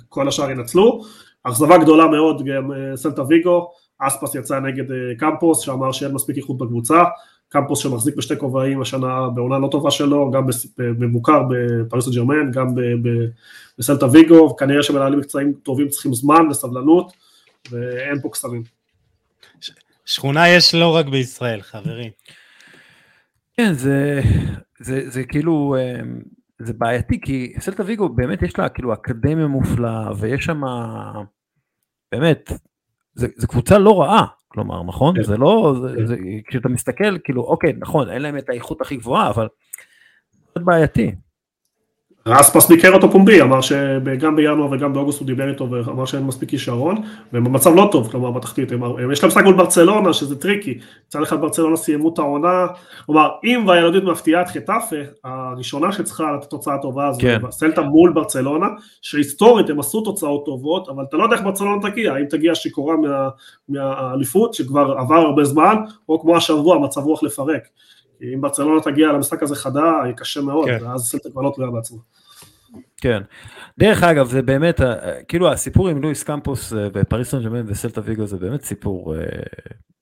כל 0.09 0.27
השאר 0.27 0.51
ינצלו. 0.51 1.01
אכזבה 1.43 1.77
גדולה 1.77 2.07
מאוד 2.07 2.45
גם 2.45 2.71
סלטה 2.95 3.21
ויגו, 3.23 3.71
אספס 3.99 4.35
יצא 4.35 4.59
נגד 4.59 4.91
אה, 4.91 4.97
קמפוס 5.17 5.59
שאמר 5.59 5.91
שאין 5.91 6.11
מספיק 6.11 6.37
איכות 6.37 6.57
בקבוצה, 6.57 7.03
קמפוס 7.49 7.79
שמחזיק 7.79 8.15
בשתי 8.15 8.37
כובעים 8.37 8.81
השנה 8.81 9.29
בעונה 9.29 9.59
לא 9.59 9.67
טובה 9.71 9.91
שלו, 9.91 10.31
גם 10.31 10.47
מבוקר 10.77 11.41
בפריס 11.49 12.09
ג'רמן, 12.09 12.51
גם 12.51 12.67
בסלטה 13.77 14.05
ויגו, 14.05 14.55
כנראה 14.55 14.83
שמנהלים 14.83 15.19
מקצועיים 15.19 15.53
טובים 15.53 15.89
צריכים 15.89 16.13
זמן 16.13 16.47
וסבלנות, 16.49 17.13
ואין 17.71 18.21
פה 18.21 18.29
קסמים. 18.29 18.63
שכונה 20.05 20.49
יש 20.49 20.75
לא 20.75 20.95
רק 20.95 21.05
בישראל, 21.05 21.61
חברים. 21.61 22.11
כן, 23.57 23.73
זה, 23.73 24.21
זה, 24.79 25.09
זה 25.09 25.23
כאילו, 25.23 25.75
אה, 25.79 26.01
זה 26.59 26.73
בעייתי, 26.73 27.21
כי 27.21 27.53
סלטה 27.59 27.83
ויגו 27.85 28.09
באמת 28.09 28.41
יש 28.41 28.59
לה 28.59 28.69
כאילו 28.69 28.93
אקדמיה 28.93 29.47
מופלאה, 29.47 30.11
ויש 30.19 30.45
שם 30.45 30.61
באמת 32.11 32.51
זה, 33.15 33.27
זה 33.35 33.47
קבוצה 33.47 33.77
לא 33.77 34.01
רעה, 34.01 34.25
כלומר, 34.47 34.83
נכון? 34.83 35.15
כן. 35.15 35.23
זה 35.23 35.37
לא, 35.37 35.75
זה, 35.81 35.95
כן. 35.97 36.05
זה, 36.05 36.15
כשאתה 36.47 36.69
מסתכל, 36.69 37.17
כאילו, 37.23 37.43
אוקיי, 37.43 37.73
נכון, 37.79 38.09
אין 38.09 38.21
להם 38.21 38.37
את 38.37 38.49
האיכות 38.49 38.81
הכי 38.81 38.95
גבוהה, 38.95 39.29
אבל 39.29 39.47
זה 40.57 40.63
בעייתי. 40.63 41.15
אספאס 42.27 42.67
ביקר 42.67 42.93
אותו 42.93 43.11
פומבי, 43.11 43.41
אמר 43.41 43.61
שגם 43.61 44.35
בינואר 44.35 44.71
וגם 44.71 44.93
באוגוסט 44.93 45.19
הוא 45.19 45.25
דיבר 45.25 45.49
איתו 45.49 45.71
ואמר 45.71 46.05
שאין 46.05 46.23
מספיק 46.23 46.49
כישרון, 46.49 46.95
והם 47.33 47.43
במצב 47.43 47.75
לא 47.75 47.89
טוב, 47.91 48.11
כלומר 48.11 48.31
בתחתית, 48.31 48.71
הם, 48.71 49.11
יש 49.11 49.23
להם 49.23 49.27
משחק 49.27 49.43
מול 49.43 49.55
ברצלונה 49.55 50.13
שזה 50.13 50.39
טריקי, 50.39 50.79
מצד 51.07 51.21
אחד 51.21 51.41
ברצלונה 51.41 51.77
סיימו 51.77 52.13
את 52.13 52.19
העונה, 52.19 52.67
כלומר 53.05 53.29
אם 53.43 53.63
ויאדוליד 53.67 54.03
מפתיעה 54.03 54.41
את 54.41 54.47
חטאפה, 54.47 54.95
הראשונה 55.23 55.91
שצריכה 55.91 56.31
לתת 56.31 56.49
תוצאה 56.49 56.77
טובה 56.81 57.11
זה 57.11 57.21
כן. 57.21 57.39
סלטה 57.51 57.81
מול 57.81 58.11
ברצלונה, 58.13 58.67
שהיסטורית 59.01 59.69
הם 59.69 59.79
עשו 59.79 60.01
תוצאות 60.01 60.45
טובות, 60.45 60.89
אבל 60.89 61.03
אתה 61.09 61.17
לא 61.17 61.23
יודע 61.23 61.35
איך 61.35 61.43
ברצלונה 61.43 61.89
תגיע, 61.89 62.17
אם 62.17 62.25
תגיע 62.25 62.55
שיכורה 62.55 62.95
מה, 62.97 63.29
מהאליפות 63.69 64.53
שכבר 64.53 64.95
עבר 64.97 65.15
הרבה 65.15 65.43
זמן, 65.43 65.75
או 66.09 66.21
כמו 66.21 66.37
השבוע 66.37 66.79
מצב 66.79 67.01
רוח 67.01 67.23
לפרק. 67.23 67.63
אם 68.33 68.41
ברצלונה 68.41 68.81
תגיע 68.81 69.07
למשחק 69.07 69.43
הזה 69.43 69.55
חדה, 69.55 69.91
יהיה 70.03 70.13
קשה 70.13 70.41
מאוד, 70.41 70.65
כן. 70.65 70.85
ואז 70.85 71.01
סלטה 71.01 71.29
כבר 71.29 71.41
לא 71.41 71.51
תלויה 71.55 71.71
בעצמה. 71.71 71.97
כן. 72.97 73.21
דרך 73.77 74.03
אגב, 74.03 74.29
זה 74.29 74.41
באמת, 74.41 74.81
אה, 74.81 75.23
כאילו 75.27 75.51
הסיפור 75.51 75.89
עם 75.89 76.01
לואיס 76.01 76.23
קמפוס 76.23 76.73
אה, 76.73 76.89
בפריס 76.89 77.31
סן 77.31 77.43
ג'רמן 77.43 77.63
וסלטה 77.67 78.01
ויגו 78.03 78.25
זה 78.25 78.37
באמת 78.37 78.61
סיפור 78.61 79.15
אה, 79.15 79.21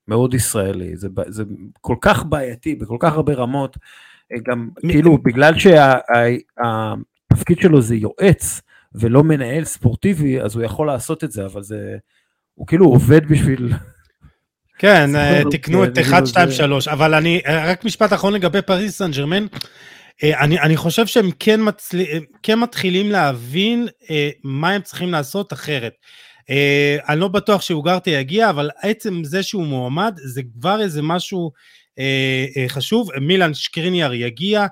מאוד 0.08 0.34
ישראלי, 0.34 0.96
זה, 0.96 1.08
זה 1.28 1.44
כל 1.80 1.96
כך 2.00 2.24
בעייתי 2.24 2.74
בכל 2.74 2.96
כך 3.00 3.12
הרבה 3.12 3.34
רמות, 3.34 3.76
גם 4.44 4.68
כאילו 4.88 5.18
בגלל 5.18 5.54
שהתפקיד 5.58 7.58
שלו 7.58 7.80
זה 7.80 7.94
יועץ 7.94 8.60
ולא 8.94 9.24
מנהל 9.24 9.64
ספורטיבי, 9.64 10.40
אז 10.40 10.56
הוא 10.56 10.64
יכול 10.64 10.86
לעשות 10.86 11.24
את 11.24 11.32
זה, 11.32 11.46
אבל 11.46 11.62
זה, 11.62 11.96
הוא 12.54 12.66
כאילו 12.66 12.86
עובד 12.86 13.28
בשביל 13.28 13.72
כן, 14.82 15.10
תקנו 15.50 15.84
את 15.84 15.98
1, 15.98 16.26
2, 16.26 16.50
3, 16.50 16.88
אבל 16.88 17.14
אני, 17.14 17.40
רק 17.48 17.84
משפט 17.84 18.12
אחרון 18.12 18.32
לגבי 18.32 18.62
פריס 18.62 18.98
סן 18.98 19.10
ג'רמן, 19.10 19.46
אני, 20.22 20.60
אני 20.60 20.76
חושב 20.76 21.06
שהם 21.06 21.30
כן, 21.38 21.60
מצל... 21.62 22.02
כן 22.42 22.58
מתחילים 22.58 23.10
להבין 23.10 23.88
מה 24.44 24.70
הם 24.70 24.82
צריכים 24.82 25.12
לעשות 25.12 25.52
אחרת. 25.52 25.92
אני 27.08 27.20
לא 27.20 27.28
בטוח 27.28 27.62
שאוגרטי 27.62 28.10
יגיע, 28.10 28.50
אבל 28.50 28.70
עצם 28.82 29.24
זה 29.24 29.42
שהוא 29.42 29.66
מועמד, 29.66 30.14
זה 30.24 30.42
כבר 30.58 30.82
איזה 30.82 31.02
משהו 31.02 31.50
חשוב. 32.68 33.08
מילן 33.20 33.54
שקריניאר 33.54 34.14
יגיע, 34.14 34.66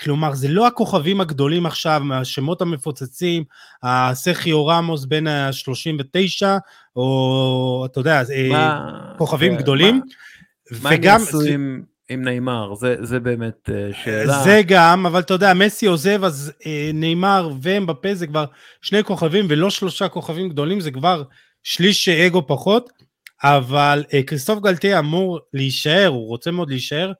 כלומר, 0.00 0.34
זה 0.34 0.48
לא 0.48 0.66
הכוכבים 0.66 1.20
הגדולים 1.20 1.66
עכשיו, 1.66 2.00
מהשמות 2.04 2.62
המפוצצים, 2.62 3.44
הסכיו 3.82 4.66
רמוס 4.66 5.04
בין 5.04 5.26
ה-39, 5.26 6.46
או 6.96 7.86
אתה 7.90 8.00
יודע, 8.00 8.22
אה, 8.32 8.48
מה, 8.50 8.92
כוכבים 9.18 9.52
מה, 9.52 9.58
גדולים. 9.58 9.94
מה 9.94 10.00
וגם... 10.70 10.82
מה 10.82 10.90
הם 10.90 11.04
יעשו 11.04 11.40
עם, 11.40 11.82
עם 12.08 12.24
נאמר? 12.24 12.74
זה, 12.74 12.96
זה 13.00 13.20
באמת 13.20 13.70
אה, 13.72 13.90
שאלה. 14.04 14.42
זה 14.42 14.62
גם, 14.66 15.06
אבל 15.06 15.20
אתה 15.20 15.34
יודע, 15.34 15.54
מסי 15.54 15.86
עוזב, 15.86 16.24
אז 16.24 16.52
אה, 16.66 16.90
נאמר 16.94 17.50
ואמבפה 17.62 18.14
זה 18.14 18.26
כבר 18.26 18.44
שני 18.82 19.04
כוכבים, 19.04 19.46
ולא 19.48 19.70
שלושה 19.70 20.08
כוכבים 20.08 20.48
גדולים, 20.48 20.80
זה 20.80 20.90
כבר 20.90 21.22
שליש 21.62 22.08
אגו 22.08 22.46
פחות. 22.46 22.90
אבל 23.44 24.04
כריסטוף 24.26 24.62
גלטי 24.62 24.98
אמור 24.98 25.40
להישאר, 25.54 26.06
הוא 26.06 26.28
רוצה 26.28 26.50
מאוד 26.50 26.70
להישאר, 26.70 27.12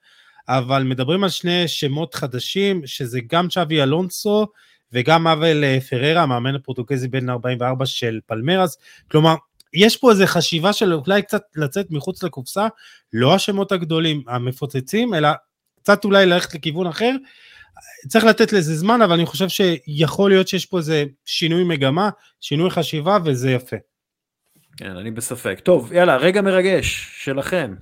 אבל 0.49 0.83
מדברים 0.83 1.25
על 1.25 1.31
שני 1.31 1.69
שמות 1.69 2.15
חדשים, 2.15 2.87
שזה 2.87 3.21
גם 3.27 3.49
צ'אבי 3.49 3.83
אלונסו 3.83 4.47
וגם 4.93 5.27
אבל 5.27 5.65
אה, 5.65 5.79
פררה, 5.91 6.23
המאמן 6.23 6.55
הפורטוגזי 6.55 7.09
בן 7.09 7.31
44 7.31 7.87
של 7.87 8.21
פלמרס, 8.27 8.79
כלומר, 9.11 9.35
יש 9.75 9.97
פה 9.97 10.11
איזו 10.11 10.27
חשיבה 10.27 10.73
של 10.73 10.95
אולי 10.95 11.23
קצת 11.23 11.43
לצאת 11.57 11.87
מחוץ 11.91 12.23
לקופסה, 12.23 12.67
לא 13.13 13.35
השמות 13.35 13.73
הגדולים 13.73 14.23
המפוצצים, 14.29 15.15
אלא 15.15 15.29
קצת 15.83 16.05
אולי 16.05 16.27
ללכת 16.27 16.55
לכיוון 16.55 16.87
אחר. 16.87 17.17
צריך 18.09 18.25
לתת 18.25 18.53
לזה 18.53 18.77
זמן, 18.77 19.03
אבל 19.03 19.13
אני 19.13 19.27
חושב 19.27 19.49
שיכול 19.49 20.31
להיות 20.31 20.49
שיש 20.49 20.67
פה 20.67 20.79
איזה 20.79 21.05
שינוי 21.25 21.65
מגמה, 21.65 22.11
שינוי 22.41 22.71
חשיבה, 22.71 23.19
וזה 23.25 23.51
יפה. 23.51 23.77
כן, 24.77 24.97
אני 24.97 25.11
בספק. 25.11 25.61
טוב, 25.61 25.93
יאללה, 25.93 26.17
רגע 26.17 26.43
מרגש 26.43 27.11
שלכם. 27.25 27.75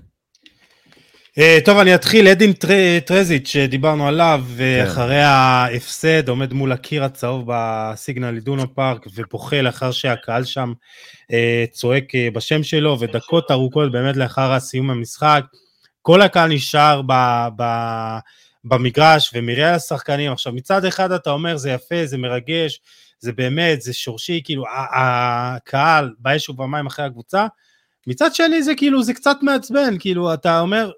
Uh, 1.39 1.65
טוב, 1.65 1.79
אני 1.79 1.95
אתחיל, 1.95 2.29
אדין 2.29 2.53
טר, 2.53 2.69
טרזיץ' 3.07 3.49
שדיברנו 3.49 4.09
עליו, 4.09 4.45
ואחרי 4.47 5.15
כן. 5.15 5.25
ההפסד 5.25 6.29
עומד 6.29 6.53
מול 6.53 6.73
הקיר 6.73 7.05
הצהוב 7.05 7.45
בסיגנל 7.47 8.35
אידונו 8.35 8.75
פארק 8.75 9.07
ובוכה 9.15 9.63
לאחר 9.63 9.91
שהקהל 9.91 10.45
שם 10.45 10.73
uh, 11.23 11.35
צועק 11.71 12.05
בשם 12.33 12.63
שלו, 12.63 13.01
ודקות 13.01 13.51
ארוכות 13.51 13.93
באמת 13.93 14.17
לאחר 14.17 14.53
הסיום 14.53 14.91
המשחק, 14.91 15.45
כל 16.03 16.23
הקהל 16.23 16.49
נשאר 16.51 17.03
ב, 17.07 17.13
ב, 17.57 17.65
במגרש 18.65 19.31
ומראה 19.35 19.75
השחקנים. 19.75 20.33
עכשיו 20.33 20.53
מצד 20.53 20.85
אחד 20.85 21.13
אתה 21.13 21.31
אומר 21.31 21.57
זה 21.57 21.71
יפה, 21.71 22.07
זה 22.07 22.19
מרגש, 22.19 22.81
זה 23.19 23.33
באמת, 23.33 23.83
זה 23.83 23.93
שורשי, 23.93 24.41
כאילו 24.45 24.65
הקהל 24.97 26.15
באש 26.19 26.49
ובמים 26.49 26.87
אחרי 26.87 27.05
הקבוצה, 27.05 27.47
מצד 28.07 28.35
שני 28.35 28.63
זה 28.63 28.75
כאילו, 28.75 29.03
זה 29.03 29.15
קצת 29.15 29.37
מעצבן, 29.43 29.99
כאילו, 29.99 30.35
אתה 30.35 30.61
אומר, 30.61 30.91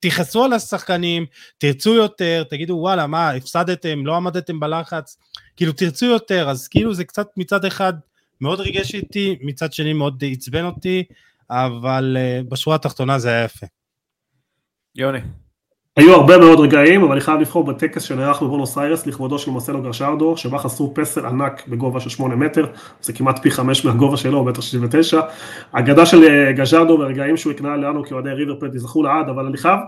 תכעסו 0.00 0.44
על 0.44 0.52
השחקנים, 0.52 1.26
תרצו 1.58 1.94
יותר, 1.94 2.44
תגידו 2.50 2.74
וואלה, 2.74 3.06
מה, 3.06 3.30
הפסדתם, 3.30 4.06
לא 4.06 4.16
עמדתם 4.16 4.60
בלחץ, 4.60 5.18
כאילו 5.56 5.72
תרצו 5.72 6.06
יותר, 6.06 6.50
אז 6.50 6.68
כאילו 6.68 6.94
זה 6.94 7.04
קצת 7.04 7.28
מצד 7.36 7.64
אחד 7.64 7.92
מאוד 8.40 8.60
ריגש 8.60 8.94
איתי, 8.94 9.38
מצד 9.40 9.72
שני 9.72 9.92
מאוד 9.92 10.24
עצבן 10.32 10.64
אותי, 10.64 11.04
אבל 11.50 12.16
uh, 12.16 12.50
בשורה 12.50 12.76
התחתונה 12.76 13.18
זה 13.18 13.28
היה 13.28 13.44
יפה. 13.44 13.66
יוני. 14.94 15.18
היו 15.96 16.14
הרבה 16.14 16.38
מאוד 16.38 16.60
רגעים, 16.60 17.02
אבל 17.02 17.12
אני 17.12 17.20
חייב 17.20 17.40
לבחור 17.40 17.64
בטקס 17.64 18.02
שנערך 18.02 18.42
בבונוס 18.42 18.78
איירס 18.78 19.06
לכבודו 19.06 19.38
של 19.38 19.50
מרסלו 19.50 19.82
גרשרדו, 19.82 20.36
שבה 20.36 20.58
חסרו 20.58 20.94
פסל 20.94 21.26
ענק 21.26 21.68
בגובה 21.68 22.00
של 22.00 22.10
8 22.10 22.36
מטר, 22.36 22.66
זה 23.00 23.12
כמעט 23.12 23.38
פי 23.42 23.50
5 23.50 23.84
מהגובה 23.84 24.16
שלו, 24.16 24.44
מטר 24.44 24.60
69. 24.60 25.20
אגדה 25.72 26.06
של 26.06 26.24
אה, 26.24 26.52
גרשרדו 26.52 26.96
ורגעים 27.00 27.36
שהוא 27.36 27.52
הקנה 27.52 27.76
לנו 27.76 28.04
כאוהדי 28.04 28.30
ריברפלט 28.30 28.74
יזכו 28.74 29.02
לעד, 29.02 29.28
אבל 29.28 29.46
אני 29.46 29.56
חייב, 29.56 29.78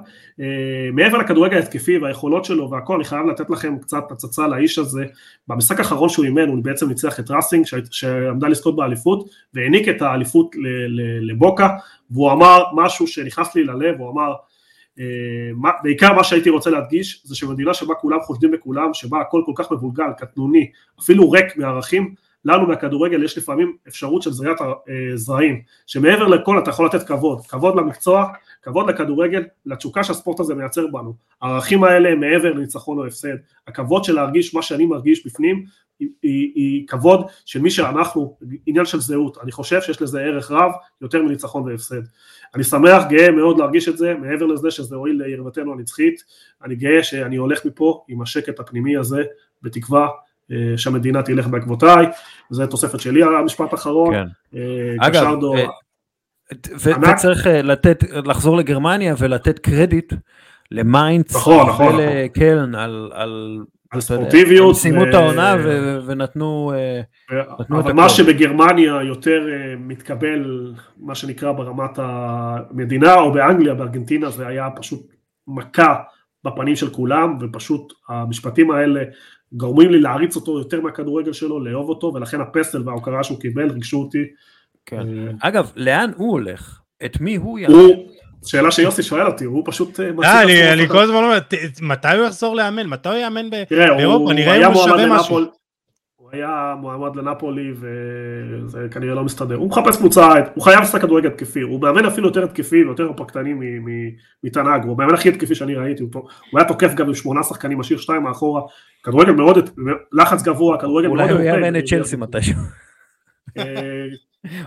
אה, 0.40 0.46
מעבר 0.92 1.18
לכדורגל 1.18 1.56
ההתקפי 1.56 1.98
והיכולות 1.98 2.44
שלו 2.44 2.70
והכל, 2.70 2.94
אני 2.94 3.04
חייב 3.04 3.26
לתת 3.26 3.50
לכם 3.50 3.78
קצת 3.78 4.04
הצצה 4.10 4.48
לאיש 4.48 4.78
הזה. 4.78 5.04
במשחק 5.48 5.78
האחרון 5.78 6.08
שהוא 6.08 6.24
אימן, 6.24 6.48
הוא 6.48 6.64
בעצם 6.64 6.88
ניצח 6.88 7.20
את 7.20 7.30
ראסינג, 7.30 7.66
שעמדה 7.90 8.48
לזכות 8.48 8.76
באליפות, 8.76 9.28
והעניק 9.54 9.88
את 9.88 10.02
האליפות 10.02 10.56
לבוקה, 11.20 11.68
והוא 12.10 12.32
אמר 12.32 12.64
משהו 12.74 13.06
שנכנס 13.06 13.54
לי 13.54 13.64
ללב, 13.64 13.94
הוא 13.98 14.10
אמר, 14.10 14.32
אה, 14.98 15.70
בעיקר 15.82 16.12
מה 16.12 16.24
שהייתי 16.24 16.50
רוצה 16.50 16.70
להדגיש 16.70 17.22
זה 17.24 17.36
שמדינה 17.36 17.74
שבה 17.74 17.94
כולם 17.94 18.20
חושדים 18.20 18.50
בכולם, 18.50 18.94
שבה 18.94 19.20
הכל 19.20 19.42
כל 19.46 19.52
כך 19.54 19.72
מבולגל, 19.72 20.12
קטנוני, 20.18 20.70
אפילו 21.00 21.30
ריק 21.30 21.56
מערכים, 21.56 22.14
לנו 22.46 22.66
מהכדורגל 22.66 23.24
יש 23.24 23.38
לפעמים 23.38 23.76
אפשרות 23.88 24.22
של 24.22 24.32
זריעת 24.32 24.60
אה, 24.60 25.16
זרעים, 25.16 25.60
שמעבר 25.86 26.26
לכל 26.26 26.58
אתה 26.58 26.70
יכול 26.70 26.86
לתת 26.86 27.02
כבוד, 27.02 27.46
כבוד 27.46 27.76
למקצוע, 27.76 28.26
כבוד 28.62 28.90
לכדורגל, 28.90 29.44
לתשוקה 29.66 30.04
שהספורט 30.04 30.40
הזה 30.40 30.54
מייצר 30.54 30.86
בנו. 30.86 31.14
הערכים 31.42 31.84
האלה 31.84 32.08
הם 32.08 32.20
מעבר 32.20 32.52
לניצחון 32.52 32.98
או 32.98 33.06
הפסד, 33.06 33.36
הכבוד 33.66 34.04
של 34.04 34.14
להרגיש 34.14 34.54
מה 34.54 34.62
שאני 34.62 34.86
מרגיש 34.86 35.26
בפנים, 35.26 35.64
היא, 36.00 36.08
היא, 36.22 36.52
היא 36.54 36.88
כבוד 36.88 37.26
של 37.44 37.60
מי 37.60 37.70
שאנחנו, 37.70 38.36
עניין 38.66 38.84
של 38.84 39.00
זהות, 39.00 39.38
אני 39.42 39.52
חושב 39.52 39.80
שיש 39.80 40.02
לזה 40.02 40.20
ערך 40.20 40.50
רב 40.50 40.72
יותר 41.00 41.22
מניצחון 41.22 41.62
והפסד. 41.62 42.02
אני 42.56 42.64
שמח, 42.64 43.02
גאה 43.08 43.30
מאוד 43.30 43.58
להרגיש 43.58 43.88
את 43.88 43.98
זה, 43.98 44.14
מעבר 44.14 44.46
לזה 44.46 44.70
שזה 44.70 44.96
הועיל 44.96 45.22
ליריבתנו 45.22 45.72
הנצחית, 45.72 46.22
אני 46.64 46.74
גאה 46.74 47.02
שאני 47.02 47.36
הולך 47.36 47.64
מפה 47.64 48.04
עם 48.08 48.22
השקט 48.22 48.60
הפנימי 48.60 48.96
הזה, 48.96 49.24
בתקווה 49.62 50.08
אה, 50.52 50.56
שהמדינה 50.76 51.22
תלך 51.22 51.46
בעקבותיי, 51.46 52.06
זו 52.50 52.66
תוספת 52.66 53.00
שלי 53.00 53.22
על 53.22 53.36
המשפט 53.36 53.72
האחרון. 53.72 54.14
כן. 54.14 54.26
אה, 54.54 55.06
אגב, 55.06 55.44
אה, 55.56 55.66
וצריך 56.82 57.46
לתת, 57.46 58.04
לחזור 58.24 58.56
לגרמניה 58.56 59.14
ולתת 59.18 59.58
קרדיט 59.58 60.12
למיינדס 60.70 61.36
נכון, 61.36 61.68
נכון, 61.68 61.94
ולקלן 61.94 62.74
על, 62.74 63.10
על 63.14 63.60
הספורטיביות. 63.96 64.68
הם 64.68 64.74
סיימו 64.74 65.04
את 65.04 65.14
העונה 65.14 65.56
ונתנו 66.06 66.72
את 67.60 67.70
אבל 67.70 67.92
מה 67.92 68.08
שבגרמניה 68.08 69.02
יותר 69.02 69.46
מתקבל, 69.78 70.72
מה 71.00 71.14
שנקרא 71.14 71.52
ברמת 71.52 71.90
המדינה, 71.96 73.14
או 73.14 73.32
באנגליה, 73.32 73.74
בארגנטינה, 73.74 74.30
זה 74.30 74.46
היה 74.46 74.68
פשוט 74.76 75.06
מכה 75.48 75.94
בפנים 76.44 76.76
של 76.76 76.90
כולם, 76.90 77.38
ופשוט 77.40 77.92
המשפטים 78.08 78.70
האלה 78.70 79.02
גורמים 79.52 79.90
לי 79.90 80.00
להעריץ 80.00 80.36
אותו 80.36 80.58
יותר 80.58 80.80
מהכדורגל 80.80 81.32
שלו, 81.32 81.64
לאהוב 81.64 81.88
אותו, 81.88 82.12
ולכן 82.14 82.40
הפסל 82.40 82.82
וההוקרה 82.84 83.24
שהוא 83.24 83.40
קיבל 83.40 83.70
ריגשו 83.70 83.98
אותי. 83.98 84.24
כן. 84.86 85.06
אגב, 85.40 85.72
לאן 85.76 86.10
הוא 86.16 86.32
הולך? 86.32 86.80
את 87.04 87.20
מי 87.20 87.36
הוא 87.36 87.58
יעשה? 87.58 87.74
שאלה 88.46 88.70
שיוסי 88.70 89.02
שואל 89.02 89.26
אותי, 89.26 89.44
הוא 89.44 89.62
פשוט... 89.66 90.00
אה, 90.00 90.42
אני 90.72 90.88
כל 90.88 90.98
הזמן 90.98 91.16
אומר, 91.16 91.38
מתי 91.82 92.16
הוא 92.16 92.26
יחזור 92.26 92.56
לאמן? 92.56 92.86
מתי 92.86 93.08
הוא 93.08 93.16
יאמן 93.16 93.50
באירופה? 93.50 94.32
נראה 94.32 94.66
אם 94.66 94.72
הוא 94.72 94.82
שווה 94.84 95.06
משהו. 95.06 95.38
הוא 96.16 96.30
היה 96.32 96.74
מועמד 96.80 97.16
לנפולי 97.16 97.72
וזה 97.72 98.86
כנראה 98.90 99.14
לא 99.14 99.24
מסתדר. 99.24 99.54
הוא 99.54 99.68
מחפש 99.68 99.96
קבוצה, 99.96 100.28
הוא 100.54 100.64
חייב 100.64 100.80
לשחק 100.80 101.00
כדורגל 101.00 101.28
התקפי, 101.28 101.60
הוא 101.60 101.80
מאמן 101.80 102.04
אפילו 102.04 102.28
יותר 102.28 102.44
התקפי 102.44 102.84
ויותר 102.84 103.10
הפקטני 103.10 103.54
מתנ"ג, 104.44 104.80
הוא 104.84 104.92
המאמן 104.92 105.14
הכי 105.14 105.28
התקפי 105.28 105.54
שאני 105.54 105.74
ראיתי, 105.74 106.02
הוא 106.02 106.28
היה 106.54 106.68
תוקף 106.68 106.94
גם 106.94 107.06
עם 107.06 107.14
שמונה 107.14 107.42
שחקנים, 107.42 107.78
משאיר 107.78 107.98
שתיים 107.98 108.22
מאחורה, 108.22 108.62
כדורגל 109.02 109.32
מאוד, 109.32 109.70
לחץ 110.12 110.42
גבוה, 110.42 110.78
כדורגל 110.78 111.08
מאוד... 111.08 111.20
אולי 111.20 111.32
הוא 111.32 111.40
יאמן 111.40 111.76
את 111.76 111.84
צ'לסי 111.84 112.16
מתישהו. 112.16 112.56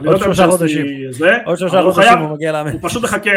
עוד 0.05 0.17
שלושה 0.17 0.47
חודשים, 0.47 0.85
עוד 1.45 1.57
שלושה 1.57 1.81
חודשים 1.81 2.17
הוא 2.17 2.29
מגיע 2.29 2.51
לאמן. 2.51 2.71
הוא 2.71 2.79
פשוט 2.83 3.03
מחכה 3.03 3.31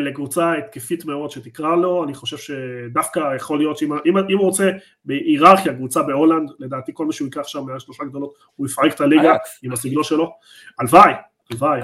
לקבוצה 0.00 0.52
התקפית 0.52 1.04
מאוד 1.04 1.30
שתקרא 1.30 1.76
לו, 1.76 2.04
אני 2.04 2.14
חושב 2.14 2.36
שדווקא 2.36 3.20
יכול 3.36 3.58
להיות 3.58 3.78
שאם 3.78 4.16
הוא 4.16 4.40
רוצה 4.40 4.70
בהיררכיה, 5.04 5.74
קבוצה 5.74 6.02
בהולנד, 6.02 6.50
לדעתי 6.58 6.92
כל 6.94 7.06
מה 7.06 7.12
שהוא 7.12 7.26
ייקח 7.26 7.46
שם 7.46 7.60
מהשלושה 7.66 8.04
גדולות, 8.04 8.34
הוא 8.56 8.66
יפרק 8.66 8.94
את 8.94 9.00
הליגה 9.00 9.34
עם 9.62 9.72
הסגלו 9.72 10.04
שלו, 10.04 10.32
הלוואי, 10.78 11.12
הלוואי, 11.50 11.80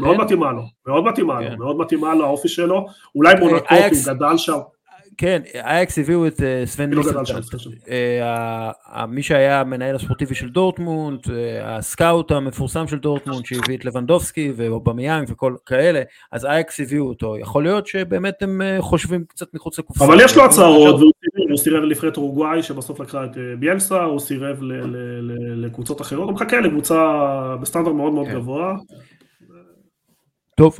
מאוד 0.00 0.16
מתאימה 0.16 0.52
לו, 0.52 0.62
מאוד 0.86 1.04
מתאימה 1.04 1.40
לו, 1.40 1.56
מאוד 1.58 1.78
מתאימה 1.78 2.14
לו 2.14 2.24
האופי 2.24 2.48
שלו, 2.48 2.86
אולי 3.14 3.34
מונקות, 3.40 3.70
הוא 3.70 4.14
גדל 4.14 4.36
שם. 4.36 4.58
כן, 5.18 5.42
אייקס 5.54 5.98
הביאו 5.98 6.26
את 6.26 6.40
אה, 6.42 6.62
סוון 6.66 6.94
מיסלינטאט, 6.94 7.40
אה, 7.90 9.06
מי 9.06 9.22
שהיה 9.22 9.60
המנהל 9.60 9.96
הספורטיבי 9.96 10.34
של 10.34 10.48
דורטמונד, 10.48 11.20
אה, 11.30 11.76
הסקאוט 11.76 12.30
המפורסם 12.30 12.86
של 12.88 12.98
דורטמונד 12.98 13.46
שהביא 13.46 13.76
את 13.76 13.84
לבנדובסקי 13.84 14.52
ואובמיאנג 14.56 15.28
וכל 15.30 15.54
כאלה, 15.66 16.02
אז 16.32 16.44
אייקס 16.44 16.80
הביאו 16.80 17.08
אותו, 17.08 17.38
יכול 17.38 17.62
להיות 17.62 17.86
שבאמת 17.86 18.42
הם 18.42 18.60
חושבים 18.80 19.24
קצת 19.28 19.54
מחוץ 19.54 19.78
לקופסה. 19.78 20.04
אבל 20.04 20.20
יש 20.20 20.36
לו 20.36 20.44
הצהרות, 20.44 20.94
והוא 20.94 21.56
סירב 21.56 21.82
לנבחרת 21.82 22.16
אורוגוואי 22.16 22.62
שבסוף 22.62 23.00
לקחה 23.00 23.24
את 23.24 23.30
ביאלסה, 23.58 24.02
הוא 24.02 24.20
סירב 24.20 24.58
לקבוצות 25.56 26.00
אחרות, 26.00 26.28
הוא 26.28 26.34
מחכה 26.34 26.60
לקבוצה 26.60 26.96
בסטנדרט 27.60 27.94
מאוד 27.94 28.12
מאוד 28.12 28.26
כן. 28.26 28.34
גבוה. 28.34 28.76
טוב, 30.56 30.78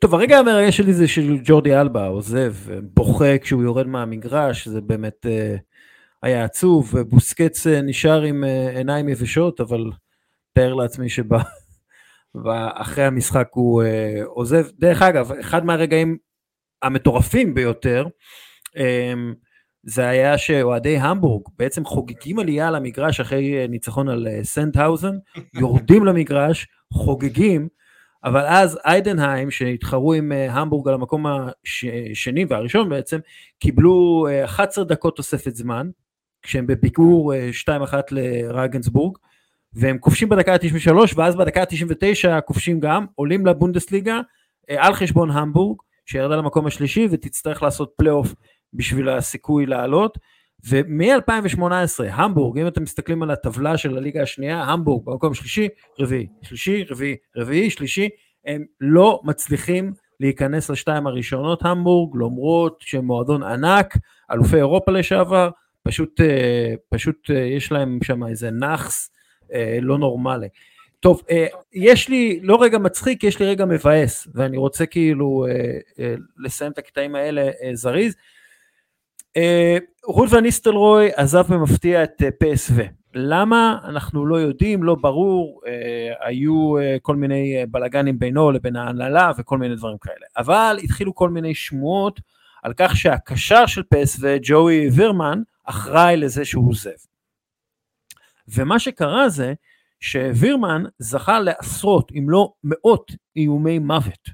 טוב, 0.00 0.14
הרגע 0.14 0.38
המרגש 0.38 0.76
שלי 0.76 0.92
זה 0.92 1.08
של 1.08 1.38
ג'ורדי 1.44 1.76
אלבה 1.76 2.06
עוזב, 2.06 2.54
בוכה 2.82 3.38
כשהוא 3.38 3.62
יורד 3.62 3.86
מהמגרש, 3.86 4.68
זה 4.68 4.80
באמת 4.80 5.26
uh, 5.26 5.58
היה 6.22 6.44
עצוב, 6.44 6.90
ובוסקץ 6.94 7.66
uh, 7.66 7.70
נשאר 7.82 8.22
עם 8.22 8.44
uh, 8.44 8.76
עיניים 8.76 9.08
יבשות, 9.08 9.60
אבל 9.60 9.90
תאר 10.52 10.74
לעצמי 10.74 11.08
שאחרי 11.08 13.04
המשחק 13.10 13.48
הוא 13.50 13.82
עוזב. 14.26 14.66
דרך 14.78 15.02
אגב, 15.02 15.32
אחד 15.32 15.64
מהרגעים 15.64 16.16
המטורפים 16.82 17.54
ביותר, 17.54 18.06
זה 19.82 20.08
היה 20.08 20.38
שאוהדי 20.38 20.96
המבורג 20.98 21.42
בעצם 21.58 21.84
חוגגים 21.84 22.38
עלייה 22.38 22.70
למגרש 22.70 23.20
אחרי 23.20 23.68
ניצחון 23.68 24.08
על 24.08 24.28
סנטהאוזן, 24.42 25.14
יורדים 25.60 26.04
למגרש, 26.04 26.66
חוגגים, 26.92 27.68
אבל 28.26 28.44
אז 28.46 28.78
איידנהיים, 28.84 29.50
שהתחרו 29.50 30.12
עם 30.12 30.32
אה, 30.32 30.52
המבורג 30.52 30.88
על 30.88 30.94
המקום 30.94 31.26
השני 31.26 32.44
והראשון 32.48 32.88
בעצם, 32.88 33.18
קיבלו 33.58 34.26
11 34.44 34.84
אה, 34.84 34.88
דקות 34.88 35.16
תוספת 35.16 35.56
זמן, 35.56 35.90
כשהם 36.42 36.66
בפיגור 36.66 37.32
2-1 37.34 37.68
אה, 37.94 38.00
לרגנסבורג, 38.10 39.18
והם 39.72 39.98
כובשים 39.98 40.28
בדקה 40.28 40.52
ה-93, 40.52 40.92
ואז 41.16 41.36
בדקה 41.36 41.60
ה-99 41.60 42.40
כובשים 42.40 42.80
גם, 42.80 43.06
עולים 43.14 43.46
לבונדסליגה 43.46 44.20
על 44.70 44.94
חשבון 44.94 45.30
המבורג, 45.30 45.78
שירדה 46.06 46.36
למקום 46.36 46.66
השלישי 46.66 47.08
ותצטרך 47.10 47.62
לעשות 47.62 47.92
פלייאוף 47.96 48.34
בשביל 48.74 49.08
הסיכוי 49.08 49.66
לעלות. 49.66 50.18
ומ-2018, 50.64 52.04
המבורג, 52.10 52.58
אם 52.58 52.66
אתם 52.66 52.82
מסתכלים 52.82 53.22
על 53.22 53.30
הטבלה 53.30 53.76
של 53.76 53.96
הליגה 53.96 54.22
השנייה, 54.22 54.62
המבורג 54.62 55.06
במקום 55.06 55.34
שלישי, 55.34 55.68
רביעי, 56.00 56.26
שלישי, 56.42 56.84
רביעי, 56.90 57.16
רביעי, 57.36 57.70
שלישי, 57.70 58.08
הם 58.46 58.64
לא 58.80 59.20
מצליחים 59.24 59.92
להיכנס 60.20 60.70
לשתיים 60.70 61.06
הראשונות, 61.06 61.64
המבורג, 61.64 62.16
למרות 62.16 62.76
שהם 62.80 63.04
מועדון 63.04 63.42
ענק, 63.42 63.96
אלופי 64.32 64.56
אירופה 64.56 64.92
לשעבר, 64.92 65.50
פשוט, 65.82 66.20
אה, 66.20 66.74
פשוט 66.88 67.30
אה, 67.30 67.36
יש 67.36 67.72
להם 67.72 67.98
שם 68.02 68.26
איזה 68.26 68.50
נאחס 68.50 69.10
אה, 69.52 69.78
לא 69.82 69.98
נורמלי. 69.98 70.48
טוב, 71.00 71.22
יש 71.72 72.08
לי 72.08 72.40
לא 72.42 72.62
רגע 72.62 72.78
מצחיק, 72.78 73.24
יש 73.24 73.40
לי 73.40 73.46
רגע 73.46 73.64
מבאס, 73.64 74.28
ואני 74.34 74.56
רוצה 74.56 74.86
כאילו 74.86 75.46
לסיים 76.44 76.72
את 76.72 76.78
הקטעים 76.78 77.14
האלה 77.14 77.50
זריז. 77.72 78.16
אה, 79.36 79.78
רות 80.04 80.32
וניסטלרוי 80.32 81.08
עזב 81.16 81.54
במפתיע 81.54 82.04
את 82.04 82.22
אה, 82.22 82.28
PSV. 82.28 82.82
למה? 83.18 83.78
אנחנו 83.84 84.26
לא 84.26 84.36
יודעים, 84.36 84.82
לא 84.82 84.94
ברור, 84.94 85.60
אה, 85.66 86.26
היו 86.26 86.78
אה, 86.78 86.96
כל 87.02 87.16
מיני 87.16 87.56
אה, 87.56 87.64
בלאגנים 87.70 88.18
בינו 88.18 88.50
לבין 88.50 88.76
ההנהלה 88.76 89.32
וכל 89.38 89.58
מיני 89.58 89.76
דברים 89.76 89.98
כאלה. 89.98 90.26
אבל 90.36 90.78
התחילו 90.82 91.14
כל 91.14 91.30
מיני 91.30 91.54
שמועות 91.54 92.20
על 92.62 92.72
כך 92.76 92.96
שהקשר 92.96 93.66
של 93.66 93.82
PSV, 93.94 94.22
ג'וי 94.42 94.88
וירמן, 94.88 95.42
אחראי 95.64 96.16
לזה 96.16 96.44
שהוא 96.44 96.70
עוזב. 96.70 96.90
ומה 98.48 98.78
שקרה 98.78 99.28
זה 99.28 99.54
שווירמן 100.00 100.82
זכה 100.98 101.40
לעשרות, 101.40 102.12
אם 102.12 102.30
לא 102.30 102.52
מאות, 102.64 103.12
איומי 103.36 103.78
מוות. 103.78 104.30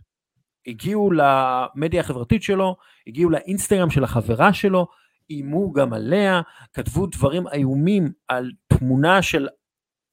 הגיעו 0.67 1.11
למדיה 1.13 2.01
החברתית 2.01 2.43
שלו, 2.43 2.77
הגיעו 3.07 3.31
לאינסטגרם 3.31 3.91
של 3.91 4.05
החברה 4.05 4.53
שלו, 4.53 4.87
איימו 5.31 5.73
גם 5.73 5.93
עליה, 5.93 6.41
כתבו 6.73 7.07
דברים 7.07 7.49
איומים 7.49 8.13
על 8.29 8.51
תמונה 8.67 9.23
של 9.23 9.49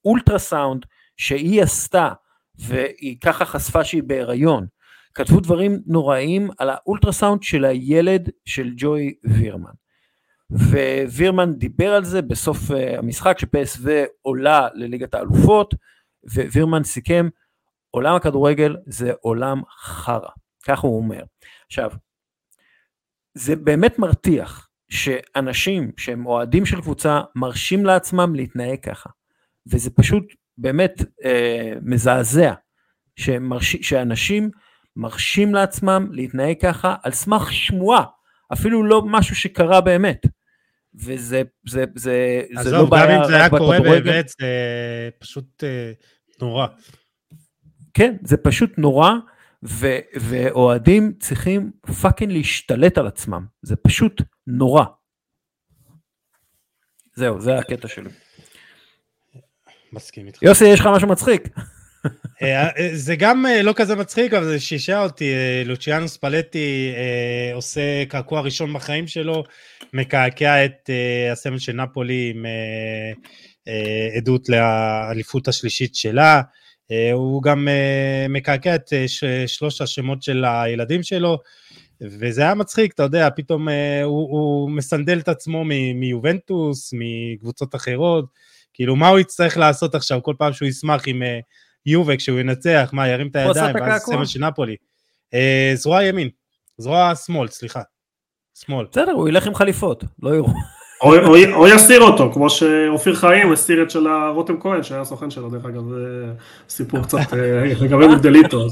אולטרסאונד 0.05 0.85
שהיא 1.17 1.63
עשתה, 1.63 2.09
והיא 2.55 3.17
ככה 3.21 3.45
חשפה 3.45 3.84
שהיא 3.84 4.03
בהיריון. 4.03 4.67
כתבו 5.13 5.39
דברים 5.39 5.81
נוראים 5.85 6.49
על 6.57 6.69
האולטרסאונד 6.69 7.43
של 7.43 7.65
הילד 7.65 8.30
של 8.45 8.71
ג'וי 8.77 9.13
וירמן. 9.23 9.71
ווירמן 10.51 11.53
דיבר 11.53 11.93
על 11.93 12.05
זה 12.05 12.21
בסוף 12.21 12.71
uh, 12.71 12.73
המשחק 12.97 13.39
שפסו 13.39 13.89
עולה 14.21 14.67
לליגת 14.73 15.13
האלופות, 15.13 15.73
ווירמן 16.23 16.84
סיכם, 16.84 17.30
עולם 17.91 18.16
הכדורגל 18.16 18.76
זה 18.86 19.11
עולם 19.22 19.61
חרא, 19.80 20.30
כך 20.64 20.80
הוא 20.80 20.98
אומר. 20.98 21.24
עכשיו, 21.66 21.91
זה 23.34 23.56
באמת 23.56 23.99
מרתיח 23.99 24.70
שאנשים 24.90 25.91
שהם 25.98 26.26
אוהדים 26.26 26.66
של 26.66 26.82
קבוצה 26.82 27.22
מרשים 27.36 27.86
לעצמם 27.86 28.36
להתנהג 28.36 28.80
ככה, 28.80 29.10
וזה 29.72 29.90
פשוט 29.90 30.24
באמת 30.57 31.02
אה, 31.26 31.74
מזעזע 31.82 32.53
שמרש... 33.16 33.76
שאנשים 33.76 34.49
מרשים 34.95 35.56
לעצמם 35.56 36.07
להתנהג 36.11 36.56
ככה 36.61 36.95
על 37.03 37.11
סמך 37.11 37.52
שמועה, 37.53 38.03
אפילו 38.53 38.84
לא 38.84 39.02
משהו 39.06 39.36
שקרה 39.36 39.82
באמת. 39.82 40.26
וזה 40.95 41.41
זה, 41.68 41.84
זה, 41.95 42.41
זה 42.61 42.72
לא 42.72 42.86
בעיה 42.86 43.06
גם 43.06 43.11
אם 43.11 43.28
זה 43.28 43.36
היה 43.36 43.49
קורה 43.49 43.80
באמת, 43.80 44.30
זה 44.40 44.48
פשוט 45.20 45.64
אה, 45.64 45.91
נורא. 46.41 46.68
כן, 47.94 48.16
זה 48.24 48.38
פשוט 48.38 48.72
נורא, 48.78 49.11
ו, 49.64 49.98
ואוהדים 50.16 51.14
צריכים 51.20 51.72
פאקינג 52.02 52.32
להשתלט 52.32 52.98
על 52.98 53.07
עצמם, 53.07 53.45
זה 53.61 53.76
פשוט 53.76 54.22
נורא. 54.48 54.84
זהו, 57.16 57.41
זה 57.41 57.57
הקטע 57.57 57.88
שלי. 57.88 58.10
מסכים 59.94 60.28
איתך. 60.28 60.44
יוסי, 60.44 60.66
יש 60.68 60.80
לך 60.80 60.88
משהו 60.95 61.07
מצחיק? 61.07 61.48
אה, 62.41 62.68
אה, 62.68 62.90
זה 62.94 63.16
גם 63.16 63.45
אה, 63.45 63.61
לא 63.61 63.74
כזה 63.76 63.95
מצחיק, 63.95 64.34
אבל 64.34 64.45
זה 64.45 64.60
שישע 64.60 65.03
אותי. 65.03 65.34
לוציאנו 65.66 66.07
ספלטי 66.07 66.94
עושה 67.53 68.06
קעקוע 68.06 68.41
ראשון 68.41 68.74
בחיים 68.74 69.07
שלו, 69.07 69.44
מקעקע 69.94 70.66
את 70.66 70.90
הסמל 71.32 71.60
של 71.60 71.74
נפולי 71.74 72.34
עם 72.36 72.45
עדות 74.18 74.49
לאליפות 74.49 75.48
השלישית 75.48 75.95
שלה. 75.95 76.41
הוא 77.14 77.44
גם 77.44 77.68
מקעקע 78.30 78.76
את 78.76 78.94
שלוש 79.48 79.82
השמות 79.82 80.24
של 80.24 80.45
הילדים 80.48 81.03
שלו, 81.03 81.38
וזה 82.02 82.41
היה 82.41 82.53
מצחיק, 82.53 82.94
אתה 82.94 83.03
יודע, 83.03 83.30
פתאום 83.36 83.68
הוא, 84.03 84.30
הוא 84.32 84.70
מסנדל 84.70 85.20
את 85.20 85.28
עצמו 85.28 85.64
מיובנטוס, 85.95 86.94
מקבוצות 86.94 87.76
אחרות. 87.76 88.26
כאילו, 88.74 88.95
מה 88.95 89.07
הוא 89.07 89.20
יצטרך 89.20 89.57
לעשות 89.57 89.95
עכשיו 89.95 90.24
כל 90.24 90.34
פעם 90.38 90.53
שהוא 90.53 90.68
ישמח 90.68 91.03
עם 91.07 91.24
יובה 91.86 92.18
כשהוא 92.18 92.40
ינצח, 92.40 92.90
מה, 92.94 93.07
ירים 93.07 93.28
את 93.28 93.36
הידיים, 93.36 93.76
ואז 93.76 94.02
סמל 94.02 94.26
של 94.26 94.40
נפולי. 94.40 94.76
אה, 95.34 95.72
זרוע 95.76 96.03
ימין, 96.03 96.30
זרוע 96.78 97.16
שמאל, 97.16 97.48
סליחה. 97.48 97.82
שמאל. 98.56 98.86
בסדר, 98.91 99.11
הוא 99.11 99.30
ילך 99.30 99.48
עם 99.48 99.56
חליפות, 99.56 100.03
לא 100.24 100.36
יראו. 100.36 100.49
או 101.01 101.67
יסיר 101.67 102.01
אותו, 102.01 102.31
כמו 102.34 102.49
שאופיר 102.49 103.15
חיים 103.15 103.51
הסיר 103.51 103.84
את 103.84 103.91
של 103.91 104.07
רותם 104.34 104.59
כהן, 104.59 104.84
שהיה 104.84 105.01
הסוכן 105.01 105.30
שלו, 105.30 105.49
דרך 105.49 105.65
אגב, 105.65 105.89
זה 105.89 106.26
סיפור 106.69 107.01
קצת 107.01 107.34
אה, 107.34 107.63
לגבי 107.81 108.07
מגדליטו. 108.07 108.67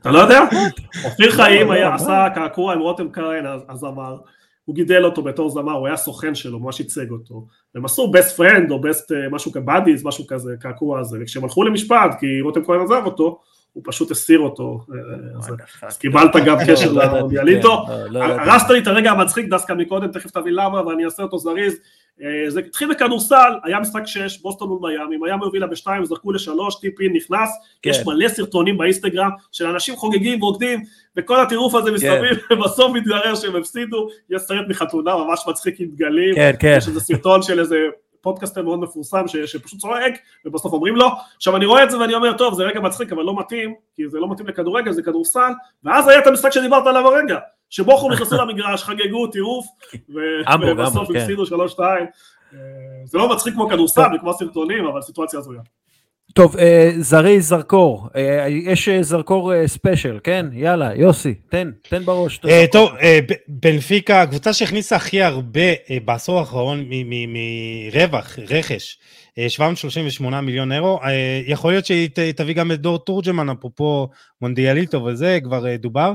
אתה 0.00 0.10
לא 0.10 0.18
יודע? 0.18 0.40
אופיר 1.04 1.30
חיים 1.30 1.70
עשה 1.70 2.26
קעקוע 2.34 2.72
עם 2.72 2.80
רותם 2.80 3.10
כהן, 3.12 3.46
אז 3.68 3.84
אמר, 3.84 4.16
הוא 4.64 4.74
גידל 4.74 5.04
אותו 5.04 5.22
בתור 5.22 5.50
זמר, 5.50 5.72
הוא 5.72 5.86
היה 5.86 5.96
סוכן 5.96 6.34
שלו, 6.34 6.58
ממש 6.58 6.80
ייצג 6.80 7.10
אותו. 7.10 7.46
והם 7.74 7.84
עשו 7.84 8.12
best 8.14 8.38
friend 8.38 8.70
או 8.70 8.80
best 8.80 9.14
אה, 9.14 9.28
משהו 9.30 9.52
כבאדיז, 9.52 10.04
משהו 10.04 10.26
כזה, 10.26 10.54
קעקוע 10.60 11.00
הזה, 11.00 11.18
וכשהם 11.20 11.44
הלכו 11.44 11.62
למשפט, 11.62 12.10
כי 12.20 12.40
רותם 12.40 12.64
כהן 12.64 12.80
עזב 12.80 13.02
אותו, 13.04 13.40
הוא 13.72 13.82
פשוט 13.86 14.10
הסיר 14.10 14.38
אותו, 14.38 14.80
אה, 15.82 15.88
אז 15.88 15.98
קיבלת 15.98 16.36
גם 16.44 16.56
קשר 16.66 16.92
לא 16.92 17.04
למונדיאליטו. 17.04 17.86
הרסת 18.14 18.70
לי 18.70 18.78
את 18.78 18.86
הרגע 18.86 19.10
המצחיק 19.10 19.48
דווקא 19.48 19.72
מקודם, 19.72 20.12
תכף 20.12 20.30
תבין 20.30 20.54
למה, 20.54 20.86
ואני 20.86 21.04
אעשה 21.04 21.22
אותו 21.22 21.38
זריז. 21.38 21.76
אה, 22.22 22.50
זה 22.50 22.60
התחיל 22.60 22.90
בכדורסל, 22.90 23.52
היה 23.64 23.80
משחק 23.80 24.02
6, 24.06 24.42
בוסטון 24.42 24.68
מול 24.68 24.78
מיאמי, 24.82 25.16
מיאמי 25.16 25.44
הובילה 25.44 25.66
בשתיים, 25.66 26.04
זרקו 26.04 26.32
לשלוש, 26.32 26.74
טיפין 26.74 27.12
נכנס, 27.12 27.50
יש 27.86 27.98
כן. 27.98 28.02
מלא 28.06 28.28
סרטונים 28.28 28.78
באינסטגרם 28.78 29.30
של 29.52 29.66
אנשים 29.66 29.96
חוגגים 29.96 30.42
ורוקדים, 30.42 30.82
וכל 31.16 31.40
הטירוף 31.40 31.74
הזה 31.74 31.92
מסביב, 31.92 32.34
כן. 32.34 32.54
ובסוף 32.54 32.92
מתגרר 32.94 33.34
שהם 33.34 33.56
הפסידו, 33.56 34.08
יש 34.30 34.42
סרט 34.42 34.66
מחתונה 34.68 35.16
ממש 35.16 35.44
מצחיק 35.48 35.80
עם 35.80 35.88
דגלים, 35.90 36.34
כן, 36.60 36.74
יש 36.78 36.88
איזה 36.88 37.00
סרטון 37.00 37.42
של 37.42 37.60
איזה 37.60 37.76
פודקאסטר 38.20 38.62
מאוד 38.62 38.78
מפורסם 38.78 39.28
ש, 39.28 39.36
שפשוט 39.36 39.80
צועק 39.80 40.14
ובסוף 40.44 40.72
אומרים 40.72 40.96
לו, 40.96 41.08
עכשיו 41.36 41.56
אני 41.56 41.66
רואה 41.66 41.84
את 41.84 41.90
זה 41.90 41.98
ואני 41.98 42.14
אומר 42.14 42.36
טוב 42.36 42.54
זה 42.54 42.62
רגע 42.62 42.80
מצחיק 42.80 43.12
אבל 43.12 43.22
לא 43.22 43.38
מתאים 43.38 43.74
כי 43.96 44.08
זה 44.08 44.18
לא 44.18 44.30
מתאים 44.30 44.48
לכדורגל 44.48 44.92
זה 44.92 45.02
כדורסל. 45.02 45.52
ואז 45.84 46.08
היה 46.08 46.18
את 46.18 46.26
המשחק 46.26 46.50
שדיברת 46.50 46.86
עליו 46.86 47.06
הרגע 47.06 47.38
שבוכום 47.70 48.10
נכנסו 48.12 48.36
למגרש 48.36 48.82
חגגו 48.84 49.26
טירוף 49.26 49.66
ובסוף 50.08 51.08
כן. 51.08 51.16
הפסידו 51.16 51.46
שלוש 51.46 51.72
שתיים. 51.72 52.06
אה, 52.54 52.58
זה 53.04 53.18
לא 53.18 53.28
מצחיק 53.28 53.54
כמו 53.54 53.68
כדורסל 53.68 54.16
וכמו 54.16 54.34
סרטונים 54.34 54.86
אבל 54.86 55.02
סיטואציה 55.02 55.38
הזויה 55.38 55.60
טוב, 56.34 56.56
אה, 56.56 56.90
זריז 56.98 57.48
זרקור, 57.48 58.08
אה, 58.16 58.46
יש 58.48 58.88
אה, 58.88 59.02
זרקור 59.02 59.66
special, 59.66 60.18
כן? 60.24 60.46
יאללה, 60.52 60.94
יוסי, 60.94 61.34
תן, 61.34 61.70
תן 61.88 62.04
בראש. 62.04 62.40
טוב, 62.72 62.90
בנפיקה, 63.48 64.22
הקבוצה 64.22 64.52
שהכניסה 64.52 64.96
הכי 64.96 65.22
הרבה 65.22 65.60
בעשור 66.04 66.38
האחרון 66.38 66.84
מרווח, 67.28 68.38
רכש, 68.48 68.98
738 69.48 70.40
מיליון 70.40 70.72
אירו, 70.72 71.00
יכול 71.46 71.72
להיות 71.72 71.86
שהיא 71.86 72.08
תביא 72.36 72.54
גם 72.54 72.72
את 72.72 72.80
דור 72.80 72.98
תורג'מן, 72.98 73.50
אפרופו 73.50 74.08
מונדיאליטו 74.42 75.04
וזה, 75.04 75.38
כבר 75.44 75.76
דובר. 75.76 76.12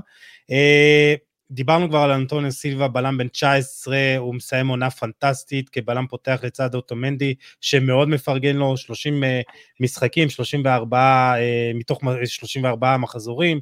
דיברנו 1.51 1.89
כבר 1.89 1.99
על 1.99 2.11
אנטוניו 2.11 2.51
סילבה, 2.51 2.87
בלם 2.87 3.17
בן 3.17 3.27
19, 3.27 3.97
הוא 4.17 4.35
מסיים 4.35 4.67
עונה 4.67 4.89
פנטסטית 4.89 5.69
כבלם 5.69 6.07
פותח 6.09 6.39
לצד 6.43 6.75
אוטומנדי, 6.75 7.33
שמאוד 7.61 8.09
מפרגן 8.09 8.55
לו 8.55 8.77
30 8.77 9.23
אה, 9.23 9.41
משחקים, 9.79 10.29
34, 10.29 10.97
אה, 11.37 11.71
מתוך 11.75 12.01
34 12.25 12.97
מחזורים, 12.97 13.59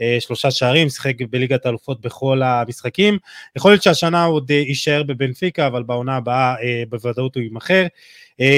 אה, 0.00 0.16
שלושה 0.20 0.50
שערים, 0.50 0.88
שיחק 0.88 1.14
בליגת 1.30 1.66
האלופות 1.66 2.00
בכל 2.00 2.42
המשחקים. 2.42 3.18
יכול 3.56 3.70
להיות 3.70 3.82
שהשנה 3.82 4.24
הוא 4.24 4.34
עוד 4.34 4.50
יישאר 4.50 5.02
בבנפיקה, 5.02 5.66
אבל 5.66 5.82
בעונה 5.82 6.16
הבאה 6.16 6.54
בוודאות 6.88 7.34
הוא 7.34 7.42
יימכר. 7.42 7.86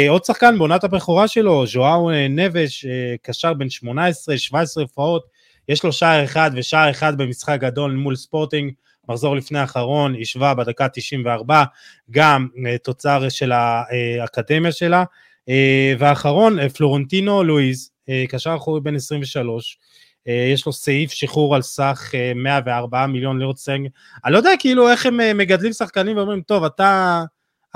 עוד 0.09 0.24
שחקן 0.24 0.59
בעונת 0.59 0.84
הבכורה 0.84 1.28
שלו, 1.28 1.66
ז'ואאו 1.66 2.10
נבש, 2.30 2.86
קשר 3.22 3.55
בן 3.55 3.70
18, 3.70 4.38
17 4.38 4.82
הופעות, 4.82 5.26
יש 5.68 5.84
לו 5.84 5.92
שער 5.92 6.24
אחד 6.24 6.50
ושער 6.54 6.90
אחד 6.90 7.18
במשחק 7.18 7.60
גדול 7.60 7.92
מול 7.92 8.16
ספורטינג, 8.16 8.72
מחזור 9.08 9.36
לפני 9.36 9.58
האחרון, 9.58 10.14
השווה 10.20 10.54
בדקה 10.54 10.88
94, 10.88 11.64
גם 12.10 12.48
אה, 12.66 12.78
תוצר 12.78 13.28
של 13.28 13.52
האקדמיה 13.52 14.72
שלה. 14.72 15.04
אה, 15.48 15.94
והאחרון, 15.98 16.58
אה, 16.58 16.68
פלורנטינו 16.68 17.44
לואיז, 17.44 17.90
קשר 18.28 18.54
אחורי 18.56 18.80
בן 18.80 18.96
23, 18.96 19.78
יש 20.26 20.66
לו 20.66 20.72
סעיף 20.72 21.10
שחרור 21.12 21.54
על 21.54 21.62
סך 21.62 22.12
104 22.36 23.06
מיליון 23.06 23.38
לירות 23.38 23.58
סנג. 23.58 23.88
אני 24.24 24.32
לא 24.32 24.38
יודע 24.38 24.50
כאילו 24.58 24.90
איך 24.90 25.06
הם 25.06 25.38
מגדלים 25.38 25.72
שחקנים 25.72 26.16
ואומרים, 26.16 26.42
טוב, 26.42 26.64
אתה, 26.64 27.22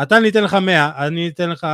אתה 0.02 0.16
אני 0.16 0.28
אתן 0.28 0.44
לך 0.44 0.54
100, 0.54 1.06
אני 1.06 1.28
אתן 1.28 1.50
לך 1.50 1.66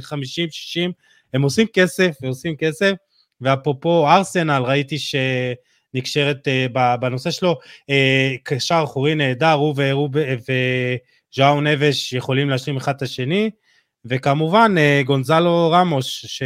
50, 0.00 0.48
60, 0.50 0.92
הם 1.34 1.42
עושים 1.42 1.66
כסף 1.72 2.16
ועושים 2.22 2.56
כסף. 2.56 2.92
ואפרופו 3.40 4.08
ארסנל, 4.08 4.62
ראיתי 4.62 4.96
שנקשרת 4.98 6.48
uh, 6.48 6.96
בנושא 7.00 7.30
שלו, 7.30 7.58
uh, 7.90 7.94
קשר 8.42 8.80
אחורי 8.84 9.14
נהדר, 9.14 9.52
הוא 9.52 9.74
וז'או 11.34 11.60
נבש 11.60 12.12
יכולים 12.12 12.50
להשלים 12.50 12.76
אחד 12.76 12.94
את 12.96 13.02
השני, 13.02 13.50
וכמובן 14.04 14.74
uh, 14.76 15.06
גונזלו 15.06 15.70
רמוש, 15.70 16.42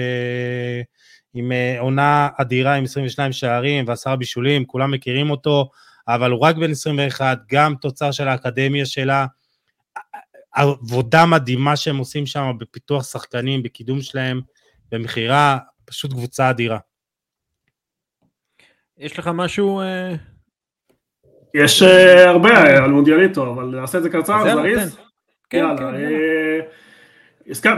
עם 1.34 1.52
עונה 1.78 2.28
אדירה 2.40 2.74
עם 2.74 2.84
22 2.84 3.32
שערים 3.32 3.84
ועשרה 3.88 4.16
בישולים, 4.16 4.64
כולם 4.64 4.90
מכירים 4.90 5.30
אותו, 5.30 5.70
אבל 6.08 6.30
הוא 6.30 6.40
רק 6.40 6.56
בן 6.56 6.70
21, 6.70 7.38
גם 7.48 7.74
תוצר 7.80 8.10
של 8.10 8.28
האקדמיה 8.28 8.86
שלה, 8.86 9.26
עבודה 10.54 11.26
מדהימה 11.26 11.76
שהם 11.76 11.96
עושים 11.96 12.26
שם 12.26 12.52
בפיתוח 12.58 13.04
שחקנים, 13.04 13.62
בקידום 13.62 14.02
שלהם, 14.02 14.40
במכירה, 14.92 15.58
פשוט 15.86 16.12
קבוצה 16.12 16.50
אדירה. 16.50 16.78
יש 18.98 19.18
לך 19.18 19.30
משהו... 19.34 19.80
אה, 19.80 20.14
יש 21.54 21.82
אה, 21.82 22.30
הרבה 22.30 22.82
על 22.84 22.90
מונדיאליטו, 22.90 23.52
אבל 23.54 23.80
נעשה 23.80 23.98
את 23.98 24.02
זה 24.02 24.10
קצר, 24.10 24.54
זריז. 24.54 24.98
כן, 25.50 25.58
יאללה, 25.58 25.76
כן, 25.76 25.94
אה, 25.94 26.60
הזכר, 26.60 26.83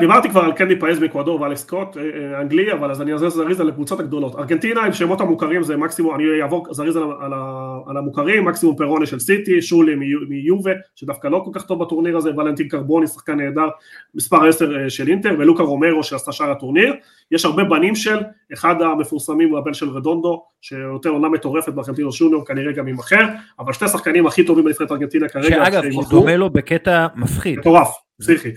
דיברתי 0.00 0.28
כבר 0.28 0.40
על 0.40 0.52
קנדי 0.52 0.78
פאז 0.78 0.98
באקוודור 0.98 1.40
ואלכס 1.40 1.60
סקוט, 1.60 1.96
אנגלי, 2.40 2.72
אבל 2.72 2.90
אז 2.90 3.02
אני 3.02 3.12
אעזר 3.12 3.28
זריז 3.28 3.60
על 3.60 3.68
הקבוצות 3.68 4.00
הגדולות. 4.00 4.36
ארגנטינה 4.38 4.80
עם 4.80 4.92
שמות 4.92 5.20
המוכרים 5.20 5.62
זה 5.62 5.76
מקסימום, 5.76 6.14
אני 6.14 6.42
אעבור 6.42 6.66
זריז 6.70 6.96
על, 6.96 7.96
המוכרים, 7.96 8.44
מקסימום 8.44 8.76
פרוני 8.76 9.06
של 9.06 9.18
סיטי, 9.18 9.62
שולי 9.62 9.94
מיובה, 10.28 10.70
שדווקא 10.94 11.28
לא 11.28 11.42
כל 11.44 11.50
כך 11.54 11.66
טוב 11.66 11.82
בטורניר 11.82 12.16
הזה, 12.16 12.36
ולנטין 12.36 12.68
קרבוני, 12.68 13.06
שחקן 13.06 13.36
נהדר, 13.36 13.68
מספר 14.14 14.48
10 14.48 14.88
של 14.88 15.08
אינטר, 15.08 15.34
ולוקה 15.38 15.62
רומרו 15.62 16.02
שעשתה 16.02 16.32
שער 16.32 16.50
הטורניר. 16.50 16.94
יש 17.30 17.44
הרבה 17.44 17.64
בנים 17.64 17.94
של, 17.94 18.18
אחד 18.52 18.82
המפורסמים 18.82 19.50
הוא 19.50 19.58
הבן 19.58 19.74
של 19.74 19.88
רדונדו, 19.88 20.42
שיותר 20.60 21.10
עונה 21.10 21.28
מטורפת 21.28 21.72
בארגנטינו 21.72 22.12
שוניור, 22.12 22.46
כנראה 22.46 22.72
גם 22.72 22.86
עם 22.86 22.98
אחר, 22.98 23.24
אבל 23.58 23.72
שתי 23.72 23.84
השחקנים 23.84 24.26
הכי 24.26 24.44
טובים 24.44 24.64
בנבחרת 24.64 24.92
ארגנטינה 24.92 25.28
כרגע. 25.28 25.64
שאגב, 25.64 25.82
הוא 25.92 26.04
דומה 26.10 26.36
לו 26.36 26.50
בקטע 26.50 27.06
מפחיד. 27.16 27.58
מטורף. 27.58 28.05
פסיכי. 28.20 28.48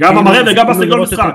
גם 0.00 0.18
המראה 0.18 0.40
וגם 0.52 0.66
כאילו 0.66 0.78
בסגנון 0.78 1.00
משחק. 1.00 1.34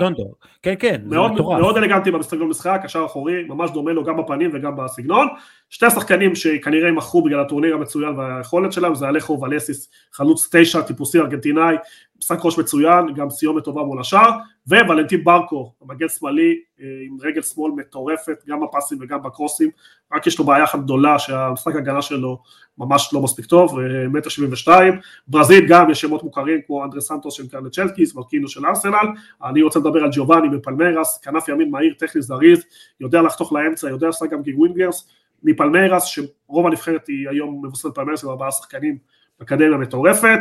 כן, 0.62 0.74
כן. 0.80 1.02
מאוד 1.06 1.78
אלגנטי 1.78 2.12
בסגנון 2.12 2.50
משחק, 2.50 2.80
קשר 2.84 3.06
אחורי, 3.06 3.44
ממש 3.48 3.72
דומה 3.72 3.92
לו 3.92 4.04
גם 4.04 4.18
בפנים 4.18 4.52
וגם 4.54 4.76
בסגנון. 4.76 5.28
שתי 5.70 5.86
השחקנים 5.86 6.36
שכנראה 6.36 6.88
יימכרו 6.88 7.24
בגלל 7.24 7.40
הטורניר 7.40 7.76
המצוין 7.76 8.16
והיכולת 8.16 8.74
שלהם, 8.74 8.96
זה 8.96 9.10
אלכו 9.10 9.42
ולסיס, 9.42 9.90
חלוץ 10.14 10.50
תשע, 10.52 10.82
טיפוסי 10.82 11.20
ארגנטינאי, 11.20 11.76
משחק 12.18 12.38
ראש 12.46 12.58
מצוין, 12.58 13.14
גם 13.14 13.30
סיומת 13.30 13.64
טובה 13.64 13.84
מול 13.84 14.00
השאר, 14.00 14.30
וולנטין 14.68 15.24
ברקו, 15.24 15.74
מגן 15.86 16.08
שמאלי 16.10 16.60
אה, 16.82 16.86
עם 17.08 17.18
רגל 17.22 17.42
שמאל 17.42 17.72
מטורפת, 17.72 18.44
גם 18.48 18.60
בפסים 18.62 18.98
וגם 19.02 19.24
בקרוסים, 19.24 19.70
רק 20.14 20.28
יש 20.28 20.40
לו 20.40 20.46
בעיה 20.46 20.64
אחת 20.64 20.80
גדולה 20.80 21.20
שהמשחק 21.20 21.76
הגנה 21.76 22.02
שלו 22.02 22.42
ממש 22.78 23.10
לא 23.14 23.22
מספיק 23.22 23.46
טוב, 23.46 23.80
אה, 23.80 24.08
מטר 24.08 24.30
שבעים 24.30 24.54
ושתיים, 24.54 24.94
ברזיל 25.28 25.66
גם 25.68 25.90
יש 25.90 26.02
שמות 26.02 26.24
מוכרים 26.24 26.60
כמו 26.68 26.84
אנדרי 26.84 27.02
סנטוס 27.02 27.34
של 27.34 27.48
קרנט 27.48 27.74
צ'לקיס, 27.74 28.16
מרקינו 28.16 28.48
של 28.48 28.66
ארסנל, 28.66 29.08
אני 29.44 29.62
רוצה 29.62 29.80
לדבר 29.80 30.04
על 30.04 30.10
ג'ובאני 30.14 30.50
בפלמרס, 30.50 31.22
כנף 31.24 31.48
ימין 31.48 31.72
מהיר, 31.72 31.94
טכני 31.98 32.22
זריז, 32.22 32.64
יודע 33.00 33.22
לחתוך 33.22 33.54
לאמצע, 33.54 33.90
יודע 33.90 34.10
לשחק 34.10 34.30
גם 34.30 34.44
כווינגרס, 34.44 35.10
מפלמרס, 35.44 36.04
שרוב 36.04 36.68
הנבחרת 36.68 37.08
היא 37.08 37.30
היום 37.30 37.66
מבוססת 37.66 37.96
פלמרס 37.96 38.24
עם 38.24 38.30
ארבעה 38.30 38.52
שחקנים 38.52 38.98
אקדמיה 39.42 39.78
מטורפת, 39.78 40.40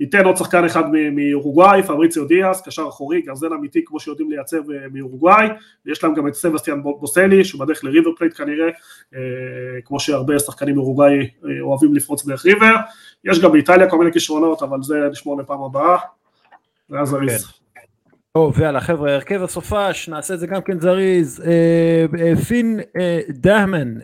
ניתן 0.00 0.24
עוד 0.24 0.36
שחקן 0.36 0.64
אחד 0.64 0.82
מאורוגוואי, 1.12 1.82
פבריציו 1.82 2.24
דיאס, 2.24 2.62
קשר 2.68 2.88
אחורי, 2.88 3.22
גרזן 3.22 3.52
אמיתי 3.52 3.84
כמו 3.84 4.00
שיודעים 4.00 4.30
לייצב 4.30 4.70
אה, 4.70 4.86
מאורוגוואי, 4.92 5.48
ויש 5.86 6.04
להם 6.04 6.14
גם 6.14 6.28
את 6.28 6.34
סבסטיאן 6.34 6.82
בוסלי, 6.82 7.44
שהוא 7.44 7.60
בדרך 7.60 7.84
לריבר 7.84 8.10
פלייט 8.16 8.36
כנראה, 8.36 8.68
אה, 9.14 9.20
כמו 9.84 10.00
שהרבה 10.00 10.38
שחקנים 10.38 10.74
מאורוגוואי 10.74 11.18
אה, 11.18 11.60
אוהבים 11.60 11.94
לפרוץ 11.94 12.26
דרך 12.26 12.44
ריבר, 12.44 12.74
יש 13.24 13.40
גם 13.40 13.52
באיטליה 13.52 13.90
כל 13.90 13.98
מיני 13.98 14.12
כישרונות, 14.12 14.62
אבל 14.62 14.82
זה 14.82 15.08
נשמור 15.10 15.38
לפעם 15.38 15.62
הבאה, 15.62 15.98
זריז. 17.04 17.46
כן. 17.46 17.63
טוב, 18.38 18.54
ויאללה 18.58 18.80
חבר'ה, 18.80 19.14
הרכב 19.14 19.42
הסופש, 19.42 20.08
נעשה 20.08 20.34
את 20.34 20.40
זה 20.40 20.46
גם 20.46 20.62
כן 20.62 20.80
זריז. 20.80 21.42
אה, 21.46 22.06
אה, 22.20 22.36
פין 22.36 22.80
אה, 22.96 23.20
דהמן 23.28 23.94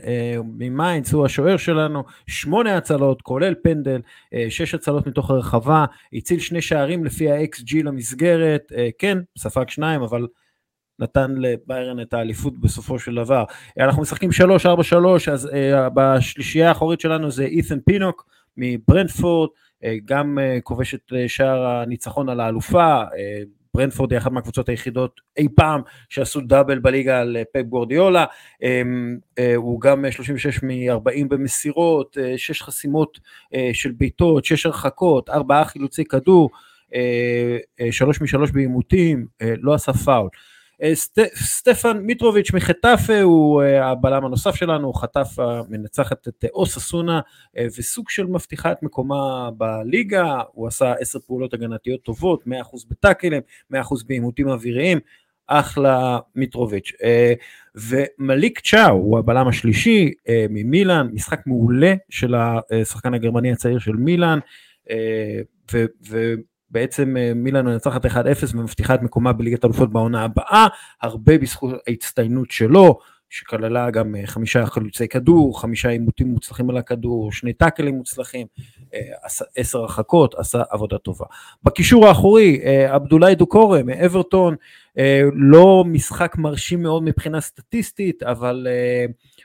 ממיינדס 0.59 1.13
הוא 1.13 1.27
השוער 1.27 1.57
שלנו, 1.57 2.05
שמונה 2.27 2.77
הצלות, 2.77 3.23
כולל 3.23 3.55
פנדל, 3.63 4.01
שש 4.49 4.75
הצלות 4.75 5.07
מתוך 5.07 5.31
הרחבה, 5.31 5.85
הציל 6.13 6.41
שני 6.41 6.63
שערים 6.63 7.05
לפי 7.05 7.31
ה-XG 7.31 7.77
למסגרת, 7.85 8.73
כן, 8.99 9.19
ספג 9.39 9.69
שניים, 9.69 10.03
אבל 10.03 10.27
נתן 10.99 11.35
לביירן 11.35 12.01
את 12.01 12.15
האליפות 12.15 12.61
בסופו 12.61 12.99
של 12.99 13.15
דבר. 13.15 13.45
אנחנו 13.79 14.03
משחקים 14.03 14.31
3-4-3, 14.31 15.31
אז 15.33 15.49
בשלישייה 15.95 16.69
האחורית 16.69 17.01
שלנו 17.01 17.31
זה 17.31 17.45
אית'ן 17.45 17.79
פינוק 17.81 18.29
מברנדפורד, 18.57 19.49
גם 20.05 20.39
כובש 20.63 20.95
את 20.95 21.13
שער 21.27 21.67
הניצחון 21.67 22.29
על 22.29 22.41
האלופה, 22.41 23.03
ברנפורד 23.75 24.13
היא 24.13 24.19
אחת 24.19 24.33
מהקבוצות 24.33 24.69
היחידות 24.69 25.21
אי 25.37 25.49
פעם 25.57 25.81
שעשו 26.09 26.41
דאבל 26.41 26.79
בליגה 26.79 27.21
על 27.21 27.37
אה, 27.37 27.43
פפ 27.53 27.67
גורדיולה, 27.69 28.25
אמ, 28.63 29.19
אה, 29.39 29.55
הוא 29.57 29.81
גם 29.81 30.05
36 30.11 30.63
מ-40 30.63 31.25
במסירות, 31.29 32.17
6 32.37 32.61
אה, 32.61 32.67
חסימות 32.67 33.21
של 33.73 33.93
בעיטות, 33.99 34.45
6 34.45 34.67
הרחקות, 34.67 35.31
4 35.31 35.65
חילוצי 35.65 36.05
כדור, 36.05 36.51
3 37.91 38.21
מ-3 38.21 38.53
בעימותים, 38.53 39.27
לא 39.41 39.75
עשה 39.75 39.93
פאול. 39.93 40.29
אה, 40.83 40.93
סטפן 41.35 41.99
מיטרוביץ' 41.99 42.53
מחטאפה 42.53 43.21
הוא 43.21 43.63
אה, 43.63 43.91
הבלם 43.91 44.25
הנוסף 44.25 44.55
שלנו, 44.55 44.93
חטף 44.93 45.29
מנצחת 45.69 46.29
את 46.29 46.45
אוס 46.53 46.77
אסונה 46.77 47.21
אה, 47.59 47.67
וסוג 47.79 48.11
של 48.11 48.27
מבטיחה 48.27 48.73
את 48.73 48.83
מקומה 48.83 49.51
בליגה, 49.57 50.41
הוא 50.53 50.69
עשה 50.69 50.93
עשר 50.93 51.19
פעולות 51.19 51.55
הגנתיות 51.55 52.03
טובות, 52.03 52.45
100% 52.47 52.51
בטאקלים, 52.89 53.43
100% 53.75 53.77
בעימותים 54.07 54.49
אוויריים, 54.49 54.99
אחלה 55.47 56.19
מיטרוביץ'. 56.35 56.93
ומליק 57.75 58.61
צ'או 58.61 58.91
הוא 58.91 59.19
הבלם 59.19 59.49
השלישי 59.49 60.13
ממילאן, 60.51 61.09
משחק 61.13 61.47
מעולה 61.47 61.95
של 62.11 62.35
השחקן 62.35 63.15
הגרמני 63.15 63.53
הצעיר 63.53 63.79
של 63.79 63.93
מילאן, 63.93 64.39
ו- 66.11 66.35
בעצם 66.71 67.17
אה, 67.17 67.33
מילאן 67.35 67.65
מנצחת 67.65 68.07
1-0 68.07 68.09
ומבטיחה 68.53 68.95
את 68.95 69.03
מקומה 69.03 69.33
בליגת 69.33 69.65
אלופות 69.65 69.93
בעונה 69.93 70.25
הבאה, 70.25 70.67
הרבה 71.03 71.39
בזכות 71.39 71.75
ההצטיינות 71.89 72.51
שלו, 72.51 72.99
שכללה 73.31 73.91
גם 73.91 74.17
אה, 74.17 74.27
חמישה 74.27 74.67
חלוצי 74.67 75.09
כדור, 75.09 75.61
חמישה 75.61 75.89
עימותים 75.89 76.27
מוצלחים 76.29 76.71
על 76.71 76.77
הכדור, 76.77 77.33
שני 77.33 77.53
טאקלים 77.53 77.95
מוצלחים, 77.95 78.47
אה, 78.95 79.01
עשר 79.57 79.79
הרחקות, 79.79 80.35
עשה 80.35 80.63
עבודה 80.71 80.99
טובה. 80.99 81.27
בקישור 81.65 82.07
האחורי, 82.07 82.61
עבדולאי 82.89 83.35
דוקורה 83.35 83.83
מאברטון, 83.83 84.57
לא 85.33 85.85
משחק 85.87 86.37
מרשים 86.39 86.83
מאוד 86.83 87.03
מבחינה 87.03 87.41
סטטיסטית, 87.41 88.23
אבל 88.23 88.67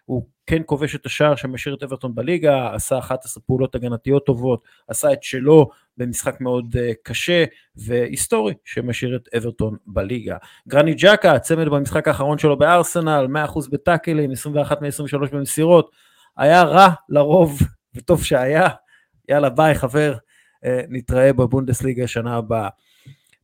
הוא 0.05 0.23
כן 0.47 0.61
כובש 0.65 0.95
את 0.95 1.05
השער 1.05 1.35
שמשאיר 1.35 1.76
את 1.76 1.84
אברטון 1.84 2.15
בליגה, 2.15 2.73
עשה 2.73 2.99
11 2.99 3.43
פעולות 3.47 3.76
הגנתיות 3.76 4.26
טובות, 4.26 4.63
עשה 4.88 5.13
את 5.13 5.23
שלו 5.23 5.69
במשחק 5.97 6.41
מאוד 6.41 6.76
uh, 6.76 6.93
קשה 7.03 7.45
והיסטורי 7.76 8.53
שמשאיר 8.63 9.15
את 9.15 9.30
אברטון 9.38 9.76
בליגה. 9.88 10.38
גרני 10.67 10.93
ג'קה, 10.93 11.31
הצמד 11.31 11.65
במשחק 11.67 12.07
האחרון 12.07 12.38
שלו 12.38 12.57
בארסנל, 12.57 13.27
100% 13.47 13.69
בטאקלים, 13.72 14.31
21 14.31 14.81
מ-23 14.81 15.31
במסירות, 15.31 15.91
היה 16.38 16.63
רע 16.63 16.89
לרוב, 17.09 17.59
וטוב 17.95 18.23
שהיה. 18.23 18.67
יאללה 19.30 19.49
ביי 19.49 19.76
חבר, 19.76 20.15
נתראה 20.89 21.34
בבונדסליגה 21.34 22.07
שנה 22.07 22.35
הבאה. 22.35 22.69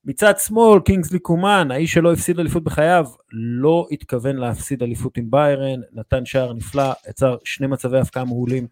מצד 0.05 0.33
שמאל, 0.37 0.79
קינגסלי 0.79 1.19
קומן, 1.19 1.67
האיש 1.71 1.93
שלא 1.93 2.13
הפסיד 2.13 2.39
אליפות 2.39 2.63
בחייו, 2.63 3.05
לא 3.31 3.87
התכוון 3.91 4.35
להפסיד 4.35 4.83
אליפות 4.83 5.17
עם 5.17 5.31
ביירן, 5.31 5.79
נתן 5.93 6.25
שער 6.25 6.53
נפלא, 6.53 6.91
יצר 7.09 7.37
שני 7.43 7.67
מצבי 7.67 7.99
הפקעה 7.99 8.25
מעולים, 8.25 8.67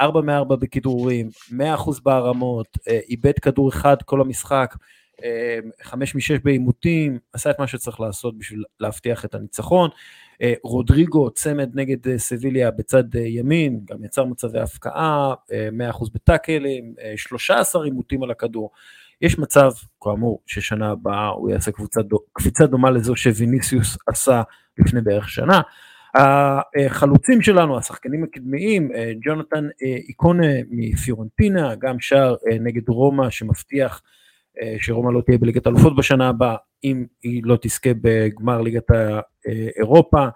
4 0.00 0.20
מ-4 0.20 0.56
בכדרורים, 0.56 1.28
100% 1.50 2.00
בהרמות, 2.02 2.78
אה, 2.88 3.00
איבד 3.08 3.38
כדור 3.38 3.68
אחד 3.68 3.96
כל 4.02 4.20
המשחק, 4.20 4.74
5 5.82 6.14
מ-6 6.14 6.40
בעימותים, 6.44 7.18
עשה 7.32 7.50
את 7.50 7.58
מה 7.58 7.66
שצריך 7.66 8.00
לעשות 8.00 8.38
בשביל 8.38 8.64
להבטיח 8.80 9.24
את 9.24 9.34
הניצחון. 9.34 9.90
אה, 10.42 10.54
רודריגו, 10.64 11.30
צמד 11.30 11.70
נגד 11.74 12.08
אה, 12.08 12.18
סביליה 12.18 12.70
בצד 12.70 13.14
ימין, 13.14 13.80
גם 13.84 14.04
יצר 14.04 14.24
מצבי 14.24 14.60
הפקעה, 14.60 15.34
100% 15.92 16.10
בטאקלים, 16.14 16.94
13 17.16 17.84
עימותים 17.84 18.22
על 18.22 18.30
הכדור. 18.30 18.70
יש 19.22 19.38
מצב, 19.38 19.70
כאמור, 20.02 20.42
ששנה 20.46 20.90
הבאה 20.90 21.28
הוא 21.28 21.50
יעשה 21.50 21.72
קבוצה, 21.72 22.00
קפיצה 22.32 22.66
דומה 22.66 22.90
לזו 22.90 23.16
שוויניסיוס 23.16 23.98
עשה 24.06 24.42
לפני 24.78 25.00
בערך 25.00 25.28
שנה. 25.28 25.60
החלוצים 26.14 27.42
שלנו, 27.42 27.78
השחקנים 27.78 28.24
הקדמיים, 28.24 28.92
אה, 28.94 29.12
ג'ונתן 29.22 29.64
אה, 29.82 29.96
איקונה 30.08 30.46
מפיורנטינה, 30.70 31.74
גם 31.74 32.00
שער 32.00 32.34
אה, 32.50 32.58
נגד 32.60 32.88
רומא 32.88 33.30
שמבטיח 33.30 34.02
שרומא 34.78 35.12
לא 35.12 35.20
תהיה 35.20 35.38
בליגת 35.38 35.66
האלופות 35.66 35.96
בשנה 35.96 36.28
הבאה, 36.28 36.56
אם 36.84 37.04
היא 37.22 37.42
לא 37.44 37.58
תזכה 37.60 37.90
בגמר 38.02 38.60
ליגת 38.60 38.86
אירופה. 39.76 40.26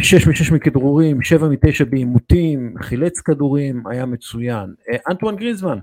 6 0.00 0.26
מ-6 0.26 0.54
מכדרורים, 0.54 1.22
7 1.22 1.48
מ-9 1.48 1.84
בעימותים, 1.90 2.74
חילץ 2.82 3.20
כדורים, 3.20 3.86
היה 3.86 4.06
מצוין. 4.06 4.74
אנטואן 5.10 5.36
גריזמן, 5.36 5.78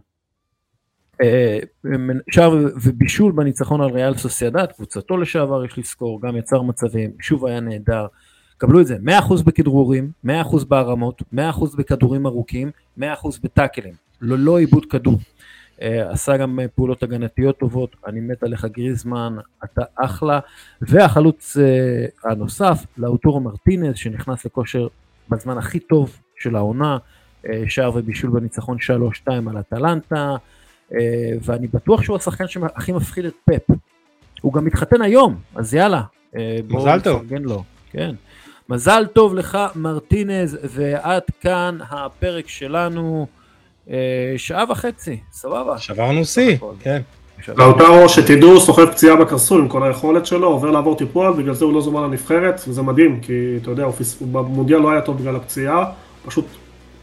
שער 2.31 2.51
ובישול 2.83 3.31
בניצחון 3.31 3.81
על 3.81 3.89
ריאל 3.89 4.17
סוסיידד, 4.17 4.65
קבוצתו 4.75 5.17
לשעבר 5.17 5.65
יש 5.65 5.77
לזכור, 5.77 6.21
גם 6.21 6.37
יצר 6.37 6.61
מצבים, 6.61 7.11
שוב 7.19 7.45
היה 7.45 7.59
נהדר. 7.59 8.05
קבלו 8.57 8.81
את 8.81 8.87
זה, 8.87 8.97
100% 9.29 9.43
בכדרורים, 9.43 10.11
100% 10.25 10.29
בהרמות, 10.67 11.21
100% 11.33 11.37
בכדורים 11.77 12.25
ארוכים, 12.25 12.71
100% 12.99 13.03
בטאקלים, 13.43 13.93
ללא 14.21 14.57
עיבוד 14.57 14.85
כדור. 14.85 15.19
אה, 15.81 16.11
עשה 16.11 16.37
גם 16.37 16.59
אה, 16.59 16.67
פעולות 16.67 17.03
הגנתיות 17.03 17.57
טובות, 17.57 17.95
אני 18.07 18.19
מת 18.19 18.43
עליך 18.43 18.65
גריזמן, 18.65 19.35
אתה 19.63 19.81
אחלה. 19.95 20.39
והחלוץ 20.81 21.57
אה, 21.57 22.31
הנוסף, 22.31 22.85
לאוטורו 22.97 23.39
מרטינז, 23.39 23.97
שנכנס 23.97 24.45
לכושר 24.45 24.87
בזמן 25.29 25.57
הכי 25.57 25.79
טוב 25.79 26.19
של 26.39 26.55
העונה, 26.55 26.97
שער 27.67 27.91
ובישול 27.95 28.29
בניצחון 28.29 28.77
3-2 29.27 29.31
על 29.49 29.59
אטלנטה, 29.59 30.35
ואני 31.41 31.67
בטוח 31.67 32.01
שהוא 32.01 32.17
השחקן 32.17 32.47
שהכי 32.47 32.91
מפחיד 32.91 33.25
את 33.25 33.33
פפ. 33.45 33.75
הוא 34.41 34.53
גם 34.53 34.65
מתחתן 34.65 35.01
היום, 35.01 35.35
אז 35.55 35.73
יאללה, 35.73 36.01
בואו 36.67 36.95
נפרגן 36.95 37.41
לו. 37.41 37.63
כן. 37.91 38.15
מזל 38.69 39.05
טוב 39.13 39.35
לך 39.35 39.57
מרטינז, 39.75 40.57
ועד 40.63 41.23
כאן 41.41 41.77
הפרק 41.89 42.47
שלנו. 42.47 43.27
אה, 43.89 44.33
שעה 44.37 44.63
וחצי, 44.69 45.19
סבבה. 45.31 45.77
שברנו 45.77 46.25
שיא, 46.25 46.57
כן. 46.79 47.01
לאוטרו 47.57 48.09
שתדעו, 48.09 48.59
סוחב 48.59 48.91
פציעה 48.91 49.15
בקרסול 49.15 49.61
עם 49.61 49.67
כל 49.67 49.83
היכולת 49.83 50.25
שלו, 50.25 50.47
עובר 50.47 50.71
לעבור 50.71 50.97
טיפול, 50.97 51.33
בגלל 51.33 51.53
זה 51.53 51.65
הוא 51.65 51.73
לא 51.73 51.81
זומן 51.81 52.03
לנבחרת, 52.03 52.61
וזה 52.67 52.81
מדהים, 52.81 53.19
כי 53.21 53.57
אתה 53.61 53.71
יודע, 53.71 53.83
הוא 53.83 53.93
במונדיאל 54.31 54.79
לא 54.79 54.91
היה 54.91 55.01
טוב 55.01 55.17
בגלל 55.17 55.35
הפציעה, 55.35 55.85
פשוט 56.25 56.45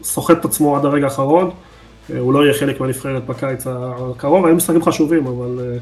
סוחט 0.03 0.39
את 0.39 0.45
עצמו 0.45 0.77
עד 0.77 0.85
הרגע 0.85 1.05
האחרון, 1.05 1.45
אה, 1.45 1.51
הוא 2.19 2.33
לא 2.33 2.43
יהיה 2.43 2.53
חלק 2.53 2.79
מהנבחרת 2.79 3.25
בקיץ 3.25 3.67
הקרוב, 3.67 4.45
היו 4.45 4.55
משחקים 4.55 4.83
חשובים, 4.83 5.27
אבל 5.27 5.59
אה, 5.59 5.77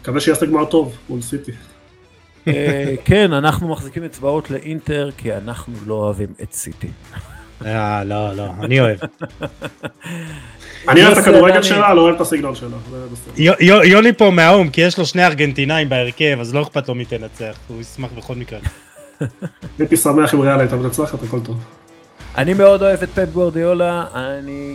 מקווה 0.00 0.20
שיעשה 0.20 0.46
גמר 0.46 0.64
טוב 0.64 0.96
מול 1.08 1.22
סיטי. 1.22 1.52
כן, 3.04 3.32
אנחנו 3.32 3.68
מחזיקים 3.68 4.04
אצבעות 4.04 4.50
לאינטר, 4.50 5.10
כי 5.16 5.34
אנחנו 5.34 5.74
לא 5.86 5.94
אוהבים 5.94 6.28
את 6.42 6.52
סיטי. 6.52 6.90
אה, 7.64 8.04
לא, 8.04 8.32
לא, 8.32 8.46
אני 8.60 8.80
אוהב. 8.80 8.98
אני 10.88 11.04
אוהב 11.04 11.12
את 11.12 11.18
הכדורגל 11.18 11.62
שלה, 11.62 11.94
לא 11.94 12.00
אוהב 12.00 12.14
את 12.14 12.20
הסגנון 12.20 12.54
שלה. 12.54 12.76
יוני 13.84 14.12
פה 14.12 14.30
מהאום, 14.30 14.70
כי 14.70 14.80
יש 14.80 14.98
לו 14.98 15.06
שני 15.06 15.26
ארגנטינאים 15.26 15.88
בהרכב, 15.88 16.36
אז 16.40 16.54
לא 16.54 16.62
אכפת 16.62 16.88
לו 16.88 16.94
מי 16.94 17.04
תנצח, 17.04 17.56
הוא 17.68 17.80
ישמח 17.80 18.10
בכל 18.16 18.34
מקרה. 18.34 18.58
הייתי 19.78 19.96
שמח 19.96 20.34
אם 20.34 20.40
ריאל 20.40 20.60
הייתה 20.60 20.76
מנצחת, 20.76 21.22
הכל 21.22 21.40
טוב. 21.40 21.64
אני 22.36 22.54
מאוד 22.54 22.82
אוהב 22.82 23.02
את 23.02 23.08
פפ 23.08 23.28
גורדיאולה, 23.32 24.04
אני... 24.14 24.74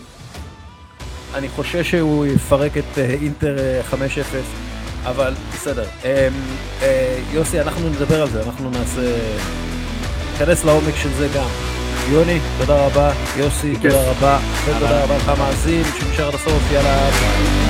אני 1.38 1.50
חושש 1.50 1.90
שהוא 1.92 2.26
יפרק 2.26 2.78
את 2.78 2.98
אה, 2.98 3.16
אינטר 3.22 3.58
5-0, 3.92 3.96
אה, 3.96 4.40
אבל 5.10 5.34
בסדר. 5.54 5.86
אמ, 6.06 6.10
אה, 6.82 7.20
יוסי, 7.32 7.62
אנחנו 7.62 7.90
נדבר 7.90 8.22
על 8.22 8.30
זה, 8.30 8.44
אנחנו 8.44 8.70
נעשה... 8.70 9.18
ניכנס 10.32 10.66
לעומק 10.66 10.96
של 10.96 11.10
זה 11.14 11.28
גם. 11.36 11.48
יוני, 12.12 12.40
תודה 12.58 12.86
רבה, 12.86 13.12
יוסי, 13.38 13.76
תודה 13.76 14.10
רבה, 14.10 14.40
ותודה 14.66 15.04
רבה 15.04 15.18
לך 15.18 15.32
מאזין, 15.40 15.84
שנשאר 15.84 16.28
עד 16.28 16.36
הסוף, 16.36 16.72
יאללה. 16.72 17.67